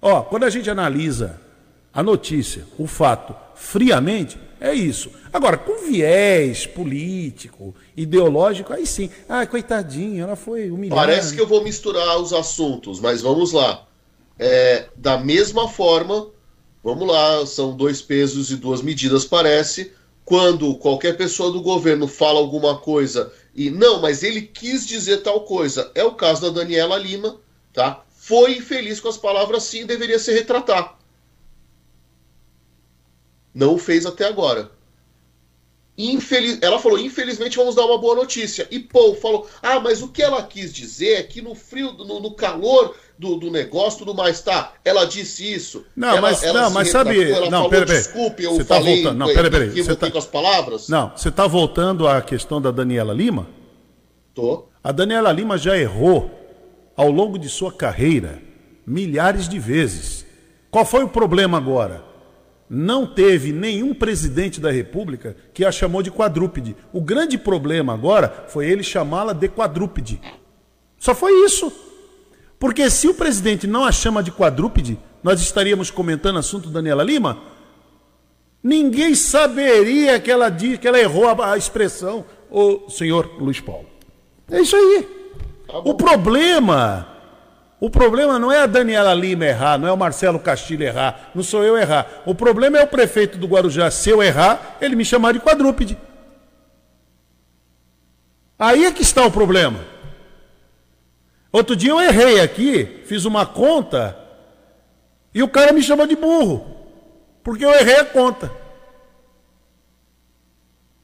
Ó, 0.00 0.22
quando 0.22 0.44
a 0.44 0.50
gente 0.50 0.68
analisa 0.70 1.40
a 1.98 2.02
notícia, 2.04 2.64
o 2.78 2.86
fato, 2.86 3.34
friamente, 3.56 4.38
é 4.60 4.72
isso. 4.72 5.10
Agora, 5.32 5.58
com 5.58 5.84
viés 5.90 6.64
político, 6.64 7.74
ideológico, 7.96 8.72
aí 8.72 8.86
sim. 8.86 9.10
Ah, 9.28 9.44
coitadinha, 9.44 10.22
ela 10.22 10.36
foi 10.36 10.70
humilhada. 10.70 11.00
Parece 11.00 11.34
que 11.34 11.40
eu 11.40 11.46
vou 11.48 11.64
misturar 11.64 12.16
os 12.20 12.32
assuntos, 12.32 13.00
mas 13.00 13.20
vamos 13.20 13.50
lá. 13.50 13.84
É, 14.38 14.86
da 14.94 15.18
mesma 15.18 15.66
forma, 15.66 16.28
vamos 16.84 17.08
lá, 17.08 17.44
são 17.44 17.76
dois 17.76 18.00
pesos 18.00 18.52
e 18.52 18.56
duas 18.56 18.80
medidas, 18.80 19.24
parece. 19.24 19.92
Quando 20.24 20.76
qualquer 20.76 21.16
pessoa 21.16 21.50
do 21.50 21.60
governo 21.60 22.06
fala 22.06 22.38
alguma 22.38 22.78
coisa 22.78 23.32
e 23.52 23.70
não, 23.70 24.00
mas 24.00 24.22
ele 24.22 24.42
quis 24.42 24.86
dizer 24.86 25.16
tal 25.24 25.40
coisa, 25.40 25.90
é 25.96 26.04
o 26.04 26.14
caso 26.14 26.42
da 26.42 26.60
Daniela 26.60 26.96
Lima, 26.96 27.40
tá? 27.72 28.04
Foi 28.16 28.52
infeliz 28.52 29.00
com 29.00 29.08
as 29.08 29.16
palavras 29.16 29.64
sim, 29.64 29.84
deveria 29.84 30.20
se 30.20 30.32
retratar. 30.32 30.97
Não 33.58 33.74
o 33.74 33.78
fez 33.78 34.06
até 34.06 34.24
agora. 34.24 34.70
Infeliz... 35.98 36.60
Ela 36.62 36.78
falou, 36.78 36.96
infelizmente 36.96 37.56
vamos 37.56 37.74
dar 37.74 37.84
uma 37.86 37.98
boa 37.98 38.14
notícia. 38.14 38.68
E 38.70 38.78
Paul 38.78 39.16
falou, 39.16 39.48
ah, 39.60 39.80
mas 39.80 40.00
o 40.00 40.06
que 40.06 40.22
ela 40.22 40.40
quis 40.44 40.72
dizer 40.72 41.14
é 41.14 41.22
que 41.24 41.42
no 41.42 41.56
frio, 41.56 41.90
no, 41.92 42.20
no 42.20 42.34
calor 42.34 42.94
do, 43.18 43.34
do 43.34 43.50
negócio, 43.50 43.98
tudo 43.98 44.14
mais, 44.14 44.40
tá? 44.40 44.74
Ela 44.84 45.04
disse 45.06 45.52
isso. 45.52 45.84
Não, 45.96 46.10
ela, 46.10 46.20
mas- 46.20 46.40
não, 46.42 46.68
se 46.68 46.74
mas 46.74 46.88
sabe- 46.90 47.28
Ela 47.28 47.50
não, 47.50 47.64
falou, 47.64 47.70
pera, 47.70 47.86
pera. 47.86 47.98
desculpe, 47.98 48.44
eu 48.44 48.52
Você 48.52 48.64
tá 48.64 48.76
falei, 48.76 48.94
voltando. 49.02 49.18
Não, 49.18 49.26
pera, 49.26 49.50
pera. 49.50 49.70
Você 49.72 49.96
tá- 49.96 50.08
com 50.08 50.18
as 50.18 50.26
palavras? 50.26 50.88
Não, 50.88 51.10
você 51.16 51.28
está 51.28 51.48
voltando 51.48 52.06
à 52.06 52.22
questão 52.22 52.62
da 52.62 52.70
Daniela 52.70 53.12
Lima? 53.12 53.48
Tô. 54.32 54.66
A 54.84 54.92
Daniela 54.92 55.32
Lima 55.32 55.58
já 55.58 55.76
errou 55.76 56.30
ao 56.96 57.10
longo 57.10 57.36
de 57.36 57.48
sua 57.48 57.72
carreira 57.72 58.40
milhares 58.86 59.48
de 59.48 59.58
vezes. 59.58 60.24
Qual 60.70 60.84
foi 60.84 61.02
o 61.02 61.08
problema 61.08 61.58
agora? 61.58 62.06
Não 62.68 63.06
teve 63.06 63.52
nenhum 63.52 63.94
presidente 63.94 64.60
da 64.60 64.70
República 64.70 65.36
que 65.54 65.64
a 65.64 65.72
chamou 65.72 66.02
de 66.02 66.10
quadrúpede. 66.10 66.76
O 66.92 67.00
grande 67.00 67.38
problema 67.38 67.94
agora 67.94 68.46
foi 68.48 68.66
ele 68.66 68.82
chamá-la 68.82 69.32
de 69.32 69.48
quadrúpede. 69.48 70.20
Só 70.98 71.14
foi 71.14 71.32
isso. 71.44 71.72
Porque 72.58 72.90
se 72.90 73.08
o 73.08 73.14
presidente 73.14 73.66
não 73.66 73.84
a 73.84 73.92
chama 73.92 74.22
de 74.22 74.30
quadrúpede, 74.30 74.98
nós 75.22 75.40
estaríamos 75.40 75.90
comentando 75.90 76.38
assunto 76.38 76.68
Daniela 76.68 77.02
Lima? 77.02 77.38
Ninguém 78.62 79.14
saberia 79.14 80.18
que 80.20 80.30
ela, 80.30 80.48
diz, 80.48 80.78
que 80.78 80.86
ela 80.86 80.98
errou 80.98 81.28
a, 81.28 81.52
a 81.52 81.56
expressão, 81.56 82.24
o 82.50 82.90
senhor 82.90 83.30
Luiz 83.40 83.60
Paulo. 83.60 83.86
É 84.50 84.60
isso 84.60 84.76
aí. 84.76 85.08
O 85.84 85.94
problema, 85.94 87.17
o 87.80 87.88
problema 87.88 88.38
não 88.38 88.50
é 88.50 88.62
a 88.62 88.66
Daniela 88.66 89.14
Lima 89.14 89.46
errar, 89.46 89.78
não 89.78 89.86
é 89.86 89.92
o 89.92 89.96
Marcelo 89.96 90.40
Castilho 90.40 90.82
errar, 90.82 91.30
não 91.32 91.44
sou 91.44 91.62
eu 91.62 91.76
errar. 91.76 92.22
O 92.26 92.34
problema 92.34 92.76
é 92.78 92.82
o 92.82 92.88
prefeito 92.88 93.38
do 93.38 93.46
Guarujá, 93.46 93.88
se 93.90 94.10
eu 94.10 94.20
errar, 94.20 94.76
ele 94.80 94.96
me 94.96 95.04
chamar 95.04 95.32
de 95.32 95.38
quadrúpede. 95.38 95.96
Aí 98.58 98.84
é 98.84 98.90
que 98.90 99.02
está 99.02 99.24
o 99.24 99.30
problema. 99.30 99.78
Outro 101.52 101.76
dia 101.76 101.90
eu 101.90 102.00
errei 102.00 102.40
aqui, 102.40 103.02
fiz 103.06 103.24
uma 103.24 103.46
conta 103.46 104.18
e 105.32 105.40
o 105.40 105.48
cara 105.48 105.72
me 105.72 105.82
chamou 105.82 106.06
de 106.06 106.16
burro, 106.16 106.66
porque 107.44 107.64
eu 107.64 107.72
errei 107.72 108.00
a 108.00 108.04
conta. 108.04 108.50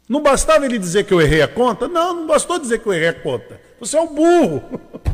Não 0.08 0.20
bastava 0.20 0.66
ele 0.66 0.78
dizer 0.78 1.04
que 1.04 1.14
eu 1.14 1.20
errei 1.20 1.40
a 1.40 1.48
conta? 1.48 1.86
Não, 1.86 2.14
não 2.14 2.26
bastou 2.26 2.58
dizer 2.58 2.80
que 2.80 2.86
eu 2.86 2.92
errei 2.92 3.08
a 3.08 3.14
conta. 3.14 3.60
Você 3.78 3.96
é 3.96 4.00
um 4.00 4.12
burro. 4.12 4.62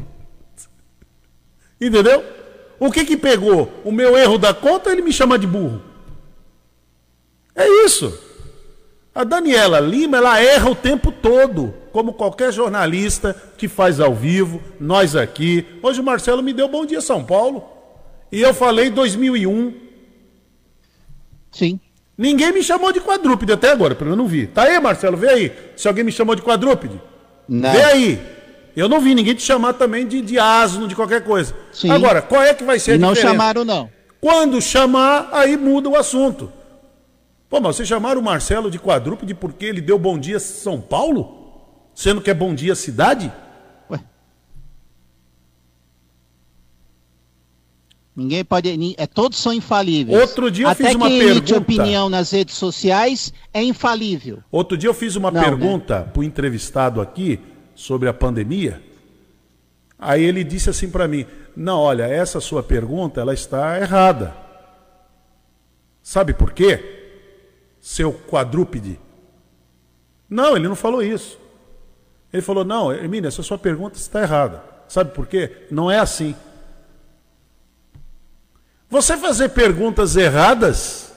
Entendeu? 1.80 2.22
O 2.78 2.90
que 2.90 3.04
que 3.04 3.16
pegou? 3.16 3.72
O 3.84 3.92
meu 3.92 4.16
erro 4.16 4.38
da 4.38 4.52
conta, 4.52 4.90
ele 4.90 5.02
me 5.02 5.12
chama 5.12 5.38
de 5.38 5.46
burro. 5.46 5.82
É 7.54 7.66
isso. 7.84 8.18
A 9.14 9.24
Daniela 9.24 9.80
Lima, 9.80 10.18
ela 10.18 10.40
erra 10.40 10.70
o 10.70 10.74
tempo 10.74 11.10
todo, 11.10 11.74
como 11.92 12.12
qualquer 12.14 12.52
jornalista 12.52 13.34
que 13.58 13.66
faz 13.68 13.98
ao 14.00 14.14
vivo, 14.14 14.62
nós 14.78 15.16
aqui. 15.16 15.66
Hoje 15.82 16.00
o 16.00 16.04
Marcelo 16.04 16.42
me 16.42 16.52
deu 16.52 16.68
Bom 16.68 16.86
Dia 16.86 17.00
São 17.00 17.24
Paulo. 17.24 17.64
E 18.30 18.40
eu 18.40 18.54
falei 18.54 18.88
2001. 18.90 19.74
Sim. 21.50 21.80
Ninguém 22.16 22.52
me 22.52 22.62
chamou 22.62 22.92
de 22.92 23.00
quadrúpede 23.00 23.52
até 23.52 23.70
agora, 23.70 23.94
pelo 23.94 24.10
menos 24.10 24.24
não 24.24 24.30
vi. 24.30 24.46
Tá 24.46 24.64
aí, 24.64 24.78
Marcelo, 24.78 25.16
vê 25.16 25.28
aí. 25.28 25.52
Se 25.76 25.88
alguém 25.88 26.04
me 26.04 26.12
chamou 26.12 26.34
de 26.34 26.42
quadrúpede. 26.42 27.00
Não. 27.48 27.72
Vê 27.72 27.82
aí. 27.82 28.20
Eu 28.76 28.88
não 28.88 29.00
vi 29.00 29.14
ninguém 29.14 29.34
te 29.34 29.42
chamar 29.42 29.74
também 29.74 30.06
de, 30.06 30.20
de 30.22 30.38
asno, 30.38 30.86
de 30.86 30.94
qualquer 30.94 31.24
coisa. 31.24 31.54
Sim. 31.72 31.90
Agora, 31.90 32.22
qual 32.22 32.42
é 32.42 32.54
que 32.54 32.62
vai 32.64 32.78
ser 32.78 32.92
a 32.92 32.94
E 32.94 32.98
não 32.98 33.12
diferença? 33.12 33.32
chamaram, 33.34 33.64
não. 33.64 33.90
Quando 34.20 34.60
chamar, 34.60 35.28
aí 35.32 35.56
muda 35.56 35.88
o 35.88 35.96
assunto. 35.96 36.52
Pô, 37.48 37.60
mas 37.60 37.76
vocês 37.76 37.88
chamaram 37.88 38.20
o 38.20 38.24
Marcelo 38.24 38.70
de 38.70 38.78
quadrúpede 38.78 39.34
porque 39.34 39.64
ele 39.64 39.80
deu 39.80 39.98
bom 39.98 40.16
dia 40.18 40.38
São 40.38 40.80
Paulo? 40.80 41.36
Sendo 41.94 42.20
que 42.20 42.30
é 42.30 42.34
bom 42.34 42.54
dia 42.54 42.74
cidade? 42.76 43.32
Ué. 43.90 43.98
Ninguém 48.14 48.44
pode. 48.44 48.94
É, 48.98 49.06
todos 49.06 49.38
são 49.38 49.52
infalíveis. 49.52 50.20
Outro 50.20 50.50
dia 50.50 50.66
eu 50.66 50.70
Até 50.70 50.84
fiz 50.86 50.94
uma 50.94 51.08
pergunta. 51.08 51.56
opinião 51.58 52.08
nas 52.08 52.30
redes 52.30 52.54
sociais 52.56 53.32
é 53.52 53.62
infalível. 53.62 54.38
Outro 54.50 54.76
dia 54.76 54.88
eu 54.88 54.94
fiz 54.94 55.16
uma 55.16 55.30
Não, 55.30 55.40
né? 55.40 55.46
pergunta 55.46 56.08
para 56.12 56.20
o 56.20 56.24
entrevistado 56.24 57.00
aqui 57.00 57.40
sobre 57.80 58.10
a 58.10 58.12
pandemia. 58.12 58.82
Aí 59.98 60.22
ele 60.22 60.44
disse 60.44 60.68
assim 60.68 60.90
para 60.90 61.08
mim: 61.08 61.26
"Não, 61.56 61.78
olha, 61.78 62.02
essa 62.04 62.38
sua 62.38 62.62
pergunta 62.62 63.22
ela 63.22 63.32
está 63.32 63.80
errada. 63.80 64.36
Sabe 66.02 66.34
por 66.34 66.52
quê? 66.52 67.24
Seu 67.80 68.12
quadrúpede." 68.12 69.00
Não, 70.28 70.54
ele 70.56 70.68
não 70.68 70.76
falou 70.76 71.02
isso. 71.02 71.38
Ele 72.30 72.42
falou: 72.42 72.66
"Não, 72.66 72.92
Hermínio, 72.92 73.28
essa 73.28 73.42
sua 73.42 73.56
pergunta 73.56 73.96
está 73.96 74.20
errada. 74.20 74.62
Sabe 74.86 75.14
por 75.14 75.26
quê? 75.26 75.66
Não 75.70 75.90
é 75.90 75.98
assim. 75.98 76.34
Você 78.90 79.16
fazer 79.16 79.48
perguntas 79.50 80.16
erradas 80.16 81.10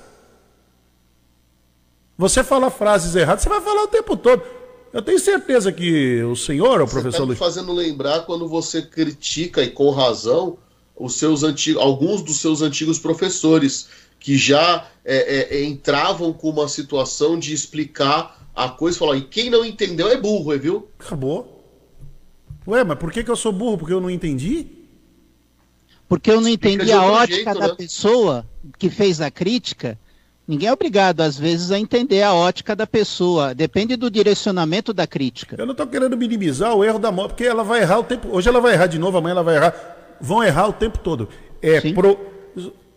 você 2.17 2.43
falar 2.43 2.69
frases 2.69 3.15
erradas, 3.15 3.41
você 3.41 3.49
vai 3.49 3.59
falar 3.59 3.83
o 3.83 3.87
tempo 3.87 4.15
todo. 4.15 4.43
Eu 4.93 5.01
tenho 5.01 5.19
certeza 5.19 5.71
que 5.71 6.21
o 6.21 6.35
senhor, 6.35 6.79
o 6.79 6.85
Você 6.85 6.93
professor 6.93 7.17
tá 7.17 7.23
me 7.23 7.27
Luiz. 7.29 7.39
fazendo 7.39 7.73
lembrar 7.73 8.21
quando 8.21 8.47
você 8.47 8.79
critica, 8.83 9.63
e 9.63 9.71
com 9.71 9.89
razão, 9.89 10.57
os 10.95 11.15
seus 11.15 11.41
antigos, 11.41 11.81
alguns 11.81 12.21
dos 12.21 12.37
seus 12.37 12.61
antigos 12.61 12.99
professores, 12.99 13.89
que 14.19 14.37
já 14.37 14.87
é, 15.03 15.57
é, 15.57 15.65
entravam 15.65 16.31
com 16.31 16.49
uma 16.49 16.67
situação 16.67 17.39
de 17.39 17.53
explicar 17.53 18.47
a 18.55 18.69
coisa 18.69 18.95
e 18.95 18.99
falar, 18.99 19.17
e 19.17 19.21
quem 19.23 19.49
não 19.49 19.65
entendeu 19.65 20.07
é 20.09 20.15
burro, 20.15 20.53
é, 20.53 20.59
viu? 20.59 20.87
Acabou. 20.99 21.65
Ué, 22.67 22.83
mas 22.83 22.99
por 22.99 23.11
que, 23.11 23.23
que 23.23 23.31
eu 23.31 23.35
sou 23.35 23.51
burro? 23.51 23.79
Porque 23.79 23.93
eu 23.93 23.99
não 23.99 24.11
entendi? 24.11 24.67
Porque 26.07 26.29
eu 26.29 26.39
não 26.39 26.47
Explica 26.47 26.75
entendi 26.75 26.91
a 26.91 27.03
ótica 27.03 27.35
jeito, 27.35 27.59
da 27.59 27.67
né? 27.69 27.75
pessoa 27.75 28.45
que 28.77 28.91
fez 28.91 29.19
a 29.19 29.31
crítica. 29.31 29.97
Ninguém 30.45 30.67
é 30.67 30.73
obrigado, 30.73 31.21
às 31.21 31.37
vezes, 31.37 31.71
a 31.71 31.79
entender 31.79 32.21
a 32.21 32.33
ótica 32.33 32.75
da 32.75 32.85
pessoa. 32.85 33.55
Depende 33.55 33.95
do 33.95 34.11
direcionamento 34.11 34.93
da 34.93 35.07
crítica. 35.07 35.55
Eu 35.57 35.65
não 35.65 35.71
estou 35.71 35.87
querendo 35.87 36.17
minimizar 36.17 36.75
o 36.75 36.83
erro 36.83 36.99
da 36.99 37.11
moto, 37.11 37.29
porque 37.29 37.45
ela 37.45 37.63
vai 37.63 37.81
errar 37.81 37.99
o 37.99 38.03
tempo. 38.03 38.27
Hoje 38.29 38.49
ela 38.49 38.59
vai 38.59 38.73
errar 38.73 38.87
de 38.87 38.99
novo, 38.99 39.17
amanhã 39.17 39.31
ela 39.31 39.43
vai 39.43 39.55
errar. 39.55 39.73
Vão 40.19 40.43
errar 40.43 40.67
o 40.67 40.73
tempo 40.73 40.99
todo. 40.99 41.29
É 41.61 41.79
Sim. 41.79 41.93
pro... 41.93 42.19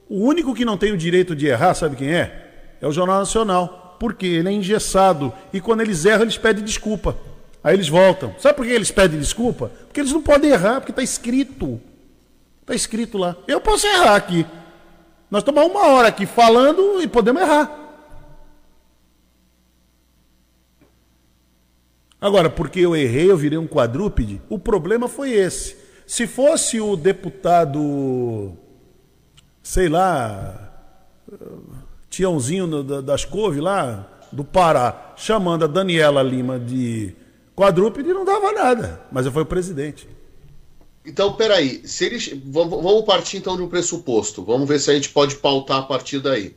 O 0.08 0.24
único 0.24 0.54
que 0.54 0.64
não 0.64 0.76
tem 0.76 0.92
o 0.92 0.96
direito 0.96 1.34
de 1.34 1.46
errar, 1.46 1.74
sabe 1.74 1.96
quem 1.96 2.12
é? 2.12 2.76
É 2.80 2.86
o 2.86 2.92
Jornal 2.92 3.18
Nacional. 3.20 3.96
Por 3.98 4.14
quê? 4.14 4.26
Ele 4.26 4.48
é 4.48 4.52
engessado. 4.52 5.32
E 5.52 5.60
quando 5.60 5.80
eles 5.80 6.04
erram, 6.04 6.22
eles 6.22 6.36
pedem 6.36 6.64
desculpa. 6.64 7.16
Aí 7.62 7.74
eles 7.74 7.88
voltam. 7.88 8.34
Sabe 8.38 8.54
por 8.54 8.66
que 8.66 8.72
eles 8.72 8.90
pedem 8.90 9.18
desculpa? 9.18 9.70
Porque 9.86 10.00
eles 10.00 10.12
não 10.12 10.22
podem 10.22 10.50
errar, 10.50 10.80
porque 10.80 10.92
está 10.92 11.02
escrito. 11.02 11.80
Está 12.60 12.74
escrito 12.74 13.18
lá. 13.18 13.36
Eu 13.48 13.60
posso 13.60 13.86
errar 13.86 14.16
aqui. 14.16 14.46
Nós 15.30 15.44
há 15.46 15.64
uma 15.64 15.86
hora 15.88 16.08
aqui 16.08 16.26
falando 16.26 17.02
e 17.02 17.08
podemos 17.08 17.42
errar. 17.42 17.86
Agora, 22.20 22.48
porque 22.48 22.80
eu 22.80 22.96
errei, 22.96 23.30
eu 23.30 23.36
virei 23.36 23.58
um 23.58 23.66
quadrúpede, 23.66 24.40
o 24.48 24.58
problema 24.58 25.06
foi 25.08 25.32
esse. 25.32 25.76
Se 26.06 26.26
fosse 26.26 26.80
o 26.80 26.96
deputado, 26.96 28.56
sei 29.62 29.88
lá, 29.88 30.72
Tiãozinho 32.08 32.82
das 33.02 33.24
Couve 33.24 33.60
lá, 33.60 34.08
do 34.32 34.44
Pará, 34.44 35.14
chamando 35.16 35.64
a 35.64 35.68
Daniela 35.68 36.22
Lima 36.22 36.58
de 36.58 37.14
quadrúpede, 37.54 38.12
não 38.12 38.24
dava 38.24 38.52
nada. 38.52 39.00
Mas 39.10 39.26
eu 39.26 39.32
fui 39.32 39.42
o 39.42 39.46
presidente. 39.46 40.08
Então, 41.06 41.32
peraí, 41.34 41.86
se 41.86 42.04
eles. 42.04 42.30
Vamos 42.44 43.04
partir 43.04 43.36
então 43.36 43.56
de 43.56 43.62
um 43.62 43.68
pressuposto. 43.68 44.44
Vamos 44.44 44.68
ver 44.68 44.80
se 44.80 44.90
a 44.90 44.94
gente 44.94 45.10
pode 45.10 45.36
pautar 45.36 45.78
a 45.78 45.82
partir 45.82 46.18
daí. 46.18 46.56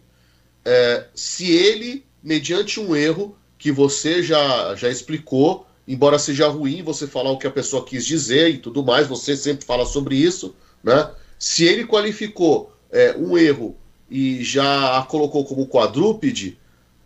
É, 0.66 1.06
se 1.14 1.52
ele, 1.52 2.04
mediante 2.24 2.80
um 2.80 2.96
erro 2.96 3.38
que 3.60 3.72
você 3.72 4.24
já, 4.24 4.74
já 4.76 4.90
explicou, 4.90 5.68
embora 5.88 6.18
seja 6.18 6.48
ruim 6.48 6.82
você 6.82 7.06
falar 7.06 7.32
o 7.32 7.38
que 7.38 7.46
a 7.46 7.52
pessoa 7.52 7.86
quis 7.86 8.06
dizer 8.06 8.50
e 8.50 8.58
tudo 8.58 8.84
mais, 8.84 9.06
você 9.08 9.38
sempre 9.38 9.66
fala 9.66 9.86
sobre 9.86 10.16
isso, 10.16 10.56
né? 10.84 11.12
Se 11.38 11.66
ele 11.66 11.86
qualificou 11.86 12.74
é, 12.92 13.16
um 13.16 13.38
erro 13.38 13.78
e 14.10 14.44
já 14.44 14.98
a 14.98 15.04
colocou 15.04 15.46
como 15.46 15.68
quadrúpede, 15.68 16.58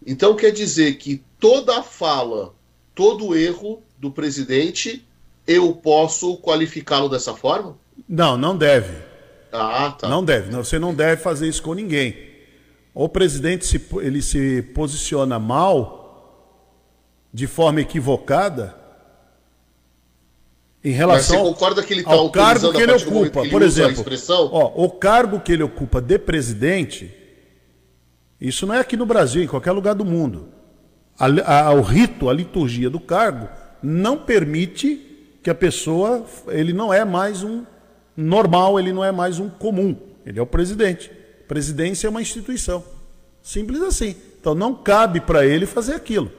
então 0.06 0.36
quer 0.36 0.52
dizer 0.52 0.98
que 0.98 1.22
toda 1.40 1.84
fala, 1.84 2.54
todo 2.96 3.36
erro 3.36 3.84
do 3.98 4.10
presidente, 4.10 5.06
eu 5.48 5.74
posso 5.74 6.38
qualificá-lo 6.38 7.10
dessa 7.10 7.34
forma? 7.34 7.76
Não, 8.08 8.38
não 8.38 8.58
deve. 8.58 8.96
Ah, 9.52 9.96
tá. 9.98 10.08
Não 10.10 10.24
deve. 10.24 10.52
Você 10.52 10.80
não 10.80 10.94
deve 10.94 11.22
fazer 11.22 11.48
isso 11.48 11.62
com 11.62 11.74
ninguém. 11.74 12.16
O 12.94 13.08
presidente 13.10 13.66
se, 13.66 13.82
ele 14.02 14.22
se 14.22 14.62
posiciona 14.74 15.38
mal, 15.40 16.02
de 17.34 17.48
forma 17.48 17.82
equivocada, 17.82 18.76
em 20.84 20.90
Mas 20.90 20.96
você 20.96 20.98
relação 20.98 21.44
concorda 21.44 21.82
que 21.82 21.94
ele 21.94 22.02
está 22.02 22.14
ao 22.14 22.30
cargo 22.30 22.72
que 22.74 22.82
ele 22.82 22.92
ocupa. 22.92 23.32
que 23.42 23.48
ele 23.48 23.50
Por 23.50 23.62
exemplo, 23.62 24.04
ó, 24.52 24.84
o 24.84 24.90
cargo 24.92 25.40
que 25.40 25.52
ele 25.52 25.64
ocupa 25.64 26.02
de 26.02 26.20
presidente, 26.20 27.12
isso 28.40 28.68
não 28.68 28.76
é 28.76 28.80
aqui 28.80 28.98
no 28.98 29.06
Brasil, 29.06 29.42
em 29.42 29.48
qualquer 29.48 29.72
lugar 29.72 29.96
do 29.96 30.04
mundo. 30.04 30.50
A, 31.18 31.68
a- 31.70 31.74
o 31.74 31.82
rito, 31.82 32.30
a 32.30 32.34
liturgia 32.34 32.90
do 32.90 33.00
cargo, 33.00 33.48
não 33.82 34.18
permite 34.18 35.13
que 35.44 35.50
a 35.50 35.56
pessoa, 35.56 36.26
ele 36.48 36.72
não 36.72 36.94
é 36.94 37.04
mais 37.04 37.44
um 37.44 37.66
normal, 38.16 38.80
ele 38.80 38.94
não 38.94 39.04
é 39.04 39.12
mais 39.12 39.40
um 39.40 39.50
comum, 39.50 39.96
ele 40.26 40.40
é 40.40 40.42
o 40.42 40.48
presidente. 40.48 41.12
Presidência 41.48 42.08
é 42.08 42.10
uma 42.10 42.22
instituição. 42.22 42.84
Simples 43.42 43.82
assim. 43.82 44.16
Então 44.40 44.56
não 44.56 44.74
cabe 44.74 45.20
para 45.20 45.46
ele 45.46 45.66
fazer 45.66 45.96
aquilo. 45.96 46.32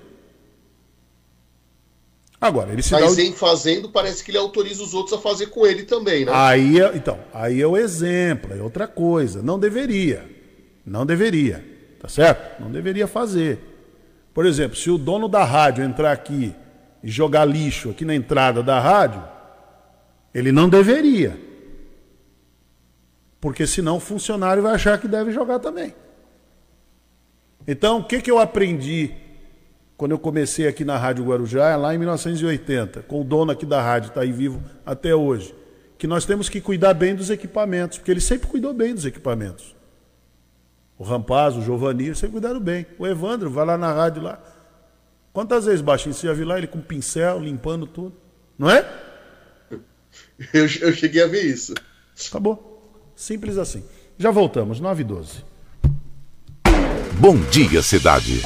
Agora, 2.40 2.72
ele 2.72 2.82
se 2.82 2.90
dá 2.90 3.00
Mas 3.00 3.16
o... 3.16 3.20
em 3.20 3.32
fazendo, 3.32 3.88
parece 3.88 4.22
que 4.22 4.30
ele 4.30 4.38
autoriza 4.38 4.82
os 4.82 4.92
outros 4.92 5.18
a 5.18 5.20
fazer 5.20 5.46
com 5.46 5.66
ele 5.66 5.84
também, 5.84 6.24
né? 6.24 6.32
Aí, 6.34 6.80
é- 6.80 6.92
então, 6.94 7.18
aí 7.32 7.61
é 7.61 7.66
o 7.66 7.76
exemplo, 7.76 8.52
é 8.55 8.62
outra 8.62 8.86
coisa. 8.86 9.42
Não 9.42 9.59
deveria. 9.59 10.28
Não 10.84 11.07
deveria. 11.07 11.64
Tá 12.00 12.09
certo? 12.09 12.62
Não 12.62 12.70
deveria 12.70 13.07
fazer. 13.07 13.59
Por 14.34 14.44
exemplo, 14.44 14.76
se 14.76 14.90
o 14.90 14.98
dono 14.98 15.26
da 15.26 15.44
rádio 15.44 15.84
entrar 15.84 16.12
aqui 16.12 16.55
e 17.05 17.11
jogar 17.11 17.44
lixo 17.44 17.90
aqui 17.90 18.02
na 18.02 18.14
entrada 18.14 18.62
da 18.62 18.80
rádio, 18.80 19.22
ele 20.32 20.50
não 20.50 20.70
deveria. 20.70 21.38
Porque 23.38 23.66
senão 23.66 23.98
o 23.98 24.00
funcionário 24.00 24.62
vai 24.62 24.74
achar 24.74 24.98
que 24.98 25.07
deve 25.07 25.30
jogar 25.30 25.59
também. 25.59 25.94
Então, 27.68 27.98
o 27.98 28.05
que, 28.05 28.22
que 28.22 28.30
eu 28.30 28.38
aprendi 28.38 29.12
quando 29.98 30.12
eu 30.12 30.18
comecei 30.18 30.66
aqui 30.66 30.82
na 30.82 30.96
Rádio 30.96 31.26
Guarujá, 31.26 31.76
lá 31.76 31.95
em 31.95 31.99
1980, 31.99 33.03
com 33.03 33.20
o 33.20 33.24
dono 33.24 33.53
aqui 33.53 33.66
da 33.66 33.83
rádio, 33.83 34.08
está 34.08 34.22
aí 34.22 34.33
vivo 34.33 34.62
até 34.84 35.14
hoje, 35.14 35.54
que 35.99 36.07
nós 36.07 36.24
temos 36.24 36.49
que 36.49 36.58
cuidar 36.58 36.95
bem 36.95 37.14
dos 37.14 37.29
equipamentos, 37.29 37.99
porque 37.99 38.11
ele 38.11 38.20
sempre 38.20 38.49
cuidou 38.49 38.72
bem 38.72 38.95
dos 38.95 39.04
equipamentos. 39.04 39.76
O 40.99 41.04
Rampaz, 41.04 41.54
o 41.54 41.61
Giovanni, 41.61 42.14
sempre 42.14 42.33
cuidaram 42.33 42.61
bem. 42.61 42.87
O 42.99 43.07
Evandro, 43.07 43.50
vai 43.50 43.66
lá 43.66 43.76
na 43.76 43.92
rádio 43.92 44.22
lá. 44.22 44.42
Quantas 45.34 45.64
vezes, 45.64 45.80
Baixinho, 45.80 46.14
você 46.14 46.28
já 46.28 46.32
viu 46.32 46.46
lá 46.46 46.56
ele 46.56 46.68
com 46.68 46.80
pincel, 46.80 47.40
limpando 47.40 47.88
tudo? 47.88 48.14
Não 48.56 48.70
é? 48.70 48.88
Eu, 50.52 50.62
eu 50.62 50.92
cheguei 50.92 51.22
a 51.22 51.26
ver 51.26 51.42
isso. 51.42 51.74
Acabou. 52.28 53.02
Simples 53.16 53.58
assim. 53.58 53.84
Já 54.16 54.30
voltamos, 54.30 54.78
9 54.78 55.02
e 55.02 55.04
12. 55.04 55.44
Bom 57.18 57.36
dia, 57.50 57.82
cidade. 57.82 58.42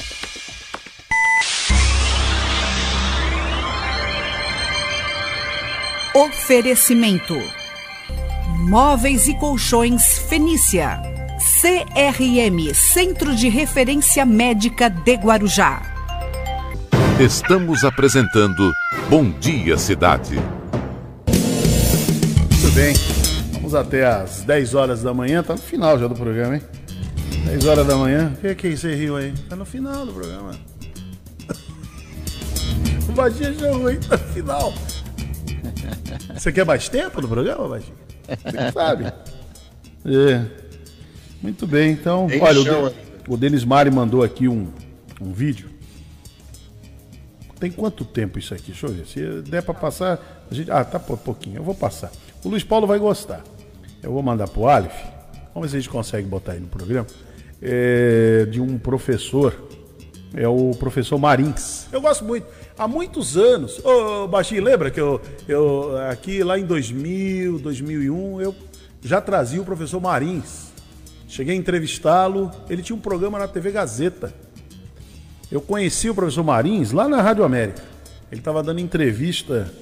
Oferecimento: 6.15 7.35
Móveis 8.69 9.29
e 9.29 9.35
Colchões 9.39 10.19
Fenícia. 10.19 11.01
CRM 11.61 12.75
Centro 12.75 13.35
de 13.35 13.49
Referência 13.49 14.25
Médica 14.25 14.89
de 14.89 15.15
Guarujá. 15.17 15.98
Estamos 17.21 17.85
apresentando 17.85 18.73
Bom 19.11 19.31
Dia 19.31 19.77
Cidade. 19.77 20.37
Muito 21.27 22.75
bem. 22.75 22.95
Vamos 23.53 23.75
até 23.75 24.07
às 24.07 24.43
10 24.43 24.75
horas 24.75 25.03
da 25.03 25.13
manhã. 25.13 25.43
Tá 25.43 25.55
no 25.55 25.61
final 25.61 25.99
já 25.99 26.07
do 26.07 26.15
programa, 26.15 26.57
hein? 26.57 26.63
10 27.47 27.67
horas 27.67 27.87
da 27.87 27.97
manhã. 27.97 28.33
O 28.37 28.41
que 28.41 28.47
é 28.49 28.55
que 28.55 28.77
você 28.77 28.95
riu 28.95 29.17
aí? 29.17 29.33
Tá 29.49 29.57
no 29.57 29.65
final 29.65 30.07
do 30.07 30.13
programa. 30.13 30.53
O 33.09 33.13
Baixinho 33.13 33.51
achou 33.51 33.79
ruim, 33.83 33.97
tá 33.97 34.17
no 34.17 34.25
final. 34.33 34.75
Você 36.35 36.53
quer 36.53 36.65
mais 36.65 36.89
tempo 36.89 37.21
no 37.21 37.29
programa, 37.29 37.69
Baixinho? 37.69 37.97
Você 38.29 38.57
que 38.57 38.73
sabe. 38.73 39.05
É. 40.05 40.45
Muito 41.43 41.67
bem, 41.67 41.93
então. 41.93 42.27
Tem 42.29 42.41
olha, 42.41 42.61
o, 42.61 42.65
De- 42.91 42.97
o 43.29 43.37
Denis 43.37 43.65
Mari 43.65 43.91
mandou 43.91 44.23
aqui 44.23 44.47
um, 44.49 44.69
um 45.21 45.33
vídeo. 45.33 45.69
Tem 47.59 47.71
quanto 47.71 48.05
tempo 48.05 48.39
isso 48.39 48.55
aqui? 48.55 48.67
Deixa 48.67 48.87
eu 48.87 48.93
ver. 48.93 49.07
Se 49.07 49.43
der 49.43 49.63
pra 49.63 49.75
passar. 49.75 50.47
A 50.51 50.55
gente... 50.55 50.71
Ah, 50.71 50.85
tá 50.85 50.99
pouquinho. 50.99 51.57
Eu 51.57 51.65
vou 51.65 51.75
passar. 51.75 52.11
O 52.45 52.49
Luiz 52.49 52.63
Paulo 52.63 52.87
vai 52.87 52.99
gostar. 52.99 53.43
Eu 54.03 54.13
vou 54.13 54.23
mandar 54.23 54.49
pro 54.49 54.69
Aleph. 54.69 54.95
vamos 55.53 55.63
ver 55.63 55.69
se 55.69 55.77
a 55.77 55.81
gente 55.81 55.91
consegue 55.91 56.27
botar 56.27 56.53
aí 56.53 56.61
no 56.61 56.69
programa, 56.69 57.07
é, 57.61 58.47
de 58.49 58.61
um 58.61 58.79
professor, 58.79 59.55
é 60.35 60.47
o 60.47 60.71
professor 60.79 61.19
Marins. 61.19 61.87
Eu 61.93 62.01
gosto 62.01 62.25
muito. 62.25 62.47
Há 62.79 62.87
muitos 62.87 63.37
anos, 63.37 63.85
ô 63.85 64.29
Baixinho, 64.29 64.63
lembra 64.63 64.91
que 64.91 65.01
eu, 65.01 65.21
eu 65.49 65.97
aqui 66.09 66.45
lá 66.45 66.57
em 66.57 66.65
2000, 66.65 67.59
2001, 67.59 68.41
eu 68.41 68.55
já 69.03 69.21
trazia 69.21 69.61
o 69.61 69.65
professor 69.65 70.01
Marins. 70.01 70.69
Cheguei 71.27 71.55
a 71.55 71.59
entrevistá-lo, 71.59 72.51
ele 72.71 72.83
tinha 72.83 72.95
um 72.95 73.01
programa 73.01 73.39
na 73.39 73.49
TV 73.49 73.73
Gazeta. 73.73 74.33
Eu 75.51 75.63
conheci 75.63 76.11
o 76.11 76.15
professor 76.15 76.45
Marins 76.45 76.93
lá 76.93 77.09
na 77.09 77.23
Rádio 77.23 77.43
América. 77.43 77.83
Ele 78.31 78.41
estava 78.41 78.63
dando 78.63 78.81
entrevista 78.81 79.73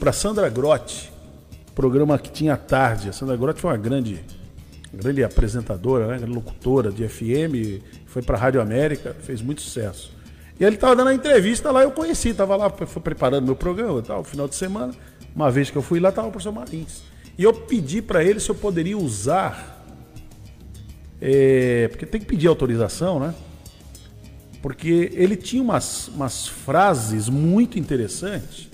para 0.00 0.12
Sandra 0.12 0.48
Grotti, 0.48 1.12
programa 1.74 2.18
que 2.18 2.30
tinha 2.30 2.54
à 2.54 2.56
tarde. 2.56 3.10
A 3.10 3.12
Sandra 3.12 3.36
Grotti 3.36 3.60
foi 3.60 3.70
uma 3.70 3.76
grande, 3.76 4.24
grande 4.94 5.22
apresentadora, 5.22 6.18
né? 6.18 6.26
locutora 6.26 6.90
de 6.90 7.06
FM, 7.06 7.82
foi 8.06 8.22
para 8.22 8.38
a 8.38 8.40
Rádio 8.40 8.62
América, 8.62 9.14
fez 9.20 9.42
muito 9.42 9.60
sucesso. 9.60 10.16
E 10.58 10.64
ele 10.64 10.76
estava 10.76 10.96
dando 10.96 11.08
a 11.08 11.14
entrevista 11.14 11.70
lá, 11.70 11.82
eu 11.82 11.90
conheci, 11.90 12.30
estava 12.30 12.56
lá 12.56 12.70
preparando 12.70 13.44
meu 13.44 13.56
programa, 13.56 14.00
tal, 14.00 14.24
final 14.24 14.48
de 14.48 14.54
semana. 14.54 14.94
Uma 15.34 15.50
vez 15.50 15.68
que 15.68 15.76
eu 15.76 15.82
fui 15.82 16.00
lá, 16.00 16.08
estava 16.08 16.28
o 16.28 16.30
professor 16.30 16.52
Marins. 16.52 17.02
E 17.36 17.44
eu 17.44 17.52
pedi 17.52 18.00
para 18.00 18.24
ele 18.24 18.40
se 18.40 18.48
eu 18.48 18.54
poderia 18.54 18.96
usar, 18.96 19.84
é, 21.20 21.88
porque 21.88 22.06
tem 22.06 22.18
que 22.18 22.26
pedir 22.26 22.48
autorização, 22.48 23.20
né? 23.20 23.34
Porque 24.66 25.12
ele 25.14 25.36
tinha 25.36 25.62
umas, 25.62 26.08
umas 26.08 26.48
frases 26.48 27.28
muito 27.28 27.78
interessantes 27.78 28.68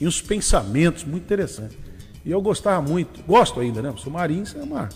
e 0.00 0.04
uns 0.04 0.20
pensamentos 0.20 1.04
muito 1.04 1.22
interessantes. 1.22 1.78
E 2.24 2.32
eu 2.32 2.42
gostava 2.42 2.82
muito, 2.82 3.22
gosto 3.22 3.60
ainda, 3.60 3.80
né? 3.80 3.90
O 3.90 3.92
professor 3.92 4.10
Marins 4.10 4.56
é 4.56 4.62
uma. 4.64 4.88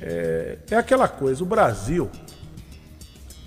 É, 0.00 0.58
é 0.72 0.74
aquela 0.74 1.06
coisa, 1.06 1.40
o 1.40 1.46
Brasil 1.46 2.10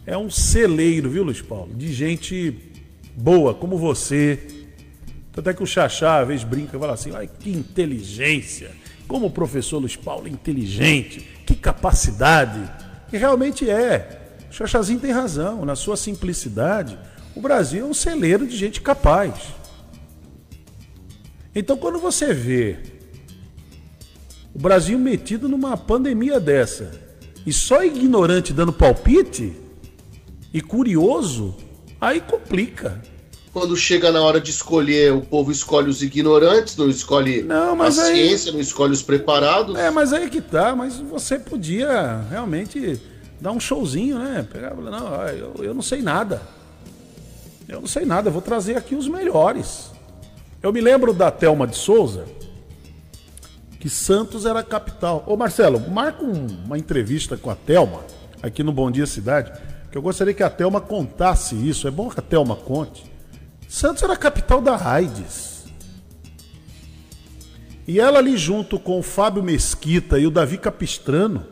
é 0.06 0.18
um 0.18 0.30
celeiro, 0.30 1.10
viu, 1.10 1.26
Luiz 1.26 1.42
Paulo? 1.42 1.74
De 1.76 1.92
gente 1.92 2.58
boa, 3.14 3.54
como 3.54 3.78
você. 3.78 4.40
Tanto 5.34 5.50
é 5.50 5.54
que 5.54 5.62
o 5.62 5.68
Xaxá, 5.68 6.22
às 6.22 6.28
vezes, 6.30 6.46
brinca 6.46 6.78
e 6.78 6.80
fala 6.80 6.94
assim: 6.94 7.12
ai, 7.14 7.28
que 7.28 7.52
inteligência! 7.52 8.72
Como 9.10 9.26
o 9.26 9.30
professor 9.30 9.80
Luiz 9.80 9.98
Paulo 9.98 10.26
é 10.26 10.30
inteligente, 10.30 11.20
que 11.46 11.54
capacidade! 11.54 12.62
E 13.12 13.18
realmente 13.18 13.70
é. 13.70 14.23
O 14.54 14.56
Xaxazinho 14.56 15.00
tem 15.00 15.12
razão, 15.12 15.66
na 15.66 15.76
sua 15.76 15.98
simplicidade, 15.98 16.96
o 17.36 17.42
Brasil 17.42 17.84
é 17.88 17.90
um 17.90 17.94
celeiro 17.94 18.46
de 18.46 18.56
gente 18.56 18.82
capaz. 18.82 19.34
Então, 21.56 21.76
quando 21.76 21.98
você 21.98 22.36
vê 22.36 22.78
o 24.54 24.60
Brasil 24.60 25.00
metido 25.00 25.50
numa 25.50 25.76
pandemia 25.76 26.40
dessa 26.40 26.92
e 27.48 27.52
só 27.52 27.84
ignorante 27.84 28.54
dando 28.54 28.72
palpite 28.72 29.54
e 30.54 30.62
curioso, 30.62 31.56
aí 32.00 32.22
complica. 32.22 33.02
Quando 33.52 33.76
chega 33.76 34.12
na 34.12 34.22
hora 34.22 34.40
de 34.40 34.52
escolher, 34.52 35.14
o 35.14 35.22
povo 35.22 35.52
escolhe 35.52 35.90
os 35.90 36.04
ignorantes, 36.04 36.78
não 36.78 36.88
escolhe 36.92 37.42
Não, 37.42 37.82
a 37.82 37.88
aí- 37.88 37.92
ciência, 37.92 38.52
não 38.52 38.60
escolhe 38.60 38.94
os 38.94 39.02
preparados. 39.02 39.76
É, 39.76 39.90
mas 39.90 40.14
aí 40.14 40.30
que 40.30 40.42
tá, 40.42 40.76
mas 40.76 41.00
você 41.00 41.40
podia 41.40 42.22
realmente 42.30 43.00
dar 43.44 43.52
um 43.52 43.60
showzinho, 43.60 44.18
né? 44.18 44.48
Falar, 44.50 44.74
não, 44.90 45.28
eu, 45.28 45.54
eu 45.66 45.74
não 45.74 45.82
sei 45.82 46.02
nada. 46.02 46.42
Eu 47.68 47.82
não 47.82 47.88
sei 47.88 48.06
nada, 48.06 48.30
eu 48.30 48.34
vou 48.34 48.42
trazer 48.42 48.78
aqui 48.78 48.96
os 48.96 49.08
melhores. 49.08 49.92
Eu 50.62 50.72
me 50.72 50.80
lembro 50.80 51.14
da 51.14 51.30
Thelma 51.30 51.68
de 51.68 51.76
Souza, 51.76 52.26
que 53.82 53.90
Santos 53.90 54.46
era 54.46 54.60
a 54.60 54.64
capital. 54.64 55.26
Ô 55.28 55.36
Marcelo, 55.36 55.78
marca 55.92 56.24
um- 56.24 56.48
uma 56.66 56.78
entrevista 56.78 57.36
com 57.36 57.50
a 57.50 57.56
Thelma, 57.56 58.02
aqui 58.42 58.64
no 58.64 58.72
Bom 58.72 58.90
Dia 58.90 59.06
Cidade, 59.06 59.52
que 59.92 59.98
eu 59.98 60.02
gostaria 60.02 60.34
que 60.34 60.42
a 60.44 60.50
Thelma 60.50 60.80
contasse 60.80 61.54
isso. 61.56 61.86
É 61.86 61.92
bom 61.92 62.10
que 62.10 62.20
a 62.20 62.24
Thelma 62.24 62.56
conte. 62.56 63.04
Santos 63.68 64.04
era 64.04 64.14
a 64.14 64.18
capital 64.18 64.62
da 64.62 64.78
AIDS. 64.90 65.66
E 67.86 68.00
ela 68.00 68.20
ali 68.20 68.38
junto 68.38 68.80
com 68.80 69.00
o 69.00 69.04
Fábio 69.04 69.44
Mesquita 69.44 70.18
e 70.18 70.26
o 70.26 70.32
Davi 70.32 70.58
Capistrano, 70.58 71.46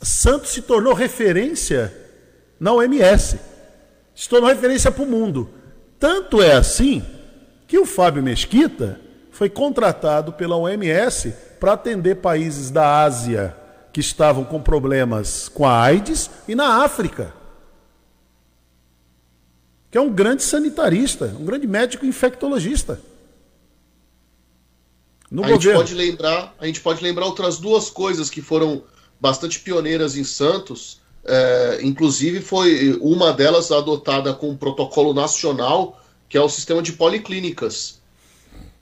Santos 0.00 0.50
se 0.50 0.62
tornou 0.62 0.94
referência 0.94 1.92
na 2.58 2.72
OMS. 2.72 3.38
Se 4.14 4.28
tornou 4.28 4.48
referência 4.48 4.90
para 4.90 5.02
o 5.02 5.06
mundo. 5.06 5.50
Tanto 5.98 6.42
é 6.42 6.52
assim 6.52 7.04
que 7.66 7.78
o 7.78 7.86
Fábio 7.86 8.22
Mesquita 8.22 9.00
foi 9.30 9.48
contratado 9.48 10.32
pela 10.32 10.56
OMS 10.56 11.32
para 11.60 11.72
atender 11.72 12.16
países 12.16 12.70
da 12.70 13.02
Ásia 13.02 13.56
que 13.92 14.00
estavam 14.00 14.44
com 14.44 14.60
problemas 14.60 15.48
com 15.48 15.66
a 15.66 15.82
AIDS 15.82 16.30
e 16.46 16.54
na 16.54 16.84
África. 16.84 17.34
Que 19.90 19.98
é 19.98 20.00
um 20.00 20.12
grande 20.12 20.42
sanitarista, 20.42 21.34
um 21.38 21.44
grande 21.44 21.66
médico 21.66 22.06
infectologista. 22.06 23.00
No 25.30 25.44
a 25.44 25.48
gente 25.48 25.56
governo. 25.56 25.80
pode 25.80 25.94
lembrar, 25.94 26.54
a 26.58 26.66
gente 26.66 26.80
pode 26.80 27.02
lembrar 27.02 27.26
outras 27.26 27.58
duas 27.58 27.90
coisas 27.90 28.30
que 28.30 28.40
foram 28.40 28.82
bastante 29.20 29.60
pioneiras 29.60 30.16
em 30.16 30.24
Santos. 30.24 31.00
é, 31.24 31.80
inclusive 31.82 32.40
foi 32.40 32.96
uma 33.00 33.32
delas 33.32 33.70
adotada 33.70 34.32
com 34.32 34.50
um 34.50 34.56
protocolo 34.56 35.12
nacional, 35.12 36.00
que 36.28 36.38
é 36.38 36.40
o 36.40 36.48
sistema 36.48 36.80
de 36.80 36.92
policlínicas. 36.92 37.98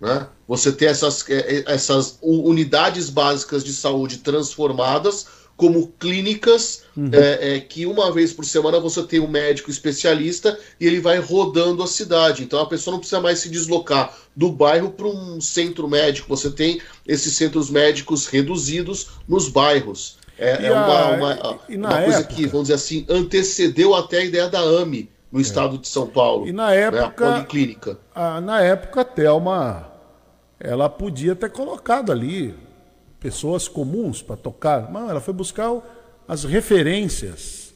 Né? 0.01 0.27
Você 0.47 0.71
ter 0.73 0.87
essas, 0.87 1.29
é, 1.29 1.57
é, 1.59 1.65
essas 1.67 2.19
unidades 2.23 3.11
básicas 3.11 3.65
de 3.65 3.73
saúde 3.73 4.19
transformadas 4.19 5.27
como 5.57 5.89
clínicas 5.99 6.83
é, 7.13 7.57
é, 7.57 7.61
que 7.61 7.87
uma 7.87 8.13
vez 8.13 8.31
por 8.33 8.45
semana 8.45 8.79
você 8.79 9.03
tem 9.03 9.21
um 9.21 9.29
médico 9.29 9.71
especialista 9.71 10.59
e 10.79 10.87
ele 10.87 11.01
vai 11.01 11.19
rodando 11.19 11.83
a 11.83 11.87
cidade. 11.87 12.43
Então 12.43 12.61
a 12.61 12.67
pessoa 12.67 12.93
não 12.93 12.99
precisa 12.99 13.23
mais 13.23 13.39
se 13.39 13.49
deslocar 13.49 14.15
do 14.37 14.53
bairro 14.53 14.91
para 14.91 15.07
um 15.07 15.41
centro 15.41 15.89
médico. 15.89 16.29
Você 16.29 16.51
tem 16.51 16.81
esses 17.07 17.35
centros 17.35 17.71
médicos 17.71 18.27
reduzidos 18.27 19.09
nos 19.27 19.49
bairros. 19.49 20.19
É, 20.39 20.63
E 20.63 20.67
é 20.67 20.73
uma, 20.73 20.81
a- 20.99 21.11
uma, 21.17 21.61
e 21.69 21.77
na 21.77 21.89
uma 21.89 22.03
coisa 22.03 22.19
época? 22.21 22.35
que, 22.35 22.47
vamos 22.47 22.69
dizer 22.69 22.75
assim, 22.75 23.07
antecedeu 23.09 23.95
até 23.95 24.19
a 24.19 24.25
ideia 24.25 24.49
da 24.49 24.61
AME 24.61 25.09
no 25.33 25.41
estado 25.41 25.79
de 25.79 25.89
São 25.89 26.07
Paulo. 26.07 26.47
E 26.47 26.53
na 26.53 26.69
né, 26.71 26.81
época- 26.83 27.29
a 27.29 27.33
policlínica. 27.35 27.99
Ah, 28.15 28.41
na 28.41 28.61
época, 28.63 29.01
a 29.01 29.05
Thelma, 29.05 29.91
ela 30.61 30.89
podia 30.89 31.35
ter 31.35 31.51
colocado 31.51 32.13
ali 32.13 32.55
pessoas 33.19 33.67
comuns 33.67 34.23
para 34.23 34.37
tocar. 34.37 34.91
Não, 34.93 35.09
ela 35.11 35.21
foi 35.21 35.33
buscar 35.35 35.73
o- 35.73 35.83
as 36.29 36.45
referências. 36.45 37.73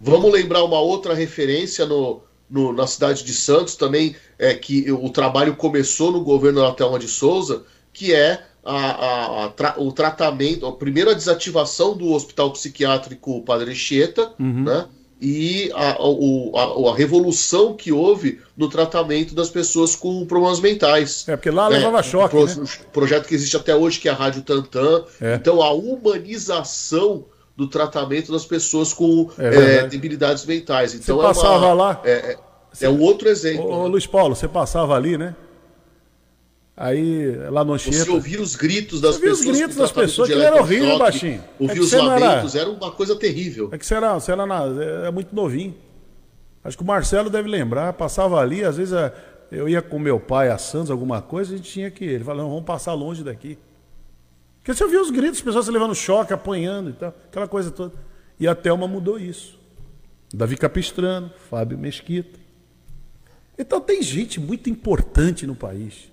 Vamos 0.00 0.32
lembrar 0.32 0.62
uma 0.64 0.80
outra 0.80 1.14
referência 1.14 1.84
no, 1.84 2.22
no- 2.48 2.72
na 2.72 2.86
cidade 2.86 3.24
de 3.24 3.34
Santos 3.34 3.74
também, 3.76 4.14
é 4.38 4.54
que 4.54 4.90
o 4.92 5.10
trabalho 5.10 5.56
começou 5.56 6.12
no 6.12 6.22
governo 6.22 6.60
da 6.62 6.72
Thelma 6.72 6.98
de 6.98 7.08
Souza, 7.08 7.64
que 7.92 8.14
é 8.14 8.40
a- 8.72 9.44
a- 9.44 9.48
tra- 9.50 9.74
o 9.78 9.90
tratamento, 9.92 10.66
a 10.66 10.72
primeira 10.72 11.14
desativação 11.14 11.96
do 11.96 12.12
hospital 12.12 12.50
psiquiátrico 12.52 13.42
Padre 13.42 13.74
Chieta, 13.74 14.32
né? 14.38 14.86
E 15.20 15.72
a, 15.74 15.96
o- 16.00 16.52
a- 16.56 16.90
a 16.92 16.94
revolução 16.96 17.74
que 17.74 17.90
houve 17.90 18.40
no 18.56 18.68
tratamento 18.68 19.34
das 19.34 19.50
pessoas 19.50 19.96
com 19.96 20.24
problemas 20.26 20.60
mentais. 20.60 21.24
É, 21.28 21.34
porque 21.36 21.50
lá 21.50 21.66
levava 21.66 21.98
um 21.98 22.02
choque, 22.04 22.36
pro- 22.36 22.46
né? 22.46 22.68
projeto 22.92 23.26
que 23.26 23.34
existe 23.34 23.56
até 23.56 23.74
hoje, 23.74 23.98
que 23.98 24.08
é 24.08 24.12
a 24.12 24.14
Rádio 24.14 24.42
Tantã. 24.42 25.02
É. 25.20 25.34
Então, 25.34 25.60
a 25.60 25.72
humanização 25.72 27.24
do 27.56 27.66
tratamento 27.66 28.30
das 28.30 28.44
pessoas 28.44 28.92
com 28.92 29.28
É 29.38 29.78
é, 29.78 29.86
debilidades 29.88 30.44
mentais. 30.46 30.94
Então, 30.94 31.04
Você 31.04 31.10
é, 31.10 31.14
uma- 31.14 31.22
passava 31.24 31.72
lá? 31.72 32.00
é, 32.04 32.10
é- 32.12 32.38
é 32.82 32.88
um 32.88 33.00
outro 33.00 33.28
exemplo. 33.28 33.64
Ô, 33.68 33.80
ô, 33.80 33.82
né? 33.84 33.88
Luiz 33.88 34.06
Paulo, 34.06 34.36
você 34.36 34.46
passava 34.46 34.94
ali, 34.94 35.18
né? 35.18 35.34
Aí, 36.80 37.34
lá 37.50 37.64
no 37.64 37.76
Você 37.76 37.88
Anchieta. 37.88 38.12
ouvia 38.12 38.40
os 38.40 38.54
gritos 38.54 39.00
das 39.00 39.16
Você 39.16 39.16
ouvia 39.16 39.32
os 39.32 39.38
pessoas. 39.40 39.56
gritos 39.58 39.76
das 39.76 39.90
pessoas, 39.90 40.28
que 40.28 40.34
era 40.40 40.60
horrível, 40.62 40.96
baixinho. 40.96 41.40
É 41.42 41.62
Ouvia 41.62 41.74
que 41.74 41.80
os 41.82 41.90
você 41.90 41.96
não 41.96 42.12
era- 42.12 42.26
lamentos, 42.28 42.54
era 42.54 42.70
uma 42.70 42.92
coisa 42.92 43.16
terrível. 43.16 43.68
É 43.72 43.78
que 43.78 43.84
você 43.84 43.94
era, 43.96 44.14
você 44.14 44.30
era 44.30 44.46
na- 44.46 44.64
é 45.06 45.10
muito 45.10 45.34
novinho. 45.34 45.74
Acho 46.62 46.76
que 46.76 46.82
o 46.84 46.86
Marcelo 46.86 47.28
deve 47.28 47.48
lembrar, 47.48 47.92
passava 47.94 48.38
ali, 48.40 48.62
às 48.64 48.76
vezes 48.76 48.94
é, 48.94 49.12
eu 49.50 49.68
ia 49.68 49.82
com 49.82 49.98
meu 49.98 50.20
pai 50.20 50.50
a 50.50 50.58
Santos, 50.58 50.88
alguma 50.90 51.20
coisa, 51.20 51.52
a 51.52 51.56
gente 51.56 51.68
tinha 51.68 51.90
que. 51.90 52.04
Ele 52.04 52.22
falava, 52.22 52.48
vamos 52.48 52.64
passar 52.64 52.94
longe 52.94 53.24
daqui. 53.24 53.58
Porque 54.60 54.72
você 54.72 54.84
ouvia 54.84 55.02
os 55.02 55.10
gritos, 55.10 55.38
as 55.38 55.44
pessoas 55.44 55.64
se 55.64 55.72
levando 55.72 55.96
choque, 55.96 56.32
apanhando 56.32 56.90
e 56.90 56.92
tal, 56.92 57.08
aquela 57.28 57.48
coisa 57.48 57.72
toda. 57.72 57.92
E 58.38 58.46
a 58.46 58.54
Thelma 58.54 58.86
mudou 58.86 59.18
isso. 59.18 59.58
Davi 60.32 60.56
Capistrano, 60.56 61.28
Fábio 61.50 61.76
Mesquita. 61.76 62.38
Então 63.58 63.80
tem 63.80 64.00
gente 64.00 64.38
muito 64.38 64.70
importante 64.70 65.44
no 65.44 65.56
país. 65.56 66.08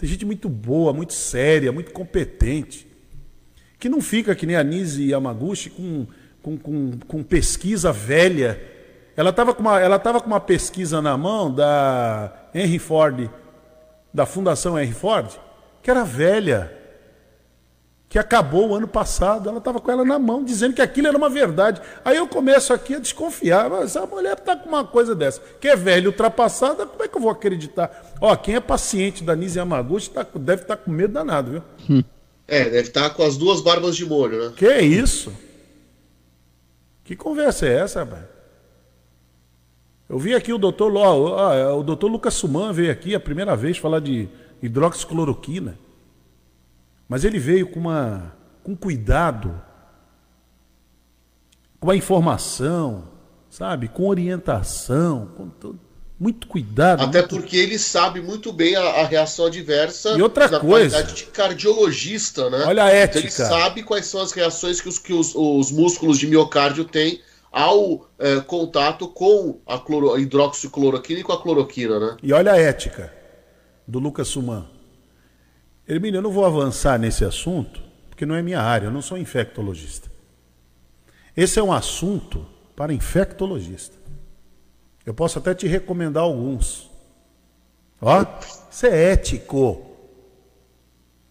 Tem 0.00 0.08
gente 0.08 0.24
muito 0.24 0.48
boa, 0.48 0.94
muito 0.94 1.12
séria, 1.12 1.70
muito 1.70 1.92
competente 1.92 2.88
que 3.78 3.86
não 3.86 4.00
fica 4.00 4.34
que 4.34 4.46
nem 4.46 4.56
a 4.56 4.64
Nise 4.64 5.10
Yamaguchi 5.10 5.68
com, 5.68 6.06
com, 6.42 6.56
com, 6.56 6.90
com 7.06 7.22
pesquisa 7.22 7.92
velha. 7.92 8.58
Ela 9.14 9.28
estava 9.28 9.54
com, 9.54 9.64
com 9.64 10.26
uma 10.26 10.40
pesquisa 10.40 11.02
na 11.02 11.18
mão 11.18 11.52
da 11.52 12.32
Henry 12.54 12.78
Ford, 12.78 13.28
da 14.12 14.24
Fundação 14.24 14.78
Henry 14.78 14.92
Ford, 14.92 15.30
que 15.82 15.90
era 15.90 16.02
velha. 16.02 16.79
Que 18.10 18.18
acabou 18.18 18.70
o 18.70 18.74
ano 18.74 18.88
passado. 18.88 19.48
Ela 19.48 19.58
estava 19.58 19.80
com 19.80 19.88
ela 19.88 20.04
na 20.04 20.18
mão, 20.18 20.44
dizendo 20.44 20.74
que 20.74 20.82
aquilo 20.82 21.06
era 21.06 21.16
uma 21.16 21.30
verdade. 21.30 21.80
Aí 22.04 22.16
eu 22.16 22.26
começo 22.26 22.72
aqui 22.72 22.96
a 22.96 22.98
desconfiar. 22.98 23.70
Mas 23.70 23.96
a 23.96 24.04
mulher 24.04 24.36
está 24.36 24.56
com 24.56 24.68
uma 24.68 24.84
coisa 24.84 25.14
dessa, 25.14 25.40
que 25.60 25.68
é 25.68 25.76
velha, 25.76 26.08
ultrapassada, 26.08 26.84
como 26.84 27.04
é 27.04 27.08
que 27.08 27.16
eu 27.16 27.22
vou 27.22 27.30
acreditar? 27.30 28.16
Ó, 28.20 28.34
quem 28.34 28.56
é 28.56 28.60
paciente 28.60 29.22
da 29.22 29.36
Nise 29.36 29.60
Yamaguchi 29.60 30.10
tá, 30.10 30.26
deve 30.34 30.62
estar 30.62 30.76
tá 30.76 30.82
com 30.82 30.90
medo 30.90 31.14
danado, 31.14 31.52
viu? 31.52 31.62
Hum. 31.88 32.02
É, 32.48 32.64
deve 32.64 32.88
estar 32.88 33.10
tá 33.10 33.14
com 33.14 33.22
as 33.22 33.36
duas 33.36 33.60
barbas 33.60 33.94
de 33.94 34.04
molho, 34.04 34.44
né? 34.44 34.54
Que 34.56 34.66
é 34.66 34.82
isso? 34.82 35.32
Que 37.04 37.14
conversa 37.14 37.66
é 37.66 37.78
essa, 37.78 38.00
rapaz? 38.00 38.24
Eu 40.08 40.18
vi 40.18 40.34
aqui 40.34 40.52
o 40.52 40.58
doutor, 40.58 40.92
ó, 40.96 41.78
o 41.78 41.84
doutor 41.84 42.08
Lucas 42.08 42.34
Suman 42.34 42.72
veio 42.72 42.90
aqui 42.90 43.14
a 43.14 43.20
primeira 43.20 43.54
vez 43.54 43.78
falar 43.78 44.00
de 44.00 44.28
hidroxicloroquina. 44.60 45.78
Mas 47.10 47.24
ele 47.24 47.40
veio 47.40 47.66
com 47.66 47.80
uma 47.80 48.36
com 48.62 48.76
cuidado, 48.76 49.60
com 51.80 51.90
a 51.90 51.96
informação, 51.96 53.08
sabe, 53.48 53.88
com 53.88 54.06
orientação, 54.06 55.28
com 55.36 55.48
todo, 55.48 55.80
muito 56.20 56.46
cuidado. 56.46 57.02
Até 57.02 57.18
muito... 57.18 57.34
porque 57.34 57.56
ele 57.56 57.80
sabe 57.80 58.20
muito 58.20 58.52
bem 58.52 58.76
a, 58.76 58.82
a 58.82 59.04
reação 59.06 59.46
adversa 59.46 60.10
e 60.10 60.22
outra 60.22 60.46
da 60.46 60.60
coisa, 60.60 61.02
de 61.02 61.24
cardiologista, 61.24 62.48
né? 62.48 62.64
Olha 62.64 62.84
a 62.84 62.90
ética. 62.90 63.26
Então 63.26 63.44
ele 63.44 63.60
sabe 63.60 63.82
quais 63.82 64.06
são 64.06 64.20
as 64.20 64.30
reações 64.30 64.80
que 64.80 64.88
os, 64.88 64.98
que 65.00 65.12
os, 65.12 65.34
os 65.34 65.72
músculos 65.72 66.16
de 66.16 66.28
miocárdio 66.28 66.84
têm 66.84 67.20
ao 67.50 68.08
é, 68.20 68.38
contato 68.40 69.08
com 69.08 69.58
a, 69.66 69.80
cloro, 69.80 70.16
hidroxicloroquina 70.16 71.18
e 71.18 71.24
com 71.24 71.32
a 71.32 71.42
cloroquina, 71.42 71.98
né? 71.98 72.16
E 72.22 72.32
olha 72.32 72.52
a 72.52 72.56
ética 72.56 73.12
do 73.84 73.98
Lucas 73.98 74.28
Suman. 74.28 74.64
Hermínio, 75.90 76.18
eu 76.18 76.22
não 76.22 76.30
vou 76.30 76.44
avançar 76.44 76.98
nesse 77.00 77.24
assunto, 77.24 77.82
porque 78.08 78.24
não 78.24 78.36
é 78.36 78.42
minha 78.42 78.60
área, 78.60 78.86
eu 78.86 78.92
não 78.92 79.02
sou 79.02 79.18
infectologista. 79.18 80.08
Esse 81.36 81.58
é 81.58 81.62
um 81.62 81.72
assunto 81.72 82.46
para 82.76 82.94
infectologista. 82.94 83.96
Eu 85.04 85.12
posso 85.12 85.40
até 85.40 85.52
te 85.52 85.66
recomendar 85.66 86.22
alguns. 86.22 86.88
Ó, 88.00 88.24
isso 88.70 88.86
é 88.86 89.12
ético. 89.12 89.84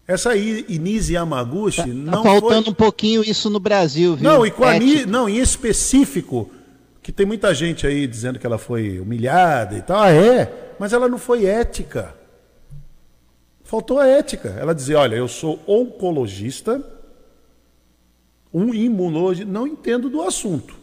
Essa 0.06 0.36
Inise 0.36 1.14
Yamaguchi, 1.14 1.80
tá, 1.80 1.86
não 1.86 2.22
tá 2.22 2.22
faltando 2.22 2.64
foi... 2.64 2.72
um 2.72 2.74
pouquinho 2.74 3.22
isso 3.22 3.48
no 3.48 3.60
Brasil, 3.60 4.16
viu? 4.16 4.28
Não, 4.28 4.44
e 4.44 4.50
com 4.50 4.64
a 4.64 4.78
Ni... 4.78 5.06
não, 5.06 5.26
em 5.26 5.38
específico, 5.38 6.50
que 7.02 7.10
tem 7.10 7.24
muita 7.24 7.54
gente 7.54 7.86
aí 7.86 8.06
dizendo 8.06 8.38
que 8.38 8.44
ela 8.44 8.58
foi 8.58 9.00
humilhada 9.00 9.76
e 9.78 9.80
tal. 9.80 10.02
Ah, 10.02 10.10
é, 10.10 10.74
mas 10.78 10.92
ela 10.92 11.08
não 11.08 11.16
foi 11.16 11.46
ética. 11.46 12.19
Faltou 13.70 14.00
a 14.00 14.06
ética. 14.08 14.48
Ela 14.58 14.74
dizia: 14.74 14.98
olha, 14.98 15.14
eu 15.14 15.28
sou 15.28 15.60
oncologista, 15.64 16.84
um 18.52 18.74
imunologista, 18.74 19.48
não 19.48 19.64
entendo 19.64 20.10
do 20.10 20.22
assunto. 20.22 20.74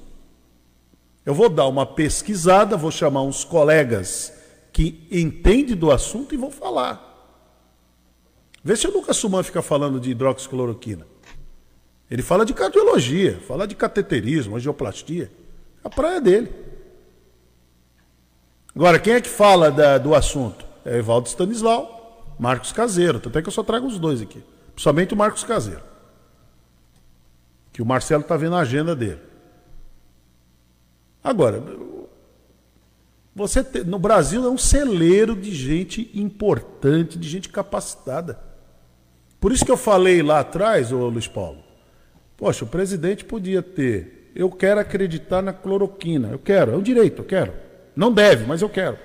Eu 1.26 1.34
vou 1.34 1.50
dar 1.50 1.68
uma 1.68 1.86
pesquisada, 1.86 2.78
vou 2.78 2.90
chamar 2.90 3.24
uns 3.24 3.44
colegas 3.44 4.32
que 4.72 5.06
entendem 5.12 5.76
do 5.76 5.92
assunto 5.92 6.34
e 6.34 6.38
vou 6.38 6.50
falar. 6.50 7.04
Vê 8.64 8.74
se 8.74 8.88
o 8.88 8.94
Lucas 8.94 9.18
Suman 9.18 9.44
fica 9.44 9.62
falando 9.62 10.00
de 10.00 10.12
hidroxicloroquina. 10.12 11.06
Ele 12.10 12.22
fala 12.22 12.46
de 12.46 12.54
cardiologia, 12.54 13.38
fala 13.46 13.68
de 13.68 13.76
cateterismo, 13.76 14.56
angioplastia. 14.56 15.30
A 15.84 15.90
praia 15.90 16.22
dele. 16.22 16.50
Agora, 18.74 18.98
quem 18.98 19.16
é 19.16 19.20
que 19.20 19.28
fala 19.28 19.70
da, 19.70 19.98
do 19.98 20.16
assunto? 20.16 20.66
É 20.86 21.00
Evaldo 21.00 21.28
Stanislau 21.28 21.97
Marcos 22.38 22.72
Caseiro. 22.72 23.22
Até 23.24 23.42
que 23.42 23.48
eu 23.48 23.54
só 23.54 23.64
trago 23.64 23.88
os 23.88 24.00
dois 24.00 24.22
aqui. 24.22 24.44
Principalmente 24.74 25.14
o 25.14 25.18
Marcos 25.18 25.44
Caseiro. 25.44 25.84
Que 27.72 27.82
o 27.82 27.86
Marcelo 27.86 28.22
está 28.22 28.38
vendo 28.38 28.56
a 28.56 28.60
agenda 28.60 28.96
dele. 28.96 29.20
Agora, 31.24 31.64
você 33.36 33.64
te, 33.64 33.84
no 33.84 34.00
Brasil 34.00 34.46
é 34.46 34.50
um 34.50 34.58
celeiro 34.58 35.36
de 35.36 35.54
gente 35.54 36.10
importante, 36.14 37.20
de 37.20 37.30
gente 37.30 37.50
capacitada. 37.50 38.40
Por 39.40 39.52
isso 39.52 39.66
que 39.66 39.72
eu 39.72 39.78
falei 39.78 40.24
lá 40.24 40.40
atrás, 40.40 40.92
ô 40.92 41.08
Luiz 41.08 41.28
Paulo. 41.28 41.64
Poxa, 42.36 42.66
o 42.66 42.68
presidente 42.68 43.26
podia 43.26 43.62
ter. 43.62 44.32
Eu 44.36 44.50
quero 44.50 44.80
acreditar 44.80 45.42
na 45.42 45.54
cloroquina. 45.54 46.30
Eu 46.30 46.40
quero, 46.40 46.72
é 46.72 46.78
um 46.78 46.82
direito, 46.82 47.22
eu 47.22 47.26
quero. 47.26 47.54
Não 47.96 48.12
deve, 48.12 48.46
mas 48.46 48.62
eu 48.62 48.70
quero. 48.70 48.98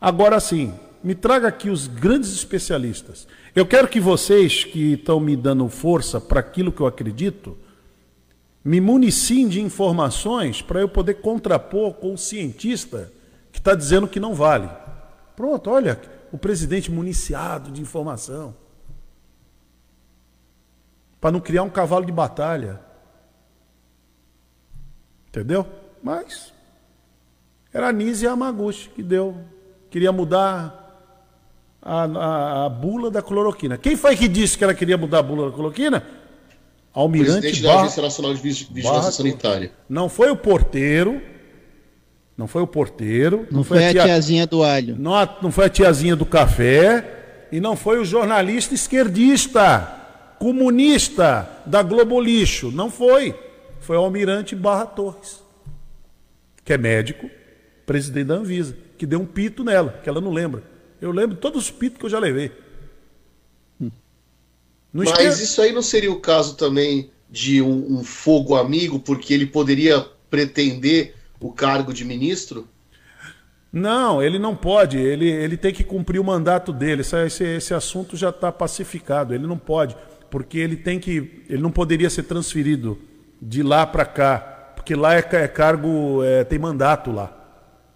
Agora 0.00 0.38
sim, 0.38 0.74
me 1.04 1.14
traga 1.14 1.46
aqui 1.48 1.68
os 1.68 1.86
grandes 1.86 2.32
especialistas. 2.32 3.28
Eu 3.54 3.66
quero 3.66 3.86
que 3.86 4.00
vocês 4.00 4.64
que 4.64 4.94
estão 4.94 5.20
me 5.20 5.36
dando 5.36 5.68
força 5.68 6.18
para 6.18 6.40
aquilo 6.40 6.72
que 6.72 6.80
eu 6.80 6.86
acredito, 6.86 7.58
me 8.64 8.80
municiem 8.80 9.46
de 9.46 9.60
informações 9.60 10.62
para 10.62 10.80
eu 10.80 10.88
poder 10.88 11.20
contrapor 11.20 11.92
com 11.92 12.14
o 12.14 12.18
cientista 12.18 13.12
que 13.52 13.58
está 13.58 13.74
dizendo 13.74 14.08
que 14.08 14.18
não 14.18 14.34
vale. 14.34 14.70
Pronto, 15.36 15.68
olha, 15.68 16.00
o 16.32 16.38
presidente 16.38 16.90
municiado 16.90 17.70
de 17.70 17.82
informação. 17.82 18.56
Para 21.20 21.32
não 21.32 21.40
criar 21.40 21.64
um 21.64 21.70
cavalo 21.70 22.06
de 22.06 22.12
batalha. 22.12 22.80
Entendeu? 25.28 25.66
Mas 26.02 26.50
era 27.74 27.88
a 27.88 27.92
Nise 27.92 28.24
Yamaguchi 28.24 28.88
que 28.88 29.02
deu. 29.02 29.36
Queria 29.90 30.10
mudar 30.10 30.83
a, 31.84 32.04
a, 32.04 32.64
a, 32.64 32.68
bula 32.70 33.10
da 33.10 33.20
cloroquina. 33.20 33.76
Quem 33.76 33.94
foi 33.94 34.16
que 34.16 34.26
disse 34.26 34.56
que 34.56 34.64
ela 34.64 34.72
queria 34.72 34.96
mudar 34.96 35.18
a 35.18 35.22
bula 35.22 35.50
da 35.50 35.54
cloroquina? 35.54 36.02
Almirante 36.94 37.40
Presidente 37.40 37.62
Barra, 37.62 37.74
da 37.74 37.82
Agência 37.82 38.02
Nacional 38.02 38.34
de 38.34 38.40
Vigilância 38.40 38.90
Barra, 38.90 39.12
Sanitária. 39.12 39.72
Não 39.88 40.08
foi 40.08 40.30
o 40.30 40.36
porteiro. 40.36 41.20
Não 42.36 42.48
foi 42.48 42.62
o 42.62 42.66
porteiro. 42.66 43.46
Não, 43.50 43.58
não 43.58 43.64
foi, 43.64 43.84
a, 43.84 43.90
tia, 43.90 44.04
tiazinha 44.04 44.46
do 44.46 44.62
alho. 44.62 44.96
Não, 44.98 45.12
não 45.42 45.52
foi 45.52 45.66
a 45.66 45.68
tiazinha 45.68 46.16
do 46.16 46.24
café. 46.24 47.46
E 47.52 47.60
não 47.60 47.76
foi 47.76 47.98
o 47.98 48.04
jornalista 48.04 48.74
esquerdista, 48.74 50.36
comunista 50.38 51.48
da 51.66 51.82
Globo 51.82 52.18
Lixo. 52.18 52.70
Não 52.70 52.90
foi. 52.90 53.34
Foi 53.80 53.96
o 53.96 54.00
Almirante 54.00 54.56
Barra 54.56 54.86
Torres, 54.86 55.42
que 56.64 56.72
é 56.72 56.78
médico, 56.78 57.28
presidente 57.84 58.28
da 58.28 58.34
Anvisa, 58.34 58.74
que 58.96 59.04
deu 59.04 59.20
um 59.20 59.26
pito 59.26 59.62
nela, 59.62 60.00
que 60.02 60.08
ela 60.08 60.22
não 60.22 60.32
lembra. 60.32 60.62
Eu 61.04 61.12
lembro 61.12 61.36
todos 61.36 61.64
os 61.64 61.70
pitos 61.70 61.98
que 61.98 62.06
eu 62.06 62.10
já 62.10 62.18
levei. 62.18 62.50
Não 63.78 65.04
Mas 65.04 65.38
isso 65.38 65.60
aí 65.60 65.70
não 65.70 65.82
seria 65.82 66.10
o 66.10 66.18
caso 66.18 66.56
também 66.56 67.10
de 67.28 67.60
um, 67.60 67.98
um, 67.98 68.04
fogo 68.04 68.56
amigo, 68.56 68.98
porque 68.98 69.34
ele 69.34 69.44
poderia 69.44 70.00
pretender 70.30 71.14
o 71.38 71.52
cargo 71.52 71.92
de 71.92 72.06
ministro? 72.06 72.66
Não, 73.70 74.22
ele 74.22 74.38
não 74.38 74.56
pode. 74.56 74.96
Ele, 74.96 75.28
ele 75.28 75.58
tem 75.58 75.74
que 75.74 75.84
cumprir 75.84 76.20
o 76.20 76.24
mandato 76.24 76.72
dele. 76.72 77.02
Esse, 77.02 77.16
esse, 77.26 77.44
esse 77.44 77.74
assunto 77.74 78.16
já 78.16 78.30
está 78.30 78.50
pacificado. 78.50 79.34
Ele 79.34 79.46
não 79.46 79.58
pode, 79.58 79.94
porque 80.30 80.56
ele 80.56 80.76
tem 80.76 80.98
que. 80.98 81.44
Ele 81.50 81.60
não 81.60 81.70
poderia 81.70 82.08
ser 82.08 82.22
transferido 82.22 82.98
de 83.42 83.62
lá 83.62 83.86
para 83.86 84.06
cá, 84.06 84.38
porque 84.74 84.94
lá 84.94 85.14
é, 85.14 85.18
é 85.18 85.48
cargo, 85.48 86.24
é, 86.24 86.44
tem 86.44 86.58
mandato 86.58 87.12
lá. 87.12 87.44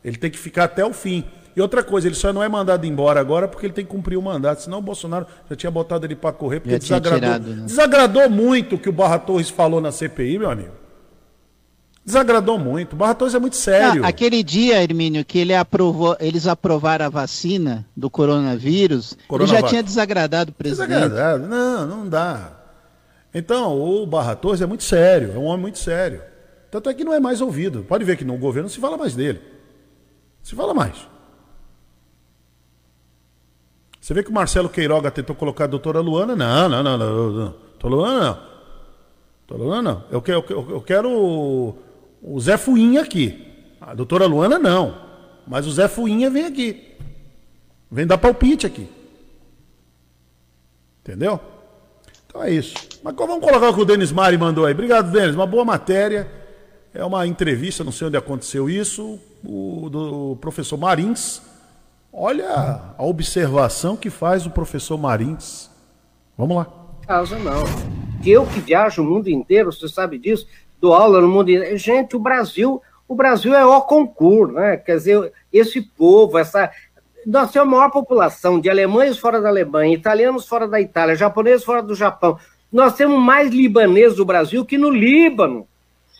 Ele 0.04 0.18
tem 0.18 0.30
que 0.30 0.38
ficar 0.38 0.64
até 0.64 0.84
o 0.84 0.92
fim. 0.92 1.24
E 1.58 1.60
outra 1.60 1.82
coisa, 1.82 2.06
ele 2.06 2.14
só 2.14 2.32
não 2.32 2.40
é 2.40 2.48
mandado 2.48 2.86
embora 2.86 3.18
agora 3.18 3.48
porque 3.48 3.66
ele 3.66 3.72
tem 3.72 3.84
que 3.84 3.90
cumprir 3.90 4.16
o 4.16 4.22
mandato. 4.22 4.62
Senão 4.62 4.78
o 4.78 4.80
Bolsonaro 4.80 5.26
já 5.50 5.56
tinha 5.56 5.70
botado 5.72 6.06
ele 6.06 6.14
para 6.14 6.30
correr, 6.30 6.60
porque 6.60 6.78
desagradou, 6.78 7.18
tirado, 7.18 7.50
né? 7.50 7.62
desagradou 7.66 8.30
muito 8.30 8.76
o 8.76 8.78
que 8.78 8.88
o 8.88 8.92
Barra 8.92 9.18
Torres 9.18 9.50
falou 9.50 9.80
na 9.80 9.90
CPI, 9.90 10.38
meu 10.38 10.48
amigo. 10.48 10.70
Desagradou 12.04 12.60
muito. 12.60 12.92
O 12.92 12.96
Barra 12.96 13.16
Torres 13.16 13.34
é 13.34 13.40
muito 13.40 13.56
sério. 13.56 14.04
Ah, 14.04 14.08
aquele 14.08 14.44
dia, 14.44 14.80
Hermínio, 14.80 15.24
que 15.24 15.36
ele 15.36 15.52
aprovou, 15.52 16.16
eles 16.20 16.46
aprovaram 16.46 17.06
a 17.06 17.08
vacina 17.08 17.84
do 17.96 18.08
coronavírus, 18.08 19.16
ele 19.28 19.46
já 19.48 19.60
tinha 19.60 19.82
desagradado 19.82 20.52
o 20.52 20.54
presidente. 20.54 20.90
Desagradado? 20.90 21.48
Não, 21.48 21.86
não 21.88 22.08
dá. 22.08 22.52
Então, 23.34 23.76
o 23.76 24.06
Barra 24.06 24.36
Torres 24.36 24.60
é 24.60 24.66
muito 24.66 24.84
sério, 24.84 25.32
é 25.34 25.36
um 25.36 25.46
homem 25.46 25.62
muito 25.62 25.80
sério. 25.80 26.22
Tanto 26.70 26.88
é 26.88 26.94
que 26.94 27.02
não 27.02 27.12
é 27.12 27.18
mais 27.18 27.40
ouvido. 27.40 27.82
Pode 27.82 28.04
ver 28.04 28.16
que 28.16 28.24
no 28.24 28.38
governo 28.38 28.68
se 28.68 28.78
fala 28.78 28.96
mais 28.96 29.16
dele. 29.16 29.40
Se 30.40 30.54
fala 30.54 30.72
mais. 30.72 31.17
Você 34.08 34.14
vê 34.14 34.22
que 34.22 34.30
o 34.30 34.32
Marcelo 34.32 34.70
Queiroga 34.70 35.10
tentou 35.10 35.36
colocar 35.36 35.64
a 35.64 35.66
doutora 35.66 36.00
Luana? 36.00 36.34
Não, 36.34 36.66
não, 36.66 36.82
não, 36.82 36.96
não. 36.96 37.30
não. 37.30 37.54
Luana 37.90 38.20
não. 38.20 38.38
Doutora 39.46 39.68
Luana 39.68 39.82
não. 39.82 40.04
Eu 40.10 40.22
quero, 40.22 40.44
eu, 40.48 40.80
quero 40.80 41.10
o 42.22 42.40
Zé 42.40 42.56
Fuinha 42.56 43.02
aqui. 43.02 43.52
A 43.78 43.92
doutora 43.92 44.24
Luana 44.24 44.58
não. 44.58 44.98
Mas 45.46 45.66
o 45.66 45.72
Zé 45.72 45.88
Fuinha 45.88 46.30
vem 46.30 46.46
aqui. 46.46 46.96
Vem 47.90 48.06
dar 48.06 48.16
palpite 48.16 48.66
aqui. 48.66 48.88
Entendeu? 51.02 51.38
Então 52.26 52.42
é 52.42 52.50
isso. 52.50 52.76
Mas 53.04 53.14
vamos 53.14 53.44
colocar 53.44 53.68
o 53.68 53.74
que 53.74 53.82
o 53.82 53.84
Denis 53.84 54.10
Mari 54.10 54.38
mandou 54.38 54.64
aí. 54.64 54.72
Obrigado, 54.72 55.12
Denis. 55.12 55.34
Uma 55.34 55.46
boa 55.46 55.66
matéria. 55.66 56.26
É 56.94 57.04
uma 57.04 57.26
entrevista, 57.26 57.84
não 57.84 57.92
sei 57.92 58.06
onde 58.06 58.16
aconteceu 58.16 58.70
isso, 58.70 59.20
o, 59.44 59.90
do 59.90 60.38
professor 60.40 60.78
Marins 60.78 61.42
Olha 62.12 62.80
a 62.96 63.04
observação 63.04 63.96
que 63.96 64.10
faz 64.10 64.46
o 64.46 64.50
professor 64.50 64.98
Marins. 64.98 65.70
Vamos 66.36 66.56
lá. 66.56 66.66
Casa 67.06 67.38
não. 67.38 67.64
Eu 68.24 68.46
que 68.46 68.60
viajo 68.60 69.02
o 69.02 69.04
mundo 69.04 69.28
inteiro, 69.28 69.72
você 69.72 69.88
sabe 69.88 70.18
disso, 70.18 70.46
dou 70.80 70.94
aula 70.94 71.20
no 71.20 71.28
mundo 71.28 71.50
inteiro. 71.50 71.76
Gente, 71.76 72.16
o 72.16 72.18
Brasil, 72.18 72.82
o 73.06 73.14
Brasil 73.14 73.54
é 73.54 73.64
o 73.64 73.80
concurso, 73.82 74.52
né? 74.54 74.76
Quer 74.76 74.96
dizer, 74.96 75.32
esse 75.52 75.80
povo, 75.80 76.38
essa. 76.38 76.70
Nós 77.26 77.50
temos 77.50 77.68
a 77.68 77.70
maior 77.70 77.90
população 77.90 78.60
de 78.60 78.70
alemães 78.70 79.18
fora 79.18 79.40
da 79.40 79.48
Alemanha, 79.48 79.94
italianos 79.94 80.46
fora 80.46 80.66
da 80.66 80.80
Itália, 80.80 81.14
japoneses 81.14 81.64
fora 81.64 81.82
do 81.82 81.94
Japão. 81.94 82.38
Nós 82.72 82.94
temos 82.94 83.18
mais 83.20 83.50
libaneses 83.50 84.16
do 84.16 84.24
Brasil 84.24 84.64
que 84.64 84.78
no 84.78 84.90
Líbano. 84.90 85.66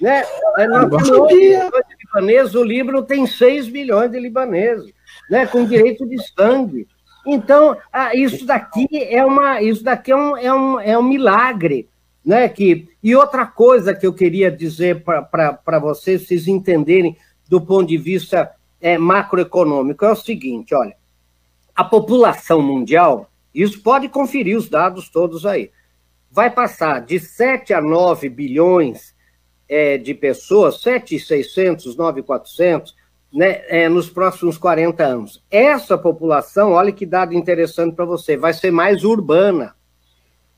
Né? 0.01 0.25
Nós 0.69 0.89
temos 0.89 1.11
8 1.11 1.35
milhões 1.35 1.71
de 1.71 1.97
libaneses, 2.05 2.55
o 2.55 2.63
Líbano 2.63 3.03
tem 3.03 3.27
6 3.27 3.69
milhões 3.69 4.11
de 4.11 4.19
libaneses, 4.19 4.93
né? 5.31 5.47
com 5.47 5.65
direito 5.65 6.07
de 6.07 6.19
sangue. 6.35 6.87
Então, 7.27 7.77
isso 8.15 8.47
daqui 8.47 8.89
é 8.93 9.25
uma, 9.25 9.61
isso 9.61 9.85
daqui 9.85 10.13
é 10.13 10.17
um, 10.17 10.37
é 10.37 10.55
um, 10.55 10.81
é 10.81 10.99
um 10.99 11.03
milagre, 11.03 11.89
né? 12.25 12.49
Que, 12.49 12.89
e 13.03 13.15
outra 13.15 13.45
coisa 13.45 13.95
que 13.95 14.07
eu 14.07 14.15
queria 14.15 14.51
dizer 14.51 15.03
para 15.03 15.79
vocês, 15.79 16.27
vocês 16.27 16.49
entenderem 16.49 17.17
do 17.49 17.61
ponto 17.61 17.89
de 17.89 17.99
vista 17.99 18.51
é, 18.81 18.97
macroeconômico, 18.97 20.05
é 20.05 20.13
o 20.13 20.17
seguinte, 20.17 20.75
olha, 20.75 20.95
a 21.75 21.85
população 21.85 22.63
mundial, 22.63 23.31
isso 23.55 23.83
pode 23.83 24.09
conferir 24.09 24.57
os 24.57 24.69
dados 24.69 25.09
todos 25.09 25.47
aí, 25.47 25.71
vai 26.31 26.51
passar 26.51 27.01
de 27.01 27.19
7 27.19 27.73
a 27.73 27.81
9 27.81 28.29
bilhões 28.29 29.15
é, 29.69 29.99
de 29.99 30.15
pessoas, 30.15 30.81
7,600, 30.81 31.97
9,400, 31.97 32.95
né, 33.33 33.63
é, 33.69 33.89
nos 33.89 34.09
próximos 34.09 34.57
40 34.57 35.05
anos. 35.05 35.45
Essa 35.51 35.99
população, 35.99 36.73
olha 36.73 36.93
que 36.93 37.07
dado 37.07 37.35
interessante 37.35 37.95
para 37.95 38.05
você, 38.05 38.37
vai 38.37 38.53
ser 38.53 38.71
mais 38.71 39.05
urbana 39.05 39.75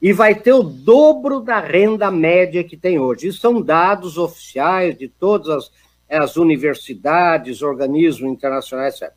e 0.00 0.12
vai 0.12 0.34
ter 0.34 0.52
o 0.52 0.62
dobro 0.62 1.40
da 1.40 1.60
renda 1.60 2.10
média 2.10 2.64
que 2.64 2.76
tem 2.76 2.98
hoje. 2.98 3.28
Isso 3.28 3.40
são 3.40 3.60
dados 3.60 4.16
oficiais 4.16 4.96
de 4.96 5.08
todas 5.08 5.48
as, 5.48 5.70
as 6.08 6.36
universidades, 6.36 7.62
organismos 7.62 8.30
internacionais, 8.30 8.94
etc. 8.94 9.12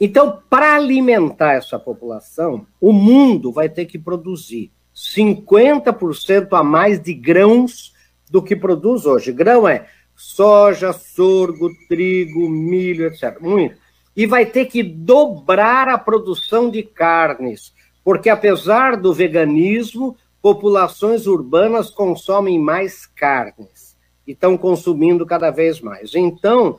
Então, 0.00 0.42
para 0.50 0.74
alimentar 0.76 1.54
essa 1.54 1.78
população, 1.78 2.66
o 2.80 2.92
mundo 2.92 3.50
vai 3.50 3.68
ter 3.68 3.86
que 3.86 3.98
produzir 3.98 4.70
50% 4.94 6.48
a 6.52 6.62
mais 6.62 7.00
de 7.00 7.14
grãos 7.14 7.94
do 8.30 8.42
que 8.42 8.56
produz 8.56 9.06
hoje. 9.06 9.32
Grão 9.32 9.66
é 9.66 9.86
soja, 10.16 10.92
sorgo, 10.92 11.70
trigo, 11.88 12.48
milho, 12.48 13.06
etc. 13.06 13.38
Muito. 13.40 13.76
E 14.16 14.26
vai 14.26 14.46
ter 14.46 14.64
que 14.64 14.82
dobrar 14.82 15.88
a 15.88 15.98
produção 15.98 16.70
de 16.70 16.82
carnes, 16.82 17.74
porque 18.02 18.30
apesar 18.30 18.96
do 18.96 19.12
veganismo, 19.12 20.16
populações 20.40 21.26
urbanas 21.26 21.90
consomem 21.90 22.58
mais 22.58 23.04
carnes 23.04 23.96
e 24.26 24.32
estão 24.32 24.56
consumindo 24.56 25.26
cada 25.26 25.50
vez 25.50 25.80
mais. 25.80 26.14
Então, 26.14 26.78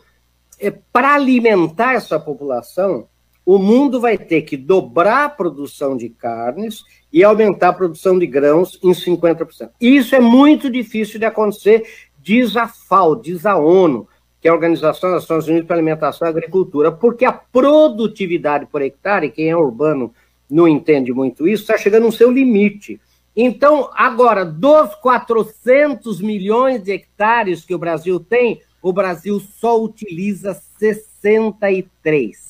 é, 0.59 0.71
para 0.71 1.13
alimentar 1.13 1.93
essa 1.93 2.19
população, 2.19 3.07
o 3.45 3.57
mundo 3.57 4.01
vai 4.01 4.17
ter 4.17 4.41
que 4.41 4.57
dobrar 4.57 5.25
a 5.25 5.29
produção 5.29 5.95
de 5.95 6.09
carnes 6.09 6.83
e 7.13 7.23
aumentar 7.23 7.69
a 7.69 7.73
produção 7.73 8.19
de 8.19 8.27
grãos 8.27 8.77
em 8.83 8.91
50%. 8.91 9.69
Isso 9.79 10.15
é 10.15 10.19
muito 10.19 10.69
difícil 10.69 11.17
de 11.17 11.25
acontecer 11.25 11.87
diz 12.27 12.57
a 12.57 12.67
FAO, 12.67 13.15
diz 13.15 13.45
a 13.45 13.55
ONU, 13.55 14.05
que 14.41 14.49
é 14.49 14.51
a 14.51 14.53
Organização 14.53 15.11
das 15.11 15.21
Nações 15.21 15.47
Unidas 15.47 15.65
para 15.65 15.77
a 15.77 15.79
Alimentação 15.79 16.27
e 16.27 16.29
Agricultura, 16.29 16.91
porque 16.91 17.23
a 17.23 17.31
produtividade 17.31 18.65
por 18.65 18.81
hectare, 18.81 19.31
quem 19.31 19.49
é 19.49 19.55
urbano 19.55 20.13
não 20.49 20.67
entende 20.67 21.13
muito 21.13 21.47
isso, 21.47 21.63
está 21.63 21.77
chegando 21.77 22.03
no 22.03 22.11
seu 22.11 22.29
limite. 22.29 22.99
Então, 23.33 23.89
agora, 23.93 24.43
dos 24.43 24.93
400 24.95 26.19
milhões 26.19 26.83
de 26.83 26.91
hectares 26.91 27.63
que 27.63 27.73
o 27.73 27.79
Brasil 27.79 28.19
tem, 28.19 28.61
o 28.81 28.91
Brasil 28.91 29.39
só 29.39 29.81
utiliza 29.81 30.53
63. 30.77 32.46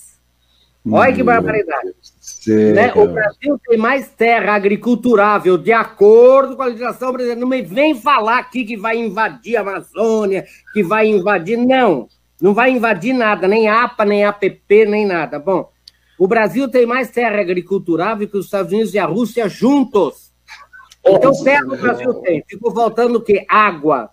Olha 0.91 1.13
que 1.13 1.23
barbaridade. 1.23 1.93
Né? 2.47 2.93
O 2.93 3.07
Brasil 3.07 3.59
tem 3.67 3.77
mais 3.77 4.07
terra 4.09 4.53
agriculturável, 4.53 5.57
de 5.57 5.71
acordo 5.71 6.55
com 6.55 6.61
a 6.61 6.67
legislação 6.67 7.11
brasileira. 7.11 7.39
Não 7.39 7.47
me 7.47 7.61
vem 7.61 7.95
falar 7.95 8.39
aqui 8.39 8.63
que 8.63 8.77
vai 8.77 8.97
invadir 8.97 9.57
a 9.57 9.61
Amazônia, 9.61 10.45
que 10.73 10.83
vai 10.83 11.07
invadir. 11.07 11.57
Não, 11.57 12.07
não 12.41 12.53
vai 12.53 12.71
invadir 12.71 13.13
nada, 13.13 13.47
nem 13.47 13.67
APA, 13.67 14.05
nem 14.05 14.23
APP, 14.23 14.85
nem 14.85 15.05
nada. 15.05 15.39
Bom, 15.39 15.69
o 16.17 16.27
Brasil 16.27 16.69
tem 16.69 16.85
mais 16.85 17.09
terra 17.09 17.39
agriculturável 17.39 18.27
que 18.27 18.37
os 18.37 18.45
Estados 18.45 18.71
Unidos 18.71 18.93
e 18.93 18.99
a 18.99 19.05
Rússia 19.05 19.49
juntos. 19.49 20.31
Então, 21.05 21.31
terra 21.43 21.65
o 21.65 21.77
Brasil 21.77 22.13
tem. 22.15 22.43
Ficou 22.47 22.73
faltando 22.73 23.17
o 23.17 23.21
quê? 23.21 23.45
Água. 23.47 24.09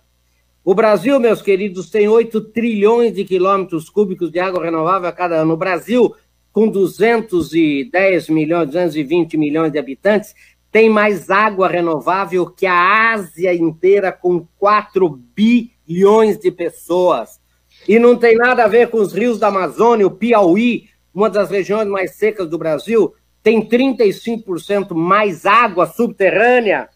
O 0.63 0.73
Brasil, 0.73 1.19
meus 1.19 1.41
queridos, 1.43 1.91
tem 1.91 2.07
8 2.07 2.41
trilhões 2.45 3.13
de 3.13 3.23
quilômetros 3.23 3.87
cúbicos 3.87 4.31
de 4.31 4.39
água 4.39 4.63
renovável 4.63 5.07
a 5.07 5.11
cada 5.11 5.35
ano. 5.35 5.53
O 5.53 5.57
Brasil 5.57 6.15
com 6.55 6.69
210 6.69 8.29
milhões, 8.29 8.67
220 8.67 9.35
milhões 9.35 9.73
de 9.73 9.77
habitantes, 9.77 10.33
tem 10.71 10.89
mais 10.89 11.29
água 11.29 11.67
renovável 11.67 12.45
que 12.45 12.65
a 12.65 13.11
Ásia 13.11 13.53
inteira, 13.53 14.09
com 14.09 14.47
4 14.57 15.09
bilhões 15.35 16.39
de 16.39 16.49
pessoas. 16.49 17.41
E 17.85 17.99
não 17.99 18.15
tem 18.15 18.37
nada 18.37 18.63
a 18.63 18.69
ver 18.69 18.89
com 18.89 18.99
os 18.99 19.11
rios 19.11 19.37
da 19.37 19.47
Amazônia, 19.47 20.07
o 20.07 20.11
Piauí, 20.11 20.85
uma 21.13 21.29
das 21.29 21.49
regiões 21.49 21.89
mais 21.89 22.15
secas 22.15 22.49
do 22.49 22.57
Brasil, 22.57 23.13
tem 23.43 23.61
35% 23.61 24.95
mais 24.95 25.45
água 25.45 25.85
subterrânea, 25.85 26.87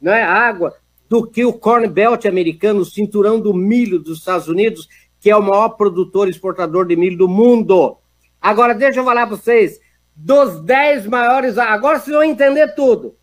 não 0.00 0.12
é 0.12 0.22
água, 0.22 0.76
do 1.08 1.26
que 1.26 1.44
o 1.44 1.52
Corn 1.52 1.88
Belt 1.88 2.24
americano, 2.24 2.82
o 2.82 2.84
cinturão 2.84 3.40
do 3.40 3.52
milho 3.52 3.98
dos 3.98 4.18
Estados 4.18 4.46
Unidos, 4.46 4.88
que 5.18 5.28
é 5.28 5.34
o 5.34 5.42
maior 5.42 5.70
produtor 5.70 6.28
e 6.28 6.30
exportador 6.30 6.86
de 6.86 6.94
milho 6.94 7.18
do 7.18 7.26
mundo. 7.26 7.98
Agora, 8.40 8.74
deixa 8.74 9.00
eu 9.00 9.04
falar 9.04 9.26
para 9.26 9.36
vocês, 9.36 9.80
dos 10.14 10.60
10 10.62 11.06
maiores, 11.06 11.58
agora 11.58 11.98
vocês 11.98 12.14
vão 12.14 12.24
entender 12.24 12.74
tudo. 12.74 13.14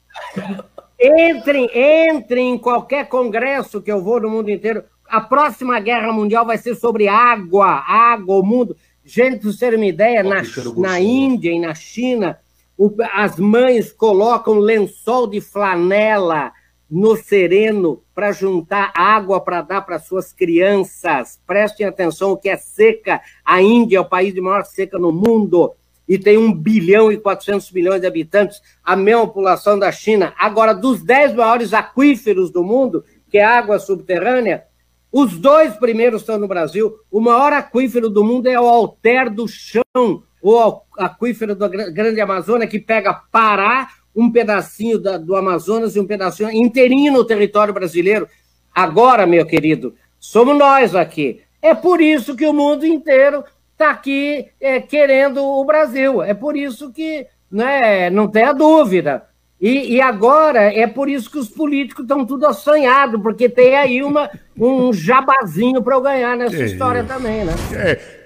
Entrem, 0.99 1.69
entrem 1.73 2.53
em 2.53 2.57
qualquer 2.57 3.07
congresso 3.07 3.81
que 3.81 3.91
eu 3.91 4.01
vou 4.01 4.21
no 4.21 4.29
mundo 4.29 4.49
inteiro. 4.49 4.83
A 5.07 5.21
próxima 5.21 5.79
guerra 5.79 6.11
mundial 6.11 6.45
vai 6.45 6.57
ser 6.57 6.75
sobre 6.75 7.07
água, 7.07 7.83
água, 7.87 8.35
o 8.35 8.43
mundo. 8.43 8.75
Gente, 9.03 9.39
para 9.39 9.43
vocês 9.43 9.57
terem 9.57 9.79
uma 9.79 9.85
ideia, 9.85 10.23
na, 10.23 10.41
na 10.77 10.99
Índia 10.99 11.51
e 11.51 11.59
na 11.59 11.75
China, 11.75 12.39
o, 12.77 12.91
as 13.13 13.37
mães 13.37 13.91
colocam 13.91 14.55
lençol 14.55 15.27
de 15.27 15.39
flanela 15.39 16.51
no 16.89 17.15
sereno 17.15 18.01
para 18.13 18.31
juntar 18.31 18.91
água 18.95 19.41
para 19.41 19.61
dar 19.61 19.81
para 19.81 19.99
suas 19.99 20.31
crianças. 20.31 21.39
Prestem 21.45 21.85
atenção, 21.85 22.31
o 22.31 22.37
que 22.37 22.49
é 22.49 22.57
seca. 22.57 23.21
A 23.43 23.61
Índia 23.61 23.97
é 23.97 24.01
o 24.01 24.05
país 24.05 24.33
de 24.33 24.41
maior 24.41 24.63
seca 24.63 24.97
no 24.97 25.11
mundo 25.11 25.73
e 26.07 26.17
tem 26.17 26.37
1 26.37 26.53
bilhão 26.53 27.11
e 27.11 27.17
400 27.17 27.71
milhões 27.71 28.01
de 28.01 28.07
habitantes, 28.07 28.61
a 28.83 28.95
mesma 28.95 29.25
população 29.25 29.77
da 29.77 29.91
China. 29.91 30.33
Agora, 30.37 30.73
dos 30.73 31.01
10 31.01 31.33
maiores 31.33 31.73
aquíferos 31.73 32.51
do 32.51 32.63
mundo, 32.63 33.03
que 33.29 33.39
é 33.39 33.43
água 33.43 33.79
subterrânea, 33.79 34.65
os 35.11 35.37
dois 35.37 35.75
primeiros 35.77 36.21
estão 36.21 36.37
no 36.37 36.47
Brasil. 36.47 36.93
O 37.09 37.19
maior 37.19 37.53
aquífero 37.53 38.09
do 38.09 38.23
mundo 38.23 38.47
é 38.47 38.59
o 38.59 38.67
Alter 38.67 39.33
do 39.33 39.47
Chão, 39.47 40.23
o 40.41 40.81
aquífero 40.97 41.55
da 41.55 41.67
Grande 41.67 42.21
Amazônia, 42.21 42.67
que 42.67 42.79
pega 42.79 43.13
Pará, 43.31 43.87
um 44.15 44.31
pedacinho 44.31 44.97
da, 44.97 45.17
do 45.17 45.35
Amazonas 45.35 45.95
e 45.95 45.99
um 45.99 46.07
pedacinho 46.07 46.51
inteirinho 46.51 47.11
no 47.11 47.25
território 47.25 47.73
brasileiro. 47.73 48.27
Agora, 48.73 49.25
meu 49.25 49.45
querido, 49.45 49.95
somos 50.19 50.57
nós 50.57 50.95
aqui. 50.95 51.41
É 51.61 51.73
por 51.73 51.99
isso 51.99 52.35
que 52.35 52.45
o 52.45 52.53
mundo 52.53 52.85
inteiro 52.85 53.43
está 53.73 53.91
aqui 53.91 54.47
é, 54.59 54.79
querendo 54.79 55.43
o 55.43 55.65
Brasil. 55.65 56.23
É 56.23 56.33
por 56.33 56.55
isso 56.55 56.91
que 56.91 57.27
né, 57.51 58.09
não 58.09 58.27
tem 58.27 58.43
a 58.43 58.53
dúvida. 58.53 59.23
E, 59.59 59.95
e, 59.95 60.01
agora 60.01 60.61
é 60.61 60.85
por 60.85 61.09
isso 61.09 61.31
que 61.31 61.39
os 61.39 61.47
políticos 61.47 62.03
estão 62.03 62.25
tudo 62.25 62.45
assanhados, 62.45 63.21
porque 63.21 63.47
tem 63.47 63.75
aí 63.75 64.03
uma, 64.03 64.29
um 64.57 64.91
jabazinho 64.91 65.81
para 65.81 65.95
eu 65.95 66.01
ganhar 66.01 66.35
nessa 66.35 66.57
que 66.57 66.63
história 66.65 66.99
isso? 66.99 67.07
também, 67.07 67.45
né? 67.45 67.53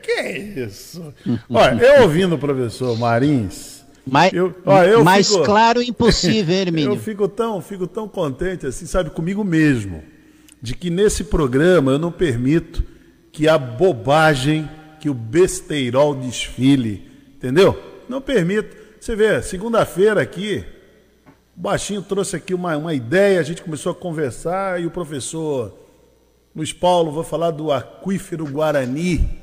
Que, 0.01 0.11
que 0.11 0.59
isso? 0.61 1.13
Olha, 1.49 1.81
eu 1.81 2.01
ouvindo 2.03 2.33
o 2.33 2.39
professor 2.39 2.97
Marins, 2.97 3.78
mais, 4.11 4.33
eu, 4.33 4.53
ó, 4.65 4.83
eu 4.83 5.03
mais 5.03 5.27
fico, 5.27 5.43
claro 5.43 5.81
impossível, 5.81 6.55
Hermínio. 6.55 6.93
Eu 6.93 6.97
fico 6.97 7.27
tão, 7.27 7.61
fico 7.61 7.87
tão 7.87 8.07
contente, 8.07 8.65
assim, 8.67 8.85
sabe, 8.85 9.09
comigo 9.09 9.43
mesmo, 9.43 10.03
de 10.61 10.75
que 10.75 10.89
nesse 10.89 11.23
programa 11.23 11.91
eu 11.91 11.99
não 11.99 12.11
permito 12.11 12.83
que 13.31 13.47
a 13.47 13.57
bobagem, 13.57 14.69
que 14.99 15.09
o 15.09 15.13
besteirol 15.13 16.15
desfile, 16.15 17.09
entendeu? 17.35 17.77
Não 18.07 18.21
permito. 18.21 18.75
Você 18.99 19.15
vê, 19.15 19.41
segunda-feira 19.41 20.21
aqui, 20.21 20.63
o 21.55 21.61
Baixinho 21.61 22.01
trouxe 22.01 22.35
aqui 22.35 22.53
uma, 22.53 22.75
uma 22.75 22.93
ideia, 22.93 23.39
a 23.39 23.43
gente 23.43 23.61
começou 23.61 23.91
a 23.91 23.95
conversar 23.95 24.81
e 24.81 24.85
o 24.85 24.91
professor 24.91 25.73
Luiz 26.55 26.73
Paulo, 26.73 27.11
vou 27.11 27.23
falar 27.23 27.51
do 27.51 27.71
aquífero 27.71 28.45
Guarani. 28.45 29.38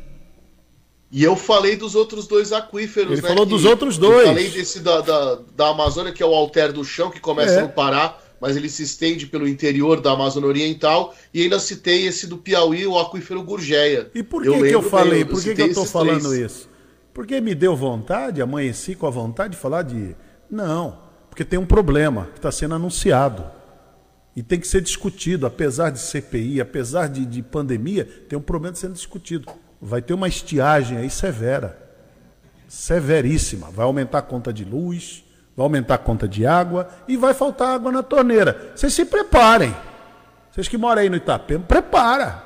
E 1.10 1.22
eu 1.22 1.36
falei 1.36 1.76
dos 1.76 1.94
outros 1.94 2.26
dois 2.26 2.52
aquíferos, 2.52 3.12
Ele 3.12 3.22
né, 3.22 3.28
falou 3.28 3.46
dos 3.46 3.64
outros 3.64 3.96
dois. 3.96 4.22
Eu 4.22 4.26
falei 4.26 4.48
desse 4.48 4.80
da, 4.80 5.00
da, 5.00 5.38
da 5.54 5.68
Amazônia, 5.68 6.12
que 6.12 6.22
é 6.22 6.26
o 6.26 6.34
Alter 6.34 6.72
do 6.72 6.84
Chão, 6.84 7.10
que 7.10 7.20
começa 7.20 7.60
É. 7.60 7.62
no 7.62 7.68
Pará, 7.68 8.18
mas 8.40 8.56
ele 8.56 8.68
se 8.68 8.82
estende 8.82 9.26
pelo 9.26 9.46
interior 9.46 10.00
da 10.00 10.12
Amazônia 10.12 10.48
Oriental. 10.48 11.14
E 11.32 11.42
ainda 11.42 11.60
citei 11.60 12.06
esse 12.06 12.26
do 12.26 12.36
Piauí, 12.36 12.86
o 12.86 12.98
aquífero 12.98 13.42
Gurgeia. 13.42 14.10
E 14.14 14.22
por 14.22 14.42
que, 14.42 14.50
que 14.50 14.74
eu 14.74 14.82
falei? 14.82 15.24
bem, 15.24 15.26
por 15.32 15.42
que, 15.42 15.54
que 15.54 15.62
eu 15.62 15.66
estou 15.68 15.86
falando 15.86 16.28
três. 16.28 16.50
isso? 16.50 16.68
Porque 17.14 17.40
me 17.40 17.54
deu 17.54 17.74
vontade, 17.74 18.42
amanheci 18.42 18.94
com 18.94 19.06
a 19.06 19.10
vontade 19.10 19.54
de 19.54 19.60
falar 19.60 19.82
de. 19.82 20.14
Não, 20.50 20.98
porque 21.30 21.44
tem 21.44 21.58
um 21.58 21.64
problema 21.64 22.28
que 22.32 22.38
está 22.38 22.50
sendo 22.50 22.74
anunciado. 22.74 23.44
E 24.34 24.42
tem 24.42 24.60
que 24.60 24.68
ser 24.68 24.82
discutido, 24.82 25.46
apesar 25.46 25.88
de 25.88 25.98
CPI, 25.98 26.60
apesar 26.60 27.08
de, 27.08 27.24
de 27.24 27.42
pandemia, 27.42 28.04
tem 28.28 28.38
um 28.38 28.42
problema 28.42 28.74
sendo 28.76 28.92
discutido. 28.92 29.50
Vai 29.80 30.00
ter 30.02 30.14
uma 30.14 30.28
estiagem 30.28 30.98
aí 30.98 31.10
severa. 31.10 31.78
Severíssima. 32.68 33.70
Vai 33.70 33.84
aumentar 33.86 34.18
a 34.18 34.22
conta 34.22 34.52
de 34.52 34.64
luz, 34.64 35.24
vai 35.56 35.64
aumentar 35.64 35.94
a 35.94 35.98
conta 35.98 36.26
de 36.26 36.46
água 36.46 36.88
e 37.06 37.16
vai 37.16 37.34
faltar 37.34 37.74
água 37.74 37.92
na 37.92 38.02
torneira. 38.02 38.72
Vocês 38.74 38.92
se 38.92 39.04
preparem. 39.04 39.74
Vocês 40.50 40.68
que 40.68 40.78
moram 40.78 41.02
aí 41.02 41.08
no 41.10 41.16
Itapema, 41.16 41.64
prepara. 41.64 42.44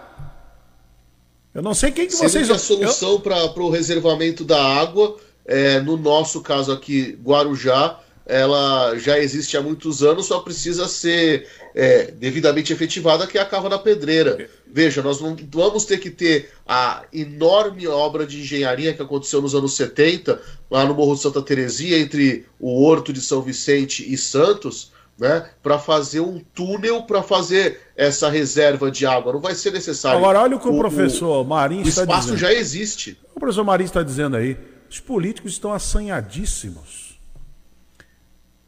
Eu 1.55 1.63
não 1.63 1.75
sei 1.75 1.91
quem 1.91 2.07
que 2.07 2.13
Sendo 2.13 2.29
vocês 2.31 2.47
que 2.47 2.53
a 2.53 2.57
eu- 2.57 2.59
solução 2.59 3.21
para 3.21 3.37
o 3.63 3.71
reservamento 3.71 4.45
da 4.45 4.63
água, 4.63 5.17
é, 5.45 5.81
no 5.81 5.97
nosso 5.97 6.41
caso 6.41 6.71
aqui, 6.73 7.19
Guarujá, 7.25 7.99
ela 8.31 8.97
já 8.97 9.19
existe 9.19 9.57
há 9.57 9.61
muitos 9.61 10.05
anos, 10.05 10.27
só 10.27 10.39
precisa 10.39 10.87
ser 10.87 11.49
é, 11.75 12.13
devidamente 12.13 12.73
efetivada, 12.73 13.27
que 13.27 13.37
é 13.37 13.41
a 13.41 13.45
Cava 13.45 13.69
da 13.69 13.79
Pedreira. 13.79 14.49
Veja, 14.73 15.03
nós 15.03 15.21
não 15.21 15.37
vamos 15.53 15.85
ter 15.85 15.99
que 15.99 16.11
ter 16.11 16.51
a 16.67 17.03
enorme 17.13 17.89
obra 17.89 18.25
de 18.25 18.41
engenharia 18.41 18.95
que 18.95 19.03
aconteceu 19.03 19.43
nos 19.43 19.53
anos 19.53 19.75
70, 19.75 20.41
lá 20.71 20.85
no 20.85 20.95
Morro 20.95 21.17
de 21.17 21.23
Santa 21.23 21.43
Teresia, 21.43 21.99
entre 21.99 22.47
o 22.61 22.85
Horto 22.85 23.13
de 23.13 23.21
São 23.21 23.43
Vicente 23.43 24.11
e 24.11 24.17
Santos, 24.17 24.93
né, 25.19 25.51
para 25.61 25.77
fazer 25.77 26.21
um 26.21 26.41
túnel 26.55 27.03
para 27.03 27.25
fazer 27.25 27.81
essa 27.97 28.31
reserva 28.31 28.93
de 28.93 29.05
água. 29.05 29.33
Não 29.33 29.41
vai 29.41 29.57
ser 29.57 29.73
necessário. 29.73 30.19
Agora, 30.19 30.41
olha 30.41 30.57
o 30.57 30.61
que 30.61 30.69
o, 30.69 30.79
professor 30.79 31.45
Marinho 31.45 31.85
O 31.85 31.89
está 31.89 32.03
espaço 32.03 32.29
dizendo. 32.29 32.39
já 32.39 32.53
existe. 32.53 33.19
O 33.35 33.41
professor 33.41 33.65
Marinho 33.65 33.87
está 33.89 34.05
dizendo 34.05 34.37
aí. 34.37 34.57
Os 34.89 35.01
políticos 35.01 35.53
estão 35.53 35.73
assanhadíssimos. 35.73 37.10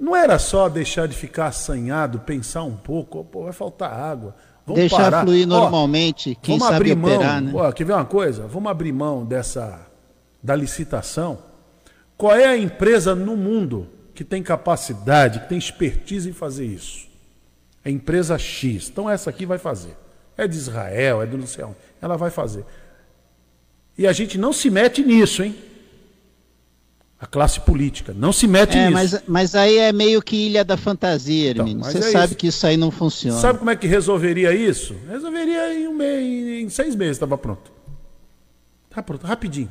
Não 0.03 0.17
era 0.17 0.37
só 0.37 0.69
deixar 0.69 1.07
de 1.07 1.17
ficar 1.17 1.47
assanhado, 1.47 2.19
pensar 2.19 2.65
um 2.65 2.75
pouco, 2.77 3.23
pô, 3.23 3.45
vai 3.45 3.53
faltar 3.53 3.93
água. 3.93 4.35
Vamos 4.67 4.81
Deixar 4.81 4.97
parar. 4.97 5.23
fluir 5.23 5.45
Ó, 5.45 5.49
normalmente, 5.49 6.37
quem 6.43 6.59
vamos 6.59 6.75
sabe 6.75 6.91
abrir 6.91 6.97
mão. 6.97 7.15
operar, 7.15 7.41
né? 7.41 7.53
Ó, 7.55 7.71
quer 7.71 7.85
ver 7.85 7.93
uma 7.93 8.05
coisa? 8.05 8.45
Vamos 8.49 8.69
abrir 8.69 8.91
mão 8.93 9.25
dessa 9.25 9.87
da 10.43 10.57
licitação. 10.57 11.39
Qual 12.17 12.35
é 12.35 12.47
a 12.47 12.57
empresa 12.59 13.15
no 13.15 13.37
mundo 13.37 13.89
que 14.13 14.25
tem 14.25 14.43
capacidade, 14.43 15.39
que 15.39 15.49
tem 15.49 15.57
expertise 15.57 16.29
em 16.29 16.33
fazer 16.33 16.67
isso? 16.67 17.07
É 17.85 17.89
a 17.89 17.93
empresa 17.93 18.37
X. 18.37 18.89
Então 18.89 19.09
essa 19.09 19.31
aqui 19.31 19.47
vai 19.47 19.59
fazer. 19.59 19.97
É 20.37 20.49
de 20.49 20.57
Israel, 20.57 21.23
é 21.23 21.27
do 21.27 21.39
não 21.39 21.47
sei 21.47 21.63
onde. 21.63 21.77
Ela 22.01 22.17
vai 22.17 22.31
fazer. 22.31 22.65
E 23.97 24.05
a 24.05 24.13
gente 24.13 24.37
não 24.37 24.53
se 24.53 24.69
mete 24.69 25.05
nisso, 25.05 25.45
hein? 25.45 25.55
A 27.23 27.27
classe 27.27 27.61
política 27.61 28.13
não 28.13 28.33
se 28.33 28.49
mete 28.49 28.77
É, 28.77 28.91
nisso. 28.91 28.93
mas, 28.93 29.23
mas 29.29 29.55
aí 29.55 29.79
é 29.79 29.93
meio 29.93 30.21
que 30.21 30.35
ilha 30.35 30.65
da 30.65 30.77
fantasia, 30.77 31.53
Então, 31.53 31.63
Hermínio. 31.65 31.85
mas 31.85 31.93
Você 31.93 31.99
é 32.01 32.11
sabe 32.11 32.27
isso. 32.27 32.35
que 32.35 32.47
isso 32.49 32.67
aí 32.67 32.77
não 32.77 32.91
funciona. 32.91 33.39
Sabe 33.39 33.61
como 33.61 33.71
é 33.71 33.77
que 33.77 33.87
resolveria 33.87 34.53
isso? 34.53 34.97
Resolveria 35.09 35.73
em 35.73 35.87
um 35.87 35.95
mês, 35.95 36.65
em 36.65 36.69
seis 36.69 36.97
meses 36.97 37.13
estava 37.19 37.39
pronto. 37.39 37.71
Tá 38.91 39.01
pronto, 39.05 39.25
rapidinho. 39.25 39.71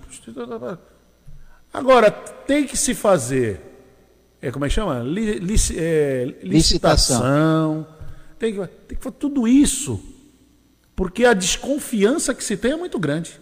Agora, 1.74 2.10
tem 2.10 2.66
que 2.66 2.78
se 2.78 2.94
fazer. 2.94 3.60
É, 4.42 4.50
como 4.50 4.64
é 4.64 4.70
que 4.70 4.74
chama? 4.74 5.00
Li- 5.00 5.40
lici- 5.40 5.76
é, 5.78 6.34
licitação. 6.42 7.86
Tem 8.40 8.54
que, 8.54 8.60
tem 8.88 8.98
que 8.98 9.04
fazer 9.04 9.18
tudo 9.18 9.46
isso. 9.46 10.02
Porque 10.96 11.26
a 11.26 11.34
desconfiança 11.34 12.34
que 12.34 12.44
se 12.46 12.56
tem 12.56 12.72
é 12.72 12.78
muito 12.78 12.98
grande. 12.98 13.41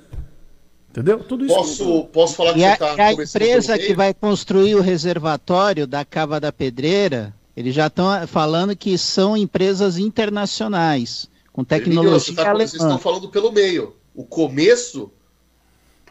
Entendeu? 0.90 1.20
Tudo 1.24 1.46
isso. 1.46 1.56
Posso, 1.56 2.04
posso 2.06 2.36
falar 2.36 2.54
que 2.54 2.60
E 2.60 2.66
a, 2.66 2.76
tá 2.76 2.96
a 2.98 3.14
empresa 3.14 3.78
que 3.78 3.94
vai 3.94 4.14
construir 4.14 4.76
o 4.76 4.82
reservatório 4.82 5.86
da 5.86 6.04
Cava 6.04 6.40
da 6.40 6.52
Pedreira, 6.52 7.34
eles 7.56 7.76
já 7.76 7.88
estão 7.88 8.28
falando 8.28 8.76
que 8.76 8.98
são 8.98 9.38
empresas 9.38 9.98
internacionais, 9.98 11.30
com 11.54 11.64
tecnologia 11.64 12.36
tá- 12.36 12.54
Vocês 12.54 12.74
estão 12.74 12.98
falando 12.98 13.30
pelo 13.30 13.52
meio. 13.52 13.96
O 14.16 14.24
começo, 14.24 15.12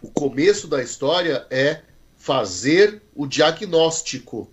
o 0.00 0.08
começo 0.10 0.68
da 0.68 0.82
história 0.82 1.44
é 1.50 1.80
fazer 2.16 3.02
o 3.14 3.26
diagnóstico. 3.26 4.48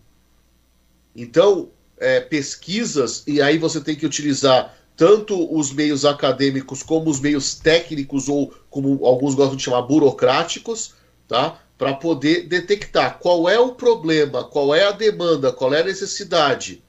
Então, 1.16 1.70
é, 2.00 2.20
pesquisas, 2.20 3.24
e 3.28 3.42
aí 3.42 3.58
você 3.58 3.80
tem 3.80 3.96
que 3.96 4.06
utilizar 4.06 4.76
tanto 4.96 5.54
os 5.56 5.72
meios 5.72 6.06
acadêmicos 6.06 6.82
como 6.82 7.10
os 7.10 7.20
meios 7.20 7.56
técnicos, 7.56 8.30
ou 8.30 8.54
como 8.70 9.06
alguns 9.06 9.36
gostam 9.36 9.56
de 9.56 9.64
chamar 9.64 9.82
burocráticos, 9.84 10.94
tá? 11.28 11.60
Para 11.78 11.94
poder 11.94 12.48
detectar 12.48 13.20
qual 13.20 13.50
é 13.50 13.60
o 13.60 13.74
problema, 13.76 14.44
qual 14.44 14.74
é 14.74 14.86
a 14.86 14.92
demanda, 14.92 15.52
qual 15.52 15.74
é 15.74 15.82
a 15.82 15.86
necessidade. 15.86 16.82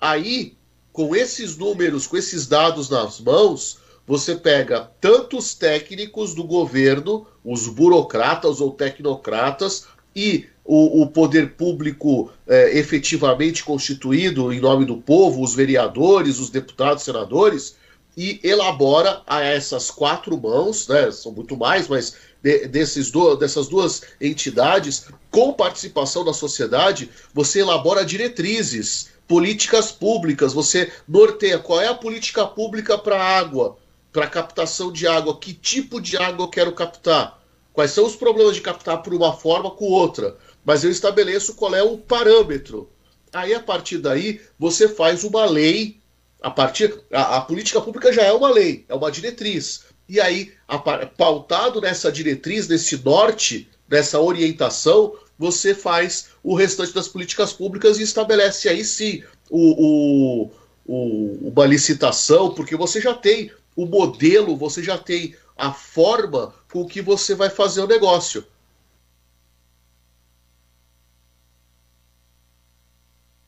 Aí, 0.00 0.56
com 0.92 1.14
esses 1.14 1.56
números, 1.56 2.06
com 2.06 2.16
esses 2.16 2.46
dados 2.46 2.88
nas 2.88 3.20
mãos, 3.20 3.78
você 4.06 4.34
pega 4.34 4.90
tanto 5.00 5.36
os 5.38 5.54
técnicos 5.54 6.34
do 6.34 6.44
governo, 6.44 7.26
os 7.44 7.68
burocratas 7.68 8.60
ou 8.60 8.70
tecnocratas, 8.72 9.86
e 10.14 10.46
o, 10.64 11.02
o 11.02 11.06
poder 11.06 11.50
público 11.52 12.30
é, 12.46 12.78
efetivamente 12.78 13.62
constituído 13.62 14.52
em 14.52 14.60
nome 14.60 14.84
do 14.84 14.96
povo, 14.96 15.42
os 15.42 15.54
vereadores, 15.54 16.38
os 16.38 16.48
deputados, 16.50 17.02
senadores, 17.02 17.76
e 18.16 18.40
elabora 18.44 19.22
a 19.26 19.42
essas 19.42 19.90
quatro 19.90 20.40
mãos, 20.40 20.86
né, 20.88 21.10
são 21.10 21.32
muito 21.32 21.56
mais, 21.56 21.88
mas 21.88 22.14
de- 22.42 22.68
desses 22.68 23.10
do- 23.10 23.34
dessas 23.34 23.66
duas 23.68 24.02
entidades, 24.20 25.06
com 25.30 25.52
participação 25.52 26.24
da 26.24 26.32
sociedade, 26.32 27.10
você 27.34 27.60
elabora 27.60 28.04
diretrizes, 28.04 29.08
políticas 29.26 29.90
públicas, 29.90 30.52
você 30.52 30.92
norteia 31.08 31.58
qual 31.58 31.80
é 31.80 31.88
a 31.88 31.94
política 31.94 32.46
pública 32.46 32.96
para 32.96 33.20
água, 33.20 33.76
para 34.12 34.28
captação 34.28 34.92
de 34.92 35.06
água, 35.08 35.36
que 35.38 35.52
tipo 35.52 36.00
de 36.00 36.16
água 36.16 36.44
eu 36.44 36.48
quero 36.48 36.72
captar, 36.72 37.42
quais 37.72 37.90
são 37.90 38.06
os 38.06 38.14
problemas 38.14 38.54
de 38.54 38.60
captar 38.60 39.02
por 39.02 39.12
uma 39.12 39.32
forma 39.32 39.70
com 39.72 39.86
outra, 39.86 40.36
mas 40.64 40.84
eu 40.84 40.90
estabeleço 40.90 41.54
qual 41.54 41.74
é 41.74 41.82
o 41.82 41.98
parâmetro. 41.98 42.88
Aí, 43.32 43.52
a 43.54 43.60
partir 43.60 43.98
daí, 43.98 44.40
você 44.58 44.88
faz 44.88 45.24
uma 45.24 45.44
lei 45.44 45.98
a 46.40 46.50
partir 46.50 46.94
a, 47.10 47.38
a 47.38 47.40
política 47.40 47.80
pública 47.80 48.12
já 48.12 48.22
é 48.22 48.32
uma 48.32 48.50
lei, 48.50 48.84
é 48.88 48.94
uma 48.94 49.10
diretriz. 49.10 49.84
E 50.06 50.20
aí, 50.20 50.52
a 50.68 50.78
pautado 50.78 51.80
nessa 51.80 52.12
diretriz, 52.12 52.68
nesse 52.68 52.98
norte, 53.02 53.66
nessa 53.88 54.20
orientação, 54.20 55.14
você 55.38 55.74
faz 55.74 56.26
o 56.42 56.54
restante 56.54 56.92
das 56.92 57.08
políticas 57.08 57.52
públicas 57.54 57.98
e 57.98 58.02
estabelece 58.02 58.68
aí 58.68 58.84
sim 58.84 59.22
o, 59.48 60.42
o- 60.44 60.50
o- 60.86 61.48
uma 61.48 61.64
licitação, 61.64 62.52
porque 62.52 62.76
você 62.76 63.00
já 63.00 63.14
tem 63.14 63.50
o 63.74 63.86
modelo, 63.86 64.54
você 64.54 64.82
já 64.82 64.98
tem 64.98 65.34
a 65.56 65.72
forma 65.72 66.54
com 66.70 66.84
que 66.86 67.00
você 67.00 67.34
vai 67.34 67.48
fazer 67.48 67.80
o 67.80 67.86
negócio. 67.88 68.44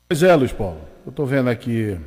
Pois 0.09 0.23
é, 0.23 0.35
Luiz 0.37 0.53
Paulo. 0.53 0.81
Eu 1.05 1.11
estou 1.11 1.27
vendo 1.27 1.51
aqui. 1.51 1.99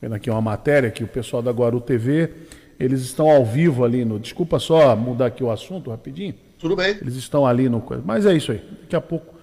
Vendo 0.00 0.14
aqui 0.14 0.30
uma 0.30 0.40
matéria 0.40 0.90
que 0.90 1.04
o 1.04 1.08
pessoal 1.08 1.42
da 1.42 1.50
Guaru 1.50 1.80
TV, 1.80 2.32
eles 2.80 3.02
estão 3.02 3.28
ao 3.28 3.44
vivo 3.44 3.84
ali 3.84 4.02
no. 4.02 4.18
Desculpa 4.18 4.58
só 4.58 4.96
mudar 4.96 5.26
aqui 5.26 5.44
o 5.44 5.50
assunto 5.50 5.90
rapidinho. 5.90 6.34
Tudo 6.58 6.76
bem? 6.76 6.96
Eles 7.00 7.14
estão 7.14 7.46
ali 7.46 7.68
no. 7.68 7.84
Mas 8.06 8.24
é 8.24 8.34
isso 8.34 8.52
aí. 8.52 8.62
Daqui 8.80 8.96
a 8.96 9.00
pouco. 9.02 9.34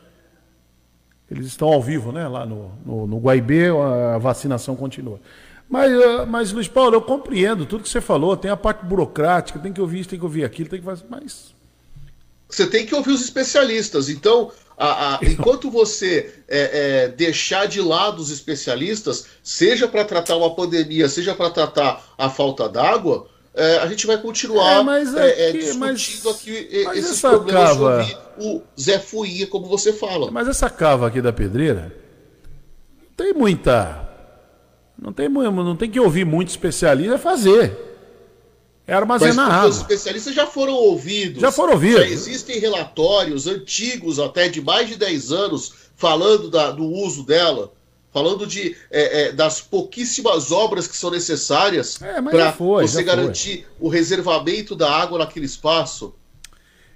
Eles 1.30 1.46
estão 1.46 1.68
ao 1.68 1.82
vivo, 1.84 2.12
né? 2.12 2.28
Lá 2.28 2.48
no, 2.48 2.72
no, 2.84 3.06
no 3.06 3.20
Guaibê, 3.20 3.68
a 3.70 4.18
vacinação 4.18 4.76
continua. 4.76 5.20
Mas, 5.70 5.94
ah, 5.94 6.26
mas, 6.26 6.52
Luiz 6.52 6.68
Paulo, 6.68 6.96
eu 6.96 7.02
compreendo 7.02 7.68
tudo 7.68 7.84
que 7.84 7.90
você 7.90 8.02
falou. 8.02 8.36
Tem 8.36 8.50
a 8.50 8.58
parte 8.58 8.84
burocrática, 8.84 9.60
tem 9.60 9.72
que 9.72 9.80
ouvir 9.80 10.00
isso, 10.00 10.10
tem 10.10 10.18
que 10.18 10.26
ouvir 10.26 10.44
aquilo, 10.44 10.68
tem 10.68 10.80
que 10.80 10.86
fazer. 10.86 11.06
Mas. 11.08 11.54
Você 12.50 12.66
tem 12.66 12.88
que 12.88 12.96
ouvir 12.96 13.12
os 13.12 13.22
especialistas. 13.22 14.10
Então, 14.10 14.52
a- 14.80 15.16
a- 15.16 15.20
enquanto 15.24 15.70
você 15.70 16.34
é, 16.48 17.04
é, 17.04 17.08
deixar 17.10 17.68
de 17.68 17.82
lado 17.82 18.20
os 18.22 18.32
especialistas, 18.32 19.26
seja 19.44 19.88
para 19.88 20.06
tratar 20.06 20.38
uma 20.38 20.56
pandemia, 20.56 21.10
seja 21.10 21.36
para 21.36 21.50
tratar 21.50 22.02
a 22.18 22.30
falta 22.30 22.70
d'água, 22.70 23.28
é, 23.54 23.78
a 23.80 23.88
gente 23.88 24.08
vai 24.08 24.18
continuar 24.18 24.80
É, 24.80 24.84
é, 25.16 25.46
é, 25.48 25.50
aqui- 25.50 25.58
discutindo 25.60 25.80
mas- 25.80 26.26
aqui 26.28 26.84
mas 26.86 26.98
esses 26.98 27.20
problemas 27.20 27.64
cava- 27.70 27.98
ouvir 27.98 28.18
o 28.40 28.62
Zé 28.80 28.98
Fuinha, 29.00 29.48
como 29.48 29.66
você 29.68 29.92
fala. 29.92 30.32
Mas 30.32 30.48
essa 30.48 30.70
cava 30.70 31.08
aqui 31.08 31.22
da 31.22 31.34
pedreira 31.34 31.94
não 33.02 33.12
tem 33.18 33.34
muita. 33.34 34.08
Não 35.02 35.12
tem, 35.14 35.28
não 35.30 35.76
tem 35.76 35.90
que 35.90 36.00
ouvir 36.00 36.26
muito 36.26 36.50
especialista 36.50 37.16
é 37.16 37.18
fazer. 37.18 37.89
É 38.90 38.94
armazenar 38.96 39.52
água. 39.52 39.70
os 39.70 39.78
especialistas 39.78 40.34
já 40.36 40.46
foram 40.48 40.74
ouvidos. 40.74 41.42
Já 41.42 41.52
foram 41.52 41.74
ouvidos. 41.74 42.02
Já 42.02 42.08
existem 42.10 42.60
relatórios 42.60 43.48
antigos, 43.48 44.20
até 44.20 44.48
de 44.50 44.62
mais 44.62 44.88
de 44.88 44.96
10 44.96 45.32
anos, 45.32 45.74
falando 45.96 46.50
da- 46.50 46.72
do 46.72 46.84
uso 46.86 47.24
dela, 47.24 47.72
falando 48.14 48.48
de, 48.48 48.76
é, 48.90 49.22
é, 49.28 49.32
das 49.32 49.62
pouquíssimas 49.62 50.52
obras 50.52 50.88
que 50.88 50.98
são 50.98 51.12
necessárias 51.12 52.02
É, 52.02 52.22
para 52.22 52.22
você 52.32 52.38
já 52.38 52.52
foi. 52.94 53.04
garantir 53.04 53.68
o 53.80 53.88
reservamento 53.88 54.76
da 54.76 54.92
água 54.92 55.20
naquele 55.20 55.46
espaço. 55.46 56.14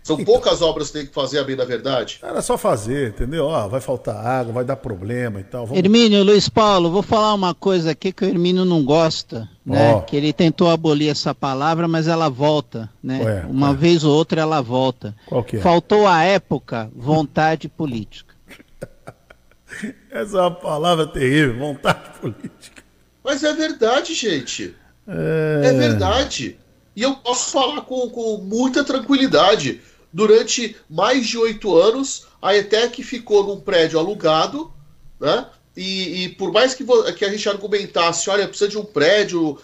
São 0.03 0.17
poucas 0.25 0.61
obras 0.61 0.88
que 0.88 0.97
tem 0.97 1.07
que 1.07 1.13
fazer, 1.13 1.39
a 1.39 1.45
bem 1.45 1.55
da 1.55 1.63
verdade. 1.63 2.19
Era 2.21 2.41
só 2.41 2.57
fazer, 2.57 3.11
entendeu? 3.11 3.45
Ó, 3.45 3.69
vai 3.69 3.80
faltar 3.80 4.17
água, 4.17 4.51
vai 4.51 4.65
dar 4.65 4.75
problema 4.75 5.39
e 5.39 5.43
tal. 5.45 5.65
Vamos... 5.65 5.81
Hermínio, 5.81 6.21
Luiz 6.23 6.49
Paulo, 6.49 6.91
vou 6.91 7.01
falar 7.01 7.34
uma 7.34 7.55
coisa 7.55 7.91
aqui 7.91 8.11
que 8.11 8.25
o 8.25 8.27
Hermínio 8.27 8.65
não 8.65 8.84
gosta, 8.84 9.47
né? 9.65 9.93
Ó. 9.93 10.01
Que 10.01 10.17
ele 10.17 10.34
tentou 10.34 10.69
abolir 10.69 11.09
essa 11.09 11.34
palavra, 11.34 11.88
mas 11.88 12.09
ela 12.09 12.27
volta, 12.27 12.89
né? 13.01 13.21
Ué, 13.23 13.45
uma 13.47 13.69
ué. 13.69 13.75
vez 13.77 14.03
ou 14.03 14.13
outra 14.13 14.41
ela 14.41 14.61
volta. 14.61 15.15
Qual 15.25 15.41
que 15.41 15.55
é? 15.55 15.61
Faltou 15.61 16.05
à 16.05 16.21
época 16.21 16.91
vontade 16.93 17.69
política. 17.69 18.35
Essa 20.11 20.38
é 20.38 20.41
uma 20.41 20.51
palavra 20.51 21.07
terrível, 21.07 21.57
vontade 21.57 22.19
política. 22.19 22.84
Mas 23.23 23.41
é 23.41 23.53
verdade, 23.53 24.13
gente. 24.13 24.75
É, 25.07 25.71
verdade. 25.71 26.57
E 26.95 27.01
eu 27.01 27.15
posso 27.15 27.51
falar 27.51 27.81
com, 27.81 28.09
com 28.09 28.38
muita 28.38 28.84
tranquilidade. 28.84 29.81
Durante 30.14 30.76
mais 30.88 31.26
de 31.26 31.40
oito 31.40 31.76
anos, 31.76 32.27
a 32.40 32.56
ETEC 32.56 33.02
ficou 33.02 33.44
num 33.48 33.60
prédio 33.60 33.98
alugado, 33.98 34.72
né? 35.19 35.48
E, 35.76 36.26
e 36.26 36.30
por 36.30 36.52
mais 36.52 36.76
que, 36.76 36.85
que 37.14 37.26
a 37.26 37.30
gente 37.30 37.49
argumentasse, 37.49 38.30
olha, 38.30 38.48
precisa 38.48 38.69
de 38.69 38.77
um 38.77 38.85
prédio 38.85 39.57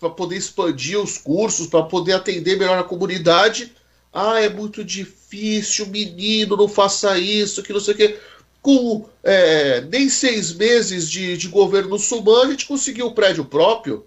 para 0.00 0.10
poder 0.10 0.36
expandir 0.36 1.00
os 1.00 1.16
cursos, 1.18 1.68
para 1.68 1.84
poder 1.84 2.14
atender 2.14 2.58
melhor 2.58 2.76
a 2.76 2.82
comunidade. 2.82 3.72
Ah, 4.12 4.40
é 4.40 4.48
muito 4.48 4.82
difícil, 4.82 5.86
menino, 5.86 6.56
não 6.56 6.66
faça 6.66 7.16
isso, 7.16 7.62
que 7.62 7.72
não 7.72 7.78
sei 7.78 7.94
o 7.94 7.96
quê. 7.96 8.18
Com 8.60 9.08
é, 9.22 9.82
nem 9.82 10.08
seis 10.08 10.52
meses 10.52 11.08
de, 11.08 11.36
de 11.36 11.46
governo 11.46 11.96
Suman, 11.96 12.46
a 12.46 12.50
gente 12.50 12.66
conseguiu 12.66 13.06
o 13.06 13.14
prédio 13.14 13.44
próprio. 13.44 14.04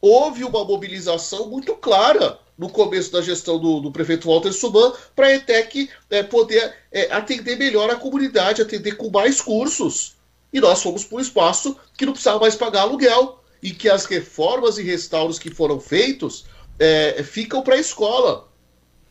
Houve 0.00 0.44
uma 0.44 0.64
mobilização 0.64 1.50
muito 1.50 1.74
clara 1.74 2.38
no 2.56 2.68
começo 2.68 3.12
da 3.12 3.20
gestão 3.20 3.58
do, 3.58 3.80
do 3.80 3.90
prefeito 3.90 4.28
Walter 4.28 4.52
Suman 4.52 4.92
para 5.14 5.26
a 5.26 5.34
ETEC 5.34 5.90
é, 6.10 6.22
poder 6.22 6.74
é, 6.92 7.12
atender 7.12 7.56
melhor 7.56 7.90
a 7.90 7.96
comunidade, 7.96 8.62
atender 8.62 8.96
com 8.96 9.10
mais 9.10 9.40
cursos. 9.40 10.14
E 10.52 10.60
nós 10.60 10.82
fomos 10.82 11.04
para 11.04 11.18
um 11.18 11.20
espaço 11.20 11.76
que 11.96 12.06
não 12.06 12.12
precisava 12.12 12.38
mais 12.38 12.54
pagar 12.54 12.82
aluguel 12.82 13.40
e 13.60 13.70
que 13.70 13.88
as 13.88 14.04
reformas 14.04 14.78
e 14.78 14.82
restauros 14.82 15.38
que 15.38 15.50
foram 15.50 15.80
feitos 15.80 16.44
é, 16.78 17.22
ficam 17.22 17.62
para 17.62 17.74
a 17.74 17.80
escola. 17.80 18.48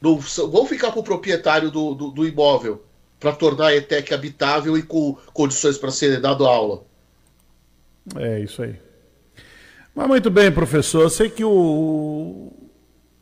Não 0.01 0.17
vão 0.17 0.65
ficar 0.65 0.91
para 0.91 0.99
o 0.99 1.03
proprietário 1.03 1.69
do, 1.69 1.93
do, 1.93 2.11
do 2.11 2.27
imóvel 2.27 2.83
para 3.19 3.33
tornar 3.33 3.67
a 3.67 3.75
ETEC 3.75 4.13
habitável 4.13 4.77
e 4.77 4.83
com 4.83 5.17
condições 5.33 5.77
para 5.77 5.91
ser 5.91 6.19
dado 6.19 6.45
aula. 6.45 6.83
É 8.17 8.39
isso 8.39 8.61
aí. 8.61 8.75
Mas 9.95 10.07
muito 10.07 10.29
bem, 10.29 10.51
professor. 10.51 11.03
Eu 11.03 11.09
sei 11.09 11.29
que 11.29 11.43
o... 11.43 12.51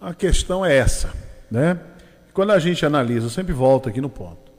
a 0.01 0.15
questão 0.15 0.65
é 0.65 0.75
essa, 0.75 1.13
né? 1.49 1.79
Quando 2.33 2.51
a 2.51 2.57
gente 2.57 2.83
analisa, 2.83 3.27
eu 3.27 3.29
sempre 3.29 3.53
volto 3.53 3.87
aqui 3.87 4.01
no 4.01 4.09
ponto. 4.09 4.51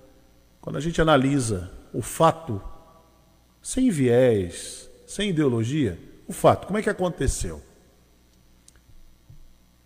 Quando 0.61 0.77
a 0.77 0.81
gente 0.81 1.01
analisa 1.01 1.69
o 1.93 2.01
fato, 2.01 2.63
sem 3.61 3.91
viés, 3.91 4.89
sem 5.05 5.31
ideologia, 5.31 5.99
o 6.29 6.33
fato, 6.33 6.67
como 6.69 6.79
é 6.79 6.83
que 6.83 6.89
aconteceu? 6.89 7.61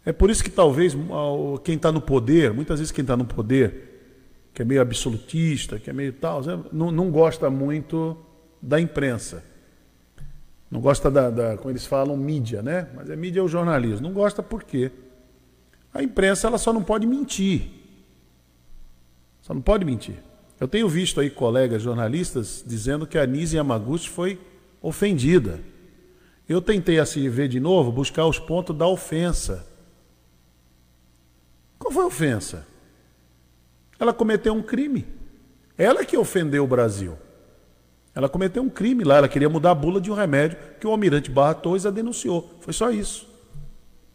É 0.05 0.13
por 0.13 0.29
isso 0.29 0.45
que 0.45 0.51
talvez 0.51 0.95
ah, 0.95 1.59
quem 1.65 1.77
está 1.77 1.91
no 1.91 2.03
poder, 2.03 2.53
muitas 2.53 2.79
vezes 2.79 2.93
quem 2.93 3.03
está 3.03 3.17
no 3.17 3.25
poder, 3.25 4.51
que 4.53 4.61
é 4.61 4.65
meio 4.65 4.83
absolutista, 4.83 5.79
que 5.79 5.89
é 5.89 5.93
meio 5.93 6.13
tal, 6.13 6.43
não, 6.71 6.93
não 6.93 7.11
gosta 7.11 7.49
muito 7.49 8.17
da 8.61 8.79
imprensa. 8.79 9.43
Não 10.71 10.81
gosta 10.81 11.11
da, 11.11 11.31
da, 11.31 11.57
como 11.57 11.71
eles 11.71 11.87
falam, 11.87 12.17
mídia, 12.17 12.63
né? 12.63 12.89
Mas 12.95 13.09
é 13.09 13.17
mídia 13.17 13.41
é 13.41 13.43
o 13.43 13.49
jornalismo. 13.49 14.07
Não 14.07 14.13
gosta 14.13 14.43
por 14.43 14.63
quê? 14.65 14.91
A 15.93 16.03
imprensa 16.03 16.47
ela 16.47 16.59
só 16.59 16.73
não 16.73 16.83
pode 16.83 17.07
mentir. 17.07 17.71
Só 19.43 19.55
não 19.55 19.63
pode 19.63 19.85
mentir. 19.85 20.17
Eu 20.59 20.67
tenho 20.67 20.89
visto 20.89 21.21
aí 21.21 21.31
colegas 21.31 21.83
jornalistas 21.83 22.65
dizendo 22.67 23.07
que 23.07 23.19
a 23.19 23.27
Nise 23.27 23.57
Yamaguchi 23.57 24.09
foi 24.09 24.41
ofendida. 24.81 25.61
Eu 26.49 26.63
tentei 26.63 26.99
assim 26.99 27.29
ver 27.29 27.49
de 27.49 27.61
novo, 27.61 27.93
buscar 27.93 28.27
os 28.27 28.39
pontos 28.39 28.77
da 28.77 28.87
ofensa. 28.87 29.67
Qual 31.79 31.93
foi 31.93 32.05
a 32.05 32.07
ofensa? 32.07 32.67
Ela 33.99 34.13
cometeu 34.13 34.55
um 34.55 34.63
crime. 34.63 35.07
Ela 35.77 36.05
que 36.05 36.17
ofendeu 36.17 36.65
o 36.65 36.67
Brasil. 36.69 37.17
Ela 38.15 38.31
cometeu 38.31 38.63
um 38.63 38.71
crime 38.71 39.05
lá, 39.05 39.19
ela 39.19 39.29
queria 39.29 39.49
mudar 39.49 39.73
a 39.73 39.75
bula 39.75 40.01
de 40.01 40.11
um 40.11 40.15
remédio 40.15 40.57
que 40.81 40.87
o 40.87 40.91
almirante 40.91 41.31
Barra 41.31 41.53
Torres 41.53 41.85
a 41.85 41.91
denunciou. 41.91 42.51
Foi 42.61 42.73
só 42.73 42.91
isso. 42.91 43.29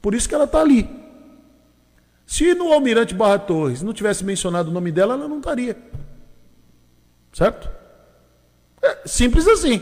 Por 0.01 0.15
isso 0.15 0.27
que 0.27 0.33
ela 0.33 0.45
está 0.45 0.59
ali. 0.59 0.89
Se 2.31 2.55
no 2.55 2.71
almirante 2.71 3.13
Barra 3.13 3.37
Torres 3.37 3.81
não 3.81 3.91
tivesse 3.91 4.23
mencionado 4.23 4.69
o 4.69 4.73
nome 4.73 4.89
dela, 4.89 5.15
ela 5.15 5.27
não 5.27 5.39
estaria. 5.39 5.75
Certo? 7.33 7.69
É 8.81 9.05
simples 9.05 9.45
assim. 9.49 9.81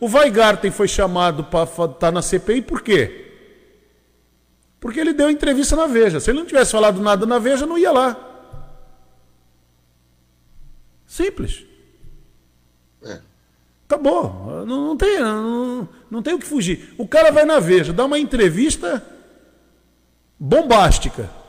O 0.00 0.06
Weigarten 0.08 0.70
foi 0.70 0.88
chamado 0.88 1.44
para 1.44 1.64
estar 1.64 2.10
na 2.10 2.22
CPI 2.22 2.62
por 2.62 2.80
quê? 2.80 3.34
Porque 4.80 4.98
ele 4.98 5.12
deu 5.12 5.28
entrevista 5.28 5.76
na 5.76 5.86
Veja. 5.86 6.18
Se 6.18 6.30
ele 6.30 6.38
não 6.38 6.46
tivesse 6.46 6.72
falado 6.72 6.98
nada 6.98 7.26
na 7.26 7.38
Veja, 7.38 7.66
não 7.66 7.76
ia 7.76 7.92
lá. 7.92 8.16
Simples. 11.06 11.66
É. 13.04 13.20
Acabou. 13.86 14.64
Não, 14.64 14.86
não 14.86 14.96
tem, 14.96 15.20
não, 15.20 15.86
não 16.10 16.22
tem 16.22 16.32
o 16.32 16.38
que 16.38 16.46
fugir. 16.46 16.94
O 16.96 17.06
cara 17.06 17.30
vai 17.30 17.44
na 17.44 17.60
Veja, 17.60 17.92
dá 17.92 18.06
uma 18.06 18.18
entrevista 18.18 19.06
bombástica 20.40 21.41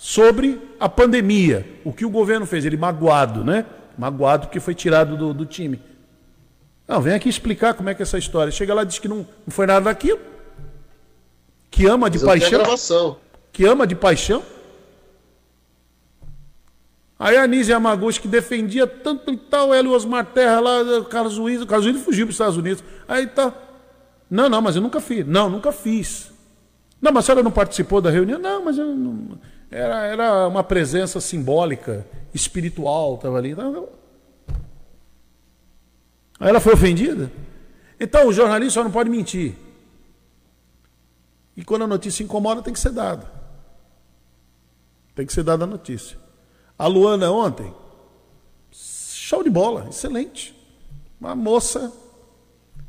sobre 0.00 0.58
a 0.80 0.88
pandemia. 0.88 1.78
O 1.84 1.92
que 1.92 2.06
o 2.06 2.10
governo 2.10 2.46
fez? 2.46 2.64
Ele 2.64 2.78
magoado, 2.78 3.44
né? 3.44 3.66
Magoado 3.98 4.46
porque 4.46 4.58
foi 4.58 4.74
tirado 4.74 5.14
do, 5.14 5.34
do 5.34 5.44
time. 5.44 5.78
Não, 6.88 7.02
vem 7.02 7.12
aqui 7.12 7.28
explicar 7.28 7.74
como 7.74 7.90
é 7.90 7.94
que 7.94 8.00
é 8.00 8.04
essa 8.04 8.16
história. 8.16 8.50
Chega 8.50 8.72
lá 8.72 8.82
e 8.82 8.86
diz 8.86 8.98
que 8.98 9.06
não, 9.06 9.18
não 9.18 9.50
foi 9.50 9.66
nada 9.66 9.84
daquilo. 9.84 10.18
Que 11.70 11.86
ama 11.86 12.08
de 12.08 12.16
Mas 12.16 12.26
paixão. 12.26 13.18
Que 13.52 13.66
ama 13.66 13.86
de 13.86 13.94
paixão. 13.94 14.42
Aí 17.18 17.36
a 17.36 17.46
Nise 17.46 17.70
Yamaguchi, 17.70 18.22
que 18.22 18.28
defendia 18.28 18.86
tanto 18.86 19.30
e 19.30 19.36
tal, 19.36 19.74
ela 19.74 19.86
e 19.86 19.90
o 19.90 19.94
Osmar 19.94 20.24
Terra 20.24 20.60
lá, 20.60 20.80
o 20.98 21.04
Carlos 21.04 21.36
Luiz, 21.36 21.60
o 21.60 21.66
Carlos 21.66 21.86
Luiz 21.86 22.02
fugiu 22.02 22.24
para 22.24 22.30
os 22.30 22.36
Estados 22.36 22.56
Unidos. 22.56 22.82
Aí 23.06 23.26
tá. 23.26 23.52
Não, 24.30 24.48
não, 24.48 24.62
mas 24.62 24.76
eu 24.76 24.82
nunca 24.82 24.98
fiz. 24.98 25.26
Não, 25.26 25.50
nunca 25.50 25.70
fiz. 25.70 26.32
Não, 27.02 27.12
mas 27.12 27.24
a 27.24 27.26
senhora 27.26 27.42
não 27.42 27.50
participou 27.50 28.00
da 28.00 28.08
reunião? 28.08 28.38
Não, 28.38 28.64
mas 28.64 28.78
eu 28.78 28.86
não. 28.96 29.38
Era, 29.70 30.06
era 30.06 30.48
uma 30.48 30.64
presença 30.64 31.20
simbólica, 31.20 32.06
espiritual, 32.34 33.14
estava 33.14 33.38
ali. 33.38 33.54
Aí 36.40 36.48
ela 36.48 36.60
foi 36.60 36.72
ofendida? 36.72 37.30
Então 37.98 38.26
o 38.26 38.32
jornalista 38.32 38.80
só 38.80 38.84
não 38.84 38.90
pode 38.90 39.08
mentir. 39.08 39.54
E 41.56 41.64
quando 41.64 41.82
a 41.82 41.86
notícia 41.86 42.24
incomoda, 42.24 42.62
tem 42.62 42.72
que 42.72 42.80
ser 42.80 42.90
dada. 42.90 43.30
Tem 45.14 45.26
que 45.26 45.32
ser 45.32 45.42
dada 45.42 45.64
a 45.64 45.66
notícia. 45.66 46.16
A 46.78 46.86
Luana 46.86 47.30
ontem, 47.30 47.72
show 48.72 49.44
de 49.44 49.50
bola, 49.50 49.86
excelente. 49.88 50.56
Uma 51.20 51.34
moça 51.34 51.92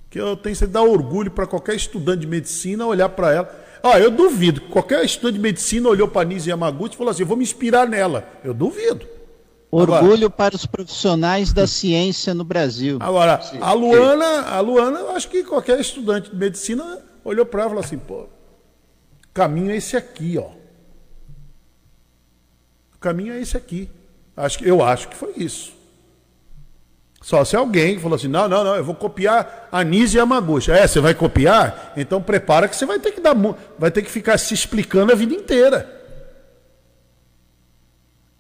que 0.10 0.20
eu 0.20 0.38
tenho 0.38 0.56
que 0.56 0.66
dar 0.66 0.84
orgulho 0.84 1.30
para 1.30 1.46
qualquer 1.46 1.76
estudante 1.76 2.22
de 2.22 2.28
medicina 2.28 2.86
olhar 2.86 3.10
para 3.10 3.34
ela. 3.34 3.61
Ah, 3.84 4.00
eu 4.00 4.12
duvido 4.12 4.62
que 4.62 4.68
qualquer 4.68 5.04
estudante 5.04 5.36
de 5.36 5.42
medicina 5.42 5.90
olhou 5.90 6.08
para 6.08 6.22
a 6.22 6.26
Nise 6.26 6.50
Yamaguchi 6.50 6.94
e 6.94 6.98
falou 6.98 7.12
assim: 7.12 7.24
vou 7.24 7.36
me 7.38 7.44
inspirar 7.44 7.88
nela. 7.88 8.28
Eu 8.44 8.54
duvido. 8.54 9.08
Orgulho 9.72 10.30
para 10.30 10.54
os 10.54 10.66
profissionais 10.66 11.54
da 11.54 11.66
ciência 11.66 12.34
no 12.34 12.44
Brasil. 12.44 12.98
Agora, 13.00 13.42
a 13.62 13.72
Luana, 13.72 14.42
a 14.42 14.60
Luana, 14.60 15.00
eu 15.00 15.12
acho 15.12 15.30
que 15.30 15.44
qualquer 15.46 15.80
estudante 15.80 16.30
de 16.30 16.36
medicina 16.36 17.00
olhou 17.24 17.46
para 17.46 17.62
ela 17.62 17.70
e 17.70 17.72
falou 17.72 17.86
assim: 17.86 17.98
pô, 17.98 18.24
o 18.24 18.30
caminho 19.34 19.72
é 19.72 19.78
esse 19.78 19.96
aqui, 19.96 20.38
ó. 20.38 20.50
O 22.94 23.00
caminho 23.00 23.34
é 23.34 23.40
esse 23.40 23.56
aqui. 23.56 23.90
Acho 24.36 24.60
que, 24.60 24.68
eu 24.68 24.84
acho 24.84 25.08
que 25.08 25.16
foi 25.16 25.34
isso. 25.38 25.74
Só 27.22 27.46
se 27.46 27.56
alguém 27.56 28.00
falou 28.00 28.16
assim: 28.16 28.28
não, 28.28 28.48
não, 28.50 28.64
não, 28.64 28.76
eu 28.76 28.84
vou 28.84 28.96
copiar 28.96 29.70
a 29.72 29.84
Nise 29.84 30.18
Yamaguchi. 30.18 30.72
É, 30.72 30.86
você 30.88 31.00
vai 31.00 31.14
copiar? 31.14 31.94
Então 31.96 32.22
prepara 32.22 32.68
que 32.68 32.76
você 32.76 32.86
vai 32.86 33.00
ter 33.00 33.12
que 33.12 33.22
dar, 33.22 33.36
vai 33.78 33.92
ter 33.92 34.02
que 34.02 34.12
ficar 34.12 34.38
se 34.38 34.54
explicando 34.54 35.12
a 35.12 35.16
vida 35.16 35.34
inteira. 35.34 36.00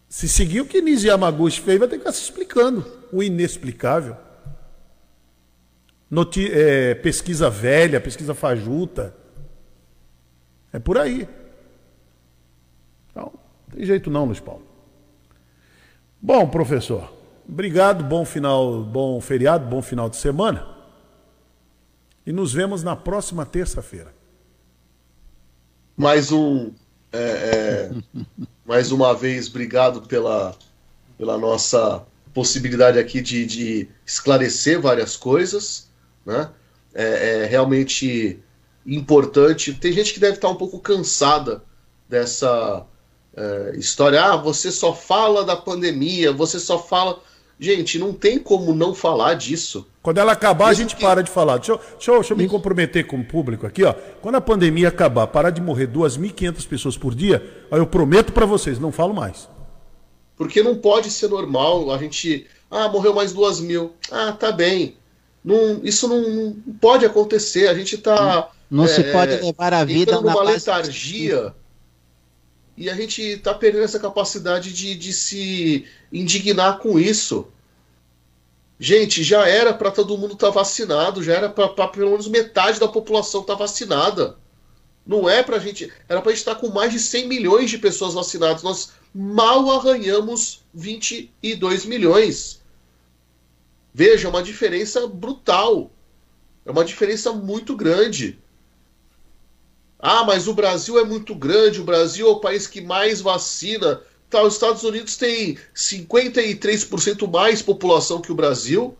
Se 0.09 0.27
seguir 0.27 0.61
o 0.61 0.65
que 0.65 0.81
Nise 0.81 1.07
Yamaguchi 1.07 1.61
fez, 1.61 1.79
vai 1.79 1.87
ter 1.87 1.95
que 1.95 2.01
ficar 2.01 2.11
se 2.11 2.23
explicando. 2.23 2.85
O 3.13 3.23
inexplicável. 3.23 4.17
Noti 6.09 6.51
é, 6.51 6.95
pesquisa 6.95 7.49
velha, 7.49 8.01
pesquisa 8.01 8.33
fajuta. 8.33 9.15
É 10.73 10.79
por 10.79 10.97
aí. 10.97 11.27
Tem 13.71 13.85
jeito 13.85 14.09
não, 14.11 14.25
Luiz 14.25 14.39
Paulo. 14.39 14.63
Bom, 16.21 16.47
professor, 16.47 17.11
obrigado, 17.51 18.03
bom 18.03 18.23
final, 18.23 18.81
bom 18.81 19.19
feriado, 19.19 19.67
bom 19.67 19.81
final 19.81 20.09
de 20.09 20.15
semana. 20.15 20.65
E 22.25 22.31
nos 22.31 22.53
vemos 22.53 22.81
na 22.81 22.95
próxima 22.95 23.45
terça-feira. 23.45 24.13
Mais 25.97 26.31
um. 26.31 26.71
é, 27.11 27.19
é, 27.19 27.91
mais 28.65 28.91
uma 28.91 29.13
vez, 29.13 29.49
obrigado 29.49 30.03
pela, 30.03 30.55
pela 31.17 31.37
nossa 31.37 32.05
possibilidade 32.33 32.97
aqui 32.97 33.21
de, 33.21 33.45
de 33.45 33.89
esclarecer 34.05 34.79
várias 34.79 35.17
coisas. 35.17 35.89
Né? 36.25 36.49
É, 36.93 37.43
é 37.43 37.45
realmente 37.45 38.39
importante. 38.85 39.73
Tem 39.73 39.91
gente 39.91 40.13
que 40.13 40.19
deve 40.19 40.35
estar 40.35 40.49
um 40.49 40.55
pouco 40.55 40.79
cansada 40.79 41.63
dessa 42.07 42.85
é, 43.35 43.75
história. 43.75 44.23
Ah, 44.23 44.35
você 44.35 44.71
só 44.71 44.93
fala 44.93 45.43
da 45.43 45.55
pandemia, 45.55 46.31
você 46.31 46.59
só 46.59 46.79
fala. 46.79 47.19
Gente, 47.63 47.99
não 47.99 48.11
tem 48.11 48.39
como 48.39 48.73
não 48.73 48.95
falar 48.95 49.35
disso. 49.35 49.85
Quando 50.01 50.17
ela 50.17 50.31
acabar, 50.31 50.69
Mesmo 50.69 50.71
a 50.71 50.81
gente 50.81 50.95
que... 50.95 51.01
para 51.03 51.21
de 51.21 51.29
falar. 51.29 51.57
Deixa 51.57 51.73
eu, 51.73 51.77
deixa, 51.77 52.11
eu, 52.11 52.15
deixa 52.15 52.33
eu, 52.33 52.37
me 52.37 52.49
comprometer 52.49 53.05
com 53.05 53.19
o 53.19 53.23
público 53.23 53.67
aqui. 53.67 53.83
Ó. 53.83 53.93
Quando 54.19 54.33
a 54.33 54.41
pandemia 54.41 54.87
acabar, 54.87 55.27
parar 55.27 55.51
de 55.51 55.61
morrer 55.61 55.85
2.500 55.85 56.67
pessoas 56.67 56.97
por 56.97 57.13
dia, 57.13 57.47
eu 57.69 57.85
prometo 57.85 58.33
para 58.33 58.47
vocês, 58.47 58.79
não 58.79 58.91
falo 58.91 59.13
mais. 59.13 59.47
Porque 60.35 60.63
não 60.63 60.75
pode 60.75 61.11
ser 61.11 61.27
normal 61.27 61.91
a 61.91 61.99
gente. 61.99 62.47
Ah, 62.71 62.89
morreu 62.89 63.13
mais 63.13 63.31
duas 63.31 63.59
mil. 63.59 63.93
Ah, 64.09 64.31
tá 64.31 64.51
bem. 64.51 64.95
Não, 65.45 65.81
isso 65.83 66.07
não, 66.07 66.19
não 66.19 66.55
pode 66.81 67.05
acontecer. 67.05 67.67
A 67.67 67.75
gente 67.75 67.93
está. 67.93 68.49
Não, 68.71 68.79
não 68.79 68.85
é, 68.85 68.87
se 68.87 69.03
pode 69.03 69.35
levar 69.35 69.71
a 69.71 69.85
vida 69.85 70.19
numa 70.19 70.41
letargia. 70.41 71.53
E 72.81 72.89
a 72.89 72.95
gente 72.95 73.21
está 73.21 73.53
perdendo 73.53 73.83
essa 73.83 73.99
capacidade 73.99 74.73
de, 74.73 74.95
de 74.95 75.13
se 75.13 75.85
indignar 76.11 76.79
com 76.79 76.97
isso. 76.97 77.47
Gente, 78.79 79.21
já 79.21 79.47
era 79.47 79.71
para 79.71 79.91
todo 79.91 80.17
mundo 80.17 80.33
estar 80.33 80.47
tá 80.47 80.53
vacinado, 80.53 81.21
já 81.21 81.35
era 81.35 81.47
para 81.47 81.87
pelo 81.89 82.09
menos 82.09 82.27
metade 82.27 82.79
da 82.79 82.87
população 82.87 83.41
estar 83.41 83.53
tá 83.53 83.59
vacinada. 83.59 84.35
Não 85.05 85.29
é 85.29 85.43
para 85.43 85.57
a 85.57 85.59
gente. 85.59 85.93
Era 86.09 86.23
para 86.23 86.31
a 86.31 86.33
gente 86.33 86.39
estar 86.39 86.55
tá 86.55 86.59
com 86.59 86.69
mais 86.69 86.91
de 86.91 86.97
100 86.97 87.27
milhões 87.27 87.69
de 87.69 87.77
pessoas 87.77 88.15
vacinadas. 88.15 88.63
Nós 88.63 88.93
mal 89.13 89.69
arranhamos 89.69 90.63
22 90.73 91.85
milhões. 91.85 92.63
Veja, 93.93 94.27
é 94.27 94.31
uma 94.31 94.41
diferença 94.41 95.05
brutal. 95.05 95.91
É 96.65 96.71
uma 96.71 96.83
diferença 96.83 97.31
muito 97.31 97.75
grande. 97.75 98.39
Ah, 100.01 100.23
mas 100.23 100.47
o 100.47 100.53
Brasil 100.53 100.97
é 100.97 101.03
muito 101.03 101.35
grande, 101.35 101.79
o 101.79 101.83
Brasil 101.83 102.27
é 102.27 102.31
o 102.31 102.39
país 102.39 102.65
que 102.65 102.81
mais 102.81 103.21
vacina. 103.21 104.01
Tá, 104.29 104.41
os 104.41 104.53
Estados 104.53 104.83
Unidos 104.83 105.15
têm 105.15 105.57
53% 105.75 107.29
mais 107.29 107.61
população 107.61 108.21
que 108.21 108.31
o 108.31 108.35
Brasil 108.35 108.97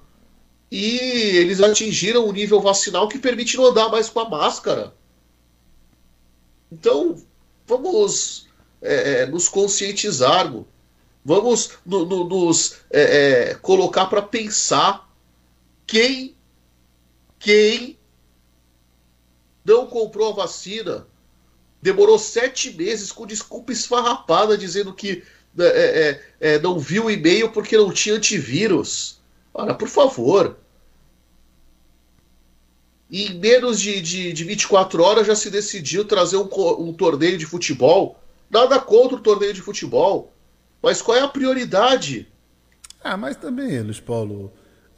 e 0.69 0.97
eles 1.37 1.59
atingiram 1.59 2.27
um 2.27 2.31
nível 2.31 2.61
vacinal 2.61 3.07
que 3.07 3.17
permite 3.17 3.57
não 3.57 3.65
andar 3.65 3.89
mais 3.89 4.09
com 4.09 4.19
a 4.19 4.29
máscara. 4.29 4.93
Então, 6.71 7.15
vamos 7.65 8.47
é, 8.81 9.21
é, 9.21 9.25
nos 9.25 9.49
conscientizarmos. 9.49 10.65
Vamos 11.23 11.71
no, 11.85 12.05
no, 12.05 12.23
nos 12.23 12.77
é, 12.89 13.49
é 13.49 13.55
colocar 13.55 14.05
para 14.05 14.21
pensar 14.21 15.09
quem, 15.85 16.35
quem 17.37 17.97
não 19.63 19.85
comprou 19.87 20.31
a 20.31 20.35
vacina, 20.35 21.07
demorou 21.81 22.17
sete 22.17 22.71
meses 22.71 23.11
com 23.11 23.25
desculpa 23.25 23.71
esfarrapada 23.71 24.57
dizendo 24.57 24.93
que 24.93 25.23
é, 25.57 25.63
é, 25.63 26.53
é, 26.53 26.59
não 26.59 26.79
viu 26.79 27.05
o 27.05 27.11
e-mail 27.11 27.51
porque 27.51 27.77
não 27.77 27.91
tinha 27.91 28.15
antivírus. 28.15 29.19
Ora, 29.53 29.73
por 29.73 29.87
favor. 29.87 30.57
E 33.09 33.25
em 33.25 33.39
menos 33.39 33.79
de, 33.79 33.99
de, 33.99 34.31
de 34.31 34.43
24 34.45 35.03
horas 35.03 35.27
já 35.27 35.35
se 35.35 35.49
decidiu 35.49 36.05
trazer 36.05 36.37
um, 36.37 36.49
um 36.79 36.93
torneio 36.93 37.37
de 37.37 37.45
futebol 37.45 38.21
Nada 38.51 38.81
contra 38.81 39.15
o 39.15 39.21
torneio 39.21 39.53
de 39.53 39.61
futebol. 39.61 40.33
Mas 40.81 41.01
qual 41.01 41.17
é 41.17 41.21
a 41.21 41.27
prioridade? 41.27 42.27
Ah, 43.01 43.15
mas 43.15 43.37
também, 43.37 43.79
Luiz 43.79 44.01
Paulo. 44.01 44.51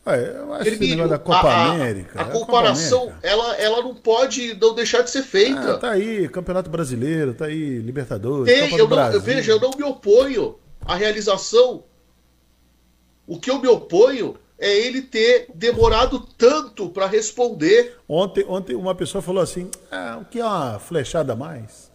Eu 0.05 0.53
acho 0.53 0.67
Hermínio, 0.67 1.03
que 1.03 1.09
da 1.09 1.17
Copa 1.17 1.47
a, 1.47 1.71
América. 1.71 2.19
A, 2.19 2.23
a 2.23 2.25
comparação, 2.25 3.03
América. 3.03 3.27
Ela, 3.27 3.55
ela 3.55 3.81
não 3.81 3.95
pode 3.95 4.53
não 4.55 4.75
deixar 4.75 5.01
de 5.01 5.09
ser 5.09 5.23
feita. 5.23 5.75
Ah, 5.75 5.77
tá 5.77 5.91
aí, 5.91 6.27
Campeonato 6.27 6.69
Brasileiro, 6.69 7.33
tá 7.33 7.45
aí, 7.45 7.79
Libertadores. 7.79 8.53
Tem, 8.53 8.69
Copa 8.69 8.81
eu 8.81 8.87
não, 8.87 8.95
Brasil. 8.95 9.21
veja, 9.21 9.51
eu 9.53 9.61
não 9.61 9.71
me 9.71 9.83
oponho 9.83 10.55
à 10.85 10.95
realização. 10.95 11.85
O 13.25 13.39
que 13.39 13.49
eu 13.49 13.61
me 13.61 13.67
oponho 13.69 14.35
é 14.59 14.77
ele 14.77 15.01
ter 15.01 15.47
demorado 15.55 16.19
tanto 16.37 16.89
para 16.89 17.07
responder. 17.07 17.97
Ontem, 18.07 18.45
ontem 18.45 18.75
uma 18.75 18.93
pessoa 18.93 19.21
falou 19.21 19.41
assim: 19.41 19.71
ah, 19.89 20.19
o 20.21 20.25
que 20.25 20.41
é 20.41 20.45
uma 20.45 20.79
flechada 20.79 21.31
a 21.31 21.35
mais? 21.35 21.91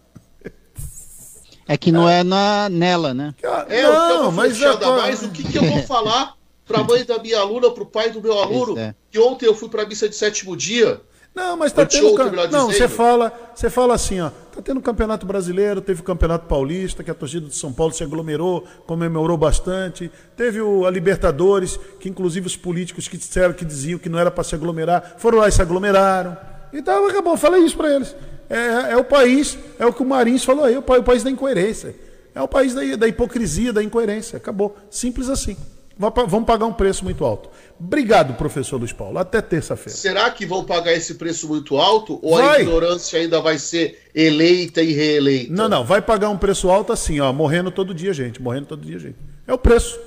É 1.67 1.77
que 1.77 1.91
não 1.91 2.09
é, 2.09 2.21
é 2.21 2.23
na, 2.23 2.67
nela, 2.67 3.13
né? 3.13 3.35
É, 3.67 3.83
não, 3.83 4.31
mas 4.31 4.59
é, 4.59 4.75
mais 4.79 5.21
o 5.21 5.29
que, 5.29 5.43
que 5.43 5.55
eu 5.55 5.63
vou 5.63 5.83
falar 5.85 6.38
para 6.69 6.81
a 6.81 6.83
mãe 6.83 7.03
da 7.03 7.17
minha 7.17 7.39
aluna, 7.39 7.71
para 7.71 7.81
o 7.81 7.85
pai 7.87 8.11
do 8.11 8.21
meu 8.21 8.37
aluno, 8.37 8.77
é. 8.77 8.93
que 9.09 9.17
ontem 9.17 9.47
eu 9.47 9.55
fui 9.55 9.67
para 9.69 9.81
a 9.81 9.85
missa 9.87 10.07
de 10.07 10.15
sétimo 10.15 10.55
dia. 10.55 11.01
Não, 11.33 11.57
mas 11.57 11.71
tá 11.71 11.83
tendo. 11.83 12.15
Não, 12.51 12.67
você 12.71 12.87
fala, 12.87 13.33
você 13.55 13.69
fala 13.69 13.95
assim, 13.95 14.19
ó. 14.19 14.29
Tá 14.29 14.61
tendo 14.61 14.79
campeonato 14.81 15.25
brasileiro, 15.25 15.81
teve 15.81 16.01
o 16.01 16.03
campeonato 16.03 16.45
paulista, 16.47 17.03
que 17.03 17.09
a 17.09 17.13
torcida 17.15 17.47
de 17.47 17.55
São 17.55 17.73
Paulo 17.73 17.93
se 17.93 18.03
aglomerou, 18.03 18.65
comemorou 18.85 19.37
bastante. 19.37 20.11
Teve 20.35 20.61
o, 20.61 20.85
a 20.85 20.91
Libertadores, 20.91 21.79
que 21.99 22.07
inclusive 22.07 22.45
os 22.45 22.55
políticos 22.55 23.07
que 23.07 23.17
disseram 23.17 23.53
que 23.53 23.65
diziam 23.65 23.97
que 23.97 24.09
não 24.09 24.19
era 24.19 24.29
para 24.29 24.43
se 24.43 24.53
aglomerar, 24.53 25.15
foram 25.17 25.39
lá 25.39 25.47
e 25.47 25.51
se 25.51 25.61
aglomeraram. 25.61 26.37
Então 26.71 27.07
acabou, 27.07 27.35
falei 27.35 27.63
isso 27.63 27.77
para 27.77 27.95
eles. 27.95 28.15
É, 28.47 28.91
é, 28.91 28.97
o 28.97 29.03
país, 29.03 29.57
é 29.79 29.85
o 29.85 29.93
que 29.93 30.03
o 30.03 30.05
Marins 30.05 30.43
falou 30.43 30.65
aí, 30.65 30.75
o, 30.75 30.81
o 30.81 31.03
país 31.03 31.23
da 31.23 31.31
incoerência. 31.31 31.95
É 32.35 32.41
o 32.41 32.47
país 32.47 32.73
da, 32.75 32.81
da 32.95 33.07
hipocrisia, 33.07 33.73
da 33.73 33.81
incoerência. 33.81 34.37
Acabou. 34.37 34.75
Simples 34.89 35.29
assim. 35.29 35.57
Vamos 35.99 36.45
pagar 36.45 36.65
um 36.65 36.71
preço 36.71 37.03
muito 37.03 37.25
alto. 37.25 37.49
Obrigado, 37.77 38.33
professor 38.35 38.77
Luiz 38.77 38.93
Paulo. 38.93 39.19
Até 39.19 39.41
terça-feira. 39.41 39.97
Será 39.97 40.31
que 40.31 40.45
vão 40.45 40.63
pagar 40.63 40.93
esse 40.93 41.15
preço 41.15 41.45
muito 41.49 41.75
alto? 41.77 42.17
Ou 42.21 42.37
vai. 42.37 42.59
a 42.59 42.61
ignorância 42.61 43.19
ainda 43.19 43.41
vai 43.41 43.59
ser 43.59 44.09
eleita 44.15 44.81
e 44.81 44.93
reeleita? 44.93 45.51
Não, 45.51 45.67
não. 45.67 45.83
Vai 45.83 46.01
pagar 46.01 46.29
um 46.29 46.37
preço 46.37 46.69
alto 46.69 46.93
assim, 46.93 47.19
ó. 47.19 47.33
Morrendo 47.33 47.69
todo 47.69 47.93
dia, 47.93 48.13
gente. 48.13 48.41
Morrendo 48.41 48.67
todo 48.67 48.85
dia, 48.85 48.97
gente. 48.97 49.17
É 49.45 49.53
o 49.53 49.57
preço. 49.57 49.99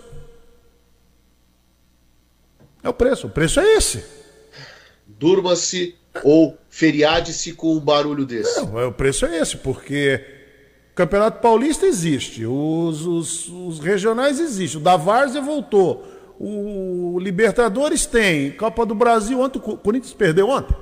É 2.83 2.89
o 2.89 2.95
preço. 2.95 3.27
O 3.27 3.31
preço 3.31 3.61
é 3.61 3.77
esse. 3.77 4.03
Durma-se 5.07 5.95
ou 6.25 6.57
feriade-se 6.71 7.53
com 7.53 7.77
um 7.77 7.81
barulho 7.81 8.25
desse? 8.25 8.59
Não, 8.63 8.81
é, 8.81 8.87
o 8.87 8.93
preço 8.93 9.27
é 9.27 9.39
esse, 9.39 9.59
porque 9.59 10.25
o 10.93 10.95
Campeonato 10.95 11.41
Paulista 11.41 11.87
existe, 11.87 12.45
os, 12.45 13.07
os, 13.07 13.49
os 13.49 13.79
regionais 13.79 14.39
existem, 14.39 14.79
o 14.79 14.85
da 14.85 14.95
Várzea 14.95 15.41
voltou, 15.41 16.07
o 16.39 17.19
Libertadores 17.19 18.05
tem, 18.05 18.53
Copa 18.53 18.85
do 18.85 18.95
Brasil, 18.95 19.41
ontem 19.41 19.59
o 19.59 19.79
Corinthians 19.79 20.13
perdeu 20.13 20.51
ontem? 20.51 20.77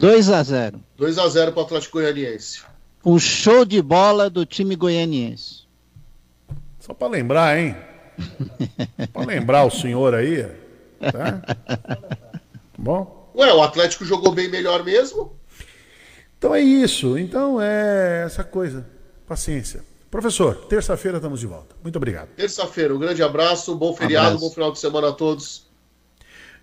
2 0.00 0.30
a 0.30 0.42
0 0.42 0.80
2 0.96 1.18
a 1.18 1.28
0 1.28 1.52
para 1.52 1.60
o 1.60 1.64
Atlético 1.64 1.98
Goianiense. 1.98 2.62
Um 3.06 3.16
show 3.16 3.64
de 3.64 3.80
bola 3.80 4.28
do 4.28 4.44
time 4.44 4.74
goianiense. 4.74 5.62
Só 6.80 6.92
para 6.92 7.06
lembrar, 7.06 7.56
hein? 7.56 7.76
para 9.12 9.26
lembrar 9.26 9.64
o 9.64 9.70
senhor 9.70 10.12
aí. 10.12 10.44
Tá? 11.00 11.40
Bom? 12.76 13.30
Ué, 13.36 13.52
o 13.52 13.62
Atlético 13.62 14.04
jogou 14.04 14.32
bem 14.32 14.48
melhor 14.48 14.82
mesmo? 14.82 15.36
Então 16.36 16.52
é 16.52 16.60
isso. 16.60 17.16
Então 17.16 17.60
é 17.60 18.24
essa 18.26 18.42
coisa. 18.42 18.93
Paciência. 19.26 19.82
Professor, 20.10 20.54
terça-feira 20.68 21.18
estamos 21.18 21.40
de 21.40 21.46
volta. 21.46 21.74
Muito 21.82 21.96
obrigado. 21.96 22.28
Terça-feira, 22.36 22.94
um 22.94 22.98
grande 22.98 23.22
abraço, 23.22 23.74
bom 23.74 23.92
feriado, 23.94 24.28
abraço. 24.28 24.44
bom 24.44 24.50
final 24.50 24.72
de 24.72 24.78
semana 24.78 25.08
a 25.08 25.12
todos. 25.12 25.66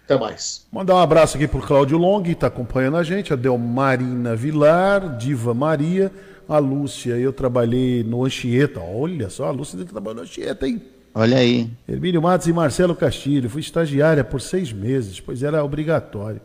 Até 0.06 0.18
mais. 0.18 0.66
Mandar 0.72 0.96
um 0.96 1.00
abraço 1.00 1.38
aqui 1.38 1.48
para 1.48 1.60
o 1.60 1.62
Cláudio 1.62 1.98
Long, 1.98 2.24
que 2.24 2.32
está 2.32 2.48
acompanhando 2.48 2.98
a 2.98 3.04
gente, 3.04 3.34
a 3.34 3.36
Delmarina 3.36 4.36
Vilar, 4.36 5.18
Diva 5.18 5.54
Maria, 5.54 6.12
a 6.48 6.58
Lúcia. 6.60 7.18
Eu 7.18 7.34
trabalhei 7.34 8.04
no 8.04 8.24
Anchieta. 8.26 8.80
Olha 8.80 9.30
só, 9.30 9.48
a 9.48 9.52
Lúcia 9.52 9.84
trabalhou 9.86 10.16
no 10.16 10.22
Anchieta, 10.22 10.68
hein? 10.68 10.82
Olha 11.14 11.38
aí. 11.38 11.70
Hermínio 11.88 12.22
Matos 12.22 12.48
e 12.48 12.54
Marcelo 12.54 12.96
Castilho. 12.96 13.50
Fui 13.50 13.62
estagiária 13.62 14.24
por 14.24 14.40
seis 14.40 14.72
meses, 14.72 15.20
pois 15.20 15.44
era 15.44 15.64
obrigatório. 15.64 16.42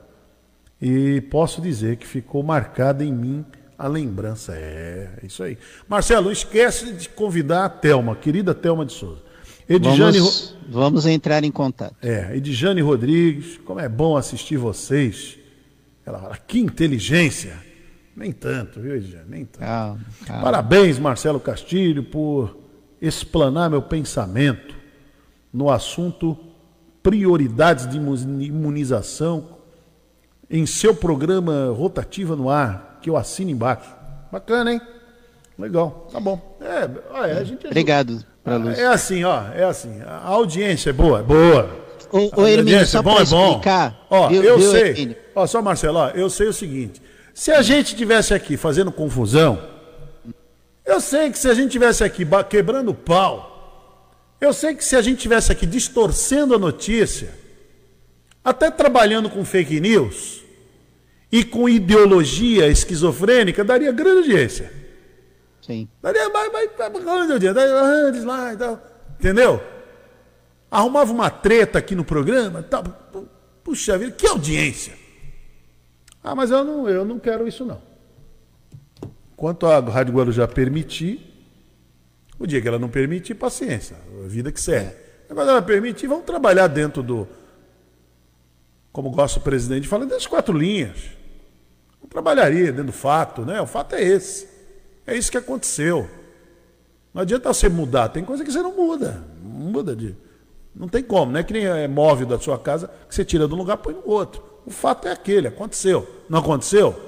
E 0.83 1.21
posso 1.31 1.61
dizer 1.61 1.97
que 1.97 2.07
ficou 2.07 2.43
marcada 2.43 3.05
em 3.05 3.13
mim 3.13 3.45
a 3.79 3.87
lembrança. 3.87 4.55
É, 4.55 5.11
é 5.23 5.27
isso 5.27 5.43
aí. 5.43 5.59
Marcelo, 5.89 6.27
não 6.27 6.33
esquece 6.33 6.93
de 6.93 7.09
convidar 7.09 7.65
a 7.65 7.69
Telma, 7.69 8.17
querida 8.17 8.55
Telma 8.55 8.85
de 8.85 8.93
Souza. 8.93 9.23
Edjane 9.69 10.19
vamos, 10.19 10.57
vamos 10.69 11.07
entrar 11.07 11.43
em 11.43 11.51
contato. 11.51 11.97
É, 12.01 12.37
Edjane 12.37 12.81
Rodrigues, 12.81 13.59
como 13.65 13.81
é 13.81 13.89
bom 13.89 14.17
assistir 14.17 14.57
vocês. 14.57 15.37
Ela 16.05 16.21
fala, 16.21 16.37
que 16.37 16.61
inteligência. 16.61 17.59
Nem 18.15 18.33
tanto, 18.33 18.81
viu, 18.81 18.97
Edjane? 18.97 19.25
Nem 19.29 19.45
tanto. 19.45 19.59
Calma, 19.59 20.01
calma. 20.25 20.43
Parabéns, 20.43 20.99
Marcelo 20.99 21.41
Castilho, 21.41 22.05
por 22.05 22.57
explanar 23.01 23.69
meu 23.69 23.83
pensamento 23.83 24.75
no 25.53 25.71
assunto 25.71 26.39
prioridades 27.03 27.89
de 27.89 27.97
imunização 27.99 29.57
em 30.51 30.65
seu 30.65 30.95
programa 30.95 31.71
Rotativa 31.71 32.35
no 32.35 32.49
Ar, 32.49 32.96
que 33.07 33.11
eu 33.11 33.17
assino 33.17 33.53
embaixo. 33.53 33.89
Bacana, 34.33 34.73
hein? 34.73 34.81
Legal, 35.57 36.09
tá 36.13 36.19
bom. 36.19 36.59
É, 36.61 37.39
a 37.39 37.45
gente 37.45 37.65
Obrigado, 37.65 38.25
pra 38.43 38.57
Luz. 38.57 38.77
É 38.77 38.87
assim, 38.87 39.23
ó, 39.23 39.45
é 39.55 39.63
assim. 39.63 40.03
A 40.05 40.27
audiência 40.27 40.91
é 40.91 40.93
boa, 40.93 41.21
é 41.21 41.23
boa. 41.23 41.71
Ô, 42.11 42.43
ô 42.43 42.49
Hermínio, 42.49 42.85
só 42.85 42.99
é 42.99 43.03
bom, 43.03 43.17
é 43.17 43.25
bom. 43.25 43.47
explicar. 43.51 44.07
Ó, 44.11 44.27
viu, 44.27 44.43
eu 44.43 44.59
viu, 44.59 44.73
sei. 44.73 44.89
Hermínio? 44.89 45.17
Ó, 45.37 45.47
só 45.47 45.63
Marcelo, 45.63 45.99
ó, 45.99 46.09
eu 46.09 46.29
sei 46.29 46.49
o 46.49 46.53
seguinte. 46.53 47.01
Se 47.33 47.53
a 47.53 47.63
gente 47.63 47.95
tivesse 47.95 48.35
aqui 48.35 48.57
fazendo 48.57 48.91
confusão, 48.91 49.63
eu 50.85 51.01
sei 51.01 51.31
que 51.31 51.39
se 51.39 51.49
a 51.49 51.55
gente 51.55 51.71
tivesse 51.71 52.03
aqui 52.03 52.27
quebrando 52.51 52.93
pau, 52.93 54.11
eu 54.41 54.53
sei 54.53 54.75
que 54.75 54.85
se 54.85 54.97
a 54.97 55.01
gente 55.01 55.21
tivesse 55.21 55.53
aqui 55.53 55.65
distorcendo 55.65 56.57
a 56.57 56.59
notícia, 56.59 57.33
até 58.45 58.69
trabalhando 58.69 59.31
com 59.31 59.45
fake 59.45 59.79
news 59.79 60.45
e 61.31 61.45
com 61.45 61.69
ideologia 61.69 62.69
esquizofrênica, 62.69 63.65
daria 63.65 63.93
grande 63.93 64.19
audiência. 64.19 64.73
Sim. 65.61 65.89
Daria 66.01 66.29
mais, 66.29 66.53
mais, 66.53 66.71
grande 66.77 67.33
audiência, 67.33 67.55
daria 67.55 68.25
lá 68.25 68.53
e 68.53 68.57
tal. 68.57 68.81
Entendeu? 69.19 69.61
Arrumava 70.71 71.13
uma 71.13 71.31
treta 71.31 71.79
aqui 71.79 71.95
no 71.95 72.05
programa, 72.05 72.63
tal. 72.63 72.85
Puxa 73.65 73.99
vida, 73.99 74.13
que 74.13 74.27
audiência! 74.27 74.93
Ah, 76.23 76.35
mas 76.35 76.51
eu 76.51 76.65
não, 76.65 76.89
eu 76.89 77.05
não 77.05 77.19
quero 77.19 77.47
isso 77.49 77.65
não. 77.65 77.81
Quanto 79.37 79.67
a 79.67 79.81
Rádio 79.81 80.15
Guarujá 80.15 80.47
permitir, 80.47 81.21
o 82.39 82.47
dia 82.47 82.61
que 82.61 82.69
ela 82.69 82.79
não 82.79 82.89
permitir, 82.89 83.35
paciência, 83.35 83.97
a 84.25 84.29
vida 84.29 84.53
que 84.53 84.61
serve. 84.61 84.95
Agora 85.29 85.51
ela 85.51 85.63
permitir, 85.63 86.07
vamos 86.07 86.25
trabalhar 86.25 86.69
dentro 86.69 87.03
do. 87.03 87.29
Como 88.93 89.11
gosta 89.11 89.39
o 89.39 89.43
presidente 89.43 89.83
de 89.83 89.89
falar, 89.89 90.05
dentro 90.05 90.17
das 90.17 90.27
quatro 90.27 90.57
linhas. 90.57 91.16
Trabalharia 92.17 92.73
dentro 92.73 92.85
do 92.85 92.93
fato, 92.93 93.43
né? 93.43 93.61
O 93.61 93.67
fato 93.67 93.95
é 93.95 94.03
esse. 94.03 94.49
É 95.07 95.15
isso 95.15 95.31
que 95.31 95.37
aconteceu. 95.37 96.09
Não 97.13 97.21
adianta 97.21 97.53
você 97.53 97.69
mudar, 97.69 98.09
tem 98.09 98.25
coisa 98.25 98.43
que 98.43 98.51
você 98.51 98.63
não 98.63 98.75
muda. 98.75 99.23
Não 99.45 99.51
muda 99.51 99.95
de. 99.95 100.17
Não 100.75 100.89
tem 100.89 101.03
como, 101.03 101.33
não 101.33 101.41
é 101.41 101.43
que 101.43 101.53
nem 101.53 101.67
é 101.67 101.87
móvel 101.87 102.27
da 102.27 102.39
sua 102.39 102.59
casa 102.59 102.91
que 103.07 103.15
você 103.15 103.23
tira 103.23 103.47
de 103.47 103.53
um 103.53 103.59
lugar 103.59 103.77
e 103.77 103.83
põe 103.83 103.93
no 103.93 104.09
outro. 104.09 104.43
O 104.65 104.71
fato 104.71 105.07
é 105.07 105.13
aquele, 105.13 105.49
aconteceu. 105.49 106.09
Não 106.27 106.39
aconteceu? 106.39 106.99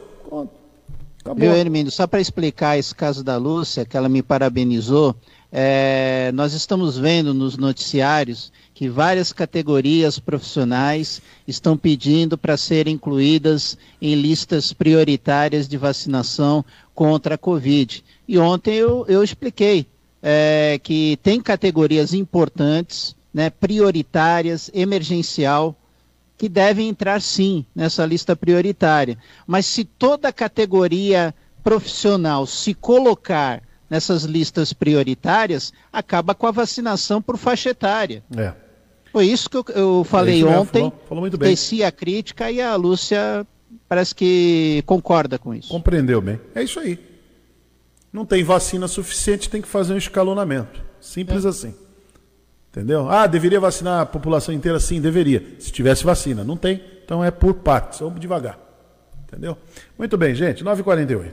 Acabou. 1.23 1.41
Viu, 1.41 1.57
Hermínio, 1.57 1.91
só 1.91 2.07
para 2.07 2.21
explicar 2.21 2.77
esse 2.77 2.95
caso 2.95 3.25
da 3.25 3.39
Lúcia, 3.39 3.87
que 3.87 3.97
ela 3.97 4.11
me 4.11 4.23
parabenizou, 4.23 5.17
é, 5.51 6.31
nós 6.35 6.53
estamos 6.53 6.99
vendo 6.99 7.33
nos 7.33 7.57
noticiários 7.57 8.53
que 8.75 8.89
várias 8.89 9.33
categorias 9.33 10.19
profissionais 10.19 11.23
estão 11.47 11.77
pedindo 11.77 12.37
para 12.37 12.57
serem 12.57 12.95
incluídas 12.95 13.79
em 14.01 14.15
listas 14.15 14.73
prioritárias 14.73 15.67
de 15.67 15.77
vacinação 15.79 16.65
contra 16.95 17.37
a 17.37 17.39
Covid. 17.39 18.05
E 18.27 18.39
ontem 18.39 18.75
eu, 18.75 19.07
eu 19.09 19.23
expliquei 19.23 19.87
é, 20.23 20.79
que 20.83 21.19
tem 21.23 21.41
categorias 21.41 22.13
importantes, 22.13 23.17
né, 23.33 23.49
prioritárias, 23.49 24.71
emergencial, 24.75 25.75
que 26.37 26.49
devem 26.49 26.89
entrar 26.89 27.21
sim 27.21 27.65
nessa 27.75 28.05
lista 28.05 28.37
prioritária. 28.37 29.19
Mas 29.47 29.65
se 29.67 29.83
toda 29.85 30.33
categoria 30.33 31.35
profissional 31.65 32.47
se 32.47 32.75
colocar 32.75 33.63
nessas 33.89 34.25
listas 34.25 34.73
prioritárias, 34.73 35.73
acaba 35.93 36.35
com 36.35 36.47
a 36.47 36.51
vacinação 36.51 37.23
por 37.23 37.37
faixa 37.37 37.71
etária. 37.71 38.23
É. 38.37 38.53
Foi 39.13 39.27
isso 39.27 39.49
que 39.49 39.57
eu, 39.57 39.65
eu 39.75 40.05
falei 40.05 40.43
é 40.43 40.47
ontem. 40.47 40.83
Falou, 40.83 41.05
falou 41.09 41.21
muito 41.23 41.39
bem. 41.39 41.51
Desci 41.51 41.83
a 41.83 41.91
crítica 41.91 42.51
e 42.51 42.61
a 42.61 42.77
Lúcia 42.77 43.47
parece 43.89 44.15
que 44.15 44.83
concorda 44.87 45.39
com 45.39 45.55
isso. 45.55 45.69
Compreendeu 45.69 46.21
bem. 46.21 46.39
É 46.55 46.63
isso 46.63 46.79
aí. 46.79 46.99
Não 48.13 48.25
tem 48.25 48.43
vacina 48.43 48.89
suficiente, 48.89 49.51
tem 49.51 49.63
que 49.63 49.69
fazer 49.69 49.95
um 49.95 49.99
escalonamento. 49.99 50.83
Simples 51.01 51.45
é. 51.45 51.49
assim. 51.49 51.75
Entendeu? 52.71 53.09
Ah, 53.09 53.27
deveria 53.27 53.59
vacinar 53.59 54.03
a 54.03 54.07
população 54.07 54.55
inteira? 54.55 54.79
Sim, 54.79 55.01
deveria. 55.01 55.43
Se 55.59 55.73
tivesse 55.73 56.05
vacina. 56.05 56.45
Não 56.45 56.57
tem. 56.57 56.83
Então 57.05 57.25
é 57.25 57.31
por 57.31 57.55
partes. 57.55 58.01
Vamos 58.01 58.21
devagar. 58.21 58.59
Entendeu? 59.27 59.57
Muito 59.99 60.17
bem, 60.17 60.35
gente. 60.35 60.63
9h48. 60.63 61.33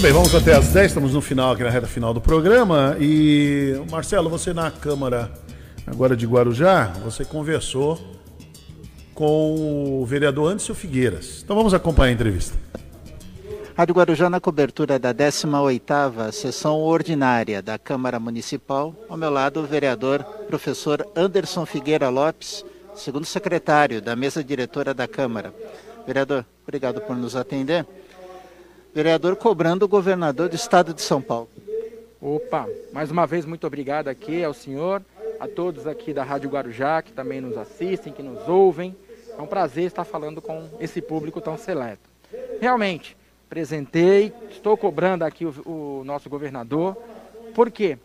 Muito 0.00 0.14
bem, 0.14 0.14
vamos 0.14 0.34
até 0.34 0.56
às 0.56 0.68
10, 0.68 0.86
estamos 0.86 1.12
no 1.12 1.20
final, 1.20 1.52
aqui 1.52 1.62
na 1.62 1.68
reta 1.68 1.86
final 1.86 2.14
do 2.14 2.22
programa. 2.22 2.96
E, 2.98 3.78
Marcelo, 3.90 4.30
você 4.30 4.54
na 4.54 4.70
Câmara 4.70 5.30
agora 5.86 6.16
de 6.16 6.26
Guarujá, 6.26 6.86
você 7.04 7.22
conversou 7.22 8.00
com 9.14 10.00
o 10.00 10.06
vereador 10.06 10.52
Anderson 10.52 10.72
Figueiras. 10.72 11.42
Então 11.44 11.54
vamos 11.54 11.74
acompanhar 11.74 12.08
a 12.08 12.14
entrevista. 12.14 12.56
Rádio 13.76 13.94
Guarujá 13.94 14.30
na 14.30 14.40
cobertura 14.40 14.98
da 14.98 15.12
18ª 15.12 16.32
sessão 16.32 16.78
ordinária 16.78 17.60
da 17.60 17.78
Câmara 17.78 18.18
Municipal. 18.18 18.94
Ao 19.06 19.18
meu 19.18 19.28
lado, 19.28 19.60
o 19.60 19.66
vereador 19.66 20.24
professor 20.48 21.06
Anderson 21.14 21.66
Figueira 21.66 22.08
Lopes, 22.08 22.64
segundo 22.94 23.26
secretário 23.26 24.00
da 24.00 24.16
mesa 24.16 24.42
diretora 24.42 24.94
da 24.94 25.06
Câmara. 25.06 25.52
Vereador, 26.06 26.46
obrigado 26.66 27.02
por 27.02 27.14
nos 27.14 27.36
atender. 27.36 27.84
Vereador 28.92 29.36
cobrando 29.36 29.84
o 29.84 29.88
governador 29.88 30.48
do 30.48 30.56
estado 30.56 30.92
de 30.92 31.00
São 31.00 31.22
Paulo. 31.22 31.48
Opa, 32.20 32.68
mais 32.92 33.08
uma 33.08 33.24
vez 33.24 33.46
muito 33.46 33.64
obrigado 33.64 34.08
aqui 34.08 34.42
ao 34.42 34.52
senhor, 34.52 35.00
a 35.38 35.46
todos 35.46 35.86
aqui 35.86 36.12
da 36.12 36.24
Rádio 36.24 36.50
Guarujá 36.50 37.00
que 37.00 37.12
também 37.12 37.40
nos 37.40 37.56
assistem, 37.56 38.12
que 38.12 38.22
nos 38.22 38.48
ouvem. 38.48 38.96
É 39.38 39.40
um 39.40 39.46
prazer 39.46 39.84
estar 39.84 40.02
falando 40.04 40.42
com 40.42 40.68
esse 40.80 41.00
público 41.00 41.40
tão 41.40 41.56
seleto. 41.56 42.02
Realmente, 42.60 43.16
apresentei, 43.46 44.32
estou 44.50 44.76
cobrando 44.76 45.24
aqui 45.24 45.46
o, 45.46 46.00
o 46.00 46.04
nosso 46.04 46.28
governador, 46.28 46.96
porque 47.54 47.96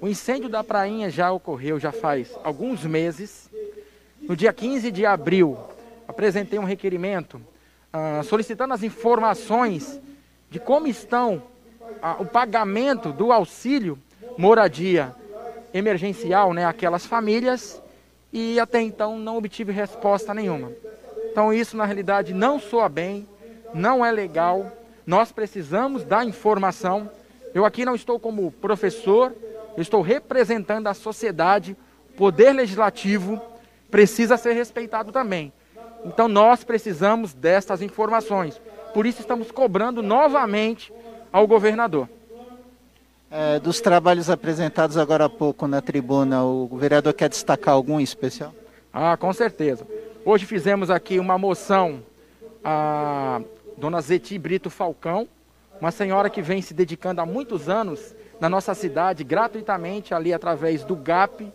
o 0.00 0.08
incêndio 0.08 0.48
da 0.48 0.64
prainha 0.64 1.10
já 1.10 1.30
ocorreu 1.30 1.78
já 1.78 1.92
faz 1.92 2.36
alguns 2.42 2.84
meses 2.84 3.48
no 4.20 4.34
dia 4.34 4.52
15 4.52 4.90
de 4.90 5.06
abril, 5.06 5.56
apresentei 6.08 6.58
um 6.58 6.64
requerimento 6.64 7.40
ah, 7.92 8.22
solicitando 8.24 8.74
as 8.74 8.82
informações 8.82 10.00
de 10.50 10.58
como 10.58 10.86
estão 10.86 11.42
ah, 12.02 12.16
o 12.18 12.24
pagamento 12.24 13.12
do 13.12 13.32
auxílio 13.32 13.98
moradia 14.36 15.14
emergencial, 15.72 16.52
né, 16.52 16.64
aquelas 16.64 17.04
famílias, 17.04 17.82
e 18.32 18.58
até 18.60 18.80
então 18.80 19.18
não 19.18 19.36
obtive 19.36 19.72
resposta 19.72 20.34
nenhuma. 20.34 20.72
Então 21.30 21.52
isso 21.52 21.76
na 21.76 21.84
realidade 21.84 22.34
não 22.34 22.58
soa 22.58 22.88
bem, 22.88 23.28
não 23.74 24.04
é 24.04 24.10
legal. 24.10 24.70
Nós 25.06 25.32
precisamos 25.32 26.04
da 26.04 26.24
informação. 26.24 27.10
Eu 27.54 27.64
aqui 27.64 27.84
não 27.84 27.94
estou 27.94 28.18
como 28.18 28.52
professor, 28.52 29.34
eu 29.76 29.82
estou 29.82 30.02
representando 30.02 30.86
a 30.86 30.94
sociedade, 30.94 31.76
poder 32.16 32.52
legislativo 32.52 33.40
precisa 33.90 34.36
ser 34.36 34.52
respeitado 34.52 35.12
também. 35.12 35.52
Então 36.04 36.28
nós 36.28 36.62
precisamos 36.62 37.32
dessas 37.34 37.82
informações. 37.82 38.60
Por 38.92 39.06
isso 39.06 39.20
estamos 39.20 39.50
cobrando 39.50 40.02
novamente 40.02 40.92
ao 41.32 41.46
governador. 41.46 42.08
É, 43.30 43.58
dos 43.58 43.80
trabalhos 43.80 44.30
apresentados 44.30 44.96
agora 44.96 45.26
há 45.26 45.28
pouco 45.28 45.66
na 45.66 45.82
tribuna, 45.82 46.42
o 46.44 46.66
vereador 46.78 47.12
quer 47.12 47.28
destacar 47.28 47.74
algum 47.74 48.00
em 48.00 48.02
especial? 48.02 48.54
Ah, 48.92 49.16
com 49.18 49.32
certeza. 49.32 49.86
Hoje 50.24 50.46
fizemos 50.46 50.90
aqui 50.90 51.18
uma 51.18 51.36
moção 51.36 52.02
a 52.64 53.40
dona 53.76 54.00
Zeti 54.00 54.38
Brito 54.38 54.70
Falcão, 54.70 55.28
uma 55.80 55.90
senhora 55.90 56.28
que 56.28 56.42
vem 56.42 56.60
se 56.60 56.74
dedicando 56.74 57.20
há 57.20 57.26
muitos 57.26 57.68
anos 57.68 58.14
na 58.40 58.48
nossa 58.48 58.74
cidade, 58.74 59.24
gratuitamente, 59.24 60.14
ali 60.14 60.32
através 60.32 60.84
do 60.84 60.96
GAP, 60.96 61.52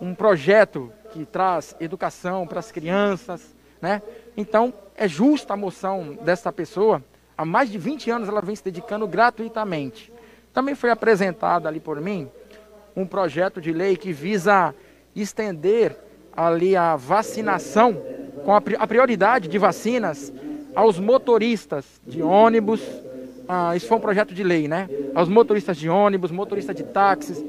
um 0.00 0.14
projeto 0.14 0.92
que 1.12 1.24
traz 1.24 1.74
educação 1.80 2.46
para 2.46 2.60
as 2.60 2.70
crianças, 2.70 3.54
né? 3.80 4.02
Então, 4.36 4.72
é 4.96 5.08
justa 5.08 5.54
a 5.54 5.56
moção 5.56 6.18
dessa 6.22 6.52
pessoa. 6.52 7.02
Há 7.36 7.44
mais 7.44 7.70
de 7.70 7.78
20 7.78 8.10
anos 8.10 8.28
ela 8.28 8.40
vem 8.40 8.56
se 8.56 8.64
dedicando 8.64 9.06
gratuitamente. 9.06 10.12
Também 10.52 10.74
foi 10.74 10.90
apresentado 10.90 11.66
ali 11.66 11.80
por 11.80 12.00
mim 12.00 12.28
um 12.94 13.06
projeto 13.06 13.60
de 13.60 13.72
lei 13.72 13.96
que 13.96 14.12
visa 14.12 14.74
estender 15.14 15.96
ali 16.34 16.76
a 16.76 16.96
vacinação, 16.96 18.02
com 18.44 18.54
a 18.54 18.86
prioridade 18.86 19.48
de 19.48 19.58
vacinas 19.58 20.32
aos 20.74 20.98
motoristas 20.98 21.84
de 22.06 22.22
ônibus, 22.22 22.80
ah, 23.48 23.76
isso 23.76 23.86
foi 23.86 23.96
um 23.96 24.00
projeto 24.00 24.34
de 24.34 24.42
lei, 24.42 24.66
né? 24.66 24.88
Aos 25.14 25.28
motoristas 25.28 25.76
de 25.76 25.88
ônibus, 25.88 26.30
motoristas 26.30 26.74
de 26.74 26.82
táxis, 26.82 27.42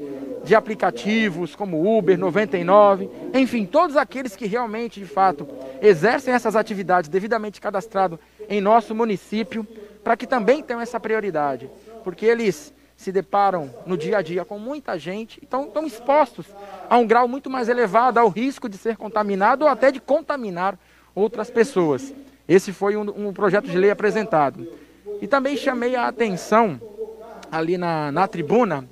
de 0.44 0.54
aplicativos 0.54 1.54
como 1.54 1.98
Uber, 1.98 2.18
99, 2.18 3.08
enfim, 3.34 3.66
todos 3.66 3.96
aqueles 3.96 4.36
que 4.36 4.46
realmente, 4.46 5.00
de 5.00 5.06
fato, 5.06 5.46
exercem 5.80 6.34
essas 6.34 6.56
atividades 6.56 7.08
devidamente 7.08 7.60
cadastrados 7.60 8.18
em 8.48 8.60
nosso 8.60 8.94
município, 8.94 9.66
para 10.02 10.16
que 10.16 10.26
também 10.26 10.62
tenham 10.62 10.80
essa 10.80 10.98
prioridade, 10.98 11.70
porque 12.02 12.24
eles 12.24 12.72
se 12.96 13.12
deparam 13.12 13.70
no 13.86 13.96
dia 13.96 14.18
a 14.18 14.22
dia 14.22 14.44
com 14.44 14.58
muita 14.58 14.98
gente, 14.98 15.38
então 15.42 15.66
estão 15.66 15.86
expostos 15.86 16.46
a 16.90 16.96
um 16.98 17.06
grau 17.06 17.28
muito 17.28 17.48
mais 17.48 17.68
elevado 17.68 18.18
ao 18.18 18.28
risco 18.28 18.68
de 18.68 18.76
ser 18.76 18.96
contaminado 18.96 19.64
ou 19.64 19.70
até 19.70 19.92
de 19.92 20.00
contaminar 20.00 20.76
outras 21.14 21.48
pessoas. 21.48 22.12
Esse 22.48 22.72
foi 22.72 22.96
um, 22.96 23.28
um 23.28 23.32
projeto 23.32 23.68
de 23.68 23.78
lei 23.78 23.90
apresentado. 23.90 24.66
E 25.20 25.26
também 25.26 25.56
chamei 25.56 25.94
a 25.94 26.08
atenção 26.08 26.80
ali 27.52 27.78
na, 27.78 28.10
na 28.10 28.26
tribuna 28.26 28.88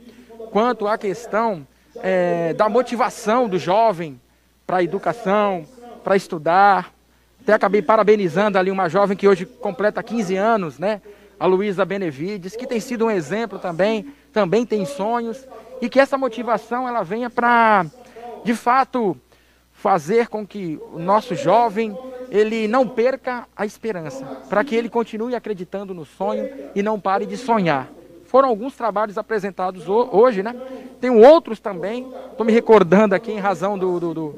quanto 0.56 0.88
à 0.88 0.96
questão 0.96 1.68
é, 1.96 2.54
da 2.54 2.66
motivação 2.66 3.46
do 3.46 3.58
jovem 3.58 4.18
para 4.66 4.78
a 4.78 4.82
educação, 4.82 5.66
para 6.02 6.16
estudar. 6.16 6.94
Até 7.42 7.52
acabei 7.52 7.82
parabenizando 7.82 8.58
ali 8.58 8.70
uma 8.70 8.88
jovem 8.88 9.18
que 9.18 9.28
hoje 9.28 9.44
completa 9.44 10.02
15 10.02 10.34
anos, 10.34 10.78
né? 10.78 11.02
a 11.38 11.44
Luísa 11.44 11.84
Benevides, 11.84 12.56
que 12.56 12.66
tem 12.66 12.80
sido 12.80 13.04
um 13.04 13.10
exemplo 13.10 13.58
também, 13.58 14.10
também 14.32 14.64
tem 14.64 14.86
sonhos, 14.86 15.46
e 15.82 15.90
que 15.90 16.00
essa 16.00 16.16
motivação 16.16 16.88
ela 16.88 17.02
venha 17.02 17.28
para, 17.28 17.84
de 18.42 18.54
fato, 18.54 19.14
fazer 19.74 20.28
com 20.28 20.46
que 20.46 20.80
o 20.90 20.98
nosso 20.98 21.34
jovem 21.34 21.94
ele 22.30 22.66
não 22.66 22.88
perca 22.88 23.46
a 23.54 23.66
esperança, 23.66 24.24
para 24.48 24.64
que 24.64 24.74
ele 24.74 24.88
continue 24.88 25.34
acreditando 25.34 25.92
no 25.92 26.06
sonho 26.06 26.48
e 26.74 26.82
não 26.82 26.98
pare 26.98 27.26
de 27.26 27.36
sonhar. 27.36 27.90
Foram 28.26 28.48
alguns 28.48 28.74
trabalhos 28.74 29.16
apresentados 29.16 29.88
hoje, 29.88 30.42
né? 30.42 30.54
Tem 31.00 31.10
outros 31.10 31.60
também, 31.60 32.12
estou 32.30 32.44
me 32.44 32.52
recordando 32.52 33.14
aqui 33.14 33.32
em 33.32 33.38
razão 33.38 33.78
do, 33.78 34.00
do, 34.00 34.14
do, 34.14 34.34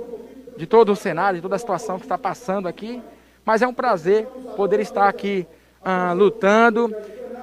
de 0.56 0.66
todo 0.66 0.93
o 0.93 0.97
cenário, 0.97 1.36
de 1.36 1.43
toda 1.43 1.56
a 1.56 1.59
situação 1.59 1.98
que 1.98 2.05
está 2.05 2.19
passando 2.19 2.69
aqui, 2.69 3.02
mas 3.44 3.62
é 3.62 3.66
um 3.66 3.73
prazer 3.73 4.27
poder 4.56 4.81
estar 4.81 5.09
aqui 5.09 5.47
ah, 5.82 6.12
lutando. 6.12 6.94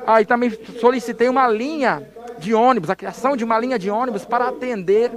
Aí 0.05 0.23
ah, 0.23 0.25
também 0.25 0.51
solicitei 0.79 1.27
uma 1.27 1.47
linha 1.47 2.07
de 2.37 2.53
ônibus, 2.53 2.89
a 2.89 2.95
criação 2.95 3.35
de 3.35 3.43
uma 3.43 3.57
linha 3.57 3.79
de 3.79 3.89
ônibus 3.89 4.23
para 4.23 4.49
atender 4.49 5.11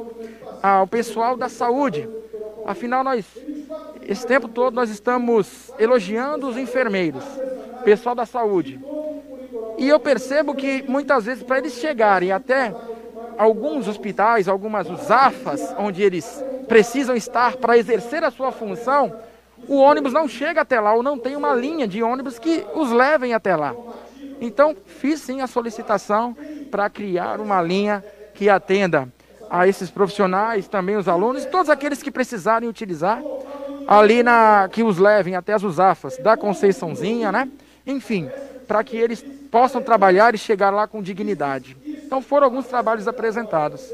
ao 0.62 0.86
pessoal 0.86 1.36
da 1.36 1.48
saúde. 1.48 2.08
Afinal, 2.64 3.04
nós, 3.04 3.24
esse 4.02 4.26
tempo 4.26 4.48
todo, 4.48 4.74
nós 4.74 4.90
estamos 4.90 5.70
elogiando 5.78 6.48
os 6.48 6.56
enfermeiros, 6.56 7.24
pessoal 7.84 8.14
da 8.14 8.24
saúde. 8.24 8.80
E 9.78 9.88
eu 9.88 10.00
percebo 10.00 10.54
que 10.54 10.84
muitas 10.88 11.24
vezes, 11.24 11.42
para 11.42 11.58
eles 11.58 11.74
chegarem 11.74 12.32
até 12.32 12.74
alguns 13.38 13.86
hospitais, 13.86 14.48
algumas 14.48 14.90
USAFAs, 14.90 15.74
onde 15.78 16.02
eles 16.02 16.44
precisam 16.66 17.14
estar 17.14 17.56
para 17.56 17.78
exercer 17.78 18.24
a 18.24 18.30
sua 18.30 18.50
função, 18.50 19.14
o 19.68 19.76
ônibus 19.76 20.12
não 20.12 20.28
chega 20.28 20.60
até 20.60 20.80
lá 20.80 20.92
ou 20.92 21.02
não 21.02 21.16
tem 21.16 21.36
uma 21.36 21.54
linha 21.54 21.86
de 21.86 22.02
ônibus 22.02 22.38
que 22.38 22.66
os 22.74 22.90
levem 22.90 23.32
até 23.32 23.54
lá. 23.54 23.74
Então, 24.40 24.76
fiz 24.84 25.20
sim 25.20 25.40
a 25.40 25.46
solicitação 25.46 26.36
para 26.70 26.90
criar 26.90 27.40
uma 27.40 27.62
linha 27.62 28.04
que 28.34 28.48
atenda 28.48 29.08
a 29.50 29.66
esses 29.66 29.90
profissionais, 29.90 30.68
também 30.68 30.96
os 30.96 31.08
alunos 31.08 31.44
todos 31.46 31.70
aqueles 31.70 32.02
que 32.02 32.10
precisarem 32.10 32.68
utilizar 32.68 33.22
ali 33.86 34.22
na 34.22 34.68
que 34.70 34.82
os 34.82 34.98
levem 34.98 35.34
até 35.34 35.54
as 35.54 35.62
USAFAs 35.62 36.18
da 36.18 36.36
Conceiçãozinha, 36.36 37.32
né? 37.32 37.48
Enfim, 37.86 38.28
para 38.68 38.84
que 38.84 38.96
eles 38.96 39.24
possam 39.50 39.82
trabalhar 39.82 40.34
e 40.34 40.38
chegar 40.38 40.70
lá 40.70 40.86
com 40.86 41.02
dignidade. 41.02 41.76
Então 41.86 42.20
foram 42.20 42.44
alguns 42.44 42.66
trabalhos 42.66 43.08
apresentados. 43.08 43.90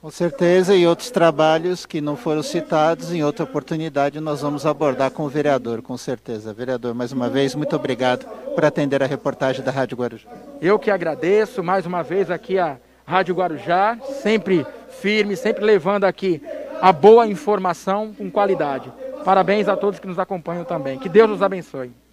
Com 0.00 0.10
certeza, 0.10 0.74
e 0.74 0.86
outros 0.86 1.10
trabalhos 1.10 1.84
que 1.84 2.00
não 2.00 2.16
foram 2.16 2.42
citados, 2.42 3.12
em 3.12 3.24
outra 3.24 3.44
oportunidade 3.44 4.20
nós 4.20 4.40
vamos 4.40 4.64
abordar 4.64 5.10
com 5.10 5.24
o 5.24 5.28
vereador, 5.28 5.82
com 5.82 5.96
certeza. 5.96 6.52
Vereador, 6.52 6.94
mais 6.94 7.12
uma 7.12 7.28
vez, 7.28 7.54
muito 7.54 7.74
obrigado 7.74 8.24
por 8.54 8.64
atender 8.64 9.02
a 9.02 9.06
reportagem 9.06 9.64
da 9.64 9.70
Rádio 9.70 9.96
Guarujá. 9.96 10.30
Eu 10.60 10.78
que 10.78 10.90
agradeço 10.90 11.62
mais 11.62 11.86
uma 11.86 12.02
vez 12.02 12.30
aqui 12.30 12.58
a 12.58 12.78
Rádio 13.04 13.34
Guarujá, 13.34 13.98
sempre 14.22 14.66
firme, 15.00 15.36
sempre 15.36 15.64
levando 15.64 16.04
aqui 16.04 16.40
a 16.80 16.92
boa 16.92 17.26
informação 17.26 18.14
com 18.16 18.30
qualidade. 18.30 18.92
Parabéns 19.24 19.66
a 19.66 19.76
todos 19.76 19.98
que 19.98 20.06
nos 20.06 20.18
acompanham 20.18 20.64
também. 20.64 20.98
Que 20.98 21.08
Deus 21.08 21.28
nos 21.28 21.42
abençoe. 21.42 22.05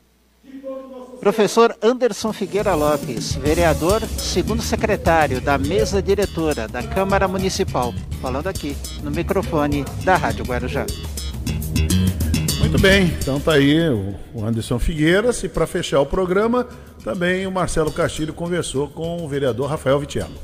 Professor 1.20 1.76
Anderson 1.82 2.34
Figueira 2.34 2.76
Lopes, 2.76 3.34
vereador, 3.36 4.02
segundo 4.18 4.62
secretário 4.62 5.40
da 5.40 5.58
mesa 5.58 6.02
diretora 6.02 6.68
da 6.68 6.84
Câmara 6.84 7.28
Municipal, 7.28 7.94
falando 8.22 8.48
aqui 8.48 8.76
no 9.02 9.10
microfone 9.10 9.86
da 10.04 10.18
Rádio 10.18 10.44
Guarujá. 10.44 10.86
Muito 12.60 12.78
bem, 12.82 13.06
então 13.22 13.40
tá 13.40 13.54
aí 13.54 13.80
o 14.34 14.44
Anderson 14.44 14.80
Figueiras 14.80 15.44
e 15.44 15.50
para 15.50 15.66
fechar 15.66 16.02
o 16.02 16.06
programa, 16.06 16.68
também 17.04 17.48
o 17.48 17.52
Marcelo 17.52 17.92
Castilho 17.92 18.34
conversou 18.34 18.90
com 18.90 19.24
o 19.24 19.28
vereador 19.28 19.70
Rafael 19.70 20.00
Vitiano. 20.00 20.36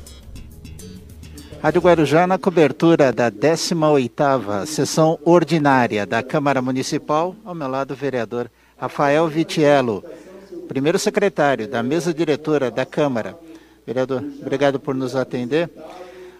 Rádio 1.62 1.82
Guarujá 1.82 2.26
na 2.26 2.38
cobertura 2.38 3.12
da 3.12 3.30
18ª 3.30 4.64
sessão 4.64 5.18
ordinária 5.24 6.06
da 6.06 6.22
Câmara 6.22 6.62
Municipal, 6.62 7.36
ao 7.44 7.54
meu 7.54 7.68
lado 7.68 7.90
o 7.90 7.96
vereador 7.96 8.50
Rafael 8.80 9.28
Vitiello 9.28 10.02
primeiro 10.70 11.00
secretário 11.00 11.66
da 11.66 11.82
mesa 11.82 12.14
diretora 12.14 12.70
da 12.70 12.86
Câmara. 12.86 13.36
Vereador, 13.84 14.24
obrigado 14.40 14.78
por 14.78 14.94
nos 14.94 15.16
atender. 15.16 15.68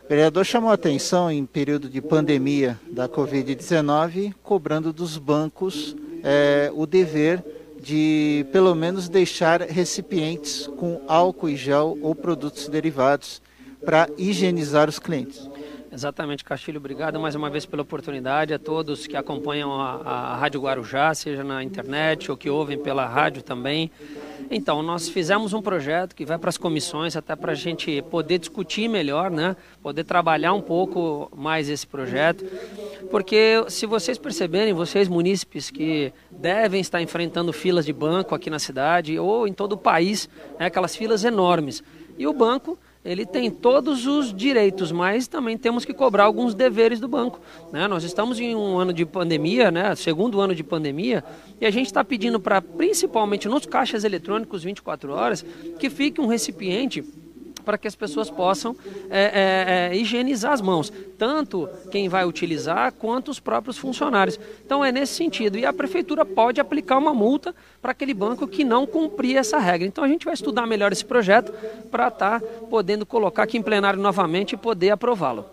O 0.04 0.08
vereador 0.08 0.44
chamou 0.46 0.70
a 0.70 0.74
atenção 0.74 1.30
em 1.30 1.44
período 1.44 1.88
de 1.88 2.00
pandemia 2.00 2.78
da 2.92 3.08
Covid-19, 3.08 4.32
cobrando 4.42 4.92
dos 4.92 5.18
bancos 5.18 5.96
é, 6.22 6.70
o 6.72 6.86
dever 6.86 7.44
de 7.82 8.46
pelo 8.52 8.72
menos 8.72 9.08
deixar 9.08 9.62
recipientes 9.62 10.68
com 10.78 11.00
álcool 11.08 11.48
e 11.48 11.56
gel 11.56 11.98
ou 12.00 12.14
produtos 12.14 12.68
derivados 12.68 13.42
para 13.84 14.08
higienizar 14.16 14.88
os 14.88 15.00
clientes. 15.00 15.50
Exatamente, 15.92 16.44
Castilho, 16.44 16.78
obrigado 16.78 17.18
mais 17.18 17.34
uma 17.34 17.50
vez 17.50 17.66
pela 17.66 17.82
oportunidade 17.82 18.54
a 18.54 18.60
todos 18.60 19.08
que 19.08 19.16
acompanham 19.16 19.72
a, 19.72 19.94
a 19.96 20.36
Rádio 20.36 20.60
Guarujá, 20.60 21.12
seja 21.14 21.42
na 21.42 21.64
internet 21.64 22.30
ou 22.30 22.36
que 22.36 22.48
ouvem 22.48 22.78
pela 22.78 23.04
rádio 23.04 23.42
também. 23.42 23.90
Então, 24.48 24.84
nós 24.84 25.08
fizemos 25.08 25.52
um 25.52 25.60
projeto 25.60 26.14
que 26.14 26.24
vai 26.24 26.38
para 26.38 26.48
as 26.48 26.56
comissões 26.56 27.16
até 27.16 27.34
para 27.34 27.52
a 27.52 27.54
gente 27.56 28.02
poder 28.02 28.38
discutir 28.38 28.88
melhor, 28.88 29.32
né? 29.32 29.56
poder 29.82 30.04
trabalhar 30.04 30.52
um 30.52 30.60
pouco 30.60 31.28
mais 31.36 31.68
esse 31.68 31.86
projeto. 31.88 32.44
Porque 33.10 33.64
se 33.68 33.84
vocês 33.84 34.16
perceberem, 34.16 34.72
vocês 34.72 35.08
munícipes 35.08 35.70
que 35.70 36.12
devem 36.30 36.80
estar 36.80 37.02
enfrentando 37.02 37.52
filas 37.52 37.84
de 37.84 37.92
banco 37.92 38.32
aqui 38.32 38.48
na 38.48 38.60
cidade 38.60 39.18
ou 39.18 39.44
em 39.44 39.52
todo 39.52 39.72
o 39.72 39.76
país, 39.76 40.28
né? 40.56 40.66
aquelas 40.66 40.94
filas 40.94 41.24
enormes. 41.24 41.82
E 42.16 42.28
o 42.28 42.32
banco 42.32 42.78
ele 43.04 43.24
tem 43.24 43.50
todos 43.50 44.06
os 44.06 44.34
direitos, 44.34 44.92
mas 44.92 45.26
também 45.26 45.56
temos 45.56 45.84
que 45.84 45.94
cobrar 45.94 46.24
alguns 46.24 46.54
deveres 46.54 47.00
do 47.00 47.08
banco. 47.08 47.40
Né? 47.72 47.88
Nós 47.88 48.04
estamos 48.04 48.38
em 48.38 48.54
um 48.54 48.78
ano 48.78 48.92
de 48.92 49.06
pandemia, 49.06 49.70
né? 49.70 49.94
segundo 49.94 50.40
ano 50.40 50.54
de 50.54 50.62
pandemia, 50.62 51.24
e 51.60 51.64
a 51.64 51.70
gente 51.70 51.86
está 51.86 52.04
pedindo 52.04 52.38
para, 52.38 52.60
principalmente 52.60 53.48
nos 53.48 53.64
caixas 53.64 54.04
eletrônicos 54.04 54.62
24 54.62 55.12
horas, 55.12 55.44
que 55.78 55.88
fique 55.88 56.20
um 56.20 56.26
recipiente 56.26 57.02
para 57.60 57.78
que 57.78 57.88
as 57.88 57.94
pessoas 57.94 58.30
possam 58.30 58.76
é, 59.08 59.90
é, 59.90 59.94
é, 59.94 59.96
higienizar 59.96 60.52
as 60.52 60.60
mãos, 60.60 60.92
tanto 61.18 61.68
quem 61.90 62.08
vai 62.08 62.24
utilizar 62.24 62.92
quanto 62.92 63.30
os 63.30 63.40
próprios 63.40 63.78
funcionários. 63.78 64.38
Então 64.64 64.84
é 64.84 64.90
nesse 64.90 65.14
sentido. 65.14 65.58
E 65.58 65.64
a 65.64 65.72
prefeitura 65.72 66.24
pode 66.24 66.60
aplicar 66.60 66.98
uma 66.98 67.14
multa 67.14 67.54
para 67.80 67.92
aquele 67.92 68.14
banco 68.14 68.46
que 68.46 68.64
não 68.64 68.86
cumprir 68.86 69.36
essa 69.36 69.58
regra. 69.58 69.86
Então 69.86 70.04
a 70.04 70.08
gente 70.08 70.24
vai 70.24 70.34
estudar 70.34 70.66
melhor 70.66 70.92
esse 70.92 71.04
projeto 71.04 71.52
para 71.90 72.08
estar 72.08 72.40
tá 72.40 72.46
podendo 72.68 73.04
colocar 73.06 73.44
aqui 73.44 73.58
em 73.58 73.62
plenário 73.62 74.00
novamente 74.00 74.52
e 74.52 74.56
poder 74.56 74.90
aprová-lo. 74.90 75.44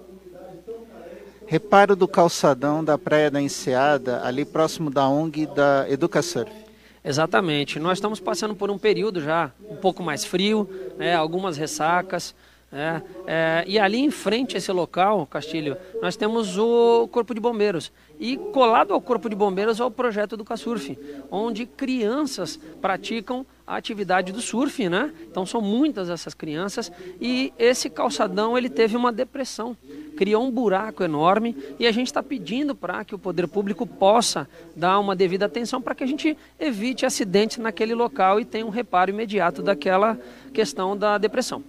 Reparo 1.47 1.95
do 1.95 2.09
calçadão 2.09 2.83
da 2.83 2.97
Praia 2.97 3.31
da 3.31 3.41
Enseada, 3.41 4.21
ali 4.21 4.43
próximo 4.43 4.89
da 4.89 5.07
ONG 5.07 5.45
da 5.45 5.85
Educasurf. 5.89 6.66
Exatamente. 7.07 7.79
Nós 7.79 7.99
estamos 7.99 8.19
passando 8.19 8.53
por 8.53 8.69
um 8.69 8.77
período 8.77 9.21
já 9.21 9.49
um 9.69 9.77
pouco 9.77 10.03
mais 10.03 10.25
frio, 10.25 10.69
né, 10.97 11.15
algumas 11.15 11.55
ressacas. 11.55 12.35
É, 12.69 13.01
é, 13.25 13.63
e 13.65 13.79
ali 13.79 13.99
em 13.99 14.11
frente 14.11 14.55
a 14.55 14.57
esse 14.57 14.69
local, 14.73 15.25
Castilho, 15.25 15.77
nós 16.01 16.17
temos 16.17 16.57
o 16.57 17.07
Corpo 17.07 17.33
de 17.33 17.39
Bombeiros. 17.39 17.93
E 18.19 18.37
colado 18.37 18.93
ao 18.93 19.01
Corpo 19.01 19.29
de 19.29 19.35
Bombeiros 19.35 19.79
é 19.79 19.85
o 19.85 19.91
projeto 19.91 20.35
do 20.35 20.43
Casurf, 20.43 20.97
onde 21.29 21.65
crianças 21.65 22.59
praticam 22.81 23.45
a 23.65 23.75
atividade 23.75 24.31
do 24.31 24.41
surf, 24.41 24.87
né? 24.89 25.13
Então 25.29 25.45
são 25.45 25.61
muitas 25.61 26.09
essas 26.09 26.33
crianças 26.33 26.91
e 27.19 27.53
esse 27.59 27.89
calçadão 27.89 28.57
ele 28.57 28.69
teve 28.69 28.95
uma 28.95 29.11
depressão 29.11 29.75
criou 30.17 30.43
um 30.43 30.51
buraco 30.51 31.03
enorme 31.03 31.55
e 31.79 31.85
a 31.85 31.91
gente 31.91 32.07
está 32.07 32.23
pedindo 32.23 32.73
para 32.73 33.05
que 33.05 33.13
o 33.13 33.19
poder 33.19 33.47
público 33.47 33.85
possa 33.85 34.49
dar 34.75 34.99
uma 34.99 35.15
devida 35.15 35.45
atenção 35.45 35.79
para 35.79 35.93
que 35.93 36.03
a 36.03 36.07
gente 36.07 36.35
evite 36.59 37.05
acidentes 37.05 37.59
naquele 37.59 37.93
local 37.93 38.39
e 38.39 38.45
tenha 38.45 38.65
um 38.65 38.71
reparo 38.71 39.11
imediato 39.11 39.61
daquela 39.61 40.17
questão 40.51 40.97
da 40.97 41.19
depressão. 41.19 41.63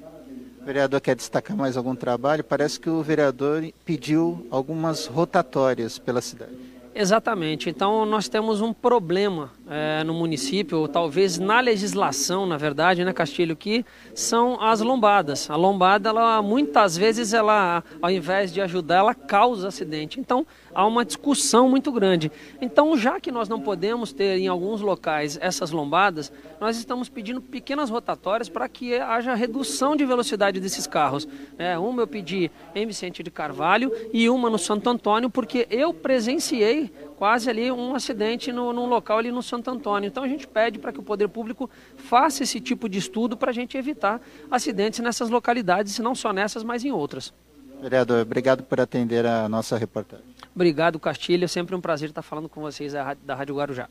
Vereador 0.68 1.00
quer 1.00 1.16
destacar 1.16 1.56
mais 1.56 1.78
algum 1.78 1.94
trabalho? 1.94 2.44
Parece 2.44 2.78
que 2.78 2.90
o 2.90 3.02
vereador 3.02 3.66
pediu 3.86 4.46
algumas 4.50 5.06
rotatórias 5.06 5.98
pela 5.98 6.20
cidade. 6.20 6.52
Exatamente. 6.94 7.70
Então 7.70 8.04
nós 8.04 8.28
temos 8.28 8.60
um 8.60 8.70
problema 8.70 9.50
é, 9.66 10.04
no 10.04 10.12
município, 10.12 10.76
ou 10.78 10.86
talvez 10.86 11.38
na 11.38 11.60
legislação, 11.60 12.44
na 12.44 12.58
verdade, 12.58 13.02
né, 13.02 13.14
Castilho, 13.14 13.56
que 13.56 13.82
são 14.14 14.60
as 14.60 14.80
lombadas. 14.80 15.48
A 15.48 15.56
lombada, 15.56 16.10
ela 16.10 16.42
muitas 16.42 16.98
vezes, 16.98 17.32
ela, 17.32 17.82
ao 18.02 18.10
invés 18.10 18.52
de 18.52 18.60
ajudar, 18.60 18.96
ela 18.96 19.14
causa 19.14 19.68
acidente. 19.68 20.20
Então 20.20 20.46
há 20.74 20.86
uma 20.86 21.04
discussão 21.04 21.68
muito 21.68 21.90
grande. 21.92 22.30
Então, 22.60 22.96
já 22.96 23.20
que 23.20 23.30
nós 23.30 23.48
não 23.48 23.60
podemos 23.60 24.12
ter 24.12 24.38
em 24.38 24.48
alguns 24.48 24.80
locais 24.80 25.38
essas 25.40 25.70
lombadas, 25.70 26.32
nós 26.60 26.76
estamos 26.76 27.08
pedindo 27.08 27.40
pequenas 27.40 27.90
rotatórias 27.90 28.48
para 28.48 28.68
que 28.68 28.94
haja 28.94 29.34
redução 29.34 29.96
de 29.96 30.04
velocidade 30.04 30.60
desses 30.60 30.86
carros. 30.86 31.28
É, 31.56 31.78
uma 31.78 32.02
eu 32.02 32.06
pedi 32.06 32.50
em 32.74 32.86
Vicente 32.86 33.22
de 33.22 33.30
Carvalho 33.30 33.92
e 34.12 34.28
uma 34.28 34.50
no 34.50 34.58
Santo 34.58 34.88
Antônio, 34.88 35.30
porque 35.30 35.66
eu 35.70 35.92
presenciei 35.92 36.90
quase 37.16 37.50
ali 37.50 37.70
um 37.72 37.94
acidente 37.96 38.52
no, 38.52 38.72
num 38.72 38.86
local 38.86 39.18
ali 39.18 39.32
no 39.32 39.42
Santo 39.42 39.70
Antônio. 39.70 40.06
Então 40.06 40.22
a 40.22 40.28
gente 40.28 40.46
pede 40.46 40.78
para 40.78 40.92
que 40.92 41.00
o 41.00 41.02
poder 41.02 41.28
público 41.28 41.68
faça 41.96 42.44
esse 42.44 42.60
tipo 42.60 42.88
de 42.88 42.98
estudo 42.98 43.36
para 43.36 43.50
a 43.50 43.54
gente 43.54 43.76
evitar 43.76 44.20
acidentes 44.50 45.00
nessas 45.00 45.28
localidades, 45.28 45.98
não 45.98 46.14
só 46.14 46.32
nessas, 46.32 46.62
mas 46.62 46.84
em 46.84 46.92
outras. 46.92 47.32
Vereador, 47.80 48.22
obrigado 48.22 48.62
por 48.62 48.80
atender 48.80 49.24
a 49.24 49.48
nossa 49.48 49.76
reportagem. 49.76 50.24
Obrigado, 50.54 50.98
Castilho. 50.98 51.44
É 51.44 51.48
sempre 51.48 51.74
um 51.74 51.80
prazer 51.80 52.08
estar 52.08 52.22
falando 52.22 52.48
com 52.48 52.60
vocês 52.60 52.92
da 52.92 53.34
Rádio 53.34 53.56
Guarujá. 53.56 53.88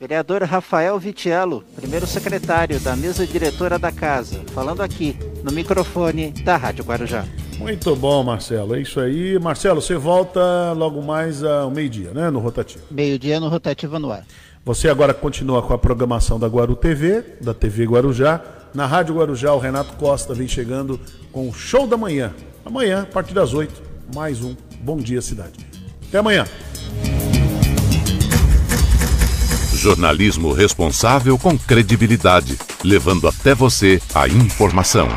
Vereador 0.00 0.42
Rafael 0.42 0.98
Vitiello, 0.98 1.62
primeiro 1.76 2.06
secretário 2.06 2.80
da 2.80 2.96
mesa 2.96 3.24
diretora 3.24 3.78
da 3.78 3.92
casa, 3.92 4.42
falando 4.52 4.82
aqui 4.82 5.16
no 5.44 5.52
microfone 5.52 6.32
da 6.42 6.56
Rádio 6.56 6.84
Guarujá. 6.84 7.24
Muito 7.58 7.94
bom, 7.94 8.24
Marcelo. 8.24 8.74
É 8.74 8.80
isso 8.80 8.98
aí. 8.98 9.38
Marcelo, 9.38 9.80
você 9.80 9.94
volta 9.94 10.72
logo 10.72 11.00
mais 11.00 11.44
ao 11.44 11.70
meio-dia, 11.70 12.10
né? 12.10 12.28
No 12.28 12.40
rotativo. 12.40 12.84
Meio-dia 12.90 13.38
no 13.38 13.48
rotativo 13.48 13.98
no 13.98 14.10
ar. 14.10 14.26
Você 14.64 14.88
agora 14.88 15.14
continua 15.14 15.62
com 15.62 15.72
a 15.72 15.78
programação 15.78 16.40
da 16.40 16.48
Guaru 16.48 16.74
TV, 16.74 17.36
da 17.40 17.54
TV 17.54 17.84
Guarujá. 17.84 18.40
Na 18.74 18.86
Rádio 18.86 19.14
Guarujá, 19.14 19.52
o 19.54 19.58
Renato 19.58 19.92
Costa 19.94 20.34
vem 20.34 20.48
chegando 20.48 20.98
com 21.30 21.48
o 21.48 21.54
show 21.54 21.86
da 21.86 21.96
manhã. 21.96 22.34
Amanhã, 22.64 23.02
a 23.02 23.06
partir 23.06 23.34
das 23.34 23.52
8, 23.52 23.82
mais 24.14 24.42
um 24.42 24.56
Bom 24.80 24.96
Dia 24.96 25.20
Cidade. 25.20 25.52
Até 26.08 26.18
amanhã. 26.18 26.46
Jornalismo 29.74 30.52
responsável 30.52 31.38
com 31.38 31.58
credibilidade, 31.58 32.58
levando 32.82 33.28
até 33.28 33.54
você 33.54 34.00
a 34.14 34.26
informação. 34.26 35.08